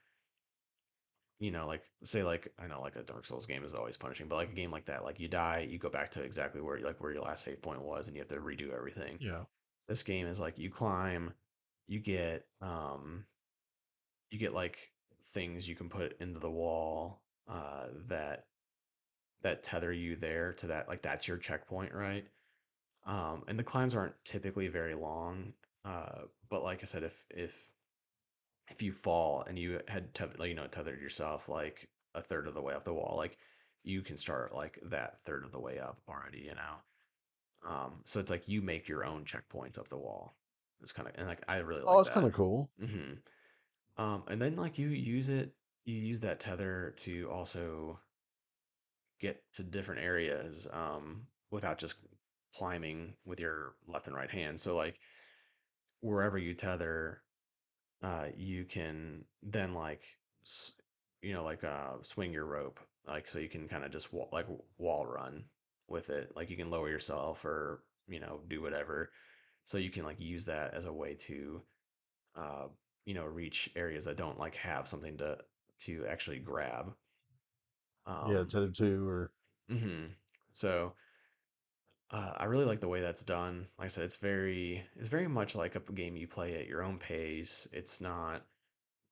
you 1.41 1.49
know, 1.49 1.66
like 1.66 1.82
say 2.03 2.22
like 2.22 2.53
I 2.60 2.68
know 2.68 2.80
like 2.82 2.95
a 2.95 3.02
Dark 3.02 3.26
Souls 3.26 3.48
game 3.48 3.64
is 3.64 3.74
always 3.74 3.98
punishing, 3.98 4.28
but 4.28 4.36
like 4.36 4.52
a 4.52 4.56
game 4.56 4.70
like 4.70 4.86
that, 4.86 5.03
like 5.03 5.20
you 5.20 5.28
die, 5.28 5.68
you 5.68 5.80
go 5.80 5.90
back 5.90 6.12
to 6.12 6.22
exactly 6.22 6.62
where 6.62 6.80
like 6.80 7.02
where 7.02 7.12
your 7.12 7.24
last 7.24 7.44
save 7.44 7.64
point 7.64 7.82
was, 7.82 8.06
and 8.06 8.16
you 8.16 8.22
have 8.22 8.28
to 8.28 8.36
redo 8.36 8.72
everything. 8.72 9.18
yeah. 9.20 9.41
This 9.88 10.03
game 10.03 10.28
is 10.28 10.40
like 10.40 10.60
you 10.60 10.70
climb, 10.70 11.34
you 11.88 11.99
get 11.99 12.45
um, 12.62 13.26
you 14.30 14.38
get 14.38 14.53
like 14.53 14.78
things 15.34 15.68
you 15.68 15.76
can 15.76 15.90
put 15.90 16.22
into 16.22 16.40
the 16.40 16.49
wall 16.49 17.24
uh, 17.49 17.88
that 18.08 18.45
that 19.41 19.64
tether 19.64 19.91
you 19.91 20.16
there 20.16 20.53
to 20.53 20.68
that 20.68 20.88
like 20.88 21.02
that's 21.02 21.28
your 21.28 21.38
checkpoint, 21.38 21.91
right? 21.91 22.26
Um, 23.03 23.44
and 23.48 23.57
the 23.57 23.64
climbs 23.64 23.95
aren't 23.95 24.23
typically 24.26 24.68
very 24.68 24.95
long, 24.95 25.53
uh, 25.84 26.23
but 26.49 26.64
like 26.64 26.82
I 26.82 26.86
said, 26.86 27.03
if 27.03 27.26
if 27.32 27.72
if 28.69 28.82
you 28.82 28.91
fall 28.91 29.41
and 29.44 29.57
you 29.60 29.82
had 29.88 30.14
teth- 30.14 30.40
like, 30.40 30.49
you 30.49 30.56
know 30.56 30.68
tethered 30.68 31.02
yourself 31.02 31.49
like 31.49 31.90
a 32.15 32.22
third 32.22 32.48
of 32.48 32.53
the 32.53 32.61
way 32.61 32.73
up 32.73 32.84
the 32.84 32.94
wall, 32.94 33.15
like 33.18 33.38
you 33.84 34.02
can 34.02 34.18
start 34.18 34.53
like 34.53 34.80
that 34.84 35.23
third 35.26 35.44
of 35.45 35.52
the 35.52 35.60
way 35.60 35.80
up 35.80 36.02
already, 36.07 36.40
you 36.41 36.56
know. 36.56 36.78
Um, 37.64 38.03
so 38.06 38.19
it's 38.19 38.32
like 38.32 38.48
you 38.48 38.61
make 38.61 38.88
your 38.88 39.06
own 39.06 39.26
checkpoints 39.26 39.80
up 39.80 39.90
the 39.90 39.99
wall. 39.99 40.38
It's 40.82 40.91
kind 40.94 41.07
of 41.10 41.15
and 41.18 41.28
like 41.28 41.44
I 41.48 41.57
really 41.60 41.84
Oh, 41.86 41.98
like 41.98 42.03
that's 42.03 42.10
kind 42.10 42.26
of 42.26 42.34
cool. 42.34 42.72
hmm 42.80 43.14
Um, 43.98 44.26
and 44.30 44.41
then 44.41 44.56
like 44.57 44.78
you 44.80 44.90
use 44.90 45.30
it, 45.30 45.56
you 45.86 45.95
use 45.95 46.22
that 46.22 46.40
tether 46.41 46.91
to 46.99 47.30
also 47.32 48.02
get 49.19 49.52
to 49.53 49.64
different 49.64 50.02
areas. 50.02 50.68
Um, 50.72 51.28
without 51.52 51.78
just 51.78 51.95
climbing 52.56 53.15
with 53.26 53.40
your 53.40 53.76
left 53.88 54.07
and 54.07 54.15
right 54.15 54.32
hand. 54.32 54.60
So 54.60 54.76
like 54.76 54.99
wherever 56.02 56.38
you 56.38 56.53
tether, 56.53 57.23
uh, 58.03 58.28
you 58.36 58.65
can 58.65 59.26
then 59.44 59.73
like 59.73 60.03
you 61.22 61.34
know 61.34 61.44
like 61.44 61.64
uh 61.64 61.94
swing 62.02 62.34
your 62.34 62.45
rope 62.45 62.80
like 63.07 63.28
so 63.28 63.40
you 63.40 63.49
can 63.49 63.68
kind 63.68 63.84
of 63.86 63.91
just 63.91 64.11
wa- 64.14 64.28
like 64.32 64.48
wall 64.78 65.06
run 65.06 65.45
with 65.88 66.10
it. 66.10 66.36
Like 66.36 66.49
you 66.49 66.57
can 66.57 66.69
lower 66.72 66.90
yourself 66.90 67.45
or 67.45 67.84
you 68.07 68.19
know 68.19 68.41
do 68.48 68.61
whatever. 68.61 69.11
So 69.65 69.78
you 69.78 69.91
can 69.91 70.03
like 70.06 70.19
use 70.19 70.45
that 70.45 70.73
as 70.73 70.86
a 70.86 70.94
way 70.94 71.15
to 71.15 71.61
uh 72.36 72.68
you 73.06 73.14
know 73.15 73.26
reach 73.26 73.72
areas 73.76 74.06
that 74.06 74.18
don't 74.18 74.40
like 74.40 74.56
have 74.56 74.88
something 74.88 75.18
to 75.18 75.38
to 75.80 76.06
actually 76.07 76.40
grab. 76.40 76.94
Yeah, 78.22 78.44
Um, 78.44 78.45
Tether 78.45 78.72
2 78.72 79.07
or 79.07 79.32
mhm. 79.69 80.15
So 80.53 80.95
Uh, 82.12 82.34
I 82.38 82.46
really 82.46 82.66
like 82.66 82.82
the 82.82 82.90
way 82.90 83.02
that's 83.02 83.24
done. 83.24 83.68
Like 83.80 83.86
I 83.86 83.88
said, 83.88 84.04
it's 84.04 84.18
very 84.18 84.84
it's 84.98 85.08
very 85.08 85.28
much 85.28 85.56
like 85.56 85.76
a 85.76 85.80
game 85.80 86.16
you 86.18 86.28
play 86.28 86.56
at 86.60 86.68
your 86.68 86.84
own 86.84 86.98
pace. 87.00 87.68
It's 87.72 88.02
not 88.02 88.46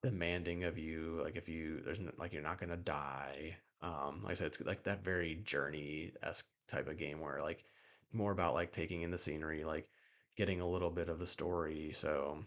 demanding 0.04 0.66
of 0.66 0.78
you. 0.78 1.22
Like 1.24 1.36
if 1.38 1.50
you 1.50 1.82
there's 1.84 2.00
n- 2.00 2.14
like 2.18 2.34
you're 2.34 2.44
not 2.44 2.60
gonna 2.60 2.78
die. 2.78 3.58
Um, 3.82 4.22
like 4.24 4.32
I 4.32 4.36
said, 4.36 4.48
it's 4.48 4.62
like 4.62 4.84
that 4.84 5.04
very 5.04 5.36
journey-esque 5.46 6.48
type 6.70 6.88
of 6.90 6.98
game 6.98 7.22
where 7.22 7.42
like 7.42 7.66
more 8.14 8.32
about 8.34 8.54
like 8.56 8.72
taking 8.74 9.04
in 9.04 9.12
the 9.12 9.18
scenery, 9.18 9.64
like 9.66 9.90
getting 10.38 10.62
a 10.62 10.68
little 10.70 10.90
bit 10.92 11.10
of 11.10 11.20
the 11.20 11.28
story. 11.28 11.92
So 11.94 12.44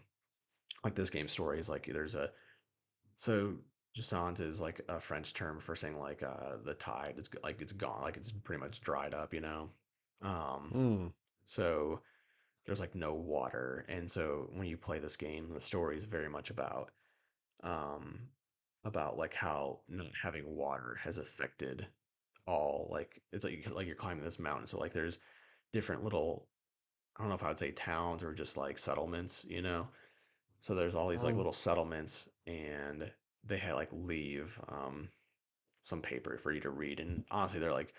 like 0.83 0.95
this 0.95 1.09
game 1.11 1.27
story 1.29 1.59
is 1.59 1.69
like 1.69 1.87
there's 1.87 2.15
a 2.15 2.31
so 3.17 3.55
Jusant 3.97 4.41
is 4.41 4.61
like 4.61 4.81
a 4.89 4.99
French 4.99 5.33
term 5.33 5.59
for 5.59 5.75
saying 5.75 5.99
like 5.99 6.23
uh 6.23 6.57
the 6.65 6.75
tide 6.75 7.15
is 7.17 7.29
like 7.43 7.61
it's 7.61 7.73
gone, 7.73 8.01
like 8.03 8.17
it's 8.17 8.31
pretty 8.31 8.61
much 8.61 8.81
dried 8.81 9.13
up, 9.13 9.33
you 9.33 9.41
know. 9.41 9.69
Um, 10.23 10.71
mm, 10.73 11.11
so 11.43 12.01
there's 12.65 12.79
like 12.79 12.95
no 12.95 13.13
water. 13.13 13.85
And 13.89 14.09
so 14.09 14.49
when 14.53 14.67
you 14.67 14.77
play 14.77 14.99
this 14.99 15.17
game, 15.17 15.49
the 15.53 15.61
story 15.61 15.97
is 15.97 16.05
very 16.05 16.29
much 16.29 16.49
about 16.49 16.91
um 17.63 18.19
about 18.83 19.17
like 19.17 19.33
how 19.33 19.79
not 19.87 20.07
having 20.21 20.43
water 20.45 20.97
has 21.01 21.17
affected 21.17 21.87
all 22.45 22.89
like 22.91 23.21
it's 23.31 23.45
like 23.45 23.65
like 23.73 23.87
you're 23.87 23.95
climbing 23.95 24.23
this 24.23 24.39
mountain. 24.39 24.67
So 24.67 24.79
like 24.79 24.93
there's 24.93 25.19
different 25.71 26.03
little 26.03 26.47
I 27.17 27.21
don't 27.21 27.29
know 27.29 27.35
if 27.35 27.43
I 27.43 27.49
would 27.49 27.59
say 27.59 27.71
towns 27.71 28.23
or 28.23 28.33
just 28.33 28.57
like 28.57 28.77
settlements, 28.77 29.45
you 29.47 29.61
know. 29.61 29.87
So 30.61 30.73
there's 30.73 30.95
all 30.95 31.09
these 31.09 31.23
like 31.23 31.33
mm. 31.33 31.37
little 31.37 31.53
settlements 31.53 32.29
and 32.47 33.11
they 33.43 33.57
had 33.57 33.75
like 33.75 33.89
leave 33.91 34.59
um 34.69 35.09
some 35.83 36.01
paper 36.01 36.37
for 36.37 36.53
you 36.53 36.61
to 36.61 36.69
read 36.69 37.01
and 37.01 37.25
honestly 37.29 37.59
they're 37.59 37.73
like 37.73 37.93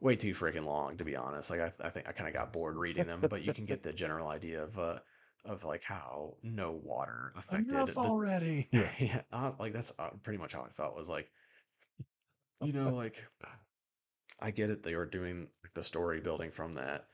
way 0.00 0.16
too 0.16 0.32
freaking 0.34 0.64
long 0.64 0.96
to 0.98 1.04
be 1.04 1.16
honest. 1.16 1.50
Like 1.50 1.60
I, 1.60 1.72
I 1.80 1.90
think 1.90 2.08
I 2.08 2.12
kind 2.12 2.28
of 2.28 2.34
got 2.34 2.52
bored 2.52 2.76
reading 2.76 3.06
them, 3.06 3.28
but 3.28 3.42
you 3.42 3.52
can 3.52 3.64
get 3.66 3.82
the 3.84 3.92
general 3.92 4.28
idea 4.28 4.62
of 4.64 4.78
uh 4.78 5.00
of 5.44 5.64
like 5.64 5.82
how 5.82 6.38
no 6.42 6.72
water 6.72 7.32
affected 7.36 7.86
enough 7.86 7.96
the 8.00 8.14
already. 8.14 8.68
Yeah. 8.72 8.92
yeah 8.98 9.22
uh, 9.32 9.54
like 9.58 9.72
that's 9.72 9.92
uh, 9.98 10.10
pretty 10.22 10.38
much 10.38 10.54
how 10.54 10.62
I 10.62 10.70
felt 10.70 10.96
was 10.96 11.08
like 11.08 11.32
you 12.60 12.72
know 12.72 12.94
like 12.94 13.24
I 14.38 14.50
get 14.52 14.70
it 14.70 14.82
they 14.84 14.94
were 14.94 15.06
doing 15.06 15.50
the 15.74 15.82
story 15.82 16.20
building 16.20 16.50
from 16.52 16.74
that, 16.74 17.08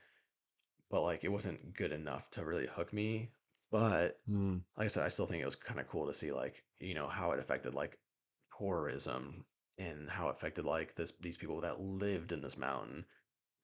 but 0.89 1.01
like 1.03 1.23
it 1.23 1.29
wasn't 1.29 1.73
good 1.73 1.91
enough 1.93 2.29
to 2.31 2.45
really 2.45 2.67
hook 2.67 2.93
me. 2.93 3.33
But 3.71 4.23
Mm, 4.27 4.63
like 4.77 4.85
I 4.85 4.89
said, 4.89 5.05
I 5.05 5.09
still 5.09 5.27
think 5.27 5.41
it 5.41 5.45
was 5.45 5.55
kind 5.55 5.79
of 5.79 5.87
cool 5.87 6.07
to 6.07 6.13
see 6.15 6.31
like 6.33 6.65
you 6.79 6.93
know 6.95 7.07
how 7.07 7.31
it 7.33 7.39
affected 7.39 7.75
like 7.75 8.01
tourism 8.57 9.45
and 9.81 10.09
how 10.09 10.29
it 10.29 10.35
affected 10.35 10.65
like 10.65 10.95
this 10.95 11.13
these 11.21 11.37
people 11.37 11.61
that 11.61 11.81
lived 11.81 12.31
in 12.31 12.41
this 12.41 12.57
mountain 12.57 13.05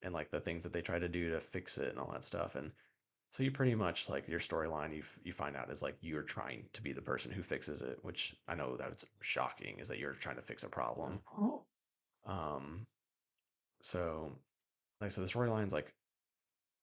and 0.02 0.14
like 0.14 0.30
the 0.30 0.40
things 0.40 0.64
that 0.64 0.72
they 0.72 0.80
try 0.80 0.98
to 0.98 1.08
do 1.08 1.30
to 1.30 1.40
fix 1.40 1.78
it 1.78 1.90
and 1.90 1.98
all 1.98 2.10
that 2.12 2.24
stuff. 2.24 2.54
And 2.56 2.70
so 3.30 3.42
you 3.42 3.50
pretty 3.50 3.74
much 3.74 4.08
like 4.08 4.26
your 4.28 4.40
storyline 4.40 4.94
you 4.94 5.02
you 5.22 5.32
find 5.32 5.56
out 5.56 5.70
is 5.70 5.82
like 5.82 5.96
you're 6.00 6.22
trying 6.22 6.64
to 6.72 6.82
be 6.82 6.92
the 6.92 7.02
person 7.02 7.30
who 7.30 7.42
fixes 7.42 7.82
it, 7.82 7.98
which 8.02 8.34
I 8.48 8.54
know 8.54 8.76
that's 8.76 9.04
shocking 9.20 9.78
is 9.78 9.88
that 9.88 9.98
you're 9.98 10.12
trying 10.14 10.36
to 10.36 10.42
fix 10.42 10.62
a 10.64 10.68
problem. 10.68 11.20
Um, 12.26 12.86
so 13.82 14.32
like 15.00 15.10
so 15.10 15.20
the 15.20 15.28
storyline's 15.28 15.72
like 15.72 15.92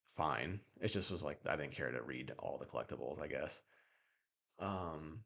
fine. 0.08 0.60
It 0.82 0.90
just 0.90 1.12
was 1.12 1.24
like 1.24 1.40
I 1.48 1.56
didn't 1.56 1.74
care 1.74 1.92
to 1.92 2.02
read 2.04 2.32
all 2.40 2.58
the 2.58 2.66
collectibles, 2.66 3.22
I 3.22 3.28
guess. 3.28 3.62
Um, 4.60 5.20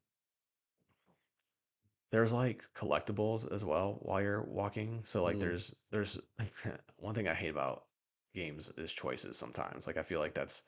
there's 2.12 2.34
like 2.34 2.64
collectibles 2.74 3.52
as 3.52 3.64
well 3.64 3.96
while 4.02 4.22
you're 4.22 4.44
walking. 4.44 5.04
So 5.06 5.24
like 5.24 5.40
Mm, 5.40 5.40
there's 5.40 5.76
there's 5.92 6.20
one 6.98 7.16
thing 7.16 7.28
I 7.28 7.34
hate 7.34 7.50
about 7.50 7.88
games 8.34 8.70
is 8.78 8.92
choices 8.92 9.38
sometimes. 9.38 9.88
Like 9.88 9.98
I 9.98 10.04
feel 10.04 10.20
like 10.20 10.34
that's 10.34 10.64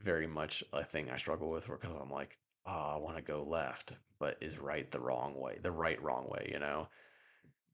very 0.00 0.26
much 0.26 0.64
a 0.72 0.84
thing 0.84 1.10
I 1.10 1.18
struggle 1.18 1.50
with 1.50 1.66
because 1.68 1.96
I'm 2.00 2.10
like, 2.10 2.38
oh, 2.66 2.72
I 2.72 2.96
want 2.96 3.16
to 3.16 3.22
go 3.22 3.44
left, 3.44 3.94
but 4.18 4.38
is 4.42 4.58
right 4.58 4.90
the 4.90 5.00
wrong 5.00 5.34
way, 5.36 5.58
the 5.60 5.72
right 5.72 6.00
wrong 6.02 6.28
way, 6.28 6.50
you 6.52 6.58
know? 6.60 6.88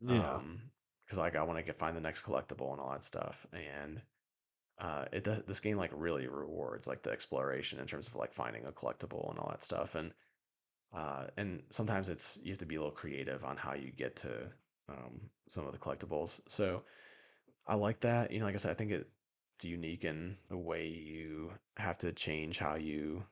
yeah. 0.00 0.40
Um, 0.40 0.72
because 1.06 1.18
like 1.18 1.36
I 1.36 1.42
want 1.42 1.58
to 1.58 1.64
get 1.64 1.78
find 1.78 1.96
the 1.96 2.00
next 2.00 2.22
collectible 2.22 2.72
and 2.72 2.80
all 2.80 2.90
that 2.92 3.04
stuff, 3.04 3.46
and 3.52 4.02
uh, 4.78 5.06
it 5.12 5.24
does 5.24 5.44
this 5.44 5.60
game 5.60 5.76
like 5.78 5.92
really 5.94 6.28
rewards 6.28 6.86
like 6.86 7.02
the 7.02 7.10
exploration 7.10 7.80
in 7.80 7.86
terms 7.86 8.08
of 8.08 8.14
like 8.16 8.32
finding 8.34 8.66
a 8.66 8.72
collectible 8.72 9.30
and 9.30 9.38
all 9.38 9.50
that 9.50 9.62
stuff, 9.62 9.94
and 9.96 10.14
uh, 10.94 11.24
and 11.36 11.62
sometimes 11.70 12.08
it's 12.08 12.38
you 12.42 12.50
have 12.52 12.58
to 12.58 12.66
be 12.66 12.76
a 12.76 12.78
little 12.80 12.92
creative 12.94 13.44
on 13.44 13.56
how 13.56 13.74
you 13.74 13.90
get 13.90 14.16
to 14.16 14.30
um 14.88 15.20
some 15.48 15.66
of 15.66 15.72
the 15.72 15.78
collectibles. 15.78 16.40
So 16.48 16.82
I 17.66 17.74
like 17.74 18.00
that. 18.00 18.30
You 18.30 18.40
know, 18.40 18.46
like 18.46 18.54
I 18.54 18.58
said, 18.58 18.70
I 18.72 18.74
think 18.74 18.92
it's 18.92 19.64
unique 19.64 20.04
in 20.04 20.36
the 20.48 20.56
way 20.58 20.86
you 20.88 21.52
have 21.76 21.98
to 21.98 22.12
change 22.12 22.58
how 22.58 22.74
you 22.76 23.24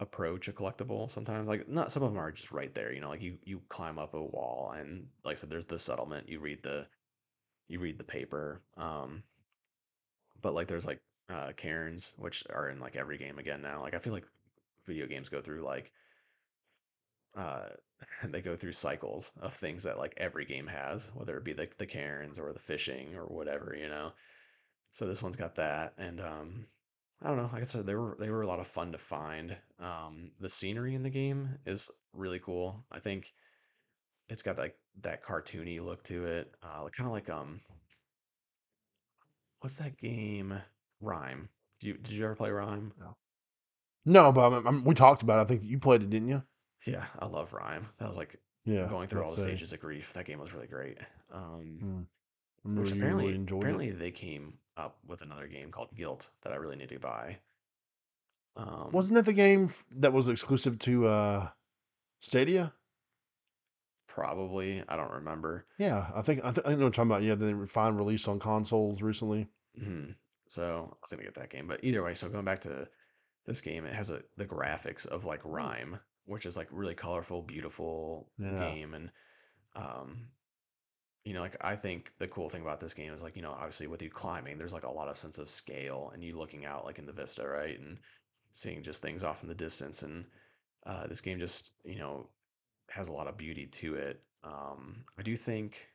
approach 0.00 0.48
a 0.48 0.52
collectible 0.52 1.10
sometimes. 1.10 1.48
Like 1.48 1.68
not 1.68 1.92
some 1.92 2.02
of 2.02 2.12
them 2.12 2.20
are 2.20 2.32
just 2.32 2.52
right 2.52 2.74
there, 2.74 2.92
you 2.92 3.00
know, 3.00 3.08
like 3.10 3.22
you 3.22 3.38
you 3.44 3.62
climb 3.68 3.98
up 3.98 4.14
a 4.14 4.22
wall 4.22 4.74
and 4.76 5.06
like 5.24 5.34
I 5.34 5.36
said, 5.36 5.50
there's 5.50 5.66
the 5.66 5.78
settlement, 5.78 6.28
you 6.28 6.40
read 6.40 6.62
the 6.62 6.86
you 7.68 7.80
read 7.80 7.98
the 7.98 8.04
paper. 8.04 8.62
Um, 8.76 9.22
but 10.40 10.54
like 10.54 10.66
there's 10.68 10.84
like 10.86 11.00
uh 11.30 11.52
cairns, 11.56 12.14
which 12.16 12.44
are 12.50 12.68
in 12.68 12.80
like 12.80 12.96
every 12.96 13.18
game 13.18 13.38
again 13.38 13.62
now. 13.62 13.80
Like 13.82 13.94
I 13.94 13.98
feel 13.98 14.12
like 14.12 14.26
video 14.86 15.06
games 15.06 15.28
go 15.28 15.40
through 15.40 15.62
like 15.62 15.92
uh 17.36 17.68
they 18.24 18.40
go 18.42 18.56
through 18.56 18.72
cycles 18.72 19.32
of 19.40 19.54
things 19.54 19.82
that 19.84 19.98
like 19.98 20.14
every 20.16 20.44
game 20.44 20.66
has, 20.66 21.08
whether 21.14 21.36
it 21.36 21.44
be 21.44 21.54
like 21.54 21.76
the 21.78 21.86
cairns 21.86 22.38
or 22.38 22.52
the 22.52 22.58
fishing 22.58 23.14
or 23.14 23.26
whatever, 23.26 23.76
you 23.78 23.88
know. 23.88 24.12
So 24.92 25.06
this 25.06 25.22
one's 25.22 25.36
got 25.36 25.56
that, 25.56 25.94
and 25.98 26.20
um, 26.20 26.66
I 27.22 27.28
don't 27.28 27.36
know. 27.38 27.50
Like 27.52 27.62
I 27.62 27.66
said, 27.66 27.86
they 27.86 27.94
were 27.94 28.16
they 28.20 28.30
were 28.30 28.42
a 28.42 28.46
lot 28.46 28.60
of 28.60 28.66
fun 28.66 28.92
to 28.92 28.98
find. 28.98 29.56
Um, 29.80 30.32
the 30.40 30.48
scenery 30.48 30.94
in 30.94 31.02
the 31.02 31.10
game 31.10 31.58
is 31.66 31.90
really 32.14 32.38
cool. 32.40 32.84
I 32.92 33.00
think 33.00 33.32
it's 34.28 34.42
got 34.42 34.58
like 34.58 34.76
that 35.02 35.24
cartoony 35.24 35.84
look 35.84 36.02
to 36.04 36.26
it, 36.26 36.54
uh, 36.62 36.88
kind 36.90 37.06
of 37.06 37.12
like 37.12 37.30
um, 37.30 37.60
what's 39.60 39.76
that 39.76 39.96
game? 39.96 40.60
Rime. 41.00 41.48
Did 41.80 41.86
you 41.86 41.94
did 41.94 42.12
you 42.12 42.24
ever 42.24 42.34
play 42.34 42.50
Rime? 42.50 42.92
No, 42.98 43.16
no 44.04 44.32
but 44.32 44.46
I'm, 44.52 44.66
I'm- 44.66 44.84
we 44.84 44.94
talked 44.94 45.22
about 45.22 45.38
it. 45.38 45.42
I 45.42 45.44
think 45.46 45.62
you 45.64 45.78
played 45.78 46.02
it, 46.02 46.10
didn't 46.10 46.28
you? 46.28 46.42
Yeah, 46.86 47.06
I 47.18 47.26
love 47.26 47.52
Rime. 47.52 47.88
That 47.98 48.08
was 48.08 48.16
like 48.16 48.40
Yeah. 48.64 48.86
going 48.88 49.08
through 49.08 49.22
all 49.24 49.30
the 49.30 49.36
say. 49.36 49.42
stages 49.44 49.72
of 49.72 49.80
grief. 49.80 50.12
That 50.14 50.24
game 50.26 50.38
was 50.40 50.52
really 50.52 50.66
great. 50.66 50.98
Um, 51.30 51.78
Mm, 51.82 52.06
which 52.78 52.90
you 52.90 52.96
really 52.96 53.34
apparently 53.34 53.34
it. 53.34 53.52
apparently 53.52 53.90
they 53.90 54.10
came 54.10 54.58
up 54.76 54.98
with 55.06 55.22
another 55.22 55.46
game 55.48 55.70
called 55.70 55.94
Gylt 55.96 56.30
that 56.42 56.52
I 56.52 56.56
really 56.56 56.76
need 56.76 56.88
to 56.90 56.98
buy. 56.98 57.38
Um, 58.56 58.90
Wasn't 58.92 59.14
that 59.16 59.24
the 59.24 59.32
game 59.32 59.72
that 59.96 60.12
was 60.12 60.28
exclusive 60.28 60.78
to 60.80 61.06
uh 61.06 61.48
Stadia? 62.20 62.72
Probably. 64.06 64.82
I 64.88 64.96
don't 64.96 65.10
remember. 65.12 65.66
Yeah, 65.78 66.10
I 66.14 66.22
think 66.22 66.40
I, 66.44 66.52
th- 66.52 66.66
I 66.66 66.70
know 66.70 66.76
what 66.76 66.80
you're 66.82 66.90
talking 66.90 67.10
about. 67.10 67.22
Yeah, 67.22 67.34
they 67.34 67.54
refined 67.54 67.96
release 67.96 68.28
on 68.28 68.38
consoles 68.38 69.00
recently. 69.02 69.48
hmm 69.78 70.10
So 70.48 70.88
I 70.92 70.96
was 71.00 71.10
gonna 71.10 71.22
get 71.22 71.34
that 71.36 71.50
game, 71.50 71.66
but 71.66 71.80
either 71.82 72.02
way. 72.02 72.14
So 72.14 72.28
going 72.28 72.44
back 72.44 72.60
to 72.62 72.86
this 73.46 73.60
game, 73.62 73.86
it 73.86 73.94
has 73.94 74.10
a 74.10 74.22
the 74.36 74.44
graphics 74.44 75.06
of 75.06 75.24
like 75.24 75.42
Mm. 75.42 75.52
Rime, 75.52 75.98
which 76.24 76.46
is 76.46 76.56
like 76.56 76.68
really 76.70 76.94
colorful, 76.94 77.42
beautiful 77.42 78.32
Yeah. 78.38 78.52
game, 78.54 78.94
and 78.94 79.12
um, 79.74 80.32
you 81.24 81.34
know, 81.34 81.40
like 81.40 81.56
I 81.64 81.76
think 81.76 82.14
the 82.18 82.28
cool 82.28 82.48
thing 82.48 82.62
about 82.62 82.80
this 82.80 82.94
game 82.94 83.12
is 83.12 83.22
like 83.22 83.36
you 83.36 83.42
know, 83.42 83.52
obviously 83.52 83.86
with 83.86 84.02
you 84.02 84.10
climbing, 84.10 84.58
there's 84.58 84.72
like 84.72 84.84
a 84.84 84.90
lot 84.90 85.08
of 85.08 85.18
sense 85.18 85.38
of 85.38 85.48
scale, 85.50 86.10
and 86.10 86.24
you 86.24 86.36
looking 86.36 86.64
out 86.64 86.84
like 86.84 86.98
in 86.98 87.06
the 87.06 87.12
vista, 87.12 87.46
right, 87.46 87.78
and 87.78 88.00
seeing 88.52 88.82
just 88.82 89.02
things 89.02 89.22
off 89.24 89.42
in 89.42 89.48
the 89.48 89.54
distance, 89.54 90.02
and 90.02 90.30
uh, 90.86 91.06
this 91.06 91.20
game 91.20 91.38
just 91.38 91.72
you 91.84 91.98
know 91.98 92.30
has 92.90 93.08
a 93.08 93.12
lot 93.12 93.28
of 93.28 93.36
beauty 93.36 93.66
to 93.66 93.96
it. 93.96 94.24
Um, 94.42 95.06
I 95.18 95.22
do 95.22 95.36
think 95.36 95.90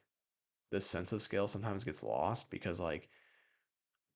this 0.71 0.87
sense 0.87 1.13
of 1.13 1.21
scale 1.21 1.47
sometimes 1.47 1.83
gets 1.83 2.03
lost 2.03 2.51
because 2.51 2.79
like 2.79 3.09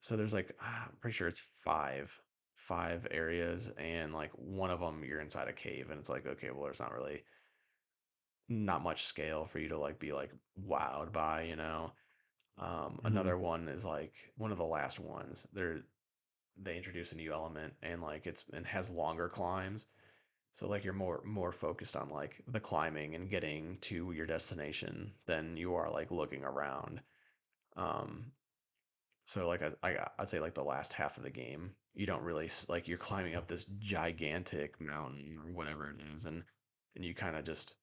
so 0.02 0.18
there's 0.18 0.34
like 0.34 0.56
I'm 0.62 0.98
pretty 0.98 1.14
sure 1.14 1.28
it's 1.28 1.40
five 1.40 2.22
five 2.62 3.08
areas 3.12 3.70
and 3.78 4.14
like 4.14 4.32
one 4.34 4.72
of 4.72 4.80
them 4.80 5.04
you're 5.04 5.22
inside 5.22 5.48
a 5.48 5.54
cave 5.54 5.90
and 5.92 6.00
it's 6.00 6.10
like 6.10 6.26
okay 6.28 6.52
well 6.52 6.64
there's 6.64 6.80
not 6.80 6.94
really 6.94 7.24
not 8.50 8.82
much 8.84 9.06
scale 9.06 9.46
for 9.46 9.60
you 9.60 9.70
to 9.70 9.78
like 9.78 10.00
be 10.00 10.12
like 10.14 10.32
wowed 10.60 11.12
by 11.12 11.44
you 11.44 11.56
know 11.56 11.94
Um, 12.58 13.02
hmm 13.02 13.06
another 13.06 13.38
one 13.38 13.70
is 13.70 13.86
like 13.86 14.16
one 14.38 14.52
of 14.52 14.58
the 14.60 14.66
last 14.66 15.00
ones. 15.00 15.48
They're 15.54 15.84
they 16.58 16.78
introduce 16.78 17.12
a 17.14 17.16
new 17.18 17.34
element 17.34 17.76
and 17.84 18.02
like 18.02 18.28
it's 18.28 18.46
and 18.54 18.66
has 18.68 18.90
longer 18.90 19.30
climbs. 19.30 19.88
So 20.54 20.68
like 20.70 20.84
you're 20.86 20.94
more 20.94 21.24
more 21.26 21.52
focused 21.54 21.96
on 21.98 22.10
like 22.10 22.44
the 22.48 22.60
climbing 22.62 23.16
and 23.16 23.30
getting 23.30 23.80
to 23.90 24.12
your 24.14 24.28
destination 24.28 25.16
than 25.28 25.58
you 25.58 25.76
are 25.76 25.92
like 25.92 26.12
looking 26.12 26.44
around. 26.46 27.02
Um, 27.76 28.34
so 29.24 29.48
like 29.48 29.62
I, 29.62 29.72
I 29.84 30.08
I'd 30.20 30.30
say 30.30 30.40
like 30.40 30.54
the 30.54 30.64
last 30.64 30.94
half 30.94 31.18
of 31.18 31.24
the 31.24 31.30
game, 31.30 31.72
you 31.94 32.06
don't 32.06 32.24
really 32.24 32.50
like 32.70 32.88
you're 32.88 32.98
climbing 32.98 33.36
up 33.36 33.48
this 33.48 33.66
gigantic 33.80 34.80
mountain 34.82 35.38
or 35.44 35.52
whatever 35.52 35.90
it 35.90 35.98
is, 36.14 36.26
and 36.26 36.44
and 36.96 37.06
you 37.06 37.14
kind 37.14 37.36
of 37.36 37.44
just 37.46 37.76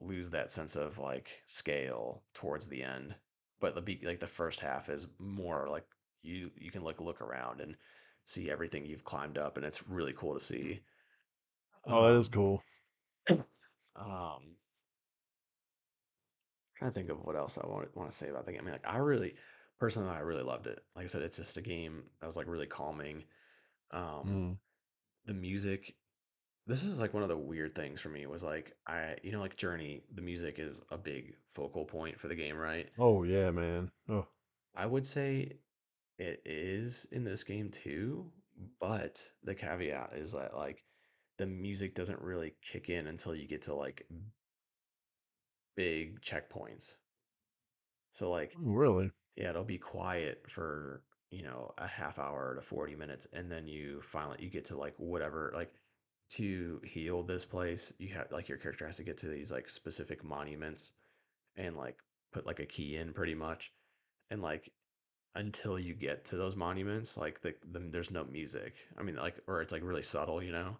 lose 0.00 0.30
that 0.30 0.50
sense 0.50 0.76
of 0.76 0.98
like 0.98 1.42
scale 1.46 2.24
towards 2.34 2.68
the 2.68 2.82
end. 2.82 3.14
But 3.60 3.74
the 3.74 3.82
be 3.82 4.00
like 4.04 4.20
the 4.20 4.26
first 4.26 4.60
half 4.60 4.88
is 4.88 5.06
more 5.18 5.68
like 5.70 5.86
you 6.22 6.50
you 6.56 6.70
can 6.70 6.82
like 6.84 7.00
look 7.00 7.20
around 7.20 7.60
and 7.60 7.76
see 8.24 8.50
everything 8.50 8.86
you've 8.86 9.04
climbed 9.04 9.38
up, 9.38 9.56
and 9.56 9.66
it's 9.66 9.88
really 9.88 10.12
cool 10.14 10.34
to 10.34 10.40
see. 10.40 10.80
Oh, 11.86 12.04
that 12.06 12.16
is 12.16 12.28
Um, 12.28 12.30
cool. 12.30 12.64
um, 13.96 14.56
trying 16.76 16.90
to 16.90 16.94
think 16.94 17.10
of 17.10 17.24
what 17.24 17.36
else 17.36 17.58
I 17.58 17.66
want 17.66 17.94
want 17.96 18.10
to 18.10 18.16
say 18.16 18.28
about 18.28 18.46
the 18.46 18.52
game. 18.52 18.62
I 18.62 18.64
mean, 18.64 18.72
like 18.72 18.88
I 18.88 18.98
really 18.98 19.34
personally, 19.80 20.10
I 20.10 20.20
really 20.20 20.42
loved 20.44 20.66
it. 20.68 20.80
Like 20.96 21.04
I 21.04 21.08
said, 21.08 21.22
it's 21.22 21.38
just 21.38 21.56
a 21.56 21.62
game 21.62 22.04
that 22.20 22.26
was 22.26 22.36
like 22.36 22.46
really 22.48 22.66
calming. 22.68 23.24
Um, 23.92 24.26
Mm. 24.26 24.58
the 25.26 25.34
music 25.34 25.96
this 26.66 26.84
is 26.84 27.00
like 27.00 27.14
one 27.14 27.22
of 27.22 27.28
the 27.28 27.36
weird 27.36 27.74
things 27.74 28.00
for 28.00 28.10
me 28.10 28.26
was 28.26 28.42
like 28.44 28.76
I 28.86 29.16
you 29.22 29.32
know 29.32 29.40
like 29.40 29.56
Journey 29.56 30.02
the 30.14 30.22
music 30.22 30.58
is 30.58 30.82
a 30.90 30.98
big 30.98 31.34
focal 31.54 31.84
point 31.84 32.20
for 32.20 32.28
the 32.28 32.34
game 32.36 32.56
right 32.56 32.88
Oh 32.98 33.24
yeah, 33.24 33.50
man. 33.50 33.90
Oh, 34.08 34.28
I 34.74 34.86
would 34.86 35.06
say 35.06 35.58
it 36.18 36.42
is 36.44 37.06
in 37.12 37.24
this 37.24 37.44
game 37.44 37.70
too 37.70 38.30
but 38.80 39.22
the 39.44 39.54
caveat 39.54 40.12
is 40.16 40.32
that 40.32 40.56
like 40.56 40.84
the 41.38 41.46
music 41.46 41.94
doesn't 41.94 42.20
really 42.22 42.54
kick 42.62 42.90
in 42.90 43.06
until 43.08 43.34
you 43.34 43.48
get 43.48 43.62
to 43.62 43.74
like 43.74 44.06
big 45.74 46.20
checkpoints 46.20 46.94
so 48.12 48.30
like 48.30 48.54
really? 48.56 49.10
Yeah 49.40 49.48
it'll 49.48 49.64
be 49.64 49.78
quiet 49.78 50.44
for 50.48 51.02
you 51.30 51.42
know 51.42 51.72
a 51.78 51.86
half 51.86 52.18
hour 52.18 52.54
to 52.54 52.60
40 52.60 52.94
minutes 52.94 53.26
and 53.32 53.50
then 53.50 53.66
you 53.66 54.00
finally 54.02 54.36
you 54.38 54.50
get 54.50 54.66
to 54.66 54.76
like 54.76 54.94
whatever 54.98 55.50
like 55.54 55.72
to 56.28 56.80
heal 56.84 57.22
this 57.22 57.44
place 57.44 57.92
you 57.98 58.08
have 58.08 58.30
like 58.30 58.48
your 58.48 58.58
character 58.58 58.86
has 58.86 58.96
to 58.98 59.02
get 59.02 59.16
to 59.16 59.28
these 59.28 59.50
like 59.50 59.68
specific 59.68 60.22
monuments 60.22 60.92
and 61.56 61.76
like 61.76 61.96
put 62.32 62.46
like 62.46 62.60
a 62.60 62.66
key 62.66 62.96
in 62.96 63.12
pretty 63.12 63.34
much 63.34 63.72
and 64.30 64.42
like 64.42 64.70
until 65.36 65.78
you 65.78 65.94
get 65.94 66.24
to 66.24 66.36
those 66.36 66.54
monuments 66.54 67.16
like 67.16 67.40
the, 67.40 67.54
the 67.72 67.78
there's 67.78 68.10
no 68.10 68.24
music 68.24 68.74
i 68.98 69.02
mean 69.02 69.16
like 69.16 69.40
or 69.46 69.62
it's 69.62 69.72
like 69.72 69.82
really 69.82 70.02
subtle 70.02 70.42
you 70.42 70.52
know 70.52 70.76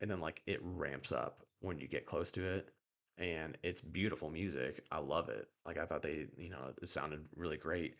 and 0.00 0.10
then 0.10 0.20
like 0.20 0.40
it 0.46 0.60
ramps 0.62 1.12
up 1.12 1.44
when 1.60 1.78
you 1.78 1.86
get 1.86 2.06
close 2.06 2.30
to 2.30 2.42
it 2.42 2.70
and 3.18 3.56
it's 3.62 3.80
beautiful 3.80 4.30
music 4.30 4.84
i 4.90 4.98
love 4.98 5.28
it 5.28 5.48
like 5.66 5.78
i 5.78 5.84
thought 5.84 6.02
they 6.02 6.26
you 6.36 6.50
know 6.50 6.72
it 6.80 6.88
sounded 6.88 7.24
really 7.36 7.56
great 7.56 7.96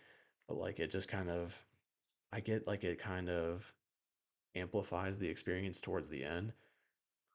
but 0.49 0.57
like 0.57 0.81
it 0.81 0.91
just 0.91 1.09
kind 1.09 1.31
of 1.31 1.63
i 2.33 2.41
get 2.41 2.67
like 2.67 2.85
it 2.85 2.99
kind 2.99 3.29
of 3.29 3.73
amplifies 4.55 5.19
the 5.19 5.29
experience 5.29 5.81
towards 5.81 6.09
the 6.09 6.25
end 6.25 6.53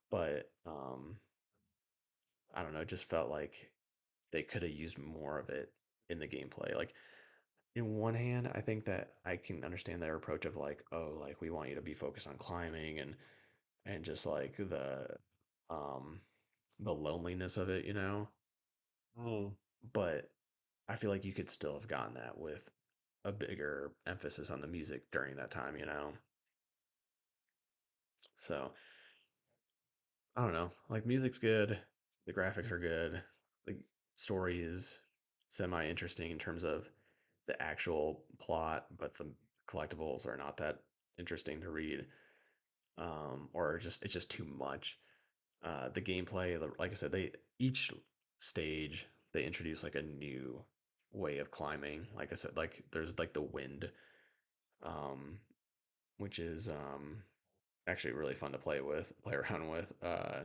but 0.09 0.49
um 0.65 1.15
i 2.55 2.63
don't 2.63 2.73
know 2.73 2.81
it 2.81 2.87
just 2.87 3.09
felt 3.09 3.29
like 3.29 3.69
they 4.31 4.43
could 4.43 4.63
have 4.63 4.71
used 4.71 4.97
more 4.99 5.37
of 5.39 5.49
it 5.49 5.71
in 6.09 6.19
the 6.19 6.27
gameplay 6.27 6.75
like 6.75 6.93
in 7.77 7.97
one 7.97 8.15
hand, 8.15 8.49
I 8.55 8.61
think 8.61 8.85
that 8.85 9.13
I 9.23 9.35
can 9.35 9.63
understand 9.63 10.01
their 10.01 10.15
approach 10.15 10.45
of 10.45 10.57
like, 10.57 10.83
oh, 10.91 11.15
like 11.21 11.41
we 11.41 11.51
want 11.51 11.69
you 11.69 11.75
to 11.75 11.81
be 11.81 11.93
focused 11.93 12.27
on 12.27 12.35
climbing 12.37 12.99
and 12.99 13.15
and 13.85 14.03
just 14.03 14.25
like 14.25 14.57
the 14.57 15.05
um 15.69 16.19
the 16.79 16.93
loneliness 16.93 17.57
of 17.57 17.69
it, 17.69 17.85
you 17.85 17.93
know. 17.93 18.29
Mm. 19.17 19.51
But 19.93 20.31
I 20.87 20.95
feel 20.95 21.09
like 21.09 21.25
you 21.25 21.33
could 21.33 21.49
still 21.49 21.73
have 21.73 21.87
gotten 21.87 22.15
that 22.15 22.37
with 22.37 22.69
a 23.25 23.31
bigger 23.31 23.93
emphasis 24.07 24.51
on 24.51 24.61
the 24.61 24.67
music 24.67 25.11
during 25.11 25.35
that 25.37 25.51
time, 25.51 25.77
you 25.77 25.85
know. 25.85 26.13
So 28.39 28.71
I 30.35 30.41
don't 30.43 30.53
know. 30.53 30.71
Like 30.89 31.05
music's 31.05 31.37
good, 31.37 31.77
the 32.25 32.33
graphics 32.33 32.71
are 32.71 32.79
good, 32.79 33.21
the 33.65 33.75
story 34.15 34.61
is 34.61 34.99
semi 35.49 35.87
interesting 35.87 36.31
in 36.31 36.37
terms 36.39 36.63
of 36.63 36.89
the 37.47 37.61
actual 37.61 38.23
plot, 38.39 38.87
but 38.97 39.13
the 39.15 39.27
collectibles 39.69 40.27
are 40.27 40.37
not 40.37 40.57
that 40.57 40.79
interesting 41.17 41.61
to 41.61 41.69
read. 41.69 42.05
um, 42.97 43.49
or 43.53 43.77
just 43.79 44.03
it's 44.03 44.13
just 44.13 44.31
too 44.31 44.45
much. 44.45 44.99
Uh, 45.63 45.89
the 45.89 46.01
gameplay, 46.01 46.59
like 46.79 46.91
I 46.91 46.95
said, 46.95 47.11
they 47.11 47.31
each 47.59 47.91
stage 48.39 49.07
they 49.33 49.43
introduce 49.43 49.83
like 49.83 49.95
a 49.95 50.01
new 50.01 50.63
way 51.11 51.39
of 51.39 51.51
climbing. 51.51 52.07
Like 52.15 52.31
I 52.31 52.35
said, 52.35 52.55
like 52.55 52.83
there's 52.91 53.17
like 53.17 53.33
the 53.33 53.41
wind, 53.41 53.89
um, 54.83 55.39
which 56.17 56.39
is 56.39 56.69
um, 56.69 57.23
actually 57.87 58.13
really 58.13 58.35
fun 58.35 58.51
to 58.51 58.57
play 58.57 58.81
with, 58.81 59.11
play 59.23 59.35
around 59.35 59.69
with. 59.69 59.91
Uh, 60.03 60.43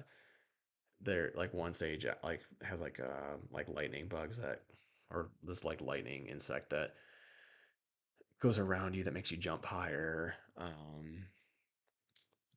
there 1.00 1.32
like 1.34 1.52
one 1.52 1.72
stage 1.72 2.06
uh, 2.06 2.14
like 2.22 2.42
has 2.62 2.80
like 2.80 3.00
uh 3.00 3.36
like 3.50 3.68
lightning 3.68 4.06
bugs 4.06 4.38
that 4.38 4.60
or 5.10 5.30
this 5.42 5.64
like 5.64 5.80
lightning 5.80 6.26
insect 6.26 6.70
that 6.70 6.94
goes 8.40 8.58
around 8.58 8.94
you 8.94 9.04
that 9.04 9.14
makes 9.14 9.30
you 9.30 9.36
jump 9.36 9.64
higher. 9.64 10.34
Um, 10.56 11.24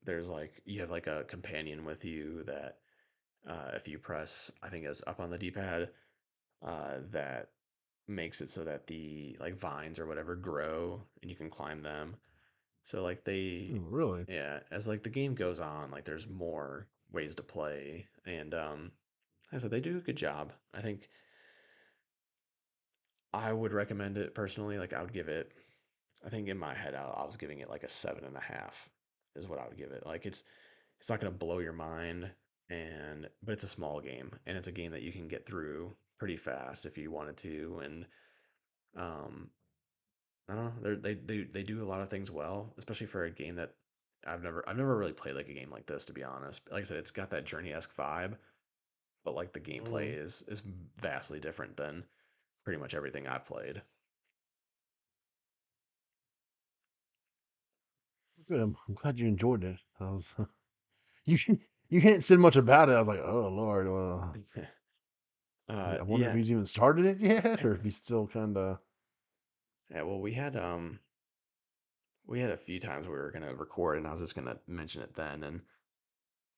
there's 0.06 0.30
like 0.30 0.62
you 0.66 0.82
have 0.82 0.92
like 0.92 1.08
a 1.08 1.24
companion 1.26 1.86
with 1.86 2.06
you 2.06 2.44
that 2.44 2.78
uh, 3.48 3.72
if 3.76 3.88
you 3.88 4.00
press, 4.00 4.52
I 4.64 4.70
think 4.70 4.86
it's 4.86 5.04
up 5.08 5.20
on 5.20 5.30
the 5.30 5.38
D-pad, 5.38 5.90
uh, 6.66 6.98
that 7.12 7.50
makes 8.08 8.42
it 8.42 8.50
so 8.50 8.64
that 8.64 8.88
the 8.88 9.38
like 9.40 9.56
vines 9.56 10.00
or 10.00 10.08
whatever 10.08 10.36
grow 10.36 11.02
and 11.22 11.30
you 11.30 11.38
can 11.38 11.50
climb 11.50 11.82
them. 11.82 12.16
So 12.84 13.04
like 13.04 13.24
they, 13.24 13.76
Oh, 13.76 13.80
really? 13.90 14.28
yeah, 14.28 14.60
as 14.72 14.88
like 14.88 15.04
the 15.04 15.10
game 15.10 15.36
goes 15.36 15.60
on, 15.60 15.92
like 15.92 16.06
there's 16.06 16.28
more 16.28 16.88
ways 17.12 17.36
to 17.36 17.44
play, 17.44 18.08
and 18.26 18.54
um, 18.54 18.92
like 19.52 19.56
I 19.56 19.58
said 19.58 19.72
they 19.72 19.82
do 19.82 19.98
a 19.98 20.02
good 20.02 20.18
job. 20.18 20.54
I 20.74 20.82
think 20.82 21.10
I 23.34 23.52
would 23.54 23.74
recommend 23.74 24.18
it 24.18 24.34
personally. 24.34 24.78
Like 24.80 24.94
I 24.94 25.02
would 25.02 25.14
give 25.14 25.28
it, 25.30 25.52
I 26.26 26.30
think 26.30 26.48
in 26.48 26.58
my 26.58 26.74
head 26.74 26.96
I, 26.96 27.04
I 27.04 27.26
was 27.26 27.38
giving 27.38 27.60
it 27.60 27.70
like 27.70 27.84
a 27.84 27.90
seven 27.90 28.24
and 28.26 28.36
a 28.38 28.42
half 28.42 28.90
is 29.36 29.48
what 29.48 29.60
I 29.60 29.68
would 29.68 29.78
give 29.78 29.92
it. 29.92 30.06
Like 30.06 30.26
it's 30.26 30.44
it's 31.00 31.10
not 31.10 31.20
going 31.20 31.32
to 31.32 31.38
blow 31.38 31.60
your 31.60 31.74
mind 31.74 32.32
and 32.70 33.30
but 33.44 33.54
it's 33.54 33.64
a 33.64 33.68
small 33.68 34.00
game 34.02 34.32
and 34.46 34.58
it's 34.58 34.68
a 34.68 34.72
game 34.72 34.92
that 34.92 35.04
you 35.04 35.12
can 35.12 35.28
get 35.28 35.46
through 35.46 35.96
pretty 36.18 36.38
fast 36.38 36.86
if 36.86 36.98
you 36.98 37.12
wanted 37.12 37.38
to 37.38 37.80
and 37.84 38.08
um 38.98 39.52
I 40.50 40.56
don't 40.56 40.84
know 40.84 40.96
they 40.96 41.14
they 41.16 41.44
they 41.44 41.64
do 41.64 41.84
a 41.84 41.86
lot 41.86 42.02
of 42.02 42.10
things 42.10 42.32
well 42.32 42.74
especially 42.78 43.08
for 43.08 43.26
a 43.26 43.32
game 43.32 43.56
that 43.56 43.76
I've 44.26 44.44
never 44.44 44.68
I've 44.68 44.78
never 44.78 44.98
really 44.98 45.14
played 45.14 45.36
like 45.36 45.50
a 45.50 45.54
game 45.54 45.70
like 45.72 45.86
this 45.86 46.06
to 46.06 46.14
be 46.14 46.24
honest 46.24 46.70
like 46.72 46.82
I 46.82 46.86
said 46.86 46.98
it's 46.98 47.12
got 47.12 47.30
that 47.32 47.46
journey-esque 47.46 47.96
vibe 47.96 48.38
but 49.24 49.36
like 49.36 49.54
the 49.54 49.60
Mm. 49.60 49.84
gameplay 49.84 50.18
is 50.18 50.44
is 50.48 50.62
vastly 50.62 51.40
different 51.40 51.78
than 51.78 52.06
pretty 52.64 52.80
much 52.80 52.94
everything 52.96 53.28
I've 53.28 53.46
played 53.46 53.82
Good. 58.48 58.62
I'm, 58.62 58.78
I'm 58.88 58.94
glad 58.94 59.20
you 59.20 59.28
enjoyed 59.28 59.64
it. 59.64 59.78
I 60.00 60.12
was 60.12 60.36
you 61.26 61.38
you 61.90 62.02
hadn't 62.02 62.22
said 62.22 62.40
much 62.40 62.56
about 62.56 62.90
it. 62.90 62.94
I 62.94 63.00
was 63.00 63.08
like, 63.08 63.22
oh 63.24 63.50
Lord. 63.50 63.88
Well, 63.88 64.36
uh 65.70 65.98
I 66.00 66.02
wonder 66.02 66.30
if 66.30 66.36
he's 66.36 66.52
even 66.52 66.66
started 66.66 67.06
it 67.06 67.20
yet, 67.20 67.64
or 67.64 67.76
if 67.76 67.84
he's 67.84 67.98
still 67.98 68.28
kind 68.28 68.56
of. 68.58 68.80
yeah 69.92 70.04
well 70.04 70.20
we 70.20 70.34
had 70.34 70.56
um 70.56 71.00
we 72.28 72.40
had 72.40 72.52
a 72.52 72.58
few 72.58 72.80
times 72.80 73.08
we 73.08 73.14
were 73.14 73.32
to 73.32 73.56
record 73.56 73.98
and 73.98 74.08
I 74.08 74.12
was 74.12 74.20
just 74.20 74.36
to 74.36 74.58
mention 74.68 75.02
it 75.02 75.14
then 75.16 75.44
and 75.44 75.62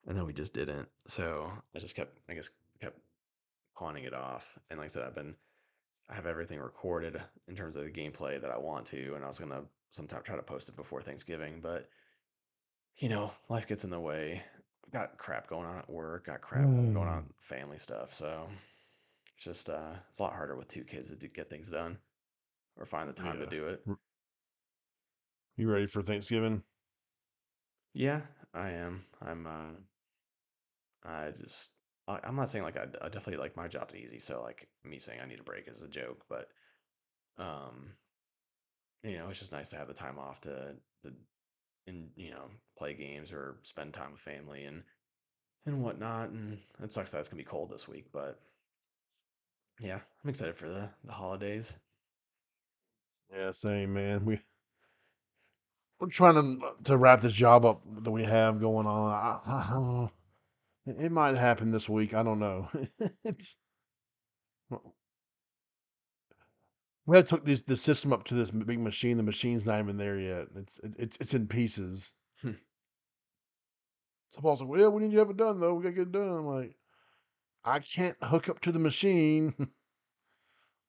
and 0.08 0.18
then 0.18 0.26
we 0.26 0.34
just 0.34 0.54
didn't. 0.54 0.88
So 1.08 1.52
I 1.76 1.80
just 1.80 1.96
kept, 1.96 2.18
I 2.30 2.34
guess, 2.34 2.50
kept 2.82 2.98
pawning 3.76 4.06
it 4.06 4.14
off. 4.14 4.58
And 4.70 4.80
like 4.80 4.86
I 4.86 4.88
said, 4.88 5.04
I've 5.04 5.16
been, 5.16 5.36
I 6.10 6.16
have 6.16 6.26
everything 6.26 6.60
recorded 6.60 7.22
in 7.48 7.56
terms 7.56 7.76
of 7.76 7.84
the 7.84 7.92
gameplay 7.92 8.40
that 8.42 8.52
I 8.52 8.58
want 8.58 8.86
to, 8.88 9.16
and 9.16 9.24
I 9.24 9.28
was 9.28 9.40
gonna 9.40 9.64
sometime 9.90 10.24
try 10.24 10.36
to 10.36 10.44
post 10.44 10.70
it 10.70 10.76
before 10.76 11.02
Thanksgiving, 11.02 11.62
but 11.62 11.90
you 12.98 13.10
know, 13.10 13.32
life 13.50 13.68
gets 13.68 13.84
in 13.84 13.90
the 13.90 14.00
way. 14.00 14.44
Got 14.92 15.18
crap 15.18 15.48
going 15.48 15.68
on 15.68 15.78
at 15.80 15.90
work, 15.90 16.26
got 16.28 16.42
crap 16.42 16.64
going 16.64 17.10
on 17.10 17.26
family 17.42 17.78
stuff, 17.78 18.14
so 18.14 18.48
it's 19.36 19.44
just 19.44 19.70
uh, 19.70 19.96
it's 20.10 20.20
a 20.20 20.24
lot 20.24 20.34
harder 20.34 20.56
with 20.56 20.68
two 20.68 20.84
kids 20.84 21.10
to 21.10 21.16
do, 21.16 21.28
get 21.28 21.50
things 21.50 21.70
done 21.70 21.98
or 22.78 22.86
find 22.86 23.10
the 23.10 23.14
time 23.14 23.40
to 23.40 23.46
yeah. 23.46 23.50
do 23.50 23.68
it. 23.68 23.84
R- 23.88 24.00
You 25.58 25.70
ready 25.70 25.88
for 25.88 26.02
Thanksgiving? 26.02 26.64
Yeah, 27.94 28.22
I 28.54 28.70
am. 28.72 29.06
I'm. 29.22 29.46
uh 29.46 29.74
I 31.04 31.32
just. 31.32 31.72
I'm 32.08 32.36
not 32.36 32.50
saying 32.50 32.64
like 32.64 32.78
I, 32.78 32.84
I 33.02 33.10
definitely 33.10 33.38
like 33.38 33.56
my 33.58 33.68
job's 33.68 33.96
easy, 33.96 34.20
so 34.20 34.42
like 34.42 34.68
me 34.84 35.00
saying 35.00 35.20
I 35.22 35.26
need 35.28 35.40
a 35.40 35.44
break 35.44 35.68
is 35.68 35.82
a 35.82 35.88
joke, 35.88 36.26
but 36.30 36.50
Um, 37.38 37.94
you 39.04 39.18
know, 39.18 39.30
it's 39.30 39.40
just 39.40 39.52
nice 39.52 39.70
to 39.70 39.78
have 39.78 39.88
the 39.88 39.94
time 39.94 40.18
off 40.20 40.42
to, 40.42 40.76
to 41.04 41.12
and 41.88 42.10
you 42.18 42.32
know 42.32 42.50
play 42.78 42.94
games 42.94 43.32
or 43.32 43.58
spend 43.64 43.94
time 43.94 44.12
with 44.12 44.22
family 44.22 44.66
and 44.66 44.84
and 45.66 45.84
whatnot. 45.84 46.30
And 46.32 46.60
it 46.84 46.92
sucks 46.92 47.12
that 47.12 47.20
it's 47.20 47.30
gonna 47.30 47.44
be 47.44 47.46
cold 47.50 47.72
this 47.72 47.88
week, 47.88 48.08
but 48.14 48.40
yeah, 49.80 50.00
I'm 50.24 50.30
excited 50.30 50.56
for 50.56 50.70
the 50.70 50.90
the 51.04 51.12
holidays. 51.14 51.74
Yeah, 53.32 53.52
same 53.52 53.94
man. 53.94 54.26
We 54.26 54.42
we're 56.00 56.08
trying 56.08 56.36
to 56.36 56.74
to 56.86 56.98
wrap 56.98 57.22
this 57.22 57.34
job 57.34 57.66
up 57.66 57.82
that 58.04 58.12
we 58.12 58.24
have 58.24 58.60
going 58.60 58.86
on. 58.88 59.12
I, 59.12 59.40
I. 59.52 60.10
It 60.88 61.12
might 61.12 61.36
happen 61.36 61.72
this 61.72 61.90
week. 61.90 62.14
I 62.14 62.24
don't 62.24 62.40
know. 62.40 62.70
it's 63.26 63.58
well, 64.70 64.96
we 67.06 67.18
had 67.18 67.28
took 67.28 67.44
this 67.44 67.64
the 67.64 67.76
system 67.76 68.14
up 68.14 68.24
to 68.26 68.36
this 68.36 68.52
big 68.52 68.80
machine. 68.80 69.18
The 69.18 69.24
machine's 69.24 69.66
not 69.66 69.80
even 69.80 69.98
there 69.98 70.18
yet. 70.18 70.48
It's 70.56 70.80
it's 70.98 71.18
it's 71.20 71.34
in 71.34 71.48
pieces. 71.48 72.14
Hmm. 72.42 72.52
So 74.30 74.42
Paul's 74.42 74.62
like, 74.62 74.70
"Well, 74.70 74.92
we 74.92 75.04
need 75.04 75.12
to 75.12 75.20
have 75.20 75.30
it 75.30 75.38
done 75.38 75.60
though. 75.60 75.74
We 75.74 75.84
gotta 75.84 75.96
get 75.96 76.02
it 76.04 76.12
done." 76.14 76.30
I'm 76.30 76.46
like, 76.48 76.76
I 77.66 77.80
can't 77.80 78.18
hook 78.24 78.48
up 78.48 78.62
to 78.62 78.72
the 78.72 78.80
machine. 78.80 79.54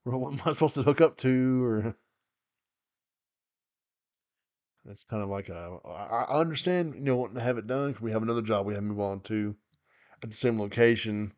Well, 0.05 0.21
what 0.21 0.33
am 0.33 0.41
I 0.47 0.53
supposed 0.55 0.77
to 0.77 0.83
hook 0.83 1.03
up 1.03 1.19
to? 1.19 1.65
Or 1.65 1.97
that's 4.87 5.05
kind 5.05 5.23
of 5.23 5.29
like 5.29 5.51
a. 5.51 5.79
I 5.85 6.23
I 6.23 6.41
understand, 6.41 6.95
you 6.95 7.05
know, 7.05 7.17
wanting 7.17 7.35
to 7.35 7.43
have 7.43 7.59
it 7.59 7.67
done 7.67 7.89
because 7.89 8.01
we 8.01 8.13
have 8.13 8.23
another 8.23 8.41
job 8.41 8.65
we 8.65 8.73
have 8.73 8.83
to 8.83 8.87
move 8.87 9.01
on 9.01 9.21
to 9.23 9.55
at 10.23 10.31
the 10.31 10.37
same 10.37 10.61
location. 10.61 11.33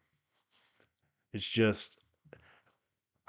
It's 1.33 1.49
just 1.49 2.01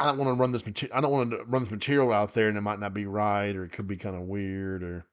I 0.02 0.06
don't 0.06 0.18
want 0.18 0.36
to 0.36 0.42
run 0.42 0.52
this 0.52 0.66
material. 0.66 0.98
I 0.98 1.02
don't 1.02 1.12
want 1.12 1.30
to 1.30 1.44
run 1.46 1.62
this 1.62 1.72
material 1.72 2.12
out 2.12 2.34
there, 2.34 2.48
and 2.48 2.58
it 2.58 2.62
might 2.62 2.80
not 2.80 2.94
be 2.94 3.06
right, 3.06 3.56
or 3.56 3.64
it 3.64 3.72
could 3.72 3.88
be 3.88 3.98
kind 3.98 4.16
of 4.16 4.24
weird, 4.24 4.82
or 4.82 4.98
it 4.98 5.04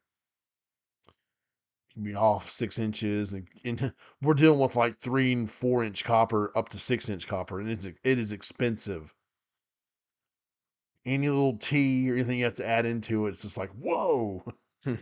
could 1.94 2.04
be 2.04 2.14
off 2.14 2.48
six 2.48 2.78
inches, 2.78 3.34
and, 3.34 3.46
and 3.66 3.92
we're 4.22 4.32
dealing 4.32 4.58
with 4.58 4.76
like 4.76 4.98
three 5.00 5.32
and 5.32 5.50
four 5.50 5.84
inch 5.84 6.04
copper 6.04 6.50
up 6.56 6.70
to 6.70 6.78
six 6.78 7.10
inch 7.10 7.28
copper, 7.28 7.60
and 7.60 7.70
it's 7.70 7.84
it 7.84 7.98
is 8.04 8.32
expensive. 8.32 9.12
Any 11.04 11.28
little 11.28 11.58
T 11.58 12.10
or 12.10 12.14
anything 12.14 12.38
you 12.38 12.44
have 12.44 12.54
to 12.54 12.66
add 12.66 12.86
into 12.86 13.26
it, 13.26 13.30
it's 13.30 13.42
just 13.42 13.58
like 13.58 13.70
whoa. 13.78 14.42
Hmm. 14.84 14.94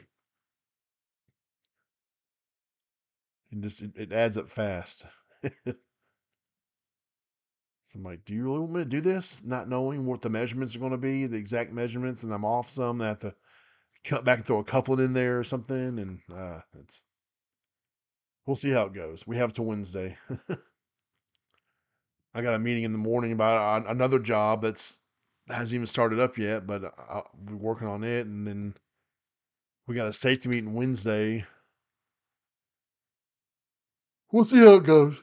and 3.52 3.62
just 3.62 3.82
it, 3.82 3.92
it 3.96 4.12
adds 4.12 4.36
up 4.36 4.50
fast. 4.50 5.06
So 7.86 8.00
I'm 8.00 8.04
like, 8.04 8.24
do 8.24 8.34
you 8.34 8.42
really 8.42 8.58
want 8.58 8.72
me 8.72 8.80
to 8.80 8.84
do 8.84 9.00
this? 9.00 9.44
Not 9.44 9.68
knowing 9.68 10.06
what 10.06 10.20
the 10.20 10.28
measurements 10.28 10.74
are 10.74 10.80
going 10.80 10.90
to 10.90 10.98
be, 10.98 11.26
the 11.26 11.36
exact 11.36 11.72
measurements, 11.72 12.24
and 12.24 12.34
I'm 12.34 12.44
off 12.44 12.68
some. 12.68 13.00
I 13.00 13.06
have 13.06 13.20
to 13.20 13.32
cut 14.02 14.24
back 14.24 14.38
and 14.38 14.46
throw 14.46 14.58
a 14.58 14.64
couplet 14.64 14.98
in 14.98 15.12
there 15.12 15.38
or 15.38 15.44
something. 15.44 16.00
And 16.00 16.18
uh, 16.34 16.62
it's 16.80 17.04
we'll 18.44 18.56
see 18.56 18.70
how 18.70 18.86
it 18.86 18.92
goes. 18.92 19.24
We 19.24 19.36
have 19.36 19.52
to 19.54 19.62
Wednesday. 19.62 20.16
I 22.34 22.42
got 22.42 22.54
a 22.54 22.58
meeting 22.58 22.82
in 22.82 22.90
the 22.90 22.98
morning 22.98 23.30
about 23.30 23.84
uh, 23.86 23.88
another 23.88 24.18
job 24.18 24.62
that's 24.62 25.00
hasn't 25.48 25.76
even 25.76 25.86
started 25.86 26.18
up 26.18 26.38
yet, 26.38 26.66
but 26.66 26.92
I'll 27.08 27.30
be 27.44 27.54
working 27.54 27.86
on 27.86 28.02
it. 28.02 28.26
And 28.26 28.44
then 28.44 28.74
we 29.86 29.94
got 29.94 30.08
a 30.08 30.12
safety 30.12 30.48
meeting 30.48 30.74
Wednesday. 30.74 31.44
We'll 34.32 34.44
see 34.44 34.58
how 34.58 34.74
it 34.74 34.84
goes. 34.84 35.22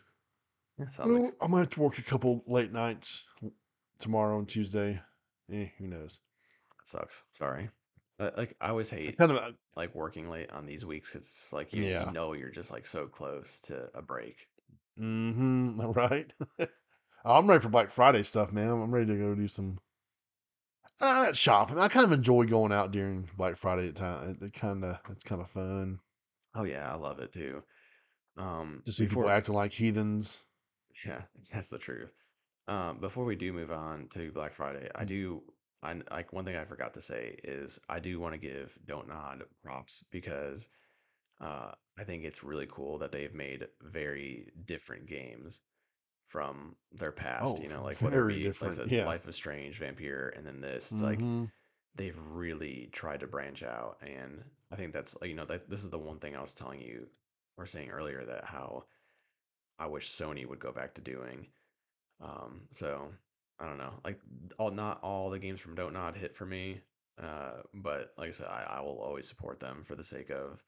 Sounds 0.90 1.00
like 1.00 1.34
I 1.42 1.48
might 1.48 1.60
have 1.60 1.70
to 1.72 1.80
work 1.82 1.98
a 1.98 2.04
couple 2.04 2.44
late 2.48 2.72
nights 2.72 3.26
tomorrow 4.00 4.40
and 4.40 4.48
Tuesday. 4.48 5.00
Eh, 5.52 5.68
who 5.78 5.88
knows? 5.88 6.20
that 6.80 6.88
sucks. 6.88 7.24
Sorry. 7.34 7.70
Like 8.20 8.56
I 8.62 8.70
always 8.70 8.90
hate 8.90 9.18
Kind 9.18 9.32
of, 9.32 9.38
uh, 9.38 9.52
like 9.76 9.94
working 9.96 10.30
late 10.30 10.50
on 10.52 10.66
these 10.66 10.86
weeks 10.86 11.14
it's 11.16 11.52
like 11.52 11.74
you, 11.74 11.84
yeah. 11.84 12.06
you 12.06 12.12
know 12.12 12.34
you're 12.34 12.52
just 12.52 12.72
like 12.72 12.86
so 12.86 13.08
close 13.08 13.60
to 13.62 13.90
a 13.94 14.02
break. 14.02 14.48
Mm-hmm. 15.00 15.82
Right. 15.92 16.34
I'm 17.26 17.48
ready 17.48 17.62
for 17.62 17.70
Black 17.70 17.92
Friday 17.92 18.24
stuff, 18.24 18.52
man. 18.52 18.70
I'm 18.70 18.94
ready 18.94 19.08
to 19.08 19.18
go 19.18 19.34
do 19.34 19.48
some 19.48 19.80
uh, 21.00 21.32
shopping. 21.34 21.80
I 21.80 21.88
kind 21.88 22.06
of 22.06 22.12
enjoy 22.12 22.46
going 22.46 22.72
out 22.72 22.92
during 22.92 23.30
Black 23.38 23.58
Friday 23.58 23.88
at 23.88 23.96
time. 23.96 24.38
It, 24.42 24.46
it 24.46 24.54
kind 24.54 24.84
of 24.84 25.00
it's 25.10 25.24
kind 25.24 25.42
of 25.42 25.50
fun 25.50 26.00
Oh 26.56 26.64
yeah, 26.64 26.92
I 26.92 26.96
love 26.96 27.20
it 27.20 27.34
too. 27.34 27.64
Um, 28.38 28.82
to 28.86 28.92
see 28.92 29.08
people 29.08 29.30
acting 29.30 29.56
like 29.56 29.72
heathens. 29.72 30.44
Yeah, 31.06 31.22
that's 31.52 31.70
the 31.70 31.78
truth. 31.78 32.14
Um, 32.68 33.00
before 33.00 33.26
we 33.26 33.36
do 33.36 33.52
move 33.54 33.72
on 33.72 34.08
to 34.10 34.32
Black 34.32 34.54
Friday, 34.54 34.90
I 34.96 35.04
Mm. 35.04 35.06
do 35.06 35.44
I 35.82 36.00
like 36.12 36.32
one 36.34 36.46
thing 36.46 36.56
I 36.56 36.66
forgot 36.66 36.94
to 36.96 37.02
say 37.02 37.38
is 37.44 37.80
I 37.90 38.00
do 38.00 38.20
want 38.20 38.34
to 38.34 38.40
give 38.40 38.78
Don't 38.86 39.08
Nod 39.10 39.44
props 39.64 40.04
because 40.12 40.68
uh, 41.42 41.72
I 41.98 42.04
think 42.06 42.24
it's 42.24 42.44
really 42.44 42.68
cool 42.72 42.98
that 43.00 43.12
they've 43.12 43.34
made 43.34 43.68
very 43.82 44.52
different 44.66 45.08
games 45.08 45.62
from 46.28 46.76
their 46.92 47.12
past. 47.12 47.60
Oh, 47.60 47.60
You 47.60 47.70
know, 47.70 47.84
like 47.84 48.02
whether 48.02 48.22
it 48.22 48.28
very 48.28 48.36
be 48.36 48.54
like 48.62 48.74
different. 48.74 48.80
Yeah. 48.86 49.06
Life 49.06 49.28
is 49.28 49.36
Strange, 49.36 49.80
Vampire, 49.80 50.34
and 50.36 50.46
then 50.46 50.62
this. 50.62 50.92
It's 50.92 51.02
like 51.02 51.26
Mm-hmm. 51.26 51.46
they've 51.96 52.18
really 52.20 52.90
tried 52.92 53.20
to 53.22 53.28
branch 53.28 53.64
out, 53.64 53.98
and 54.02 54.44
I 54.72 54.76
think 54.76 54.94
that's 54.94 55.16
you 55.24 55.34
know 55.36 55.46
that 55.46 55.70
this 55.70 55.84
is 55.84 55.90
the 55.90 56.00
one 56.00 56.20
thing 56.20 56.36
I 56.36 56.42
was 56.42 56.54
telling 56.54 56.82
you 56.82 57.08
or 57.58 57.66
saying 57.66 57.90
earlier 57.90 58.26
that 58.26 58.46
how 58.46 58.86
I 59.80 59.88
wish 59.88 60.10
Sony 60.10 60.48
would 60.48 60.60
go 60.60 60.72
back 60.72 60.94
to 60.96 61.02
doing. 61.02 61.48
Um, 62.22 62.62
so 62.72 63.10
I 63.60 63.68
don't 63.68 63.78
know, 63.78 63.94
like 64.04 64.20
all 64.58 64.72
not 64.72 65.02
all 65.04 65.30
the 65.30 65.40
games 65.40 65.60
from 65.60 65.76
Don't 65.76 65.94
Nod 65.94 66.16
hit 66.16 66.36
for 66.36 66.46
me, 66.46 66.82
uh, 67.22 67.62
but 67.74 68.14
like 68.18 68.30
I 68.30 68.32
said, 68.32 68.48
I, 68.48 68.78
I 68.78 68.82
will 68.82 69.00
always 69.00 69.28
support 69.28 69.60
them 69.60 69.84
for 69.84 69.96
the 69.96 70.04
sake 70.04 70.30
of 70.32 70.64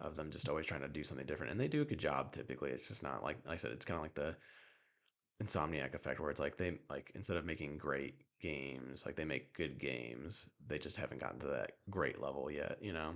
of 0.00 0.16
them 0.16 0.30
just 0.30 0.48
always 0.48 0.66
trying 0.66 0.80
to 0.82 0.88
do 0.88 1.04
something 1.04 1.26
different, 1.26 1.52
and 1.52 1.60
they 1.60 1.68
do 1.68 1.82
a 1.82 1.86
good 1.86 1.98
job. 1.98 2.32
Typically, 2.32 2.70
it's 2.70 2.88
just 2.88 3.02
not 3.02 3.22
like 3.22 3.38
like 3.46 3.54
I 3.54 3.56
said, 3.56 3.72
it's 3.72 3.84
kind 3.84 3.96
of 3.96 4.02
like 4.02 4.14
the 4.14 4.36
Insomniac 5.42 5.94
effect, 5.94 6.20
where 6.20 6.30
it's 6.30 6.40
like 6.40 6.56
they 6.56 6.78
like 6.88 7.10
instead 7.14 7.36
of 7.36 7.44
making 7.44 7.76
great 7.76 8.14
games, 8.40 9.04
like 9.04 9.16
they 9.16 9.24
make 9.24 9.52
good 9.54 9.78
games. 9.78 10.48
They 10.66 10.78
just 10.78 10.96
haven't 10.96 11.20
gotten 11.20 11.40
to 11.40 11.48
that 11.48 11.72
great 11.90 12.20
level 12.20 12.50
yet, 12.50 12.78
you 12.80 12.92
know. 12.92 13.14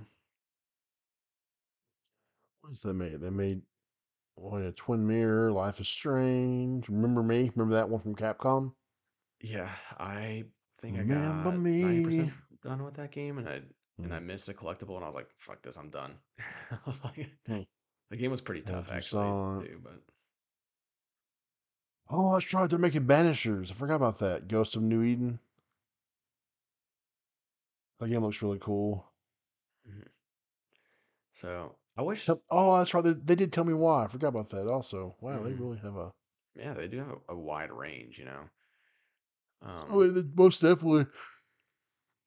What's 2.62 2.80
they 2.82 2.92
made? 2.92 3.20
They 3.20 3.30
made 3.30 3.62
oh 4.38 4.56
yeah, 4.58 4.70
Twin 4.74 5.06
Mirror, 5.06 5.52
Life 5.52 5.80
is 5.80 5.88
Strange. 5.88 6.88
Remember 6.88 7.22
me? 7.22 7.50
Remember 7.54 7.74
that 7.74 7.88
one 7.90 8.00
from 8.00 8.14
Capcom? 8.16 8.74
Yeah, 9.40 9.74
I 9.98 10.44
think 10.78 10.98
I 10.98 11.04
Remember 11.04 11.52
got 11.52 11.62
ninety 11.80 12.00
me? 12.00 12.00
percent 12.00 12.34
done 12.62 12.84
with 12.84 12.94
that 12.94 13.12
game, 13.12 13.38
and 13.38 13.48
I 13.48 13.62
and 14.02 14.14
I 14.14 14.18
Mm. 14.18 14.20
missed 14.20 14.48
a 14.48 14.54
collectible, 14.54 14.96
and 14.96 15.04
I 15.04 15.08
was 15.08 15.14
like, 15.14 15.30
"Fuck 15.36 15.62
this, 15.62 15.76
I'm 15.76 15.90
done." 15.90 16.18
I 16.70 16.78
was 16.86 17.02
like, 17.04 17.30
Hmm. 17.46 17.62
the 18.10 18.16
game 18.16 18.30
was 18.30 18.40
pretty 18.40 18.62
tough 18.62 18.90
actually 18.90 19.38
too, 19.58 19.80
but 19.82 20.02
Oh, 22.10 22.32
that's 22.32 22.52
right. 22.52 22.68
They're 22.68 22.78
making 22.80 23.06
Banishers. 23.06 23.70
I 23.70 23.74
forgot 23.74 23.94
about 23.96 24.18
that. 24.18 24.48
Ghost 24.48 24.74
of 24.76 24.82
New 24.82 25.02
Eden. 25.02 25.38
That 27.98 28.08
game 28.08 28.22
looks 28.22 28.42
really 28.42 28.58
cool. 28.58 29.12
Mhm. 29.84 30.08
so 31.32 31.76
I 31.96 32.02
wish, 32.02 32.32
Oh, 32.50 32.78
that's 32.78 32.92
right. 32.94 33.04
They, 33.04 33.12
they 33.12 33.34
did 33.36 33.52
tell 33.52 33.64
me 33.64 33.74
why. 33.74 34.04
I 34.04 34.08
forgot 34.08 34.28
about 34.28 34.50
that 34.50 34.66
also. 34.68 35.16
Wow, 35.20 35.42
they 35.42 35.52
mhm, 35.52 35.54
really 35.54 35.78
have 35.78 35.96
a. 35.96 36.12
yeah, 36.56 36.74
they 36.74 36.88
do 36.88 36.98
have 36.98 37.10
a, 37.10 37.34
a 37.34 37.36
wide 37.36 37.72
range, 37.72 38.18
you 38.18 38.24
know. 38.26 38.50
Oh, 39.88 40.00
Um, 40.00 40.08
they, 40.08 40.20
they 40.20 40.28
most 40.34 40.60
definitely. 40.60 41.06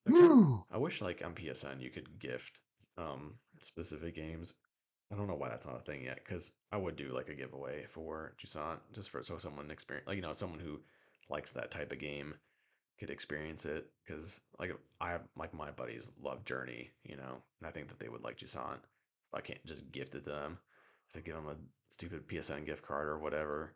I 0.06 0.12
kind 0.12 0.36
I 0.70 0.78
wish 0.78 1.02
like 1.02 1.24
on 1.24 1.34
PSN 1.36 1.80
you 1.80 1.90
could 1.90 2.20
gift 2.20 2.60
um 2.98 3.40
specific 3.62 4.14
games. 4.16 4.54
I 5.12 5.16
don't 5.16 5.28
know 5.28 5.36
why 5.36 5.50
that's 5.50 5.66
not 5.66 5.78
a 5.80 5.84
thing 5.84 6.04
yet, 6.04 6.24
because 6.26 6.54
I 6.72 6.78
would 6.78 6.96
do 6.98 7.14
like 7.14 7.30
a 7.30 7.36
giveaway 7.36 7.86
for 7.88 8.34
Jusant 8.38 8.80
just 8.94 9.10
for 9.10 9.24
so 9.24 9.38
someone 9.40 9.72
experience 9.72 10.08
like 10.08 10.18
you 10.18 10.22
know 10.22 10.34
someone 10.34 10.60
who 10.60 10.82
likes 11.30 11.52
that 11.54 11.72
type 11.72 11.92
of 11.94 12.00
game 12.00 12.36
could 13.00 13.10
experience 13.12 13.66
it. 13.66 13.92
Because 14.06 14.42
like 14.60 14.72
I 15.02 15.12
have 15.12 15.28
like 15.38 15.54
my 15.54 15.72
buddies 15.72 16.12
love 16.22 16.46
Journey, 16.46 16.92
you 17.04 17.18
know, 17.18 17.44
and 17.62 17.68
I 17.68 17.72
think 17.72 17.90
that 17.90 18.00
they 18.00 18.10
would 18.10 18.24
like 18.24 18.38
Jusant. 18.38 18.80
I 19.34 19.42
can't 19.42 19.64
just 19.66 19.92
gift 19.92 20.16
it 20.16 20.24
to 20.26 20.32
them. 20.32 20.58
If 21.10 21.18
I 21.18 21.22
give 21.22 21.36
them 21.36 21.48
a 21.48 21.56
stupid 21.88 22.28
PSN 22.28 22.66
gift 22.66 22.84
card 22.84 23.08
or 23.08 23.20
whatever. 23.20 23.74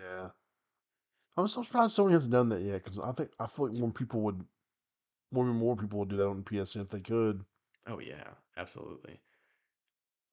yeah. 0.00 0.28
I'm 1.36 1.48
so 1.48 1.62
surprised 1.62 1.96
Sony 1.96 2.12
hasn't 2.12 2.32
done 2.32 2.48
that 2.50 2.62
yet 2.62 2.84
because 2.84 2.98
I 2.98 3.12
think 3.12 3.30
I 3.38 3.46
feel 3.46 3.68
like 3.68 3.78
more 3.78 3.90
people 3.90 4.20
would, 4.22 4.44
more 5.32 5.44
and 5.44 5.56
more 5.56 5.76
people 5.76 6.00
would 6.00 6.08
do 6.08 6.16
that 6.16 6.28
on 6.28 6.42
PSN 6.42 6.82
if 6.82 6.88
they 6.90 7.00
could. 7.00 7.44
Oh 7.86 8.00
yeah, 8.00 8.24
absolutely. 8.56 9.20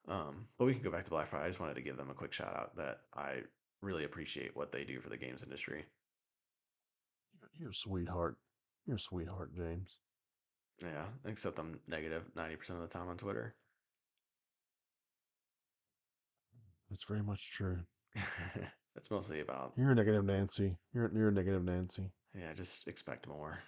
Um, 0.07 0.47
but 0.57 0.65
we 0.65 0.73
can 0.73 0.83
go 0.83 0.91
back 0.91 1.03
to 1.03 1.09
Black 1.09 1.27
Friday. 1.27 1.45
I 1.45 1.49
just 1.49 1.59
wanted 1.59 1.75
to 1.75 1.81
give 1.81 1.97
them 1.97 2.09
a 2.09 2.15
quick 2.15 2.33
shout 2.33 2.55
out 2.55 2.75
that 2.77 3.01
I 3.15 3.41
really 3.81 4.05
appreciate 4.05 4.55
what 4.55 4.71
they 4.71 4.83
do 4.83 4.99
for 5.01 5.09
the 5.09 5.17
games 5.17 5.43
industry. 5.43 5.85
You're 7.59 7.71
a 7.71 7.73
sweetheart. 7.73 8.37
You're 8.85 8.97
a 8.97 8.99
sweetheart, 8.99 9.53
James. 9.55 9.99
Yeah, 10.81 11.05
except 11.25 11.59
I'm 11.59 11.79
negative 11.87 12.23
90% 12.37 12.69
of 12.71 12.81
the 12.81 12.87
time 12.87 13.09
on 13.09 13.17
Twitter. 13.17 13.55
That's 16.89 17.03
very 17.05 17.23
much 17.23 17.51
true. 17.53 17.79
That's 18.95 19.11
mostly 19.11 19.41
about, 19.41 19.73
You're 19.77 19.91
a 19.91 19.95
negative 19.95 20.25
Nancy. 20.25 20.77
You're 20.93 21.11
you're 21.13 21.29
a 21.29 21.31
negative 21.31 21.63
Nancy. 21.63 22.11
yeah, 22.33 22.53
just 22.53 22.87
expect 22.87 23.27
more. 23.27 23.59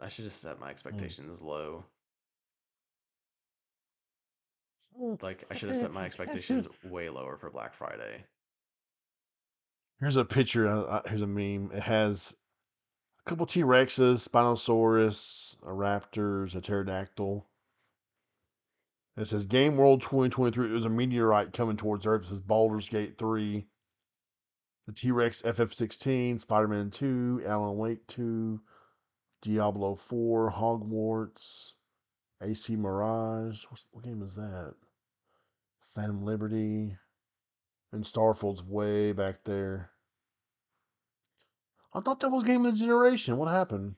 I 0.00 0.08
should 0.08 0.24
have 0.24 0.32
set 0.32 0.58
my 0.60 0.68
Mm. 0.68 0.70
expectations 0.70 1.40
low. 1.42 1.84
Like 5.22 5.44
I 5.50 5.54
should 5.54 5.68
have 5.70 5.76
Eh, 5.78 5.80
set 5.80 5.92
my 5.92 6.04
expectations 6.06 6.68
way 6.82 7.08
lower 7.10 7.36
for 7.36 7.50
Black 7.50 7.74
Friday. 7.74 8.24
Here's 10.00 10.16
a 10.16 10.24
picture. 10.26 10.68
Uh, 10.68 10.82
uh, 10.82 11.02
here's 11.08 11.22
a 11.22 11.26
meme. 11.26 11.70
It 11.72 11.82
has 11.82 12.36
a 13.26 13.30
couple 13.30 13.46
T 13.46 13.62
Rexes, 13.62 14.28
Spinosaurus, 14.28 15.56
a 15.62 15.70
Raptors, 15.70 16.54
a 16.56 16.60
pterodactyl. 16.60 17.46
It 19.16 19.26
says 19.26 19.44
Game 19.44 19.76
World 19.76 20.00
2023. 20.00 20.66
It 20.66 20.72
was 20.72 20.86
a 20.86 20.90
meteorite 20.90 21.52
coming 21.52 21.76
towards 21.76 22.06
Earth. 22.06 22.22
It 22.24 22.28
says 22.28 22.40
Baldur's 22.40 22.88
Gate 22.88 23.18
3, 23.18 23.66
the 24.86 24.92
T 24.92 25.10
Rex 25.12 25.42
FF16, 25.42 26.40
Spider 26.40 26.68
Man 26.68 26.90
2, 26.90 27.42
Alan 27.46 27.76
Wake 27.76 28.06
2, 28.06 28.60
Diablo 29.42 29.96
4, 29.96 30.52
Hogwarts, 30.52 31.72
AC 32.40 32.76
Mirage. 32.76 33.64
What's, 33.68 33.86
what 33.90 34.04
game 34.04 34.22
is 34.22 34.34
that? 34.34 34.74
Phantom 35.94 36.24
Liberty. 36.24 36.96
And 37.92 38.04
Starfield's 38.04 38.62
way 38.62 39.12
back 39.12 39.44
there. 39.44 39.90
I 41.92 42.00
thought 42.00 42.20
that 42.20 42.30
was 42.30 42.44
Game 42.44 42.64
of 42.64 42.72
the 42.72 42.78
Generation. 42.78 43.36
What 43.36 43.50
happened? 43.50 43.96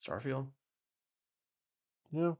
Starfield. 0.00 0.46
Yeah. 2.12 2.34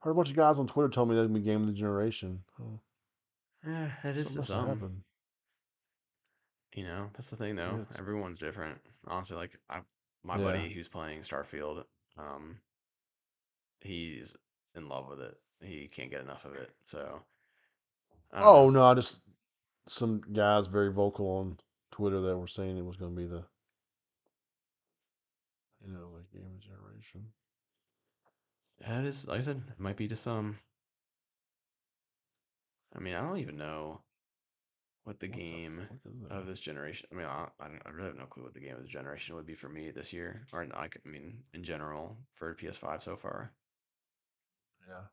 Heard 0.00 0.10
a 0.12 0.14
bunch 0.14 0.30
of 0.30 0.36
guys 0.36 0.58
on 0.58 0.66
Twitter 0.66 0.88
tell 0.88 1.06
me 1.06 1.14
that 1.16 1.22
would 1.22 1.34
be 1.34 1.40
Game 1.40 1.60
of 1.60 1.66
the 1.66 1.72
Generation. 1.72 2.40
Yeah, 3.66 3.90
it 4.04 4.16
is 4.16 4.26
Something 4.28 4.32
to 4.32 4.38
must 4.38 4.48
some. 4.80 5.04
You 6.74 6.84
know, 6.84 7.10
that's 7.14 7.30
the 7.30 7.36
thing 7.36 7.56
though. 7.56 7.84
Yeah, 7.90 7.98
Everyone's 7.98 8.38
different. 8.38 8.78
Honestly, 9.08 9.36
like 9.36 9.58
I, 9.68 9.80
my 10.22 10.36
Yeah. 10.38 10.44
buddy 10.44 10.72
who's 10.72 10.86
playing 10.86 11.20
Starfield, 11.22 11.84
um, 12.16 12.60
he's 13.80 14.36
in 14.76 14.88
love 14.88 15.08
with 15.08 15.20
it. 15.20 15.36
He 15.60 15.88
can't 15.88 16.10
get 16.10 16.20
enough 16.20 16.44
of 16.44 16.54
it. 16.54 16.70
So. 16.84 17.20
Oh 18.32 18.66
know. 18.66 18.70
no, 18.70 18.84
I 18.84 18.94
just 18.94 19.22
some 19.88 20.20
guys 20.32 20.66
very 20.68 20.92
vocal 20.92 21.26
on 21.38 21.58
Twitter 21.90 22.20
that 22.20 22.38
were 22.38 22.46
saying 22.46 22.76
it 22.76 22.84
was 22.84 22.96
going 22.96 23.14
to 23.16 23.20
be 23.20 23.26
the 23.26 23.42
you 25.84 25.92
know 25.92 26.10
like 26.14 26.30
Game 26.30 26.44
of 26.44 26.60
the 26.60 26.66
Generation. 26.66 27.26
It 28.80 29.04
is. 29.04 29.26
Like 29.28 29.38
I 29.38 29.42
said, 29.42 29.62
it 29.68 29.78
might 29.80 29.96
be 29.96 30.08
to 30.08 30.16
some. 30.16 30.46
Um, 30.46 30.58
I 32.96 32.98
mean, 33.00 33.14
I 33.14 33.20
don't 33.20 33.38
even 33.38 33.56
know 33.56 34.00
what 35.04 35.20
the 35.20 35.28
What 35.28 35.36
game 35.36 35.80
is 36.04 36.30
of 36.30 36.46
this 36.46 36.60
generation. 36.60 37.08
I 37.12 37.14
mean, 37.14 37.26
I, 37.26 37.48
I, 37.60 37.68
don't- 37.68 37.82
I 37.86 37.90
really 37.90 38.08
have 38.08 38.16
no 38.18 38.26
clue 38.26 38.44
what 38.44 38.54
the 38.54 38.60
game 38.60 38.76
of 38.76 38.82
the 38.82 38.88
generation 38.88 39.34
would 39.36 39.46
be 39.46 39.54
for 39.54 39.68
me 39.68 39.90
this 39.90 40.12
year, 40.12 40.44
or 40.52 40.62
I 40.62 40.88
mean, 41.04 41.42
in 41.54 41.64
general 41.64 42.16
for 42.34 42.54
PS5 42.54 43.02
so 43.02 43.16
far. 43.16 43.52
Yeah. 44.88 45.04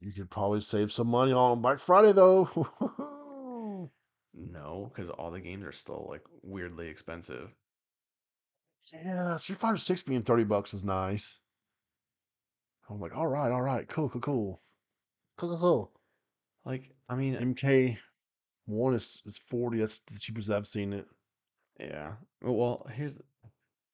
You 0.00 0.12
could 0.12 0.30
probably 0.30 0.60
save 0.62 0.92
some 0.92 1.08
money 1.08 1.32
on 1.32 1.60
Black 1.62 1.78
Friday 1.78 2.12
though. 2.12 2.48
No, 4.32 4.90
because 4.92 5.10
all 5.10 5.30
the 5.30 5.40
games 5.40 5.64
are 5.64 5.72
still 5.72 6.06
like 6.08 6.22
weirdly 6.42 6.88
expensive. 6.88 7.52
Yeah, 8.92 9.36
Street 9.36 9.58
Fighter 9.58 9.76
Six 9.78 10.02
being 10.02 10.22
thirty 10.22 10.44
bucks 10.44 10.74
is 10.74 10.84
nice. 10.84 11.40
I'm 12.88 12.98
like, 13.00 13.16
all 13.16 13.26
right, 13.26 13.52
all 13.52 13.62
right, 13.62 13.86
cool, 13.88 14.08
cool, 14.08 14.20
cool, 14.20 14.62
cool, 15.38 15.48
cool, 15.50 15.58
cool. 15.58 15.92
Like, 16.64 16.90
I 17.08 17.14
mean, 17.14 17.34
MK 17.36 17.98
one 18.66 18.94
is 18.94 19.22
is 19.26 19.38
forty. 19.38 19.78
That's 19.78 19.98
the 20.00 20.18
cheapest 20.18 20.50
I've 20.50 20.66
seen 20.66 20.92
it. 20.92 21.06
yeah. 21.78 22.12
Well, 22.42 22.86
here's. 22.92 23.18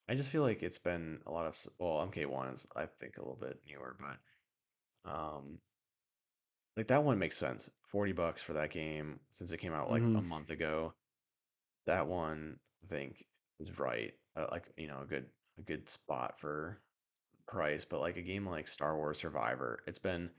I 0.09 0.15
just 0.15 0.31
feel 0.31 0.43
like 0.43 0.63
it's 0.63 0.79
been 0.79 1.21
a 1.27 1.33
lot 1.33 1.47
of. 1.47 1.67
Well, 1.79 2.07
MK1 2.07 2.55
is, 2.55 2.67
I 2.77 2.87
think, 3.01 3.17
a 3.17 3.21
little 3.21 3.37
bit 3.41 3.61
newer, 3.67 3.97
but 3.99 5.11
um, 5.11 5.59
like 6.77 6.89
that 6.89 7.03
one 7.05 7.19
makes 7.19 7.37
sense. 7.37 7.69
40 7.89 8.13
bucks 8.13 8.43
for 8.43 8.55
that 8.55 8.71
game 8.71 9.21
since 9.31 9.53
it 9.53 9.59
came 9.59 9.73
out 9.73 9.91
like 9.91 10.03
a 10.03 10.07
Mhm. 10.07 10.25
month 10.25 10.51
ago. 10.51 10.95
That 11.87 12.07
one 12.07 12.59
I 12.85 12.87
think 12.87 13.25
is 13.59 13.79
right. 13.79 14.15
Uh, 14.37 14.47
like, 14.53 14.73
you 14.77 14.89
know, 14.89 15.01
a 15.01 15.07
good 15.07 15.31
a 15.59 15.63
good 15.63 15.89
spot 15.89 16.39
for 16.39 16.83
price, 17.47 17.85
but 17.85 18.01
like 18.01 18.17
a 18.17 18.23
game 18.23 18.47
like 18.47 18.69
Star 18.69 18.97
Wars 18.97 19.19
Survivor, 19.19 19.81
it's 19.87 19.99
been 19.99 20.31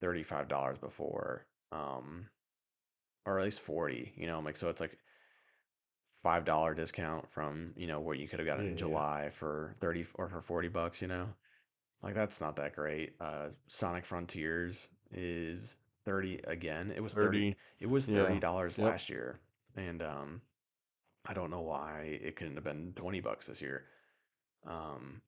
$35 0.00 0.78
before. 0.78 1.46
Um 1.72 2.30
or 3.26 3.38
at 3.38 3.44
least 3.44 3.60
40, 3.60 4.12
you 4.16 4.26
know, 4.26 4.40
like 4.40 4.56
so 4.56 4.68
it's 4.70 4.80
like 4.80 4.98
$5 6.22 6.74
discount 6.76 7.30
from, 7.30 7.74
you 7.76 7.86
know, 7.86 8.00
what 8.00 8.18
you 8.18 8.28
could 8.28 8.38
have 8.40 8.46
gotten 8.46 8.64
Yeah, 8.64 8.70
in 8.70 8.76
yeah. 8.76 8.76
July 8.76 9.30
for 9.30 9.74
30 9.80 10.06
or 10.14 10.28
for 10.28 10.40
40 10.42 10.68
bucks, 10.68 11.02
you 11.02 11.08
know. 11.08 11.34
Like 12.02 12.14
that's 12.14 12.40
not 12.40 12.56
that 12.56 12.74
great. 12.74 13.16
Uh 13.20 13.50
Sonic 13.68 14.04
Frontiers 14.06 14.90
is 15.10 15.76
30 16.04 16.38
again. 16.44 16.92
It 16.92 17.00
was 17.00 17.14
30 17.14 17.46
Thirty. 17.46 17.56
it 17.80 17.86
was 17.86 18.08
$30 18.08 18.78
Yep. 18.78 18.78
last 18.78 19.10
year. 19.10 19.40
And 19.76 20.02
um 20.02 20.42
I 21.28 21.34
don't 21.34 21.50
know 21.50 21.60
why 21.60 22.18
it 22.22 22.36
couldn't 22.36 22.54
have 22.54 22.64
been 22.64 22.94
20 22.96 23.20
bucks 23.20 23.46
this 23.46 23.60
year. 23.60 23.84
Um 24.66 25.20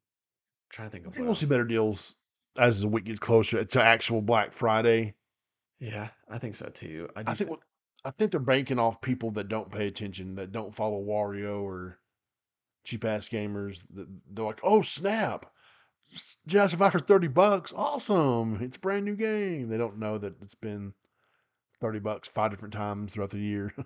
trying 0.70 0.88
to 0.88 0.92
think 0.92 1.06
I 1.06 1.10
think 1.10 1.26
we'll 1.26 1.34
see 1.34 1.46
better 1.46 1.64
deals 1.64 2.16
as 2.56 2.80
the 2.80 2.88
week 2.88 3.04
gets 3.04 3.18
closer 3.18 3.62
to 3.64 3.82
actual 3.82 4.22
Black 4.22 4.52
Friday. 4.52 5.14
Yeah, 5.78 6.08
I 6.28 6.38
think 6.38 6.54
so 6.54 6.66
too. 6.68 7.08
I 7.16 7.20
I 7.20 7.24
think 7.34 7.38
thi- 7.38 7.44
what 7.46 7.60
I 8.04 8.10
think 8.10 8.30
they're 8.30 8.40
banking 8.40 8.78
off 8.78 9.00
people 9.00 9.30
that 9.32 9.48
don't 9.48 9.70
pay 9.70 9.86
attention, 9.86 10.34
that 10.36 10.52
don't 10.52 10.74
follow 10.74 11.02
Wario 11.02 11.62
or 11.62 11.98
cheap 12.84 13.04
ass 13.04 13.28
gamers. 13.28 13.84
They're 13.90 14.44
like, 14.44 14.60
oh 14.62 14.82
snap, 14.82 15.46
Jedi 16.48 16.70
Survivor 16.70 16.98
for 16.98 17.04
thirty 17.04 17.28
bucks, 17.28 17.72
awesome! 17.76 18.58
It's 18.62 18.76
a 18.76 18.80
brand 18.80 19.04
new 19.04 19.16
game. 19.16 19.68
They 19.68 19.76
don't 19.76 19.98
know 19.98 20.18
that 20.18 20.40
it's 20.42 20.54
been 20.54 20.94
thirty 21.80 21.98
bucks 21.98 22.28
five 22.28 22.50
different 22.50 22.74
times 22.74 23.12
throughout 23.12 23.30
the 23.30 23.38
year. 23.38 23.74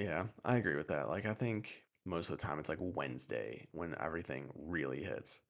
yeah, 0.00 0.26
I 0.44 0.56
agree 0.56 0.76
with 0.76 0.88
that. 0.88 1.08
Like 1.08 1.26
I 1.26 1.34
think 1.34 1.84
most 2.04 2.30
of 2.30 2.38
the 2.38 2.42
time 2.42 2.58
it's 2.58 2.68
like 2.68 2.78
Wednesday 2.80 3.68
when 3.72 3.94
everything 4.00 4.50
really 4.54 5.02
hits. 5.02 5.40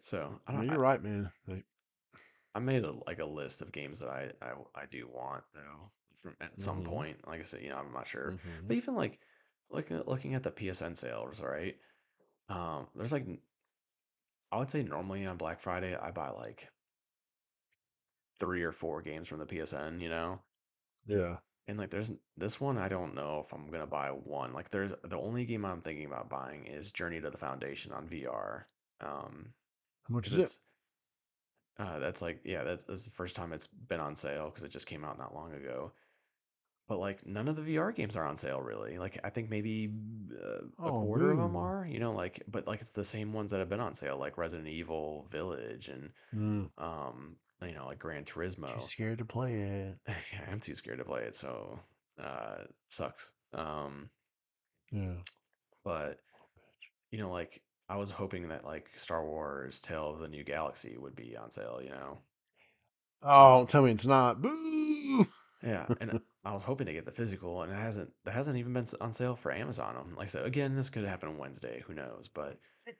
So 0.00 0.40
I 0.46 0.52
don't. 0.52 0.66
I, 0.66 0.66
you're 0.66 0.80
right, 0.80 1.02
man. 1.02 1.32
They, 1.46 1.64
I 2.54 2.58
made 2.60 2.84
a 2.84 2.92
like 3.06 3.20
a 3.20 3.24
list 3.26 3.62
of 3.62 3.72
games 3.72 4.00
that 4.00 4.10
I 4.10 4.32
I, 4.42 4.54
I 4.74 4.86
do 4.86 5.08
want 5.08 5.44
though 5.54 5.90
from 6.22 6.36
at 6.40 6.58
some 6.60 6.82
Mhm. 6.82 6.84
point. 6.84 7.26
Like 7.26 7.40
I 7.40 7.44
said, 7.44 7.62
you 7.62 7.70
know, 7.70 7.78
I'm 7.78 7.92
not 7.92 8.06
sure. 8.06 8.36
Mhm. 8.36 8.68
But 8.68 8.76
even 8.76 8.94
like 8.94 9.20
looking 9.70 9.96
at 9.98 10.08
looking 10.08 10.34
at 10.34 10.42
the 10.42 10.50
PSN 10.50 10.94
sales, 10.94 11.40
right? 11.40 11.76
Um, 12.48 12.88
there's 12.96 13.12
like 13.12 13.26
I 14.52 14.58
would 14.58 14.68
say 14.68 14.82
normally 14.82 15.24
on 15.24 15.38
Black 15.38 15.58
Friday 15.58 15.96
I 15.96 16.10
buy 16.10 16.28
like 16.28 16.68
three 18.40 18.62
or 18.62 18.72
four 18.72 19.02
games 19.02 19.28
from 19.28 19.38
the 19.38 19.46
PSN, 19.46 20.00
you 20.00 20.08
know. 20.08 20.40
Yeah. 21.08 21.38
And 21.68 21.78
like 21.78 21.90
there's 21.90 22.10
this 22.36 22.60
one 22.60 22.78
I 22.78 22.88
don't 22.88 23.14
know 23.14 23.40
if 23.40 23.52
I'm 23.52 23.70
gonna 23.70 23.86
buy 23.86 24.10
one. 24.10 24.52
Like 24.52 24.70
there's 24.70 24.92
the 25.04 25.18
only 25.18 25.44
game 25.44 25.64
I'm 25.64 25.80
thinking 25.82 26.06
about 26.06 26.28
buying 26.30 26.66
is 26.66 26.92
Journey 26.92 27.20
to 27.20 27.30
the 27.30 27.38
Foundation 27.38 27.92
on 27.92 28.08
VR. 28.08 28.68
Um, 29.00 29.54
How 30.08 30.14
much 30.14 30.26
is 30.32 30.38
it? 30.38 30.58
uh 31.78 31.98
that's 31.98 32.20
like 32.22 32.40
yeah, 32.44 32.64
that's, 32.64 32.84
that's 32.84 33.04
the 33.04 33.10
first 33.10 33.36
time 33.36 33.52
it's 33.52 33.66
been 33.66 34.00
on 34.00 34.16
sale 34.16 34.46
because 34.46 34.64
it 34.64 34.70
just 34.70 34.86
came 34.86 35.04
out 35.04 35.18
not 35.18 35.34
long 35.34 35.52
ago. 35.52 35.92
But 36.88 36.98
like 36.98 37.26
none 37.26 37.48
of 37.48 37.56
the 37.56 37.62
VR 37.62 37.92
games 37.92 38.16
are 38.16 38.26
on 38.26 38.36
sale 38.38 38.62
really. 38.62 38.98
Like 38.98 39.18
I 39.24 39.30
think 39.30 39.50
maybe 39.50 39.92
uh, 40.32 40.66
a 40.84 40.90
Oh, 40.90 40.92
quarter 40.92 41.30
of 41.32 41.38
them 41.38 41.56
are, 41.56 41.86
you 41.86 42.00
know, 42.00 42.12
like 42.12 42.42
but 42.48 42.66
like 42.66 42.80
it's 42.82 42.92
the 42.92 43.04
same 43.04 43.32
ones 43.32 43.50
that 43.50 43.60
have 43.60 43.68
been 43.70 43.80
on 43.80 43.94
sale 43.94 44.18
like 44.18 44.38
Resident 44.38 44.68
Evil 44.68 45.28
Village 45.30 45.88
and 45.88 46.12
Mm. 46.34 46.68
um 46.78 47.38
you 47.62 47.74
know 47.74 47.86
like 47.86 47.98
Gran 47.98 48.24
Turismo. 48.24 48.74
Too 48.74 48.86
scared 48.86 49.18
to 49.18 49.24
play 49.24 49.54
it. 49.54 49.98
Yeah, 50.32 50.40
I'm 50.50 50.60
too 50.60 50.74
scared 50.74 50.98
to 50.98 51.04
play 51.04 51.22
it, 51.22 51.34
so 51.34 51.78
uh 52.22 52.64
sucks. 52.88 53.32
Um 53.54 54.10
Yeah. 54.92 55.14
but 55.84 56.20
you 57.10 57.18
know 57.18 57.30
like 57.30 57.62
I 57.88 57.96
was 57.96 58.10
hoping 58.10 58.48
that 58.48 58.64
like 58.64 58.90
Star 58.96 59.24
Wars 59.24 59.80
Tale 59.80 60.10
of 60.10 60.18
the 60.20 60.28
New 60.28 60.44
Galaxy 60.44 60.96
would 60.98 61.16
be 61.16 61.36
on 61.36 61.50
sale, 61.50 61.80
you 61.82 61.90
know. 61.90 62.18
Oh, 63.22 63.60
Um 63.60 63.66
tell 63.66 63.82
me 63.82 63.90
it's 63.92 64.06
not. 64.06 64.40
Boo. 64.42 65.26
yeah, 65.62 65.86
and 66.00 66.20
I 66.44 66.52
was 66.52 66.62
hoping 66.62 66.86
to 66.86 66.92
get 66.92 67.04
the 67.04 67.10
physical 67.10 67.62
and 67.62 67.72
it 67.72 67.76
hasn't 67.76 68.10
that 68.24 68.32
hasn't 68.34 68.56
even 68.58 68.72
been 68.72 68.84
on 69.00 69.12
sale 69.12 69.34
for 69.36 69.50
Amazon. 69.52 69.96
Um, 69.96 70.14
Like 70.16 70.26
I 70.26 70.30
said, 70.30 70.46
again, 70.46 70.76
this 70.76 70.90
could 70.90 71.04
happen 71.04 71.28
on 71.30 71.38
Wednesday, 71.38 71.82
who 71.86 71.94
knows, 71.94 72.28
but 72.32 72.58
It 72.86 72.96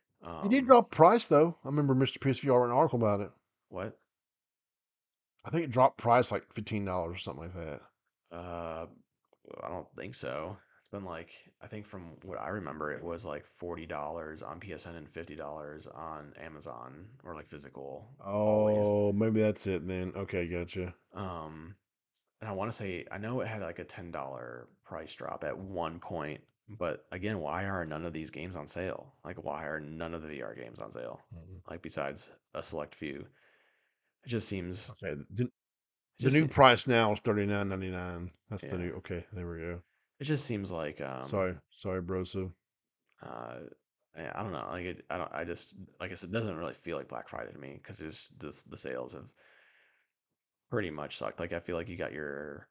did 0.51 0.61
um 0.61 0.67
drop 0.67 0.91
price 0.91 1.29
though. 1.29 1.57
I 1.65 1.69
remember 1.69 1.95
Mr. 1.95 2.19
PSVR 2.19 2.61
wrote 2.61 2.67
an 2.67 2.73
article 2.73 2.99
about 2.99 3.21
it. 3.21 3.31
what? 3.69 3.97
I 5.49 5.51
think 5.51 5.65
it 5.65 5.71
dropped 5.71 5.97
price 5.97 6.31
like 6.31 6.45
fifteen 6.53 6.85
dollars 6.85 7.17
or 7.17 7.19
something 7.19 7.45
like 7.45 7.55
that. 7.55 7.81
Uh 8.31 8.87
I 9.65 9.69
don't 9.69 9.89
think 9.97 10.15
so. 10.15 10.59
It's 10.81 10.91
been 10.91 11.07
like 11.07 11.31
I 11.63 11.67
think 11.67 11.87
from 11.87 12.13
what 12.23 12.39
I 12.39 12.49
remember 12.49 12.93
it 12.93 13.03
was 13.03 13.25
like 13.25 13.47
$40 13.59 14.43
on 14.43 14.61
PSN 14.61 14.95
and 14.97 15.09
$50 15.09 15.89
on 15.95 16.35
Amazon 16.39 17.07
or 17.25 17.35
like 17.35 17.49
physical 17.49 18.11
always. 18.21 18.77
Oh, 18.87 19.13
maybe 19.15 19.41
that's 19.41 19.67
it 19.67 19.89
then. 19.89 20.13
Okay, 20.15 20.47
gotcha. 20.47 20.95
Um 21.15 21.75
and 22.43 22.49
I 22.51 22.53
want 22.53 22.71
to 22.71 22.77
say 22.77 23.07
I 23.11 23.17
know 23.17 23.41
it 23.41 23.49
had 23.49 23.63
like 23.63 23.79
a 23.79 23.85
ten 23.85 24.11
dollar 24.11 24.69
price 24.85 25.15
drop 25.15 25.45
at 25.45 25.57
one 25.59 25.99
point, 25.99 26.41
but 26.79 27.07
again, 27.11 27.41
why 27.41 27.65
are 27.65 27.87
none 27.87 28.05
of 28.05 28.13
these 28.13 28.31
games 28.31 28.55
on 28.57 28.67
sale? 28.67 29.15
Like, 29.25 29.43
why 29.43 29.65
are 29.65 29.81
none 29.81 30.15
of 30.15 30.23
the 30.23 30.29
VR 30.29 30.55
games 30.55 30.79
on 30.79 30.93
sale? 30.93 31.21
Mhm. 31.35 31.63
Like, 31.69 31.83
besides 31.83 32.31
a 32.55 32.63
select 32.63 32.95
few, 32.95 33.27
it 34.29 34.31
just 34.31 34.49
seems. 34.49 34.91
Okay, 34.91 35.15
the, 35.31 35.49
the 36.21 36.31
new 36.31 36.47
price 36.49 36.87
now 36.87 37.13
is 37.13 37.21
thirty 37.21 37.47
nine 37.47 37.71
ninety 37.71 37.89
nine. 37.91 38.31
That's 38.51 38.65
the 38.65 38.77
new. 38.77 38.93
Okay, 38.99 39.25
there 39.33 39.49
we 39.49 39.59
go. 39.59 39.81
It 40.21 40.25
just 40.25 40.45
seems 40.45 40.71
like 40.71 41.01
um, 41.01 41.23
Sorry, 41.25 41.55
sorry, 41.71 42.03
broso. 42.03 42.53
uh, 43.23 43.55
yeah, 44.17 44.33
I 44.35 44.43
don't 44.43 44.53
know. 44.53 44.67
Like, 44.71 44.85
it, 44.85 45.05
I 45.11 45.17
don't. 45.17 45.33
I 45.33 45.45
just 45.45 45.77
like 46.01 46.13
I 46.13 46.15
said, 46.15 46.31
it 46.31 46.33
doesn't 46.33 46.57
really 46.57 46.75
feel 46.75 46.97
like 46.97 47.09
Black 47.09 47.29
Friday 47.29 47.53
to 47.53 47.59
me 47.59 47.79
because 47.81 48.01
it's 48.01 48.29
just 48.41 48.71
the 48.71 48.77
sales 48.77 49.15
have 49.15 49.29
pretty 50.71 50.91
much 50.91 51.17
sucked. 51.17 51.41
Like, 51.41 51.53
I 51.53 51.61
feel 51.61 51.77
like 51.77 51.89
you 51.89 51.97
got 51.97 52.13
your 52.13 52.69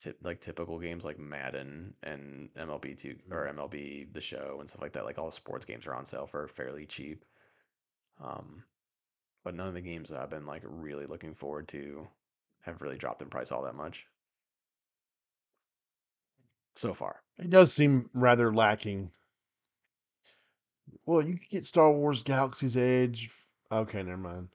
tip, 0.00 0.18
like 0.22 0.40
typical 0.40 0.78
games 0.78 1.04
like 1.04 1.18
Madden 1.18 1.94
and 2.02 2.50
MLB 2.58 2.98
two 2.98 3.16
or 3.30 3.46
Mm-hmm. 3.46 3.58
MLB 3.58 4.12
the 4.12 4.20
show 4.20 4.58
and 4.60 4.68
stuff 4.68 4.82
like 4.82 4.92
that. 4.94 5.04
Like 5.04 5.18
all 5.18 5.26
the 5.26 5.32
sports 5.32 5.64
games 5.64 5.86
are 5.86 5.94
on 5.94 6.04
sale 6.04 6.26
for 6.26 6.46
fairly 6.48 6.86
cheap. 6.86 7.24
Um, 8.22 8.64
but 9.44 9.54
none 9.54 9.68
of 9.68 9.74
the 9.74 9.80
games 9.80 10.10
that 10.10 10.20
I've 10.22 10.30
been 10.30 10.46
like 10.46 10.62
really 10.64 11.06
looking 11.06 11.34
forward 11.34 11.68
to 11.68 12.06
have 12.62 12.82
really 12.82 12.98
dropped 12.98 13.22
in 13.22 13.28
price 13.28 13.52
all 13.52 13.62
that 13.62 13.74
much 13.74 14.06
so 16.76 16.94
far. 16.94 17.22
It 17.38 17.50
does 17.50 17.72
seem 17.72 18.10
rather 18.14 18.52
lacking. 18.52 19.10
Well, 21.06 21.22
you 21.22 21.38
could 21.38 21.48
get 21.48 21.64
Star 21.66 21.90
Wars 21.90 22.22
Galaxy's 22.22 22.76
Edge. 22.76 23.30
Okay, 23.72 24.02
never 24.02 24.18
mind. 24.18 24.48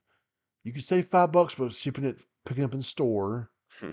You 0.64 0.74
could 0.74 0.84
save 0.84 1.08
five 1.08 1.32
bucks, 1.32 1.56
by 1.56 1.68
shipping 1.70 2.06
it, 2.06 2.26
picking 2.46 2.64
up 2.64 2.74
in 2.74 2.82
store, 2.82 3.52
Hmm. 3.80 3.92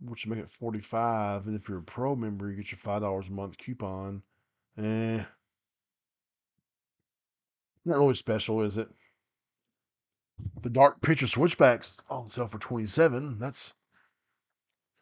which 0.00 0.26
would 0.26 0.36
make 0.36 0.44
it 0.44 0.50
forty 0.50 0.80
five. 0.80 1.46
And 1.46 1.54
if 1.56 1.68
you're 1.68 1.78
a 1.78 1.82
pro 1.82 2.14
member, 2.16 2.50
you 2.50 2.56
get 2.56 2.70
your 2.72 2.78
five 2.78 3.02
dollars 3.02 3.28
a 3.28 3.32
month 3.32 3.58
coupon. 3.58 4.22
Eh, 4.76 5.24
not 7.84 7.98
really 7.98 8.14
special, 8.14 8.62
is 8.62 8.76
it? 8.76 8.88
The 10.62 10.70
Dark 10.70 11.00
Picture 11.02 11.26
Switchbacks 11.26 11.96
on 12.10 12.28
sale 12.28 12.48
for 12.48 12.58
twenty 12.58 12.86
seven. 12.86 13.38
That's 13.38 13.74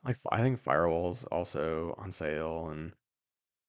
Like 0.04 0.18
I 0.30 0.40
think 0.40 0.60
Firewall's 0.60 1.24
also 1.24 1.94
on 1.98 2.10
sale, 2.10 2.68
and 2.68 2.92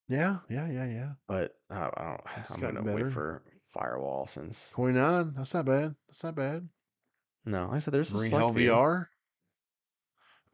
yeah, 0.08 0.38
yeah, 0.48 0.68
yeah, 0.70 0.86
yeah. 0.86 1.08
but 1.26 1.54
uh, 1.70 1.90
I 1.96 2.04
don't. 2.04 2.20
It's 2.38 2.50
I'm 2.50 2.60
gotten 2.60 2.76
gonna 2.76 2.86
better. 2.92 3.04
wait 3.04 3.12
for 3.12 3.42
Firewall 3.68 4.26
since 4.26 4.70
Twenty 4.72 4.98
nine. 4.98 5.34
That's 5.36 5.54
not 5.54 5.64
bad. 5.66 5.94
That's 6.08 6.22
not 6.24 6.34
bad. 6.36 6.68
no, 7.44 7.66
like 7.66 7.74
I 7.76 7.78
said 7.78 7.94
there's 7.94 8.12
a 8.12 8.16
Marine 8.16 8.30
select 8.30 8.44
Hell 8.46 8.54
few. 8.54 8.70
VR. 8.70 9.06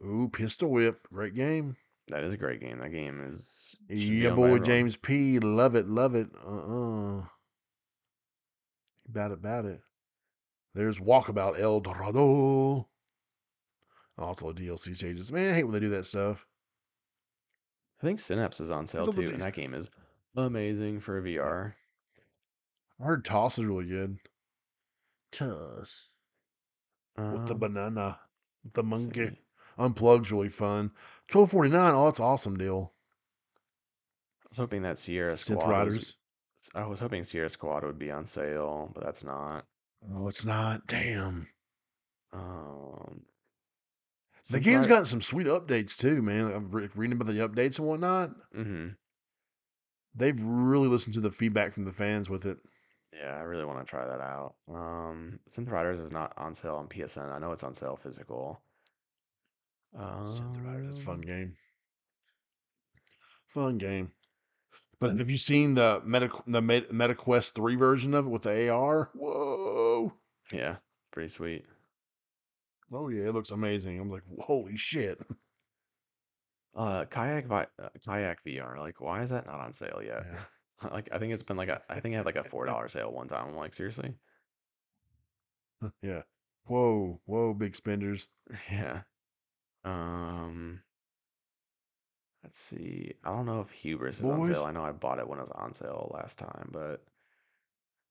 Ooh, 0.03 0.29
Pistol 0.31 0.71
Whip. 0.71 1.07
Great 1.11 1.35
game. 1.35 1.75
That 2.09 2.23
is 2.23 2.33
a 2.33 2.37
great 2.37 2.59
game. 2.61 2.79
That 2.79 2.91
game 2.91 3.21
is 3.33 3.75
should 3.89 4.17
be 4.17 4.23
Yeah, 4.23 4.29
owned 4.29 4.35
by 4.35 4.41
boy, 4.41 4.45
everyone. 4.47 4.63
James 4.65 4.97
P. 4.97 5.39
Love 5.39 5.75
it, 5.75 5.87
love 5.87 6.15
it. 6.15 6.27
Uh 6.45 7.19
uh 7.19 7.23
About 9.09 9.31
it, 9.31 9.33
about 9.35 9.65
it. 9.65 9.81
There's 10.75 10.99
Walkabout 10.99 11.57
El 11.59 11.79
Dorado. 11.79 12.87
Also, 14.17 14.51
DLC 14.51 14.95
changes. 14.97 15.31
Man, 15.31 15.51
I 15.51 15.55
hate 15.55 15.63
when 15.63 15.73
they 15.73 15.79
do 15.79 15.89
that 15.89 16.05
stuff. 16.05 16.45
I 18.01 18.05
think 18.05 18.19
Synapse 18.19 18.59
is 18.59 18.69
on 18.71 18.85
sale 18.85 19.07
too, 19.07 19.21
and 19.21 19.41
that 19.41 19.53
game 19.55 19.73
is 19.73 19.89
amazing 20.35 20.99
for 20.99 21.21
VR. 21.21 21.73
I 22.99 23.03
heard 23.05 23.25
Toss 23.25 23.57
is 23.57 23.65
really 23.65 23.85
good. 23.85 24.19
Toss. 25.31 26.11
With 27.17 27.47
the 27.47 27.53
Um, 27.53 27.59
banana. 27.59 28.19
With 28.63 28.73
the 28.73 28.83
monkey. 28.83 29.29
see. 29.29 29.39
Unplugged's 29.77 30.31
really 30.31 30.49
fun. 30.49 30.91
Twelve 31.29 31.51
forty 31.51 31.69
nine. 31.69 31.93
Oh, 31.93 32.05
that's 32.05 32.19
awesome 32.19 32.57
deal. 32.57 32.93
I 34.43 34.47
was 34.49 34.57
hoping 34.57 34.81
that 34.83 34.97
Sierra 34.97 35.33
Synth 35.33 35.61
Squad 35.61 35.85
was. 35.87 36.17
I 36.73 36.85
was 36.85 36.99
hoping 36.99 37.23
Sierra 37.23 37.49
Squad 37.49 37.83
would 37.83 37.99
be 37.99 38.11
on 38.11 38.25
sale, 38.25 38.91
but 38.93 39.03
that's 39.03 39.23
not. 39.23 39.65
Oh, 40.13 40.27
it's 40.27 40.45
not. 40.45 40.85
Damn. 40.87 41.47
Um, 42.33 43.25
The 44.49 44.59
game's 44.59 44.87
gotten 44.87 45.05
some 45.05 45.21
sweet 45.21 45.47
updates 45.47 45.97
too, 45.97 46.21
man. 46.21 46.51
I'm 46.51 46.69
re- 46.71 46.89
reading 46.95 47.15
about 47.19 47.27
the 47.33 47.39
updates 47.47 47.79
and 47.79 47.87
whatnot. 47.87 48.29
Mhm. 48.53 48.95
They've 50.13 50.41
really 50.41 50.87
listened 50.87 51.13
to 51.15 51.21
the 51.21 51.31
feedback 51.31 51.73
from 51.73 51.85
the 51.85 51.93
fans 51.93 52.29
with 52.29 52.45
it. 52.45 52.57
Yeah, 53.13 53.35
I 53.35 53.41
really 53.41 53.65
want 53.65 53.79
to 53.79 53.89
try 53.89 54.05
that 54.05 54.19
out. 54.21 54.55
Um, 54.67 55.39
Synth 55.49 55.71
Riders 55.71 55.99
is 55.99 56.11
not 56.11 56.33
on 56.37 56.53
sale 56.53 56.75
on 56.75 56.87
PSN. 56.87 57.29
I 57.31 57.39
know 57.39 57.51
it's 57.53 57.63
on 57.63 57.73
sale 57.73 57.97
physical. 57.97 58.61
Synth 59.95 60.63
Riders 60.65 60.89
is 60.89 60.99
a 60.99 61.01
fun 61.01 61.15
Um, 61.15 61.21
game. 61.21 61.57
Fun 63.47 63.77
game. 63.77 64.11
But 64.99 65.17
have 65.17 65.29
you 65.29 65.37
seen 65.37 65.75
the 65.75 66.01
Meta 66.05 66.29
the 66.47 66.61
Meta, 66.61 66.87
MetaQuest 66.87 67.53
3 67.53 67.75
version 67.75 68.13
of 68.13 68.25
it 68.25 68.29
with 68.29 68.43
the 68.43 68.69
AR? 68.69 69.09
Whoa. 69.13 69.64
Yeah, 70.51 70.75
pretty 71.11 71.29
sweet. 71.29 71.65
Oh 72.91 73.09
yeah, 73.09 73.27
it 73.27 73.33
looks 73.33 73.51
amazing. 73.51 73.99
I'm 73.99 74.09
like, 74.09 74.23
holy 74.39 74.77
shit. 74.77 75.19
Uh, 76.75 77.05
kayak 77.05 77.47
vi- 77.47 77.67
uh, 77.81 77.89
kayak 78.05 78.43
VR. 78.45 78.77
Like, 78.77 78.99
why 78.99 79.21
is 79.21 79.29
that 79.29 79.45
not 79.45 79.59
on 79.61 79.73
sale 79.73 80.01
yet? 80.03 80.25
Yeah. 80.25 80.89
like, 80.91 81.09
I 81.11 81.19
think 81.19 81.33
it's 81.33 81.43
been 81.43 81.57
like 81.57 81.69
a. 81.69 81.81
I 81.89 81.99
think 81.99 82.13
it 82.13 82.17
had 82.17 82.25
like 82.25 82.35
a 82.35 82.43
four 82.43 82.65
dollar 82.65 82.87
sale 82.89 83.11
one 83.11 83.27
time. 83.27 83.47
I'm 83.47 83.55
like, 83.55 83.73
seriously? 83.73 84.13
yeah. 86.01 86.23
Whoa, 86.65 87.21
whoa, 87.25 87.53
big 87.53 87.75
spenders. 87.75 88.27
Yeah. 88.71 89.01
Um. 89.83 90.81
Let's 92.43 92.59
see. 92.59 93.13
I 93.23 93.31
don't 93.31 93.47
know 93.47 93.61
if 93.61 93.71
Hubris 93.71 94.19
is 94.19 94.25
on 94.25 94.41
Boys. 94.41 94.49
sale. 94.51 94.65
I 94.65 94.71
know 94.71 94.83
I 94.83 94.91
bought 94.91 95.17
it 95.19 95.27
when 95.27 95.39
it 95.39 95.43
was 95.43 95.51
on 95.55 95.73
sale 95.73 96.11
last 96.13 96.37
time, 96.37 96.69
but 96.71 97.03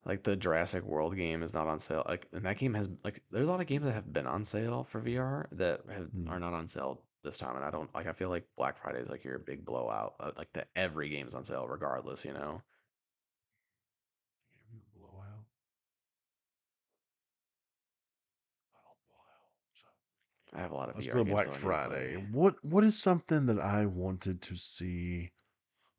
like 0.06 0.22
the 0.22 0.36
Jurassic 0.36 0.84
World 0.84 1.16
game 1.16 1.42
is 1.42 1.54
not 1.54 1.66
on 1.66 1.78
sale. 1.78 2.02
Like, 2.08 2.26
and 2.32 2.44
that 2.44 2.58
game 2.58 2.74
has 2.74 2.88
like 3.04 3.22
there's 3.30 3.48
a 3.48 3.50
lot 3.50 3.60
of 3.60 3.66
games 3.66 3.84
that 3.84 3.92
have 3.92 4.12
been 4.12 4.26
on 4.26 4.44
sale 4.44 4.84
for 4.84 5.00
VR 5.00 5.46
that 5.52 5.80
have, 5.88 6.08
Hmm. 6.10 6.28
are 6.28 6.38
not 6.40 6.52
on 6.52 6.66
sale 6.66 7.00
this 7.22 7.38
time. 7.38 7.56
And 7.56 7.64
I 7.64 7.70
don't 7.70 7.92
like. 7.94 8.06
I 8.06 8.12
feel 8.12 8.28
like 8.28 8.44
Black 8.56 8.76
Friday 8.80 9.00
is 9.00 9.08
like 9.08 9.24
your 9.24 9.38
big 9.38 9.64
blowout. 9.64 10.14
uh, 10.20 10.32
Like 10.36 10.52
that 10.52 10.68
every 10.76 11.08
game's 11.08 11.34
on 11.34 11.44
sale 11.44 11.66
regardless. 11.66 12.24
You 12.24 12.34
know. 12.34 12.62
Blowout. 14.98 15.46
I 18.74 18.80
don't 18.84 18.98
blow 19.08 19.24
out, 19.32 19.48
so. 19.72 20.58
I 20.58 20.60
have 20.60 20.70
a 20.70 20.74
lot 20.74 20.88
of 20.90 20.96
Let's 20.96 21.08
VR 21.08 21.14
go 21.14 21.24
Black 21.24 21.46
that 21.46 21.50
I 21.50 21.54
need 21.54 21.60
to 21.60 21.60
Friday. 21.60 22.26
What 22.30 22.62
what 22.64 22.84
is 22.84 23.00
something 23.00 23.46
that 23.46 23.58
I 23.58 23.86
wanted 23.86 24.42
to 24.42 24.56
see 24.56 25.32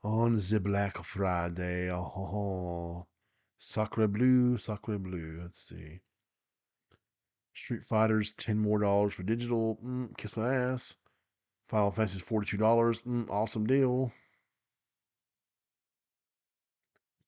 on 0.03 0.36
the 0.36 0.60
Black 0.60 1.03
Friday? 1.03 1.90
Oh, 1.91 3.07
Sacre 3.57 4.07
Blue, 4.07 4.57
Sacre 4.57 4.98
Blue. 4.98 5.38
Let's 5.41 5.60
see. 5.60 6.02
Street 7.53 7.86
Fighters, 7.86 8.34
ten 8.34 8.60
more 8.60 8.80
dollars 8.80 9.14
for 9.14 9.23
digital. 9.23 9.80
Mm, 9.84 10.18
kiss 10.18 10.36
my 10.36 10.53
ass. 10.53 10.95
Final 11.68 11.91
Fantasy, 11.91 12.19
forty-two 12.19 12.57
dollars. 12.57 13.02
Mm, 13.03 13.30
awesome 13.30 13.65
deal. 13.65 14.11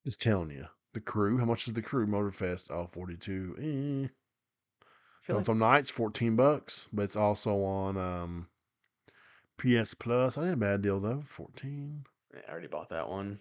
Just 0.06 0.22
telling 0.22 0.52
you. 0.52 0.66
The 0.94 1.02
crew. 1.02 1.38
How 1.38 1.46
much 1.46 1.68
is 1.68 1.74
the 1.74 1.82
crew? 1.82 2.08
Motorfest. 2.08 2.72
Oh, 2.72 2.88
42. 2.88 3.56
Eh. 3.60 4.08
I 4.08 4.88
feel 5.22 5.36
like 5.36 5.46
Gotham 5.46 5.60
Knights, 5.60 5.90
14 5.90 6.36
bucks, 6.36 6.88
but 6.94 7.04
it's 7.04 7.16
also 7.16 7.58
on 7.64 7.98
um 7.98 8.48
PS 9.58 9.94
Plus. 9.94 10.38
I 10.38 10.46
ain't 10.46 10.54
a 10.54 10.58
bad 10.58 10.82
deal 10.82 11.00
though. 11.00 11.22
14. 11.22 12.06
Yeah, 12.34 12.40
I 12.48 12.52
already 12.52 12.68
bought 12.68 12.90
that 12.90 13.10
one. 13.10 13.40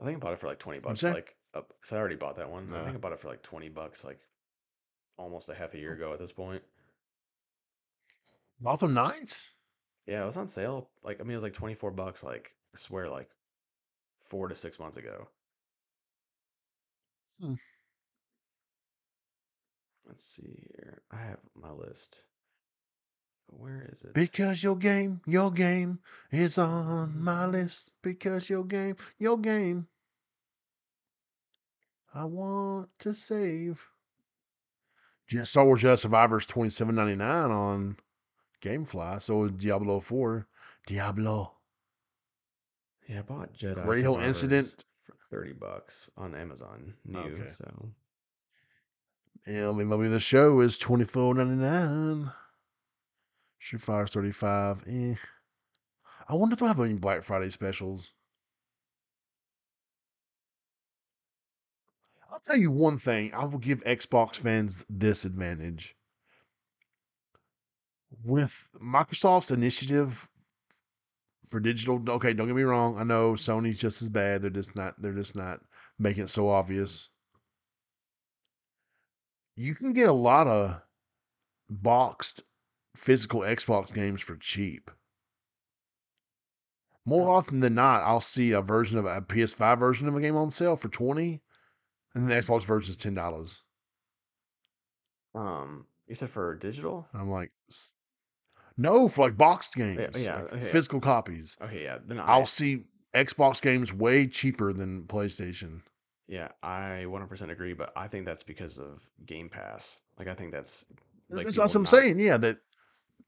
I 0.00 0.04
think 0.04 0.18
I 0.18 0.20
bought 0.20 0.32
it 0.34 0.40
for 0.40 0.48
like 0.48 0.58
20 0.58 0.80
bucks. 0.80 1.02
Like, 1.02 1.36
up, 1.54 1.72
cause 1.80 1.92
I 1.92 1.96
already 1.96 2.16
bought 2.16 2.36
that 2.36 2.50
one. 2.50 2.68
I 2.72 2.78
Nah. 2.78 2.84
think 2.84 2.96
I 2.96 2.98
bought 2.98 3.12
it 3.12 3.20
for 3.20 3.28
like 3.28 3.42
20 3.42 3.68
bucks, 3.68 4.04
like 4.04 4.18
almost 5.16 5.48
a 5.48 5.54
half 5.54 5.74
a 5.74 5.78
year 5.78 5.92
ago 5.92 6.12
at 6.12 6.18
this 6.18 6.32
point. 6.32 6.62
Gotham 8.62 8.94
Knights? 8.94 9.52
Yeah, 10.06 10.22
it 10.22 10.26
was 10.26 10.36
on 10.36 10.48
sale. 10.48 10.90
Like, 11.02 11.20
I 11.20 11.22
mean, 11.24 11.32
it 11.32 11.36
was 11.36 11.44
like 11.44 11.52
24 11.54 11.90
bucks, 11.92 12.22
like, 12.22 12.52
I 12.74 12.78
swear, 12.78 13.08
like 13.08 13.30
four 14.18 14.48
to 14.48 14.54
six 14.54 14.78
months 14.78 14.96
ago. 14.96 15.28
Hmm. 17.40 17.54
Let's 20.06 20.24
see 20.24 20.68
here. 20.76 21.02
I 21.10 21.16
have 21.16 21.40
my 21.54 21.70
list. 21.70 22.24
Where 23.48 23.88
is 23.92 24.02
it? 24.02 24.14
Because 24.14 24.62
your 24.62 24.76
game, 24.76 25.20
your 25.26 25.50
game 25.50 26.00
is 26.30 26.58
on 26.58 27.22
my 27.22 27.46
list. 27.46 27.90
Because 28.02 28.50
your 28.50 28.64
game, 28.64 28.96
your 29.18 29.38
game. 29.38 29.88
I 32.14 32.24
want 32.24 32.88
to 33.00 33.12
save. 33.14 33.84
Star 35.44 35.64
Wars 35.64 35.82
Jedi 35.82 35.98
Survivors 35.98 36.46
twenty 36.46 36.70
seven 36.70 36.94
ninety 36.94 37.16
nine 37.16 37.50
on 37.50 37.96
GameFly. 38.62 39.20
So 39.22 39.48
Diablo 39.48 40.00
4. 40.00 40.46
Diablo. 40.86 41.52
Yeah, 43.08 43.18
I 43.20 43.22
bought 43.22 43.52
Jedi 43.54 43.82
Grey 43.84 44.00
Hill 44.02 44.14
Survivors 44.14 44.28
Incident. 44.42 44.84
for 45.06 45.16
30 45.36 45.52
bucks 45.54 46.08
on 46.16 46.34
Amazon 46.34 46.94
new. 47.04 47.18
Okay. 47.18 47.50
So 47.50 47.88
And 49.46 49.76
maybe 49.76 50.08
the 50.08 50.20
show 50.20 50.60
is 50.60 50.78
twenty 50.78 51.04
four 51.04 51.34
ninety 51.34 51.56
nine. 51.56 52.30
Street 53.58 53.82
Fighter 53.82 54.06
35. 54.06 54.84
Eh. 54.86 55.14
I 56.28 56.34
wonder 56.34 56.52
if 56.54 56.60
they 56.60 56.66
have 56.66 56.80
any 56.80 56.94
Black 56.94 57.22
Friday 57.22 57.50
specials. 57.50 58.12
Tell 62.44 62.56
you 62.56 62.70
one 62.70 62.98
thing. 62.98 63.32
I 63.34 63.44
will 63.44 63.58
give 63.58 63.82
Xbox 63.84 64.36
fans 64.36 64.84
this 64.88 65.24
advantage. 65.24 65.96
With 68.22 68.68
Microsoft's 68.80 69.50
initiative 69.50 70.28
for 71.48 71.60
digital, 71.60 72.02
okay, 72.08 72.32
don't 72.32 72.46
get 72.46 72.56
me 72.56 72.62
wrong. 72.62 72.98
I 72.98 73.04
know 73.04 73.32
Sony's 73.32 73.78
just 73.78 74.02
as 74.02 74.08
bad. 74.08 74.42
They're 74.42 74.50
just 74.50 74.76
not. 74.76 74.94
They're 75.00 75.12
just 75.12 75.34
not 75.34 75.60
making 75.98 76.24
it 76.24 76.30
so 76.30 76.48
obvious. 76.48 77.10
You 79.56 79.74
can 79.74 79.92
get 79.92 80.08
a 80.08 80.12
lot 80.12 80.46
of 80.46 80.80
boxed 81.68 82.42
physical 82.96 83.40
Xbox 83.40 83.92
games 83.92 84.20
for 84.20 84.36
cheap. 84.36 84.90
More 87.06 87.30
often 87.30 87.60
than 87.60 87.74
not, 87.74 88.02
I'll 88.02 88.20
see 88.20 88.52
a 88.52 88.62
version 88.62 88.98
of 88.98 89.04
a 89.04 89.20
PS5 89.20 89.78
version 89.78 90.08
of 90.08 90.16
a 90.16 90.20
game 90.20 90.36
on 90.36 90.50
sale 90.50 90.76
for 90.76 90.88
20 90.88 91.42
and 92.14 92.28
the 92.30 92.34
Xbox 92.34 92.64
version 92.64 92.90
is 92.92 92.98
$10. 92.98 93.60
Um, 95.34 95.86
you 96.06 96.14
said 96.14 96.30
for 96.30 96.54
digital? 96.54 97.06
I'm 97.14 97.30
like, 97.30 97.50
no, 98.76 99.08
for 99.08 99.22
like 99.26 99.36
boxed 99.36 99.74
games, 99.74 99.98
yeah, 100.16 100.36
like 100.36 100.52
okay, 100.52 100.64
yeah. 100.64 100.70
physical 100.72 101.00
copies. 101.00 101.56
Okay, 101.62 101.82
yeah. 101.84 101.98
Then 102.04 102.18
I, 102.20 102.24
I'll 102.24 102.46
see 102.46 102.84
Xbox 103.14 103.60
games 103.60 103.92
way 103.92 104.26
cheaper 104.26 104.72
than 104.72 105.04
PlayStation. 105.04 105.80
yeah, 106.28 106.48
I 106.62 107.04
100% 107.06 107.50
agree, 107.50 107.72
but 107.72 107.92
I 107.96 108.08
think 108.08 108.26
that's 108.26 108.42
because 108.42 108.78
of 108.78 109.00
Game 109.26 109.48
Pass. 109.48 110.00
Like, 110.18 110.28
I 110.28 110.34
think 110.34 110.52
that's 110.52 110.84
like 111.30 111.44
That's 111.46 111.58
what 111.58 111.74
I'm 111.74 111.82
not- 111.82 111.88
saying. 111.88 112.18
Yeah, 112.20 112.36
that. 112.38 112.58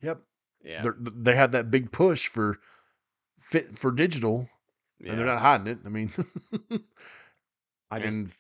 Yep, 0.03 0.21
Yeah, 0.63 0.83
they're, 0.83 0.97
they 1.01 1.35
had 1.35 1.53
that 1.53 1.71
big 1.71 1.91
push 1.91 2.29
for 2.29 2.59
fit 3.41 3.79
for 3.79 3.91
digital, 3.93 4.49
yeah. 5.01 5.11
and 5.11 5.19
they're 5.19 5.27
not 5.27 5.41
hiding 5.41 5.69
it. 5.69 5.79
I 5.87 5.89
mean, 5.89 6.13
I 7.91 8.01
just 8.01 8.17
and 8.17 8.33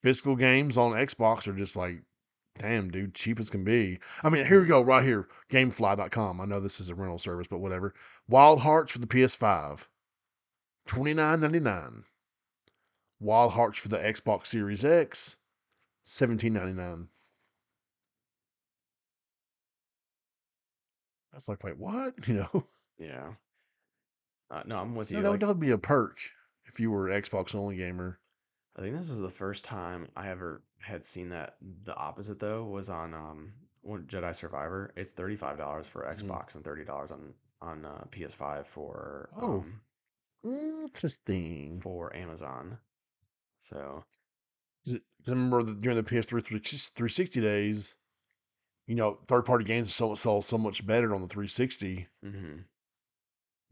physical 0.00 0.36
games 0.36 0.76
on 0.76 0.92
Xbox 0.92 1.46
are 1.48 1.52
just 1.52 1.76
like, 1.76 2.02
damn, 2.58 2.90
dude, 2.90 3.14
cheap 3.14 3.38
as 3.38 3.50
can 3.50 3.64
be. 3.64 3.98
I 4.22 4.30
mean, 4.30 4.46
here 4.46 4.60
we 4.60 4.66
go, 4.66 4.80
right 4.80 5.04
here, 5.04 5.28
Gamefly.com. 5.50 6.40
I 6.40 6.44
know 6.44 6.60
this 6.60 6.80
is 6.80 6.90
a 6.90 6.94
rental 6.94 7.18
service, 7.18 7.46
but 7.48 7.58
whatever. 7.58 7.94
Wild 8.28 8.60
Hearts 8.60 8.92
for 8.92 8.98
the 8.98 9.06
PS5, 9.06 9.86
twenty 10.86 11.14
nine 11.14 11.40
ninety 11.40 11.60
nine. 11.60 12.04
Wild 13.20 13.52
Hearts 13.52 13.78
for 13.78 13.88
the 13.88 13.98
Xbox 13.98 14.46
Series 14.46 14.84
X, 14.84 15.36
seventeen 16.02 16.52
ninety 16.54 16.72
nine. 16.72 17.08
That's 21.32 21.48
like, 21.48 21.62
wait, 21.62 21.78
what? 21.78 22.14
You 22.26 22.34
know, 22.34 22.64
yeah. 22.98 23.28
Uh, 24.50 24.62
no, 24.66 24.78
I'm 24.78 24.94
with 24.94 25.08
so 25.08 25.16
you. 25.16 25.22
that, 25.22 25.30
like, 25.30 25.42
would 25.42 25.60
be 25.60 25.70
a 25.70 25.78
perk 25.78 26.18
if 26.66 26.80
you 26.80 26.90
were 26.90 27.08
an 27.08 27.22
Xbox 27.22 27.54
only 27.54 27.76
gamer. 27.76 28.18
I 28.78 28.82
think 28.82 28.94
this 28.96 29.10
is 29.10 29.18
the 29.18 29.28
first 29.28 29.64
time 29.64 30.08
I 30.16 30.28
ever 30.28 30.62
had 30.78 31.04
seen 31.04 31.30
that. 31.30 31.56
The 31.84 31.96
opposite 31.96 32.38
though 32.38 32.64
was 32.64 32.88
on 32.88 33.12
um 33.12 33.52
one 33.82 34.04
Jedi 34.04 34.32
Survivor. 34.34 34.92
It's 34.96 35.12
thirty 35.12 35.34
five 35.36 35.58
dollars 35.58 35.86
for 35.88 36.02
Mhm. 36.02 36.16
Xbox 36.28 36.54
and 36.54 36.62
thirty 36.64 36.84
dollars 36.84 37.10
on 37.10 37.34
on 37.60 37.84
uh, 37.84 38.04
PS5 38.12 38.66
for 38.68 39.30
Oh. 39.36 39.64
um, 39.64 39.80
Interesting. 40.44 41.80
for 41.80 42.14
Amazon. 42.14 42.78
So 43.60 44.04
Because 44.84 45.02
I 45.26 45.30
remember 45.32 45.64
the, 45.64 45.74
during 45.74 45.96
the 45.96 46.04
PS3 46.04 46.40
360 46.40 47.40
days, 47.40 47.96
you 48.86 48.94
know, 48.94 49.18
third 49.26 49.42
party 49.44 49.64
games 49.64 49.92
sell, 49.92 50.14
sell 50.14 50.40
so 50.40 50.56
much 50.56 50.86
better 50.86 51.12
on 51.12 51.20
the 51.20 51.26
360 51.26 52.06
mhm, 52.24 52.64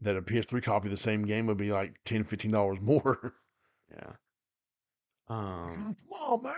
that 0.01 0.17
a 0.17 0.21
PS3 0.21 0.61
copy 0.61 0.87
of 0.87 0.91
the 0.91 0.97
same 0.97 1.25
game 1.25 1.47
would 1.47 1.55
be 1.57 1.71
like 1.71 2.03
$10, 2.03 2.27
$15 2.27 2.81
more. 2.81 3.35
yeah. 3.89 4.11
Um, 5.29 5.95
Come 6.09 6.19
on, 6.21 6.43
man. 6.43 6.53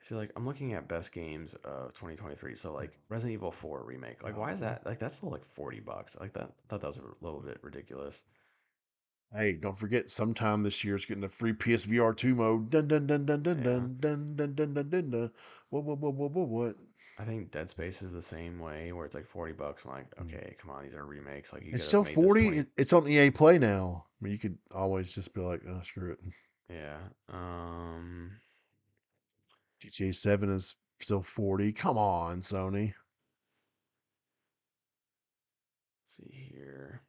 see, 0.00 0.14
like 0.14 0.30
I'm 0.36 0.46
looking 0.46 0.74
at 0.74 0.88
best 0.88 1.12
games 1.12 1.54
of 1.64 1.94
2023. 1.94 2.54
So 2.56 2.72
like 2.72 2.98
Resident 3.08 3.34
Evil 3.34 3.50
4 3.50 3.84
remake. 3.84 4.22
Like, 4.22 4.36
why 4.36 4.52
is 4.52 4.60
Uh-huh. 4.62 4.72
that? 4.72 4.86
Like 4.86 4.98
that's 4.98 5.16
still 5.16 5.30
like 5.30 5.44
40 5.44 5.80
bucks. 5.80 6.16
Like 6.20 6.32
that. 6.34 6.44
I 6.44 6.66
thought 6.68 6.80
that 6.80 6.86
was 6.88 6.98
a 6.98 7.24
little 7.24 7.40
bit 7.40 7.58
ridiculous. 7.62 8.22
Hey, 9.34 9.54
don't 9.54 9.78
forget, 9.78 10.10
sometime 10.10 10.62
this 10.62 10.84
year 10.84 10.94
it's 10.94 11.06
getting 11.06 11.24
a 11.24 11.28
free 11.28 11.54
PSVR 11.54 12.14
2 12.14 12.34
mode. 12.34 12.68
Dun 12.68 12.86
dun 12.86 13.06
dun 13.06 13.24
dun 13.24 13.42
dun 13.42 13.62
dun 13.62 13.96
dun 13.98 14.36
dun 14.36 14.54
dun 14.54 14.74
dun 14.74 14.90
dun 14.90 15.10
dun. 15.10 15.30
What 15.70 15.84
what 15.84 15.98
what 16.00 16.12
what 16.14 16.32
what 16.32 16.48
what? 16.48 16.76
I 17.18 17.24
think 17.24 17.50
Dead 17.50 17.70
Space 17.70 18.02
is 18.02 18.12
the 18.12 18.20
same 18.20 18.58
way, 18.58 18.92
where 18.92 19.06
it's 19.06 19.14
like 19.14 19.26
40 19.26 19.52
bucks. 19.54 19.84
I'm 19.84 19.92
like, 19.92 20.14
Mm. 20.16 20.22
okay, 20.26 20.54
come 20.58 20.70
on, 20.70 20.82
these 20.84 20.94
are 20.94 21.06
remakes. 21.06 21.52
Like 21.52 21.62
you 21.64 21.72
It's 21.74 21.86
still 21.86 22.04
40. 22.04 22.58
It- 22.58 22.68
It's 22.76 22.92
on 22.92 23.08
EA 23.08 23.30
Play 23.30 23.58
now. 23.58 24.04
I 24.20 24.24
mean, 24.24 24.32
you 24.34 24.38
could 24.38 24.58
always 24.70 25.12
just 25.12 25.32
be 25.32 25.40
like, 25.40 25.62
oh, 25.66 25.80
screw 25.82 26.12
it. 26.12 26.18
Yeah. 26.72 26.98
Um. 27.32 28.32
GT7 29.82 30.54
is 30.54 30.76
still 31.00 31.22
40. 31.22 31.72
Come 31.72 31.98
on, 31.98 32.40
Sony. 32.40 32.94
Let's 36.00 36.16
see 36.16 36.48
here. 36.52 37.02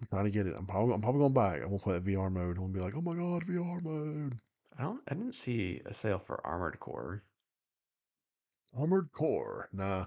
I'm 0.00 0.06
trying 0.08 0.24
to 0.24 0.30
get 0.30 0.46
it. 0.46 0.54
I'm 0.56 0.66
probably 0.66 0.94
I'm 0.94 1.00
probably 1.00 1.20
gonna 1.22 1.34
buy 1.34 1.56
it. 1.56 1.62
I'm 1.62 1.68
gonna 1.68 1.78
play 1.78 1.94
that 1.94 2.04
VR 2.04 2.30
mode. 2.30 2.56
I'm 2.56 2.64
gonna 2.64 2.72
be 2.72 2.80
like, 2.80 2.94
oh 2.96 3.00
my 3.00 3.14
god, 3.14 3.46
VR 3.46 3.82
mode. 3.82 4.38
I 4.78 4.82
don't. 4.82 5.00
I 5.08 5.14
didn't 5.14 5.34
see 5.34 5.80
a 5.86 5.92
sale 5.92 6.18
for 6.18 6.46
Armored 6.46 6.78
Core. 6.78 7.22
Armored 8.78 9.10
Core. 9.12 9.68
Nah. 9.72 10.06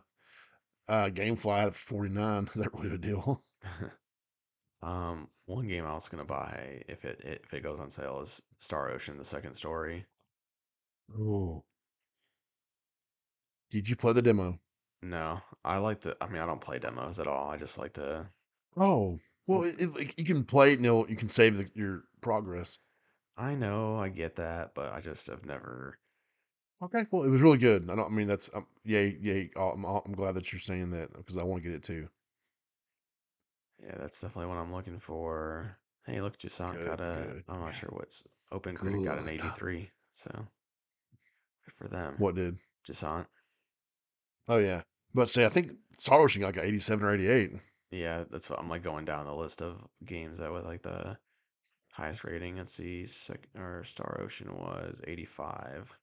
Uh 0.87 1.09
Gamefly 1.09 1.65
at 1.67 1.75
49. 1.75 2.49
Is 2.53 2.61
that 2.61 2.73
really 2.73 2.95
a 2.95 2.97
deal? 2.97 3.43
um. 4.81 5.27
One 5.45 5.67
game 5.67 5.83
I 5.83 5.93
was 5.93 6.07
gonna 6.07 6.25
buy 6.25 6.83
if 6.87 7.03
it 7.05 7.21
if 7.25 7.51
it 7.55 7.63
goes 7.63 7.79
on 7.79 7.89
sale 7.89 8.21
is 8.21 8.39
Star 8.59 8.91
Ocean: 8.91 9.17
The 9.17 9.23
Second 9.23 9.55
Story. 9.55 10.05
Oh. 11.19 11.63
Did 13.71 13.89
you 13.89 13.95
play 13.95 14.13
the 14.13 14.21
demo? 14.21 14.59
No, 15.01 15.41
I 15.65 15.77
like 15.77 16.01
to. 16.01 16.15
I 16.21 16.27
mean, 16.27 16.39
I 16.39 16.45
don't 16.45 16.61
play 16.61 16.77
demos 16.77 17.17
at 17.17 17.25
all. 17.25 17.49
I 17.49 17.57
just 17.57 17.79
like 17.79 17.93
to. 17.93 18.27
Oh. 18.77 19.17
Well, 19.47 19.63
it, 19.63 19.75
it, 19.79 19.95
like, 19.95 20.13
you 20.19 20.23
can 20.23 20.43
play 20.43 20.73
it 20.73 20.77
and 20.77 20.85
it'll, 20.85 21.09
you 21.09 21.15
can 21.15 21.29
save 21.29 21.57
the, 21.57 21.67
your 21.73 22.03
progress. 22.21 22.77
I 23.37 23.55
know, 23.55 23.97
I 23.97 24.09
get 24.09 24.35
that, 24.35 24.75
but 24.75 24.93
I 24.93 24.99
just 24.99 25.25
have 25.27 25.45
never. 25.45 25.97
Okay. 26.83 27.07
Well, 27.09 27.23
it 27.23 27.29
was 27.29 27.41
really 27.41 27.57
good. 27.57 27.89
I 27.89 27.95
don't. 27.95 28.05
I 28.05 28.09
mean, 28.09 28.27
that's 28.27 28.51
um, 28.53 28.67
yay, 28.85 29.17
yay. 29.19 29.49
I'm, 29.55 29.83
I'm 29.83 30.13
glad 30.13 30.35
that 30.35 30.53
you're 30.53 30.59
saying 30.59 30.91
that 30.91 31.11
because 31.13 31.39
I 31.39 31.43
want 31.43 31.63
to 31.63 31.67
get 31.67 31.75
it 31.75 31.83
too. 31.83 32.07
Yeah, 33.83 33.95
that's 33.97 34.19
definitely 34.19 34.47
what 34.49 34.57
I'm 34.59 34.73
looking 34.73 34.99
for. 34.99 35.77
Hey, 36.05 36.21
look, 36.21 36.37
Good, 36.39 36.51
got 36.57 36.99
a. 37.01 37.23
good. 37.27 37.43
am 37.49 37.61
not 37.61 37.75
sure 37.75 37.89
what's 37.91 38.23
Open 38.51 38.75
Critic 38.75 39.03
got 39.05 39.19
an 39.19 39.25
Good. 39.25 39.45
83. 39.45 39.89
So 40.15 40.31
good 40.33 41.73
for 41.77 41.87
them. 41.87 42.15
What 42.17 42.35
did? 42.35 42.57
Jusant. 42.87 43.25
Oh 44.47 44.57
yeah. 44.57 44.81
But 45.13 45.29
say 45.29 45.45
I 45.45 45.49
think 45.49 45.71
Star 45.97 46.19
Ocean 46.19 46.41
got 46.41 46.55
like 46.55 46.65
87 46.65 47.05
or 47.05 47.13
88. 47.13 47.51
Yeah, 47.91 48.23
that's 48.29 48.49
what 48.49 48.59
I'm 48.59 48.69
like 48.69 48.83
going 48.83 49.05
down 49.05 49.25
the 49.25 49.33
list 49.35 49.61
of 49.61 49.77
games 50.05 50.39
that 50.39 50.51
with 50.51 50.65
like 50.65 50.81
the 50.81 51.17
highest 51.91 52.23
rating. 52.23 52.57
Let's 52.57 52.73
see, 52.73 53.05
sec 53.05 53.47
or 53.57 53.83
Star 53.83 54.19
Ocean 54.21 54.55
was 54.55 55.01
85. 55.07 55.95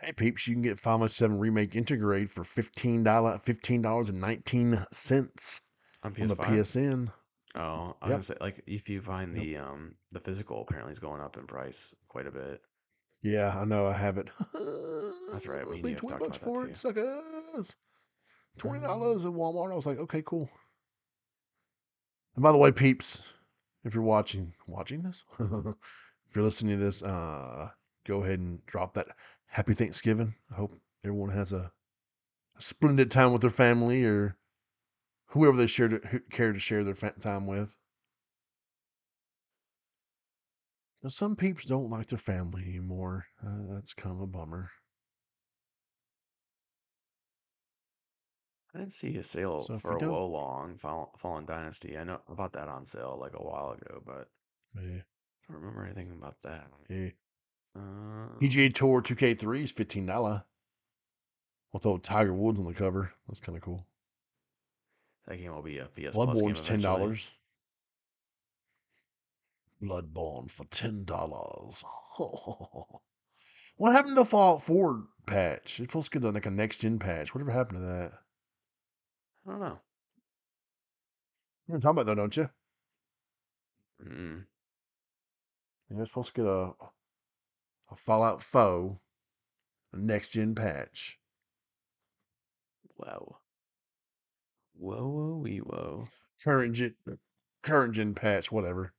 Hey 0.00 0.12
peeps, 0.12 0.46
you 0.48 0.54
can 0.54 0.62
get 0.62 0.80
Final 0.80 1.06
7 1.08 1.38
Remake 1.38 1.72
Intergrade 1.72 2.28
for 2.30 2.44
fifteen 2.44 3.04
dollar 3.04 3.38
fifteen 3.44 3.82
dollars 3.82 4.08
and 4.08 4.20
nineteen 4.20 4.84
cents 4.92 5.60
On 6.04 6.14
on 6.20 6.26
the 6.28 6.36
PSN. 6.36 7.12
Oh, 7.54 7.60
I 7.60 7.60
was 7.60 7.94
Yep. 8.02 8.08
gonna 8.10 8.22
say 8.22 8.34
like 8.40 8.62
if 8.66 8.88
you 8.88 9.00
find 9.00 9.36
Yep. 9.36 9.44
the 9.44 9.56
um 9.58 9.94
the 10.10 10.20
physical 10.20 10.62
apparently 10.62 10.92
is 10.92 10.98
going 10.98 11.20
up 11.20 11.36
in 11.36 11.46
price 11.46 11.94
quite 12.08 12.26
a 12.26 12.30
bit. 12.30 12.62
Yeah, 13.22 13.56
I 13.56 13.64
know 13.64 13.86
I 13.86 13.92
have 13.92 14.18
it. 14.18 14.30
That's 15.30 15.46
right, 15.46 15.66
we 15.68 15.80
need 15.80 15.98
20 15.98 16.18
bucks 16.18 16.38
for 16.38 16.66
it, 16.66 16.76
suckers. 16.76 17.76
Twenty 18.58 18.78
Um, 18.80 18.84
dollars 18.84 19.24
at 19.24 19.32
Walmart. 19.32 19.72
I 19.72 19.76
was 19.76 19.86
like, 19.86 19.98
okay, 19.98 20.22
cool. 20.24 20.50
And 22.34 22.42
by 22.42 22.52
the 22.52 22.58
way, 22.58 22.72
peeps, 22.72 23.22
if 23.84 23.94
you're 23.94 24.02
watching 24.02 24.54
watching 24.66 25.02
this, 25.02 25.24
if 25.38 26.34
you're 26.34 26.44
listening 26.44 26.78
to 26.78 26.84
this, 26.84 27.02
uh, 27.02 27.70
go 28.06 28.22
ahead 28.24 28.40
and 28.40 28.64
drop 28.66 28.94
that 28.94 29.08
happy 29.46 29.74
Thanksgiving. 29.74 30.34
I 30.50 30.54
hope 30.56 30.78
everyone 31.04 31.30
has 31.30 31.52
a, 31.52 31.70
a 32.56 32.62
splendid 32.62 33.10
time 33.10 33.32
with 33.32 33.42
their 33.42 33.50
family 33.50 34.04
or 34.04 34.36
whoever 35.32 35.56
they 35.56 35.66
share 35.66 35.88
who 35.88 36.20
care 36.30 36.52
to 36.52 36.60
share 36.60 36.84
their 36.84 36.94
time 36.94 37.46
with. 37.46 37.76
Now, 41.02 41.08
some 41.08 41.34
peeps 41.36 41.64
don't 41.64 41.90
like 41.90 42.06
their 42.06 42.18
family 42.18 42.62
anymore. 42.62 43.26
Uh, 43.44 43.74
that's 43.74 43.92
kind 43.92 44.14
of 44.14 44.20
a 44.22 44.26
bummer. 44.26 44.70
I 48.74 48.78
didn't 48.78 48.94
see 48.94 49.16
a 49.16 49.22
sale 49.22 49.62
So 49.62 49.78
for 49.78 49.96
a 49.96 49.98
don't- 50.00 50.10
Long 50.32 50.78
Fall, 50.78 51.12
Fallen 51.18 51.44
Dynasty. 51.44 51.98
I 51.98 52.04
know 52.04 52.20
I 52.28 52.32
bought 52.34 52.52
that 52.54 52.68
on 52.68 52.86
sale 52.86 53.18
like 53.20 53.34
a 53.34 53.42
while 53.42 53.72
ago, 53.72 54.02
but 54.06 54.30
Yeah, 54.74 55.00
I 55.02 55.52
don't 55.52 55.60
remember 55.60 55.84
anything 55.84 56.10
about 56.12 56.40
that. 56.42 56.70
yeah. 56.88 57.10
Uh, 57.74 58.38
PGA 58.38 58.72
Tour 58.72 59.02
2K3 59.02 59.62
is 59.64 59.72
fifteen 59.72 60.06
dollar. 60.06 60.44
With 61.72 61.86
old 61.86 62.04
Tiger 62.04 62.34
Woods 62.34 62.60
on 62.60 62.66
the 62.66 62.74
cover. 62.74 63.14
That's 63.26 63.40
kind 63.40 63.56
of 63.56 63.62
cool. 63.64 63.86
That 65.26 65.36
game 65.36 65.54
will 65.54 65.62
be 65.62 65.78
a 65.78 65.86
PS 65.86 66.16
Bloodborne's 66.16 66.66
ten 66.66 66.80
dollars. 66.80 67.30
Bloodborne 69.82 70.50
for 70.50 70.64
ten 70.66 71.04
dollars. 71.04 71.84
what 73.76 73.92
happened 73.92 74.16
to 74.16 74.24
Fallout 74.24 74.62
4 74.62 75.04
patch? 75.26 75.80
It's 75.80 75.90
supposed 75.90 76.12
to 76.12 76.20
get 76.20 76.34
like 76.34 76.46
a 76.46 76.50
next 76.50 76.78
gen 76.78 76.98
patch. 76.98 77.34
Whatever 77.34 77.50
happened 77.52 77.78
to 77.78 77.86
that? 77.86 78.12
I 79.46 79.50
don't 79.50 79.60
know. 79.60 79.78
You're 81.68 81.80
talking 81.80 82.00
about 82.00 82.06
that, 82.06 82.16
don't 82.16 82.36
you? 82.36 82.50
Mm. 84.04 84.44
You're 85.90 86.06
supposed 86.06 86.34
to 86.34 86.42
get 86.42 86.46
a 86.46 86.72
a 87.92 87.96
Fallout 87.96 88.42
4, 88.42 88.98
a 89.92 89.96
next 89.96 90.30
gen 90.30 90.54
patch. 90.54 91.18
Wow. 92.96 93.36
Whoa, 94.82 95.08
whoa, 95.08 95.36
wee, 95.36 95.58
whoa. 95.58 96.08
Current 96.42 96.74
gen 96.74 96.96
uh, 97.08 97.14
current 97.62 97.94
gen 97.94 98.14
patch, 98.14 98.50
whatever. 98.50 98.92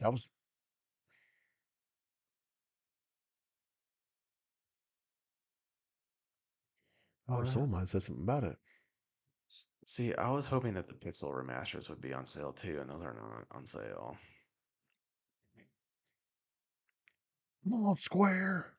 That 0.00 0.12
was 0.12 0.28
oh, 7.28 7.44
someone 7.44 7.70
might 7.70 7.78
have 7.80 7.88
said 7.90 8.02
something 8.02 8.22
about 8.24 8.44
it. 8.44 8.56
See, 9.84 10.14
I 10.14 10.30
was 10.30 10.46
hoping 10.48 10.74
that 10.74 10.86
the 10.88 10.94
Pixel 10.94 11.32
remasters 11.34 11.88
would 11.88 12.00
be 12.00 12.12
on 12.14 12.24
sale 12.24 12.52
too, 12.52 12.78
and 12.80 12.90
those 12.90 13.02
are 13.02 13.14
not 13.14 13.46
on 13.56 13.66
sale. 13.66 14.16
Come 17.64 17.86
on, 17.86 17.96
Square. 17.96 18.74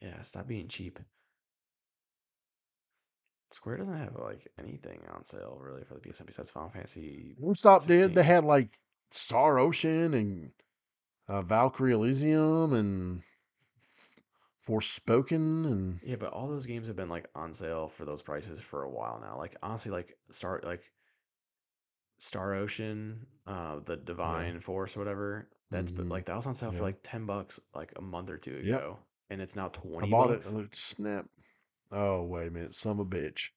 Yeah, 0.00 0.20
stop 0.22 0.46
being 0.46 0.68
cheap. 0.68 0.98
Square 3.54 3.78
doesn't 3.78 3.96
have 3.96 4.16
like 4.16 4.46
anything 4.58 5.00
on 5.14 5.24
sale 5.24 5.58
really 5.60 5.84
for 5.84 5.94
the 5.94 6.00
PSN 6.00 6.26
besides 6.26 6.50
Final 6.50 6.70
Fantasy. 6.70 7.36
GameStop 7.40 7.86
did. 7.86 7.98
16. 7.98 8.14
They 8.14 8.22
had 8.22 8.44
like 8.44 8.78
Star 9.10 9.58
Ocean 9.58 10.12
and 10.14 10.50
uh, 11.28 11.42
Valkyrie 11.42 11.92
Elysium 11.92 12.72
and 12.72 13.22
Forspoken 14.66 15.66
and 15.66 16.00
Yeah, 16.02 16.16
but 16.16 16.32
all 16.32 16.48
those 16.48 16.66
games 16.66 16.86
have 16.88 16.96
been 16.96 17.08
like 17.10 17.26
on 17.34 17.52
sale 17.52 17.88
for 17.88 18.04
those 18.04 18.22
prices 18.22 18.60
for 18.60 18.82
a 18.84 18.90
while 18.90 19.20
now. 19.20 19.36
Like 19.36 19.56
honestly, 19.62 19.90
like 19.90 20.16
Star 20.30 20.60
like 20.64 20.82
Star 22.18 22.54
Ocean, 22.54 23.26
uh, 23.46 23.80
the 23.84 23.96
Divine 23.96 24.60
Force 24.60 24.96
or 24.96 25.00
whatever. 25.00 25.48
That's 25.70 25.90
but 25.90 26.06
Mhm. 26.06 26.10
like 26.10 26.24
that 26.26 26.36
was 26.36 26.46
on 26.46 26.54
sale 26.54 26.72
Yeah. 26.72 26.78
for 26.78 26.84
like 26.84 26.98
ten 27.02 27.26
bucks 27.26 27.60
like 27.74 27.92
a 27.96 28.00
month 28.00 28.30
or 28.30 28.38
two 28.38 28.56
Yep. 28.64 28.78
ago, 28.78 28.98
and 29.30 29.40
it's 29.42 29.54
now 29.54 29.68
twenty. 29.68 30.08
I 30.08 30.10
bought 30.10 30.28
bucks. 30.28 30.46
it 30.46 30.74
snap. 30.76 31.26
Oh 31.94 32.24
wait 32.24 32.48
a 32.48 32.50
minute, 32.50 32.74
some 32.74 33.00
of 33.00 33.06
a 33.06 33.08
bitch. 33.08 33.50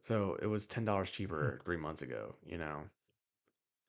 So 0.00 0.36
it 0.42 0.46
was 0.46 0.66
ten 0.66 0.84
dollars 0.84 1.10
cheaper 1.10 1.60
three 1.64 1.76
months 1.76 2.02
ago, 2.02 2.36
you 2.44 2.58
know, 2.58 2.84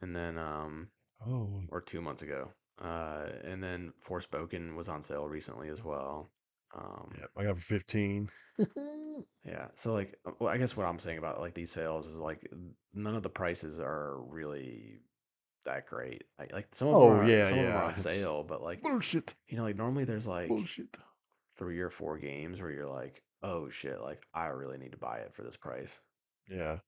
and 0.02 0.16
then 0.16 0.38
um 0.38 0.90
Oh, 1.26 1.62
or 1.70 1.82
two 1.82 2.02
months 2.02 2.24
ago, 2.24 2.50
uh, 2.82 3.28
and 3.44 3.62
then 3.62 3.94
Forspoken 4.04 4.76
was 4.76 4.90
on 4.90 5.02
sale 5.04 5.28
recently 5.28 5.70
as 5.70 5.84
well. 5.84 6.32
Um, 6.76 7.12
yeah, 7.18 7.26
I 7.38 7.44
got 7.44 7.58
for 7.58 7.62
fifteen. 7.64 8.30
Yeah. 9.46 9.68
So 9.76 9.94
like, 9.94 10.18
uh, 10.26 10.32
well, 10.40 10.54
I 10.54 10.58
guess 10.58 10.76
what 10.78 10.86
I'm 10.86 11.00
saying 11.00 11.18
about 11.18 11.40
like 11.40 11.54
these 11.54 11.72
sales 11.72 12.08
is 12.08 12.16
like 12.18 12.50
none 12.94 13.16
of 13.16 13.24
the 13.24 13.30
prices 13.30 13.80
are 13.80 14.22
really 14.22 15.02
that 15.66 15.88
great. 15.88 16.24
Like, 16.40 16.54
like 16.54 16.68
some 16.76 16.88
of 16.90 17.00
them 17.00 17.04
Oh, 17.04 17.12
are, 17.12 17.26
yeah, 17.28 17.44
some 17.44 17.60
of 17.60 17.66
them 17.66 17.76
are 17.76 17.80
yeah, 17.80 17.86
on 17.86 17.90
it's 17.92 18.02
sale, 18.02 18.44
but 18.44 18.62
like 18.62 18.82
Bullshit. 18.82 19.34
you 19.48 19.58
know, 19.58 19.64
like 19.64 19.76
normally 19.76 20.06
there's 20.06 20.28
like 20.28 20.48
Bullshit. 20.50 20.98
Three 21.58 21.80
or 21.80 21.90
four 21.90 22.18
games 22.18 22.62
where 22.62 22.72
you're 22.72 22.90
like, 22.90 23.22
oh 23.44 23.70
shit, 23.70 24.02
like 24.02 24.26
I 24.34 24.48
really 24.48 24.78
need 24.78 24.92
to 24.94 24.98
buy 24.98 25.20
it 25.20 25.34
for 25.34 25.44
this 25.44 25.58
price, 25.58 26.00
Yeah. 26.50 26.80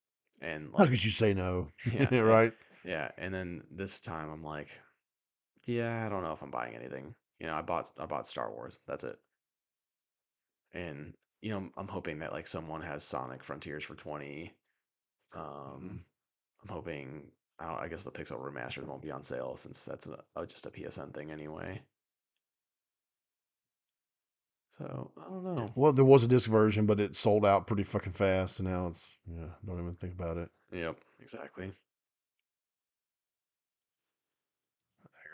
and 0.42 0.72
How 0.78 0.84
like 0.84 0.90
could 0.90 1.04
you 1.04 1.12
say 1.12 1.34
no? 1.34 1.70
Yeah, 1.92 2.20
right. 2.20 2.54
yeah, 2.84 3.12
and 3.18 3.34
then 3.34 3.64
this 3.72 4.00
time 4.00 4.30
I'm 4.32 4.44
like, 4.44 4.70
yeah, 5.66 6.06
I 6.06 6.10
don't 6.10 6.24
know 6.24 6.34
if 6.34 6.42
I'm 6.42 6.52
buying 6.52 6.76
anything. 6.76 7.16
You 7.40 7.48
know, 7.48 7.56
I 7.56 7.62
bought 7.62 7.92
I 7.98 8.06
bought 8.06 8.28
Star 8.28 8.52
Wars. 8.52 8.78
That's 8.88 9.04
it. 9.04 9.18
And 10.74 11.14
you 11.42 11.52
know, 11.52 11.70
I'm 11.78 11.88
hoping 11.88 12.20
that 12.20 12.32
like 12.34 12.48
someone 12.48 12.82
has 12.82 13.04
Sonic 13.04 13.44
Frontiers 13.44 13.84
for 13.84 13.96
20. 13.96 14.54
Um, 15.36 16.04
I'm 16.64 16.70
hoping 16.70 17.32
I 17.60 17.68
don't 17.68 17.80
I 17.80 17.88
guess 17.88 18.04
the 18.04 18.12
Pixel 18.12 18.40
remastered 18.40 18.86
won't 18.86 19.02
be 19.02 19.12
on 19.12 19.24
sale 19.24 19.56
since 19.58 19.86
that's 19.86 20.08
a, 20.08 20.20
uh, 20.36 20.46
just 20.46 20.66
a 20.66 20.72
PSN 20.72 21.14
thing 21.14 21.32
anyway. 21.32 21.82
So, 24.78 25.12
I 25.18 25.30
don't 25.30 25.44
know. 25.44 25.72
Well, 25.76 25.94
there 25.94 26.04
was 26.06 26.24
a 26.24 26.28
disc 26.28 26.50
version, 26.50 26.86
but 26.86 27.00
it 27.00 27.16
sold 27.16 27.46
out 27.46 27.68
pretty 27.68 27.84
fucking 27.84 28.14
fast, 28.14 28.60
and 28.60 28.68
now 28.68 28.88
it's 28.88 29.20
yeah. 29.28 29.46
Don't 29.66 29.80
even 29.80 29.96
think 29.96 30.14
about 30.14 30.38
it. 30.38 30.50
Yep, 30.72 30.98
exactly. 31.22 31.72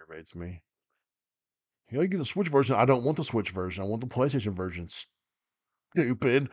aggravates 0.10 0.36
me. 0.36 0.62
You 1.90 1.98
gotta 1.98 2.08
get 2.08 2.18
the 2.18 2.26
Switch 2.26 2.50
version. 2.50 2.76
I 2.76 2.86
don't 2.86 3.04
want 3.04 3.18
the 3.18 3.24
Switch 3.24 3.52
version. 3.52 3.84
I 3.84 3.88
want 3.88 4.02
the 4.02 4.08
PlayStation 4.08 4.56
version. 4.56 4.90
Stupid. 5.96 6.50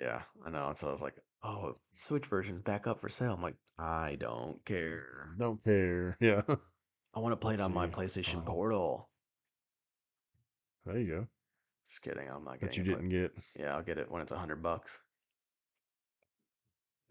Yeah, 0.00 0.22
I 0.46 0.50
know. 0.50 0.72
So 0.76 0.88
I 0.88 0.92
was 0.92 1.02
like, 1.02 1.16
oh, 1.42 1.76
Switch 1.96 2.26
version's 2.26 2.62
back 2.62 2.86
up 2.86 3.00
for 3.00 3.08
sale. 3.08 3.32
I'm 3.34 3.42
like, 3.42 3.56
I 3.78 4.16
don't 4.18 4.64
care. 4.64 5.30
Don't 5.38 5.62
care. 5.62 6.16
Yeah. 6.20 6.42
I 7.16 7.20
want 7.20 7.32
to 7.32 7.36
play 7.36 7.54
it 7.54 7.58
Let's 7.60 7.68
on 7.68 7.74
my. 7.74 7.86
PlayStation 7.86 8.42
Oh. 8.42 8.50
Portal. 8.50 9.08
There 10.84 10.98
you 10.98 11.06
go. 11.08 11.26
Just 11.94 12.02
kidding. 12.02 12.28
I'm 12.28 12.42
not 12.42 12.58
That 12.58 12.72
getting 12.72 12.86
you 12.86 12.92
it. 12.92 12.94
didn't 12.96 13.10
get. 13.10 13.32
Yeah, 13.56 13.76
I'll 13.76 13.82
get 13.84 13.98
it 13.98 14.10
when 14.10 14.20
it's 14.20 14.32
a 14.32 14.36
hundred 14.36 14.64
bucks. 14.64 14.98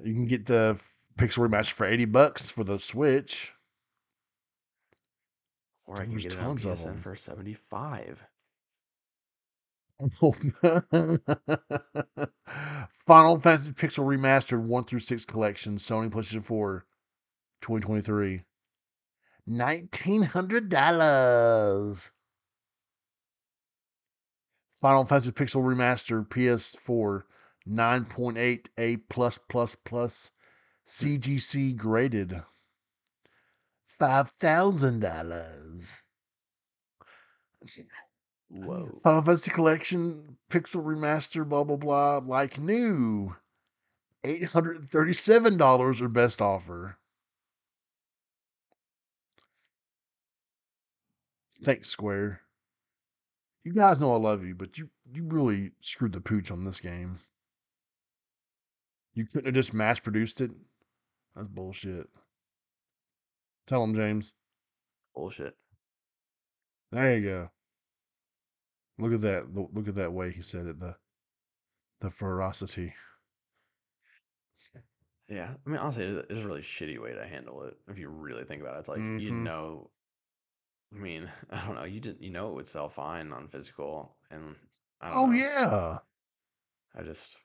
You 0.03 0.13
can 0.13 0.25
get 0.25 0.45
the 0.45 0.77
Pixel 1.17 1.47
remaster 1.47 1.71
for 1.71 1.85
eighty 1.85 2.03
bucks 2.03 2.49
for 2.49 2.65
the 2.65 2.77
Switch. 2.79 3.53
Or 5.85 6.01
I 6.01 6.03
can 6.03 6.17
get 6.17 6.33
it 6.33 6.39
on 6.39 6.57
PSN 6.57 6.99
for 6.99 7.15
75. 7.15 8.21
Final 13.05 13.39
Fantasy 13.39 13.71
Pixel 13.71 14.03
Remastered 14.03 14.63
1 14.63 14.83
through 14.85 14.99
6 14.99 15.25
collection, 15.25 15.77
Sony 15.77 16.09
PlayStation 16.09 16.43
4, 16.43 16.83
2023. 17.61 18.41
$1,900. 19.49 22.11
Final 24.83 25.05
Fantasy 25.05 25.31
Pixel 25.31 25.63
Remaster 25.63 26.27
PS4, 26.27 27.23
9.8 27.65 28.65
A 28.77 28.97
plus 28.97 29.37
plus 29.37 29.75
plus 29.75 30.31
CGC 30.85 31.77
graded. 31.77 32.43
$5,000. 33.97 36.01
Whoa. 38.49 38.99
Final 39.01 39.21
Fantasy 39.21 39.51
Collection 39.51 40.35
Pixel 40.49 40.83
Remaster, 40.83 41.47
blah 41.47 41.63
blah 41.63 41.77
blah, 41.77 42.17
like 42.17 42.59
new. 42.59 43.37
Eight 44.25 44.43
hundred 44.43 44.79
and 44.79 44.89
thirty-seven 44.89 45.55
dollars 45.55 46.01
or 46.01 46.09
best 46.09 46.41
offer. 46.41 46.97
Thanks, 51.63 51.87
Square. 51.87 52.42
You 53.63 53.73
guys 53.73 54.01
know 54.01 54.13
I 54.13 54.17
love 54.17 54.43
you, 54.43 54.55
but 54.55 54.77
you 54.77 54.89
you 55.11 55.23
really 55.23 55.71
screwed 55.81 56.13
the 56.13 56.21
pooch 56.21 56.51
on 56.51 56.65
this 56.65 56.79
game. 56.81 57.19
You 59.13 59.25
couldn't 59.25 59.45
have 59.45 59.53
just 59.53 59.73
mass 59.73 59.99
produced 59.99 60.41
it. 60.41 60.51
That's 61.35 61.47
bullshit. 61.47 62.07
Tell 63.67 63.83
him, 63.83 63.95
James. 63.95 64.33
Bullshit. 65.15 65.55
There 66.91 67.17
you 67.17 67.23
go. 67.25 67.49
Look 68.97 69.13
at 69.13 69.21
that. 69.21 69.53
Look 69.53 69.87
at 69.87 69.95
that 69.95 70.13
way 70.13 70.31
he 70.31 70.41
said 70.41 70.65
it. 70.65 70.79
The 70.79 70.95
the 72.01 72.09
ferocity. 72.09 72.93
Yeah. 75.29 75.53
I 75.65 75.69
mean, 75.69 75.79
honestly, 75.79 76.03
it's 76.05 76.41
a 76.41 76.45
really 76.45 76.61
shitty 76.61 77.01
way 77.01 77.13
to 77.13 77.25
handle 77.25 77.63
it. 77.63 77.77
If 77.87 77.97
you 77.97 78.09
really 78.09 78.43
think 78.43 78.61
about 78.61 78.75
it, 78.75 78.79
it's 78.79 78.89
like, 78.89 78.99
you 78.99 79.31
Mhm. 79.31 79.43
know, 79.43 79.89
I 80.95 80.97
mean, 80.99 81.29
I 81.49 81.65
don't 81.65 81.75
know. 81.75 81.83
You 81.83 81.99
didn't, 81.99 82.21
you 82.21 82.29
know, 82.29 82.49
it 82.49 82.53
would 82.55 82.67
sell 82.67 82.89
fine 82.89 83.31
on 83.31 83.47
physical. 83.47 84.15
And 84.31 84.55
Oh 85.01 85.27
know. 85.27 85.37
yeah. 85.37 85.99
I 86.95 87.03
just, 87.03 87.37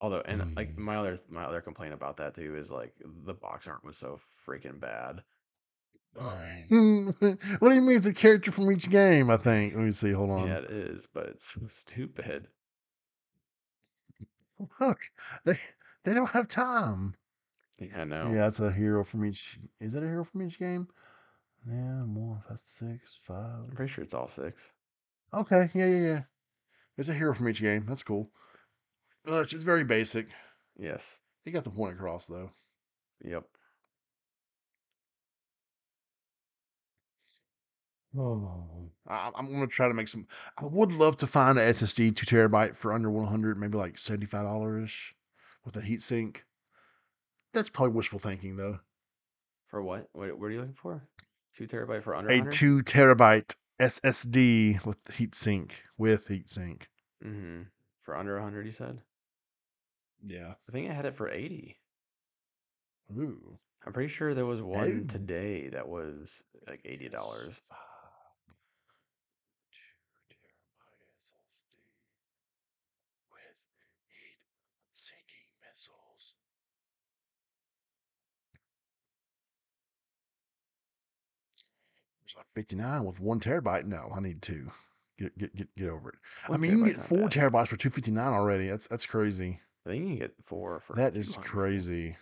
although, 0.00 0.22
and 0.24 0.44
like 0.56 0.74
Mm. 0.74 0.78
my 0.78 0.96
other, 0.96 1.18
my 1.28 1.44
other 1.44 1.60
complaint 1.60 1.94
about 1.94 2.16
that 2.18 2.34
too 2.34 2.56
is 2.56 2.70
like 2.70 2.94
the 3.24 3.34
box 3.34 3.66
art 3.66 3.84
was 3.84 3.96
so 3.96 4.18
freaking 4.46 4.80
bad. 4.80 5.22
What 7.60 7.68
do 7.68 7.74
you 7.74 7.80
mean 7.82 7.96
it's 7.96 8.06
a 8.06 8.12
character 8.12 8.50
from 8.50 8.70
each 8.72 8.90
game? 8.90 9.30
I 9.30 9.36
think. 9.36 9.74
Let 9.74 9.84
me 9.84 9.90
see. 9.92 10.12
Hold 10.12 10.30
on. 10.30 10.48
yeah, 10.48 10.58
it 10.58 10.70
is, 10.70 11.06
but 11.12 11.26
it's 11.26 11.44
so 11.54 11.60
stupid. 11.68 12.48
Look, 14.80 14.98
they 15.44 15.58
they 16.04 16.14
don't 16.14 16.30
have 16.30 16.48
time. 16.48 17.14
Yeah, 17.78 18.00
I 18.00 18.04
know. 18.04 18.26
Yeah, 18.28 18.40
that's 18.40 18.60
a 18.60 18.72
hero 18.72 19.04
from 19.04 19.24
each. 19.24 19.58
Is 19.80 19.92
that 19.92 20.02
a 20.02 20.06
hero 20.06 20.24
from 20.24 20.42
each 20.42 20.58
game? 20.58 20.88
Yeah, 21.66 22.04
more. 22.04 22.42
That's 22.48 22.62
six, 22.78 23.18
five. 23.22 23.64
I'm 23.68 23.74
pretty 23.74 23.92
sure 23.92 24.04
it's 24.04 24.14
all 24.14 24.28
six. 24.28 24.72
Okay, 25.32 25.70
yeah, 25.74 25.86
yeah, 25.86 26.02
yeah. 26.02 26.22
It's 26.96 27.08
a 27.08 27.14
hero 27.14 27.34
from 27.34 27.48
each 27.48 27.60
game. 27.60 27.86
That's 27.86 28.02
cool. 28.02 28.30
Uh, 29.26 29.40
it's 29.40 29.62
very 29.62 29.84
basic. 29.84 30.28
Yes. 30.78 31.18
He 31.44 31.50
got 31.50 31.64
the 31.64 31.70
point 31.70 31.94
across 31.94 32.26
though. 32.26 32.50
Yep. 33.24 33.44
Oh, 38.16 38.90
I, 39.06 39.30
I'm 39.34 39.52
gonna 39.52 39.66
try 39.66 39.88
to 39.88 39.94
make 39.94 40.08
some. 40.08 40.26
I 40.56 40.64
would 40.64 40.92
love 40.92 41.16
to 41.18 41.26
find 41.26 41.58
a 41.58 41.62
SSD 41.62 42.10
two 42.16 42.26
terabyte 42.26 42.74
for 42.74 42.92
under 42.92 43.10
100, 43.10 43.58
maybe 43.58 43.76
like 43.76 43.98
75 43.98 44.44
dollars 44.44 45.14
with 45.64 45.76
a 45.76 45.80
heatsink. 45.80 46.38
That's 47.52 47.68
probably 47.70 47.94
wishful 47.94 48.18
thinking 48.18 48.56
though. 48.56 48.80
For 49.68 49.82
what? 49.82 50.08
What, 50.12 50.38
what 50.38 50.46
are 50.46 50.50
you 50.50 50.60
looking 50.60 50.74
for? 50.74 51.02
Two 51.54 51.66
terabyte 51.66 52.02
for 52.02 52.14
under 52.14 52.30
A 52.30 52.34
100? 52.36 52.52
two 52.52 52.82
terabyte 52.82 53.56
SSD 53.80 54.84
with 54.84 55.02
heatsink 55.04 55.72
with 55.96 56.28
heatsink. 56.28 56.82
Mm-hmm. 57.24 57.62
For 58.02 58.16
under 58.16 58.34
100, 58.34 58.66
you 58.66 58.72
said? 58.72 59.00
Yeah. 60.24 60.54
I 60.68 60.72
think 60.72 60.90
I 60.90 60.94
had 60.94 61.06
it 61.06 61.14
for 61.16 61.28
80. 61.30 61.78
Ooh. 63.16 63.58
I'm 63.86 63.92
pretty 63.92 64.08
sure 64.12 64.34
there 64.34 64.46
was 64.46 64.60
one 64.60 65.02
Oh. 65.04 65.12
today 65.12 65.68
that 65.68 65.88
was 65.88 66.42
like 66.66 66.82
$80. 66.84 67.12
with 67.48 67.60
There's 82.28 82.36
like 82.36 82.46
59 82.54 83.04
with 83.04 83.20
one 83.20 83.40
terabyte. 83.40 83.86
No, 83.86 84.10
I 84.14 84.20
need 84.20 84.42
two. 84.42 84.66
Get 85.18 85.36
get 85.38 85.54
get 85.56 85.74
get 85.76 85.88
over 85.88 86.10
it. 86.10 86.14
I 86.48 86.56
mean, 86.56 86.70
you 86.70 86.76
can 86.84 86.86
get 86.86 86.96
four 86.96 87.28
terabytes 87.28 87.68
for 87.68 87.76
259 87.76 88.24
already. 88.32 88.68
That's 88.68 88.86
that's 88.86 89.06
crazy. 89.06 89.58
I 89.86 89.90
think 89.90 90.02
you 90.02 90.08
can 90.10 90.18
get 90.18 90.34
four 90.44 90.80
for 90.80 90.94
That 90.94 91.16
is 91.16 91.32
200. 91.32 91.48
crazy. 91.48 92.16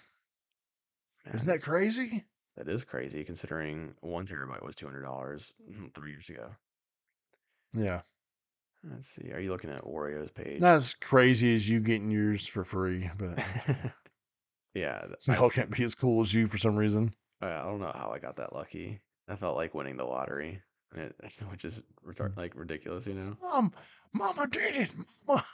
Isn't 1.35 1.49
that 1.49 1.63
crazy? 1.63 2.25
That 2.57 2.69
is 2.69 2.85
crazy 2.85 3.25
considering 3.25 3.95
one 4.01 4.27
terabyte 4.27 4.65
was 4.65 4.77
$200 4.77 5.03
mm, 5.03 5.95
three 5.95 6.13
years 6.13 6.31
ago. 6.31 6.51
Yeah. 7.75 8.03
Let's 8.89 9.09
see. 9.09 9.33
Are 9.33 9.41
you 9.41 9.51
looking 9.51 9.71
at 9.71 9.83
Oreo's 9.83 10.31
page? 10.31 10.61
Not 10.61 10.77
as 10.77 10.95
crazy 10.95 11.55
as 11.57 11.69
you 11.69 11.81
getting 11.81 12.11
yours 12.11 12.47
for 12.47 12.65
free, 12.65 13.11
but 13.19 13.45
yeah. 14.75 15.05
I, 15.29 15.49
can't 15.53 15.71
be 15.77 15.83
as 15.83 15.97
cool 15.97 16.23
as 16.23 16.33
you 16.33 16.47
for 16.47 16.59
some 16.59 16.77
reason. 16.77 17.13
I 17.43 17.63
don't 17.65 17.81
know 17.81 17.93
how 17.93 18.13
I 18.15 18.21
got 18.21 18.37
that 18.37 18.55
lucky. 18.55 19.01
I 19.29 19.37
felt 19.37 19.57
like 19.57 19.75
winning 19.75 19.97
the 19.97 20.05
lottery, 20.05 20.63
it, 20.95 21.15
which 21.51 21.65
is 21.65 21.83
retard- 22.07 22.37
like 22.37 22.55
ridiculous, 22.55 23.07
you 23.07 23.15
know? 23.15 23.37
Mom, 23.43 23.73
Mama 24.13 24.47
did 24.47 24.77
it. 24.77 24.93
Mama. 25.27 25.45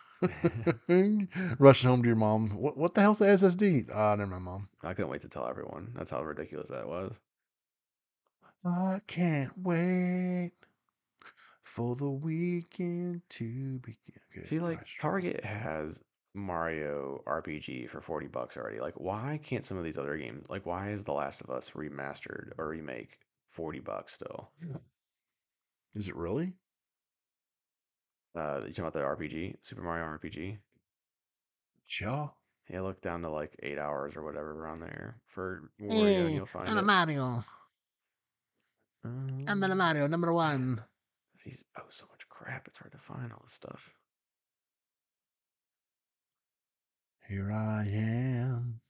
Rushing 1.58 1.90
home 1.90 2.02
to 2.02 2.06
your 2.06 2.16
mom. 2.16 2.50
What 2.56 2.76
what 2.76 2.94
the 2.94 3.00
hell's 3.00 3.18
the 3.18 3.24
SSD? 3.24 3.90
Ah, 3.92 4.14
never 4.14 4.30
mind, 4.30 4.44
mom. 4.44 4.68
I 4.84 4.94
couldn't 4.94 5.10
wait 5.10 5.22
to 5.22 5.28
tell 5.28 5.48
everyone. 5.48 5.92
That's 5.96 6.10
how 6.10 6.22
ridiculous 6.22 6.70
that 6.70 6.86
was. 6.86 7.18
I 8.64 9.00
can't 9.08 9.50
wait 9.58 10.52
for 11.64 11.96
the 11.96 12.10
weekend 12.10 13.22
to 13.30 13.80
begin. 13.80 14.20
Okay, 14.36 14.44
See, 14.44 14.60
like 14.60 14.86
Target 15.00 15.44
has 15.44 16.00
Mario 16.34 17.22
RPG 17.26 17.88
for 17.90 18.00
40 18.00 18.28
bucks 18.28 18.56
already. 18.56 18.80
Like, 18.80 18.94
why 18.94 19.40
can't 19.42 19.64
some 19.64 19.78
of 19.78 19.84
these 19.84 19.98
other 19.98 20.16
games, 20.16 20.46
like, 20.48 20.64
why 20.64 20.90
is 20.90 21.04
The 21.04 21.12
Last 21.12 21.40
of 21.40 21.50
Us 21.50 21.70
remastered 21.70 22.52
or 22.58 22.68
remake 22.68 23.18
40 23.52 23.80
bucks 23.80 24.14
still? 24.14 24.50
Is 25.94 26.08
it 26.08 26.16
really? 26.16 26.52
Uh, 28.34 28.60
you 28.66 28.72
talking 28.72 28.84
about 28.84 28.92
the 28.94 29.00
RPG, 29.00 29.56
Super 29.62 29.82
Mario 29.82 30.04
RPG? 30.04 30.58
Yeah. 32.00 32.28
Yeah, 32.70 32.80
look 32.80 33.02
down 33.02 33.22
to 33.22 33.30
like 33.30 33.54
eight 33.62 33.78
hours 33.78 34.16
or 34.16 34.22
whatever 34.22 34.52
around 34.52 34.80
there 34.80 35.16
for 35.26 35.70
Wario, 35.80 36.26
and 36.26 36.34
you'll 36.34 36.46
find 36.46 36.68
it. 36.68 36.82
Mario. 36.82 37.44
Um, 39.04 39.44
Mario, 39.76 40.06
number 40.06 40.32
one. 40.32 40.82
He's 41.44 41.62
oh 41.76 41.82
so 41.90 42.06
much 42.10 42.28
crap. 42.28 42.68
It's 42.68 42.78
hard 42.78 42.92
to 42.92 42.98
find 42.98 43.32
all 43.32 43.40
this 43.42 43.52
stuff. 43.52 43.90
Here 47.28 47.50
I 47.50 47.84
am 47.88 48.80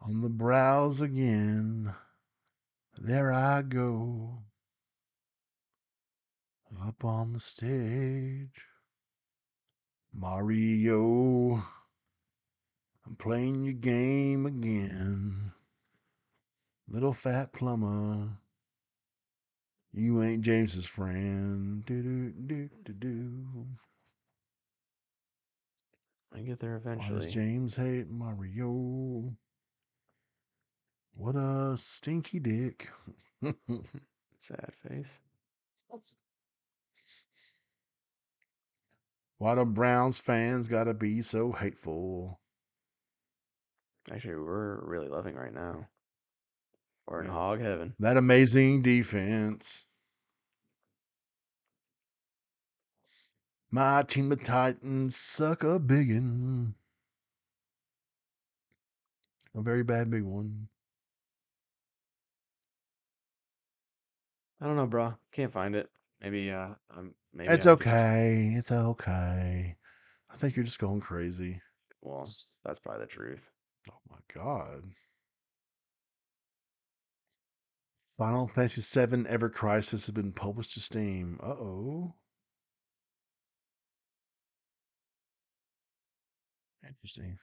on 0.00 0.22
the 0.22 0.28
browse 0.28 1.00
again. 1.00 1.92
There 3.00 3.32
I 3.32 3.62
go 3.62 4.42
up 6.86 7.04
on 7.04 7.32
the 7.32 7.40
stage. 7.40 8.64
Mario, 10.12 11.62
I'm 13.06 13.16
playing 13.18 13.62
your 13.62 13.74
game 13.74 14.46
again. 14.46 15.52
Little 16.88 17.12
fat 17.12 17.52
plumber, 17.52 18.30
you 19.92 20.22
ain't 20.22 20.42
James's 20.42 20.86
friend. 20.86 21.84
Do 21.86 22.02
do 22.02 22.32
do 22.32 22.70
do 22.84 22.92
do. 22.92 23.66
I 26.34 26.40
get 26.40 26.58
there 26.58 26.76
eventually. 26.76 27.18
Why 27.18 27.24
does 27.24 27.32
James 27.32 27.76
hate 27.76 28.10
Mario? 28.10 29.36
What 31.18 31.34
a 31.34 31.76
stinky 31.76 32.38
dick. 32.38 32.88
Sad 34.38 34.72
face. 34.88 35.18
Why 39.38 39.56
do 39.56 39.64
Browns 39.64 40.20
fans 40.20 40.68
gotta 40.68 40.94
be 40.94 41.22
so 41.22 41.50
hateful? 41.50 42.38
Actually, 44.12 44.36
we're 44.36 44.78
really 44.84 45.08
loving 45.08 45.34
right 45.34 45.52
now. 45.52 45.88
We're 47.08 47.22
in 47.22 47.26
Yeah. 47.26 47.32
hog 47.32 47.60
heaven. 47.60 47.96
That 47.98 48.16
amazing 48.16 48.82
defense. 48.82 49.88
My 53.72 54.04
team, 54.04 54.28
the 54.28 54.36
Titans, 54.36 55.16
suck 55.16 55.64
a 55.64 55.80
biggin. 55.80 56.76
A 59.56 59.62
very 59.62 59.82
bad 59.82 60.10
big 60.10 60.22
one. 60.22 60.68
I 64.60 64.66
don't 64.66 64.76
know, 64.76 64.86
bro. 64.86 65.14
Can't 65.32 65.52
find 65.52 65.74
it. 65.74 65.88
Maybe, 66.20 66.50
uh, 66.50 66.70
um, 66.96 67.14
maybe 67.32 67.52
It's 67.52 67.66
I'm 67.66 67.78
just- 67.78 67.88
okay. 67.88 68.54
It's 68.56 68.72
okay. 68.72 69.76
I 70.30 70.36
think 70.36 70.56
you're 70.56 70.64
just 70.64 70.78
going 70.78 71.00
crazy. 71.00 71.60
well, 72.02 72.30
that's 72.64 72.78
probably 72.78 73.02
the 73.02 73.06
truth. 73.06 73.50
Oh 73.90 73.94
my 74.10 74.18
god. 74.34 74.84
Final 78.16 78.48
Fantasy 78.48 79.06
VII 79.06 79.26
Ever 79.28 79.48
Crisis 79.48 80.06
has 80.06 80.12
been 80.12 80.32
published 80.32 80.74
to 80.74 80.80
Steam. 80.80 81.38
Uh 81.42 81.50
oh. 81.50 82.14
Interesting. 86.86 87.38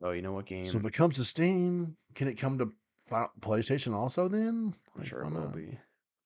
Oh, 0.00 0.10
you 0.12 0.22
know 0.22 0.32
what 0.32 0.46
game? 0.46 0.66
So 0.66 0.78
if 0.78 0.84
it 0.86 0.92
comes 0.92 1.16
to 1.16 1.24
Steam, 1.24 1.96
can 2.14 2.28
it 2.28 2.34
come 2.34 2.58
to 2.58 2.72
PlayStation 3.40 3.94
also 3.94 4.28
then? 4.28 4.74
I'm 4.96 5.04
sure 5.04 5.20
it 5.22 5.24
will 5.30 5.40
not? 5.40 5.54
be. 5.56 5.78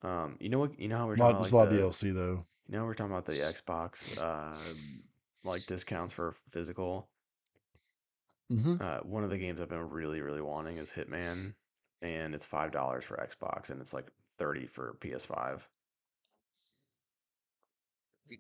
Um, 0.03 0.37
you 0.41 0.49
know 0.49 0.59
what? 0.59 0.79
You 0.79 0.89
know 0.89 0.99
how 0.99 1.07
we're 1.07 1.17
talking 1.17 1.37
about 1.37 1.43
like 1.45 1.53
a 1.53 1.57
lot 1.57 1.69
of 1.69 1.75
the, 1.75 1.81
DLC 1.81 2.15
though. 2.15 2.45
you 2.69 2.77
know 2.79 2.85
we're 2.85 2.95
talking 2.95 3.13
about 3.13 3.25
the 3.25 3.33
Xbox, 3.35 4.19
uh, 4.19 4.57
like 5.45 5.67
discounts 5.67 6.13
for 6.13 6.35
physical. 6.51 7.09
Mm-hmm. 8.53 8.77
Uh, 8.83 8.99
one 9.05 9.25
of 9.25 9.31
the 9.31 9.39
games 9.39 9.61
I've 9.61 9.69
been 9.69 9.89
really, 9.89 10.21
really 10.21 10.41
wanting 10.43 10.77
is 10.79 10.91
Hitman, 10.91 11.55
and 12.03 12.35
it's 12.35 12.45
five 12.45 12.73
dollars 12.73 13.05
for 13.05 13.17
Xbox, 13.17 13.71
and 13.71 13.81
it's 13.81 13.95
like 13.95 14.07
thirty 14.39 14.67
for 14.67 14.97
PS5. 15.01 15.61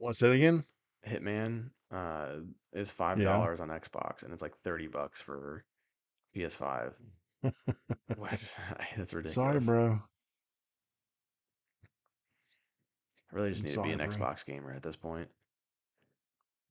What's 0.00 0.18
that 0.20 0.30
again? 0.32 0.64
Hitman 1.06 1.70
uh, 1.92 2.36
is 2.72 2.90
five 2.90 3.18
Yeah. 3.18 3.24
dollars 3.24 3.60
on 3.60 3.68
Xbox, 3.68 4.22
and 4.22 4.32
it's 4.32 4.42
like 4.42 4.56
thirty 4.58 4.86
bucks 4.88 5.20
for 5.20 5.64
PS5. 6.34 6.92
Which 8.16 8.54
that's 8.96 9.14
ridiculous. 9.14 9.34
Sorry, 9.34 9.60
bro. 9.60 10.00
I 13.30 13.34
really 13.36 13.50
just 13.50 13.64
need 13.64 13.72
to 13.72 13.82
be 13.82 13.92
an 13.92 13.98
bro. 13.98 14.08
Xbox 14.08 14.44
gamer 14.44 14.72
at 14.72 14.82
this 14.82 14.96
point. 14.96 15.28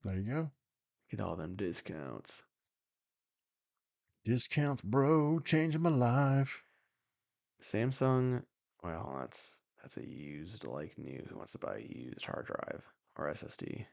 There 0.03 0.15
you 0.15 0.31
go. 0.31 0.51
Get 1.09 1.19
all 1.19 1.35
them 1.35 1.55
discounts. 1.55 2.43
Discounts, 4.23 4.81
bro. 4.81 5.39
Changing 5.39 5.81
my 5.81 5.89
life. 5.89 6.63
Samsung, 7.61 8.43
well, 8.83 9.17
that's 9.19 9.59
that's 9.81 9.97
a 9.97 10.07
used 10.07 10.63
like 10.63 10.97
new. 10.97 11.25
Who 11.29 11.37
wants 11.37 11.51
to 11.53 11.57
buy 11.57 11.77
a 11.77 11.81
used 11.81 12.25
hard 12.25 12.45
drive 12.47 12.85
or 13.17 13.27
SSD? 13.31 13.85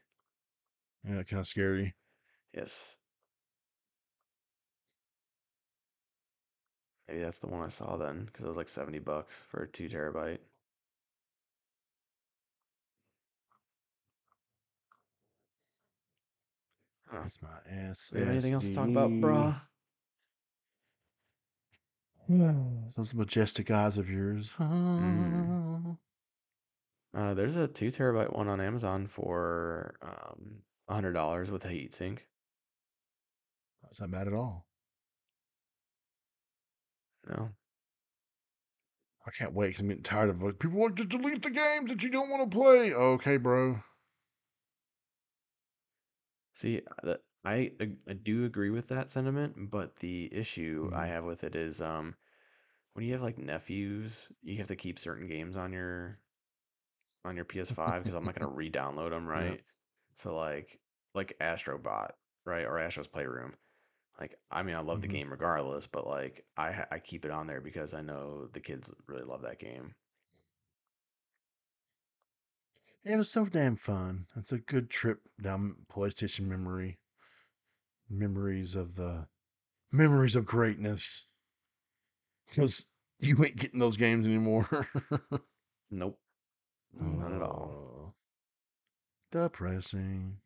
Yeah, 1.03 1.23
kind 1.23 1.39
of 1.39 1.47
scary. 1.47 1.95
Yes. 2.53 2.95
Maybe 7.09 7.23
that's 7.23 7.39
the 7.39 7.47
one 7.47 7.65
I 7.65 7.69
saw 7.69 7.97
then, 7.97 8.25
because 8.25 8.45
it 8.45 8.47
was 8.47 8.57
like 8.57 8.69
seventy 8.69 8.99
bucks 8.99 9.43
for 9.49 9.63
a 9.63 9.67
two 9.67 9.89
terabyte. 9.89 10.37
Huh. 17.07 17.21
That's 17.23 17.41
my 17.41 17.49
S. 17.89 18.11
We 18.13 18.19
have 18.19 18.29
anything 18.29 18.53
else 18.53 18.67
to 18.69 18.75
talk 18.75 18.87
about, 18.87 19.09
bruh? 19.09 19.55
Those 22.95 23.15
majestic 23.15 23.71
eyes 23.71 23.97
of 23.97 24.09
yours. 24.09 24.53
Mm. 24.59 25.97
Uh, 27.11 27.33
there's 27.33 27.55
a 27.55 27.67
two 27.67 27.87
terabyte 27.87 28.35
one 28.35 28.47
on 28.47 28.61
Amazon 28.61 29.07
for 29.07 29.95
um 30.03 30.61
a 30.87 30.93
hundred 30.93 31.13
dollars 31.13 31.49
with 31.49 31.65
a 31.65 31.69
heatsink. 31.69 32.19
That's 33.81 33.99
not 33.99 34.11
bad 34.11 34.27
at 34.27 34.33
all. 34.33 34.68
No, 37.29 37.53
I 39.25 39.31
can't 39.31 39.53
wait 39.53 39.71
'cause 39.75 39.79
I'm 39.79 39.87
getting 39.87 40.03
tired 40.03 40.29
of 40.29 40.43
it. 40.43 40.59
People 40.59 40.77
want 40.79 40.97
to 40.97 41.05
delete 41.05 41.41
the 41.41 41.49
games 41.49 41.89
that 41.89 42.03
you 42.03 42.09
don't 42.09 42.29
want 42.29 42.51
to 42.51 42.57
play. 42.57 42.93
Okay, 42.93 43.37
bro. 43.37 43.81
see, 46.53 46.81
uh, 47.03 47.15
I 47.45 47.71
I 48.07 48.13
do 48.13 48.45
agree 48.45 48.69
with 48.69 48.87
that 48.89 49.09
sentiment, 49.09 49.71
but 49.71 49.95
the 49.97 50.31
issue 50.33 50.89
I 50.93 51.07
Mhm. 51.07 51.07
have 51.07 51.23
with 51.23 51.43
it 51.43 51.55
is 51.55 51.81
um 51.81 52.15
when 52.93 53.05
you 53.05 53.13
have 53.13 53.21
like 53.23 53.37
nephews, 53.37 54.31
you 54.41 54.57
have 54.57 54.67
to 54.69 54.75
keep 54.77 54.99
certain 54.99 55.27
games 55.27 55.57
on 55.57 55.73
your 55.73 56.19
on 57.25 57.35
your 57.35 57.45
PS5 57.45 58.03
because 58.03 58.15
I'm 58.15 58.25
not 58.25 58.35
gonna 58.35 58.47
re-download 58.53 59.11
them, 59.11 59.27
right? 59.27 59.63
So 60.15 60.35
like 60.35 60.79
like 61.13 61.37
Astrobot, 61.39 62.11
right, 62.45 62.65
or 62.65 62.79
Astro's 62.79 63.07
Playroom. 63.07 63.55
Like, 64.19 64.37
I 64.51 64.63
mean, 64.63 64.75
I 64.75 64.81
love 64.81 65.01
the 65.01 65.07
Mhm. 65.07 65.11
game 65.11 65.31
regardless, 65.31 65.87
but 65.87 66.05
like, 66.05 66.45
I 66.57 66.85
I 66.91 66.99
keep 66.99 67.23
it 67.25 67.31
on 67.31 67.47
there 67.47 67.61
because 67.61 67.93
I 67.93 68.01
know 68.01 68.47
the 68.47 68.59
kids 68.59 68.91
really 69.07 69.23
love 69.23 69.41
that 69.43 69.59
game. 69.59 69.95
It 73.03 73.15
was 73.15 73.31
so 73.31 73.45
damn 73.45 73.77
fun. 73.77 74.27
It's 74.35 74.51
a 74.51 74.57
good 74.59 74.89
trip 74.89 75.21
down 75.41 75.85
PlayStation 75.89 76.41
memory. 76.47 76.99
Memories 78.09 78.75
of 78.75 78.95
the 78.95 79.27
memories 79.91 80.35
of 80.35 80.45
greatness. 80.45 81.27
Because 82.47 82.87
you 83.19 83.43
ain't 83.43 83.55
getting 83.55 83.79
those 83.79 83.97
games 83.97 84.25
anymore. 84.25 84.87
Nope, 85.91 86.19
not 86.93 87.31
at 87.33 87.41
all. 87.41 87.71
Oh, 87.73 88.13
Depressing. 89.31 90.37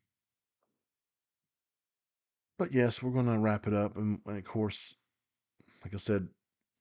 But 2.63 2.73
yes, 2.73 3.03
we're 3.03 3.11
going 3.11 3.25
to 3.25 3.37
wrap 3.39 3.67
it 3.67 3.73
up. 3.73 3.97
And, 3.97 4.21
and 4.25 4.37
of 4.37 4.45
course, 4.45 4.95
like 5.83 5.93
I 5.93 5.97
said 5.97 6.29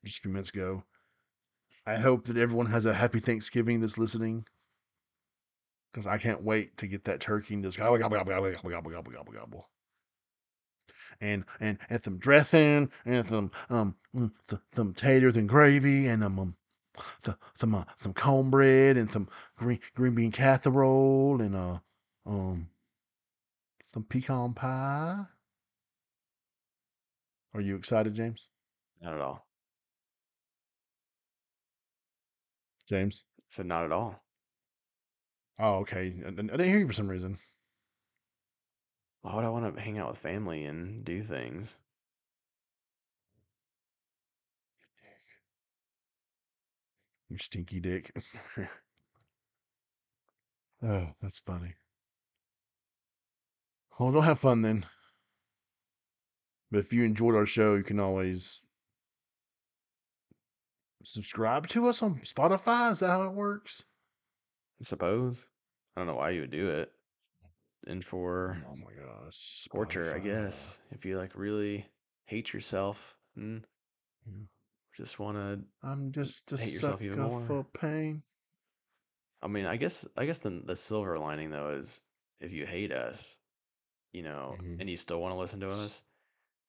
just 0.05 0.19
a 0.19 0.23
few 0.23 0.31
minutes 0.31 0.51
ago, 0.51 0.85
I 1.85 1.97
hope 1.97 2.27
that 2.27 2.37
everyone 2.37 2.67
has 2.67 2.87
a 2.87 2.95
happy 2.95 3.19
Thanksgiving 3.19 3.81
that's 3.81 3.99
listening. 3.99 4.47
Because 5.91 6.07
I 6.07 6.19
can't 6.19 6.45
wait 6.45 6.77
to 6.77 6.87
get 6.87 7.03
that 7.07 7.19
turkey 7.19 7.55
and 7.55 7.65
just 7.65 7.79
gobble, 7.79 7.99
gobble, 7.99 8.17
gobble, 8.17 8.31
gobble, 8.31 8.53
gobble, 8.53 8.71
gobble, 8.71 8.91
gobble, 8.93 9.13
gobble, 9.13 9.33
gobble. 9.33 9.69
And, 11.21 11.45
and, 11.59 11.79
and 11.91 12.05
some 12.05 12.19
dressing, 12.19 12.89
and 13.05 13.29
some, 13.29 13.51
um, 13.69 13.97
mm, 14.15 14.31
th- 14.47 14.63
some 14.71 14.95
taters 14.95 15.35
and 15.35 15.49
gravy, 15.49 16.07
and 16.07 16.23
um, 16.23 16.39
um 16.39 16.57
th- 17.25 17.37
some, 17.55 17.75
uh, 17.75 17.83
some 17.97 18.15
cornbread, 18.15 18.97
and 18.97 19.11
some 19.11 19.29
green, 19.57 19.81
green 19.97 20.15
bean 20.15 20.31
casserole, 20.31 21.43
and, 21.43 21.57
uh, 21.57 21.79
um, 22.25 22.69
some 23.93 24.05
pecan 24.05 24.55
pie. 24.55 25.25
Are 27.55 27.61
you 27.61 27.77
excited, 27.77 28.15
James? 28.15 28.49
Not 29.03 29.15
at 29.15 29.21
all. 29.21 29.47
James? 32.89 33.25
Said 33.49 33.67
not 33.67 33.85
at 33.85 33.93
all. 33.93 34.23
Oh, 35.59 35.77
okay. 35.81 36.15
I, 36.25 36.29
I 36.29 36.31
didn't 36.31 36.61
hear 36.61 36.79
you 36.79 36.87
for 36.87 36.93
some 36.93 37.09
reason. 37.11 37.39
Why 39.21 39.35
would 39.35 39.45
I 39.45 39.51
want 39.51 39.75
to 39.75 39.81
hang 39.81 39.99
out 39.99 40.09
with 40.09 40.19
family 40.19 40.65
and 40.65 41.05
do 41.05 41.23
things? 41.23 41.77
Your 44.81 44.91
dick. 45.03 45.21
You 47.29 47.39
stinky 47.39 47.81
dick. 47.81 48.15
oh, 50.83 51.09
that's 51.21 51.39
funny. 51.41 51.75
Well, 53.99 54.11
don't 54.11 54.25
have 54.25 54.41
fun 54.41 54.63
then. 54.63 54.87
But 56.73 56.79
if 56.79 56.93
you 56.95 57.05
enjoyed 57.05 57.35
our 57.35 57.45
show, 57.45 57.75
you 57.75 57.83
can 57.83 58.01
always 58.01 58.65
subscribe 61.05 61.69
to 61.69 61.87
us 61.87 62.03
on 62.03 62.21
Spotify. 62.21 62.91
Is 62.93 63.01
that 63.01 63.09
how 63.09 63.25
it 63.25 63.35
works? 63.35 63.85
I 64.81 64.85
suppose. 64.85 65.47
I 65.95 66.01
don't 66.01 66.07
know 66.07 66.15
why 66.15 66.31
you 66.31 66.41
would 66.41 66.51
do 66.51 66.71
it. 66.71 66.91
And 67.87 68.03
for 68.03 68.57
Oh 68.73 68.77
my 68.77 68.91
gosh. 68.95 69.69
torture, 69.71 70.15
I 70.15 70.21
guess, 70.21 70.79
if 70.93 71.05
you 71.05 71.19
like 71.19 71.35
really 71.35 71.85
hate 72.25 72.55
yourself 72.55 73.19
and 73.37 73.67
Yeah. 74.27 74.47
just 74.97 75.19
want 75.19 75.37
to 75.37 75.61
I'm 75.87 76.11
just 76.11 76.53
a 76.53 76.57
Hate 76.57 76.73
yourself 76.73 77.03
even 77.03 77.19
more. 77.19 77.41
for 77.43 77.65
pain. 77.65 78.23
I 79.43 79.49
mean, 79.49 79.67
I 79.67 79.77
guess 79.77 80.07
I 80.17 80.25
guess 80.25 80.39
the 80.39 80.63
the 80.65 80.77
silver 80.77 81.19
lining 81.19 81.51
though 81.51 81.77
is 81.77 82.01
if 82.41 82.51
you 82.51 82.65
hate 82.65 82.93
us, 82.93 83.37
you 84.13 84.23
know, 84.23 84.57
Mhm. 84.59 84.81
and 84.81 84.89
you 84.89 84.97
still 84.97 85.21
want 85.21 85.35
to 85.35 85.39
listen 85.39 85.61
to 85.61 85.71
us, 85.71 86.03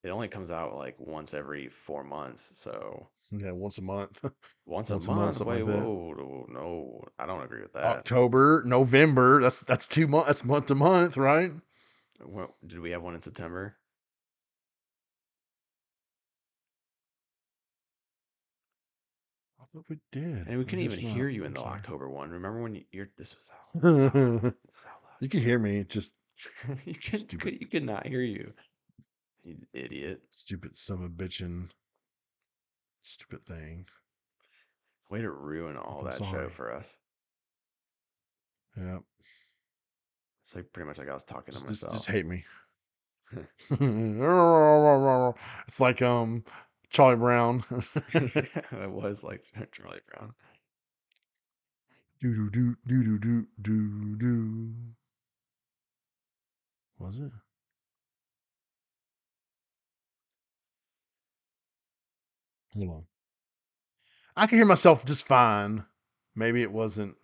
it 0.03 0.09
only 0.09 0.27
comes 0.27 0.51
out 0.51 0.75
like 0.75 0.95
once 0.99 1.33
every 1.33 1.69
four 1.69 2.03
months. 2.03 2.51
So 2.55 3.07
Yeah, 3.31 3.51
once 3.51 3.77
a 3.77 3.81
month. 3.81 4.19
once, 4.65 4.89
Once 4.89 5.07
a 5.07 5.11
a 5.11 5.15
month, 5.15 5.39
month. 5.39 5.47
Wait, 5.47 5.63
like 5.63 5.65
whoa, 5.65 6.13
whoa, 6.15 6.45
no, 6.49 7.03
I 7.19 7.25
don't 7.25 7.43
agree 7.43 7.61
with 7.61 7.73
that. 7.73 7.85
October, 7.85 8.63
November. 8.65 9.41
That's 9.41 9.61
that's 9.61 9.87
two 9.87 10.07
months. 10.07 10.27
That's 10.27 10.43
month 10.43 10.65
to 10.67 10.75
month, 10.75 11.17
right? 11.17 11.51
What, 12.23 12.51
did 12.65 12.79
we 12.79 12.91
have 12.91 13.01
one 13.01 13.15
in 13.15 13.21
September? 13.21 13.75
I 19.59 19.63
thought 19.73 19.85
we 19.89 19.99
did. 20.11 20.47
And 20.47 20.59
we 20.59 20.65
couldn't 20.65 20.79
even 20.81 21.03
not. 21.03 21.15
hear 21.15 21.29
you 21.29 21.45
in 21.45 21.53
the. 21.53 21.59
October 21.61 22.09
one. 22.09 22.29
Remember 22.29 22.61
when 22.61 22.75
you, 22.75 22.83
you're 22.91 23.09
this 23.17 23.35
was 23.35 23.49
out, 23.51 23.81
this 23.83 24.05
out 24.05 24.13
you 24.23 24.51
This 24.51 24.85
out 24.85 25.31
can 25.31 25.39
hear 25.39 25.59
me. 25.59 25.83
Just 25.83 26.15
you 26.85 26.93
can, 26.95 27.27
you 27.59 27.67
could 27.67 27.83
not 27.83 28.05
hear 28.07 28.21
you, 28.21 28.47
you 29.43 29.57
idiot. 29.73 30.21
Stupid 30.29 30.75
son 30.75 31.03
of 31.03 31.11
bitchin'. 31.11 31.69
Stupid 33.01 33.45
thing. 33.45 33.85
Way 35.09 35.21
to 35.21 35.31
ruin 35.31 35.75
all 35.77 35.99
I'm 35.99 36.05
that 36.05 36.13
sorry. 36.15 36.31
show 36.31 36.49
for 36.49 36.73
us. 36.73 36.95
Yeah. 38.77 38.99
It's 40.45 40.55
like 40.55 40.71
pretty 40.73 40.87
much 40.87 40.97
like 40.97 41.09
I 41.09 41.13
was 41.13 41.23
talking 41.23 41.53
to 41.53 41.59
myself. 41.59 41.93
Just, 41.93 42.05
just 42.05 42.09
hate 42.09 42.25
me. 42.25 42.43
it's 45.67 45.79
like 45.79 46.01
um 46.01 46.43
Charlie 46.89 47.17
Brown. 47.17 47.63
it 48.13 48.91
was 48.91 49.23
like 49.23 49.43
Charlie 49.71 49.99
Brown. 50.11 50.33
Do 52.21 52.49
do 52.49 52.75
do 52.85 53.03
do 53.03 53.19
do 53.19 53.47
do 53.61 54.15
do. 54.15 54.73
Was 56.99 57.19
it? 57.19 57.31
Hold 62.75 62.89
on. 62.89 63.03
I 64.35 64.47
can 64.47 64.57
hear 64.57 64.65
myself 64.65 65.05
just 65.05 65.27
fine. 65.27 65.85
Maybe 66.35 66.61
it 66.61 66.71
wasn't. 66.71 67.15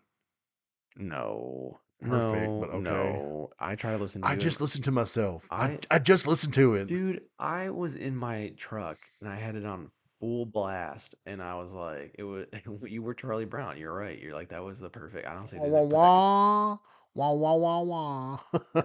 No, 0.98 1.80
Perfect, 2.02 2.48
no, 2.48 2.58
but 2.62 2.70
okay. 2.70 2.82
no. 2.82 3.50
I 3.60 3.76
try 3.76 3.92
to 3.92 3.98
listen 3.98 4.22
to 4.22 4.28
I 4.28 4.34
it. 4.34 4.40
just 4.40 4.62
listened 4.62 4.84
to 4.86 4.92
myself. 4.92 5.46
I, 5.50 5.66
I- 5.66 5.80
I 5.92 6.00
just 6.00 6.28
listened 6.28 6.54
to 6.56 6.76
it. 6.76 6.88
Dude, 6.88 7.22
I 7.40 7.70
was 7.70 7.96
in 7.96 8.16
my 8.16 8.54
truck 8.58 8.98
and 9.20 9.30
I 9.30 9.36
had 9.36 9.56
it 9.56 9.66
on 9.66 9.90
full 10.20 10.46
blast, 10.46 11.16
and 11.26 11.42
I 11.42 11.56
was 11.56 11.74
like, 11.74 12.16
it 12.18 12.24
was 12.24 12.46
you 12.86 13.02
were 13.02 13.14
Charlie 13.14 13.46
Brown. 13.46 13.78
You're 13.78 13.94
right. 13.94 14.20
You're 14.20 14.34
like 14.34 14.50
that 14.50 14.64
was 14.64 14.80
the 14.80 14.90
perfect. 14.90 15.28
I 15.28 15.34
don't 15.34 15.48
say 15.48 15.58
Wah 15.58 15.66
that. 15.68 15.86
wah 15.86 16.78
wah 17.16 17.32
wah 17.34 17.56
wah 17.56 17.82
wah 17.82 17.82
wah. 17.82 18.40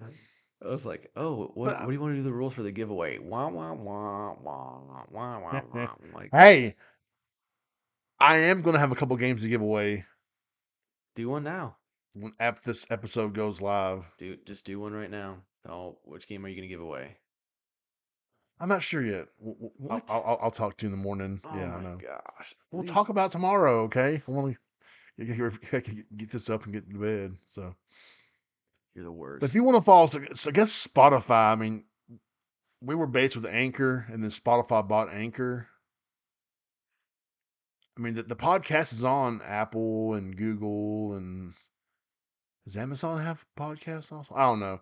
I 0.64 0.68
was 0.68 0.86
like, 0.86 1.10
oh, 1.16 1.50
what, 1.54 1.72
uh 1.74 1.78
what 1.80 1.86
do 1.86 1.92
you 1.92 2.00
want 2.00 2.12
to 2.12 2.16
do 2.16 2.22
the 2.22 2.32
rules 2.32 2.54
for 2.54 2.62
the 2.62 2.72
giveaway? 2.72 3.18
Wah 3.18 3.48
wah 3.48 3.72
wah 3.72 4.34
wah 4.40 5.04
wah 5.10 5.38
wah 5.38 5.62
wah. 5.72 5.88
Like, 6.14 6.30
hey, 6.32 6.76
I 8.18 8.38
am 8.38 8.62
gonna 8.62 8.78
have 8.78 8.92
a 8.92 8.96
couple 8.96 9.16
games 9.16 9.42
to 9.42 9.48
give 9.48 9.60
away 9.60 10.04
do 11.14 11.28
one 11.28 11.44
now. 11.44 11.76
when 12.14 12.32
ap- 12.40 12.62
this 12.62 12.86
episode 12.90 13.34
goes 13.34 13.60
live. 13.60 14.04
Do 14.18 14.36
just 14.46 14.64
do 14.64 14.80
one 14.80 14.92
right 14.94 15.10
now. 15.10 15.38
Oh, 15.68 15.98
which 16.04 16.26
game 16.28 16.44
are 16.44 16.48
you 16.48 16.56
gonna 16.56 16.68
give 16.68 16.80
away? 16.80 17.16
I'm 18.58 18.68
not 18.70 18.82
sure 18.82 19.04
yet. 19.04 19.26
W- 19.38 19.54
w- 19.56 19.72
I'll- 19.90 19.96
What? 19.98 20.04
I'll, 20.10 20.24
I'll, 20.26 20.38
I'll 20.44 20.50
talk 20.50 20.78
to 20.78 20.86
you 20.86 20.92
in 20.92 20.98
the 20.98 21.02
morning. 21.02 21.40
Oh 21.44 21.56
yeah, 21.56 21.74
I 21.74 21.76
my 21.76 21.82
know. 21.82 21.96
gosh. 21.98 22.54
We'll 22.70 22.84
talk 22.84 23.10
about 23.10 23.30
tomorrow, 23.30 23.82
okay? 23.82 24.22
I 24.28 24.30
want 24.30 24.56
to 25.18 25.24
get, 25.24 26.16
get 26.16 26.30
this 26.30 26.48
up 26.48 26.64
and 26.64 26.72
get 26.72 26.88
to 26.90 26.98
bed. 26.98 27.36
So, 27.46 27.74
You're 28.96 29.04
the 29.04 29.12
worst. 29.12 29.40
but 29.42 29.50
if 29.50 29.54
you 29.54 29.62
want 29.62 29.76
to 29.76 29.84
follow, 29.84 30.06
so, 30.06 30.22
so 30.32 30.48
I 30.48 30.52
guess 30.54 30.86
Spotify. 30.86 31.52
I 31.52 31.54
mean, 31.54 31.84
we 32.80 32.94
were 32.94 33.06
based 33.06 33.36
with 33.36 33.44
Anchor, 33.44 34.06
and 34.10 34.22
then 34.22 34.30
Spotify 34.30 34.88
bought 34.88 35.12
Anchor. 35.12 35.68
I 37.98 38.00
mean, 38.00 38.14
the, 38.14 38.22
the 38.22 38.36
podcast 38.36 38.94
is 38.94 39.04
on 39.04 39.42
Apple 39.44 40.14
and 40.14 40.34
Google 40.34 41.14
and 41.14 41.52
Does 42.64 42.78
Amazon 42.78 43.22
have 43.22 43.44
podcasts 43.58 44.10
also? 44.10 44.34
I 44.34 44.44
don't 44.44 44.60
know. 44.60 44.80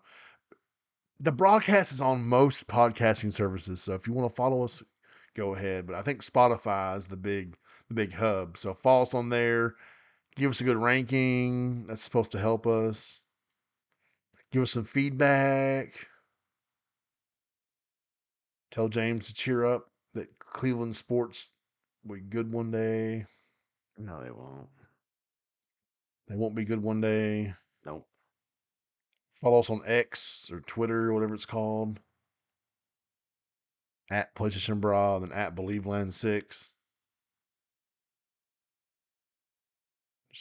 The 1.18 1.32
broadcast 1.32 1.90
is 1.90 2.00
on 2.00 2.24
most 2.24 2.68
podcasting 2.68 3.32
services, 3.32 3.82
so 3.82 3.94
if 3.94 4.06
you 4.06 4.12
want 4.12 4.30
to 4.30 4.36
follow 4.36 4.62
us, 4.62 4.80
go 5.34 5.56
ahead. 5.56 5.88
But 5.88 5.96
I 5.96 6.02
think 6.02 6.22
Spotify 6.22 6.96
is 6.96 7.08
the 7.08 7.16
big 7.16 7.56
the 7.88 7.94
big 7.94 8.12
hub. 8.12 8.58
So 8.58 8.74
follow 8.74 9.02
us 9.02 9.12
on 9.12 9.30
there. 9.30 9.74
Give 10.36 10.52
us 10.52 10.60
a 10.60 10.64
good 10.64 10.76
ranking. 10.76 11.86
That's 11.86 12.02
supposed 12.02 12.30
to 12.32 12.38
help 12.38 12.64
us. 12.64 13.23
Give 14.54 14.62
us 14.62 14.70
some 14.70 14.84
feedback. 14.84 16.06
Tell 18.70 18.88
James 18.88 19.26
to 19.26 19.34
cheer 19.34 19.64
up 19.64 19.90
that 20.14 20.38
Cleveland 20.38 20.94
sports 20.94 21.50
will 22.04 22.14
be 22.14 22.22
good 22.22 22.52
one 22.52 22.70
day. 22.70 23.26
No, 23.98 24.22
they 24.22 24.30
won't. 24.30 24.68
They 26.28 26.36
won't 26.36 26.54
be 26.54 26.64
good 26.64 26.84
one 26.84 27.00
day. 27.00 27.54
Nope. 27.84 28.06
Follow 29.42 29.58
us 29.58 29.70
on 29.70 29.82
X 29.86 30.48
or 30.52 30.60
Twitter, 30.60 31.08
or 31.08 31.14
whatever 31.14 31.34
it's 31.34 31.46
called. 31.46 31.98
At 34.08 34.36
PlayStation 34.36 34.78
Brah, 34.78 35.20
then 35.20 35.32
at 35.32 35.56
BelieveLand6. 35.56 36.73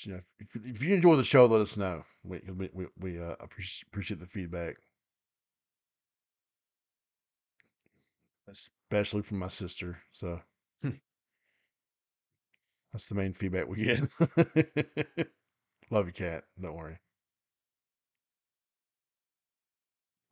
You 0.02 0.14
know, 0.14 0.20
if, 0.40 0.56
if 0.56 0.84
you 0.84 0.94
enjoy 0.95 1.15
the 1.15 1.24
show, 1.24 1.45
let 1.45 1.61
us 1.61 1.78
know. 1.78 2.03
We 2.24 2.41
we 2.57 2.70
we, 2.74 2.86
we 2.99 3.22
uh, 3.22 3.36
appreciate 3.40 3.88
appreciate 3.88 4.20
the 4.20 4.28
feedback, 4.28 4.76
especially 8.48 9.22
from 9.22 9.40
my 9.40 9.48
sister. 9.48 9.98
So 10.11 10.40
that's 12.91 13.07
the 13.07 13.15
main 13.15 13.34
feedback 13.34 13.68
we 13.68 13.84
get. 13.84 14.02
Love 15.91 16.07
you, 16.07 16.14
cat. 16.14 16.45
Don't 16.61 16.76
worry. 16.76 16.99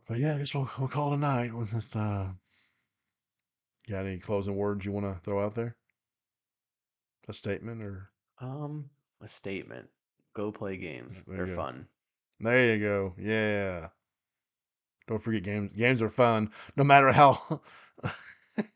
But 0.08 0.20
yeah, 0.20 0.36
I 0.36 0.38
guess 0.38 0.54
we'll, 0.54 0.70
we'll 0.78 0.88
call 0.88 1.12
it 1.12 1.16
a 1.16 1.20
night 1.20 1.54
with 1.54 1.72
this. 1.72 1.96
Uh, 1.96 2.34
got 3.88 4.06
any 4.06 4.18
closing 4.20 4.56
words 4.56 4.86
you 4.86 4.92
want 4.92 5.06
to 5.06 5.20
throw 5.24 5.44
out 5.44 5.54
there? 5.56 5.76
A 7.28 7.34
statement 7.34 7.82
or 7.82 8.12
Um, 8.40 8.92
a 9.22 9.28
statement. 9.28 9.88
Go 10.34 10.52
play 10.52 10.78
games. 10.78 11.24
There 11.28 11.38
They're 11.38 11.46
go. 11.48 11.56
fun. 11.56 11.88
there 12.40 12.76
you 12.76 12.80
go. 12.82 13.14
Yeah. 13.18 13.90
Don't 15.08 15.22
forget 15.22 15.44
games. 15.44 15.74
Games 15.74 16.02
are 16.02 16.10
fun, 16.10 16.52
no 16.76 16.84
matter 16.84 17.12
how 17.12 17.62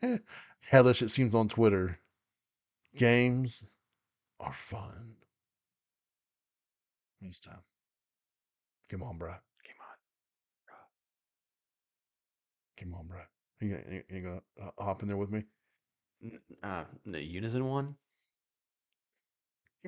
hellish 0.60 1.02
it 1.02 1.08
seems 1.10 1.34
on 1.34 1.48
Twitter. 1.48 1.98
Games 2.96 3.64
are 4.40 4.52
fun. 4.52 5.14
Next 7.20 7.40
time. 7.40 7.62
Come 8.90 9.02
on, 9.02 9.18
bro. 9.18 9.30
Come 9.30 9.80
on. 9.80 10.76
Come 12.76 12.94
on, 12.94 13.06
bro. 13.06 13.20
You, 13.60 13.78
you, 13.90 14.02
you 14.10 14.20
gonna 14.22 14.42
uh, 14.62 14.82
hop 14.84 15.02
in 15.02 15.08
there 15.08 15.16
with 15.16 15.30
me? 15.30 15.44
Uh, 16.62 16.84
the 17.04 17.22
Unison 17.22 17.64
one. 17.66 17.94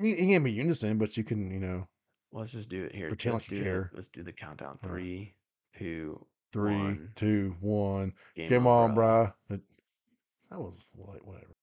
You, 0.01 0.15
you 0.15 0.27
can't 0.33 0.43
be 0.43 0.51
unison, 0.51 0.97
but 0.97 1.15
you 1.17 1.23
can, 1.23 1.51
you 1.51 1.59
know, 1.59 1.87
Let's 2.31 2.51
just 2.51 2.69
do 2.69 2.83
it 2.83 2.93
here. 2.93 3.07
Pretend 3.07 3.33
let's 3.33 3.45
like 3.45 3.51
you 3.51 3.57
do 3.57 3.63
the- 3.63 3.69
care. 3.69 3.91
let's 3.93 4.07
do 4.07 4.23
the 4.23 4.31
countdown. 4.31 4.77
All 4.83 4.91
right. 4.91 4.99
Three, 5.01 5.35
two, 5.77 6.25
three, 6.53 6.75
one. 6.75 7.09
two, 7.15 7.55
one. 7.59 8.13
Game 8.35 8.49
Come 8.49 8.67
on, 8.67 8.91
bruh. 8.91 8.95
bro. 8.95 9.27
That, 9.49 9.61
that 10.51 10.59
was 10.59 10.89
like 10.95 11.25
whatever. 11.25 11.55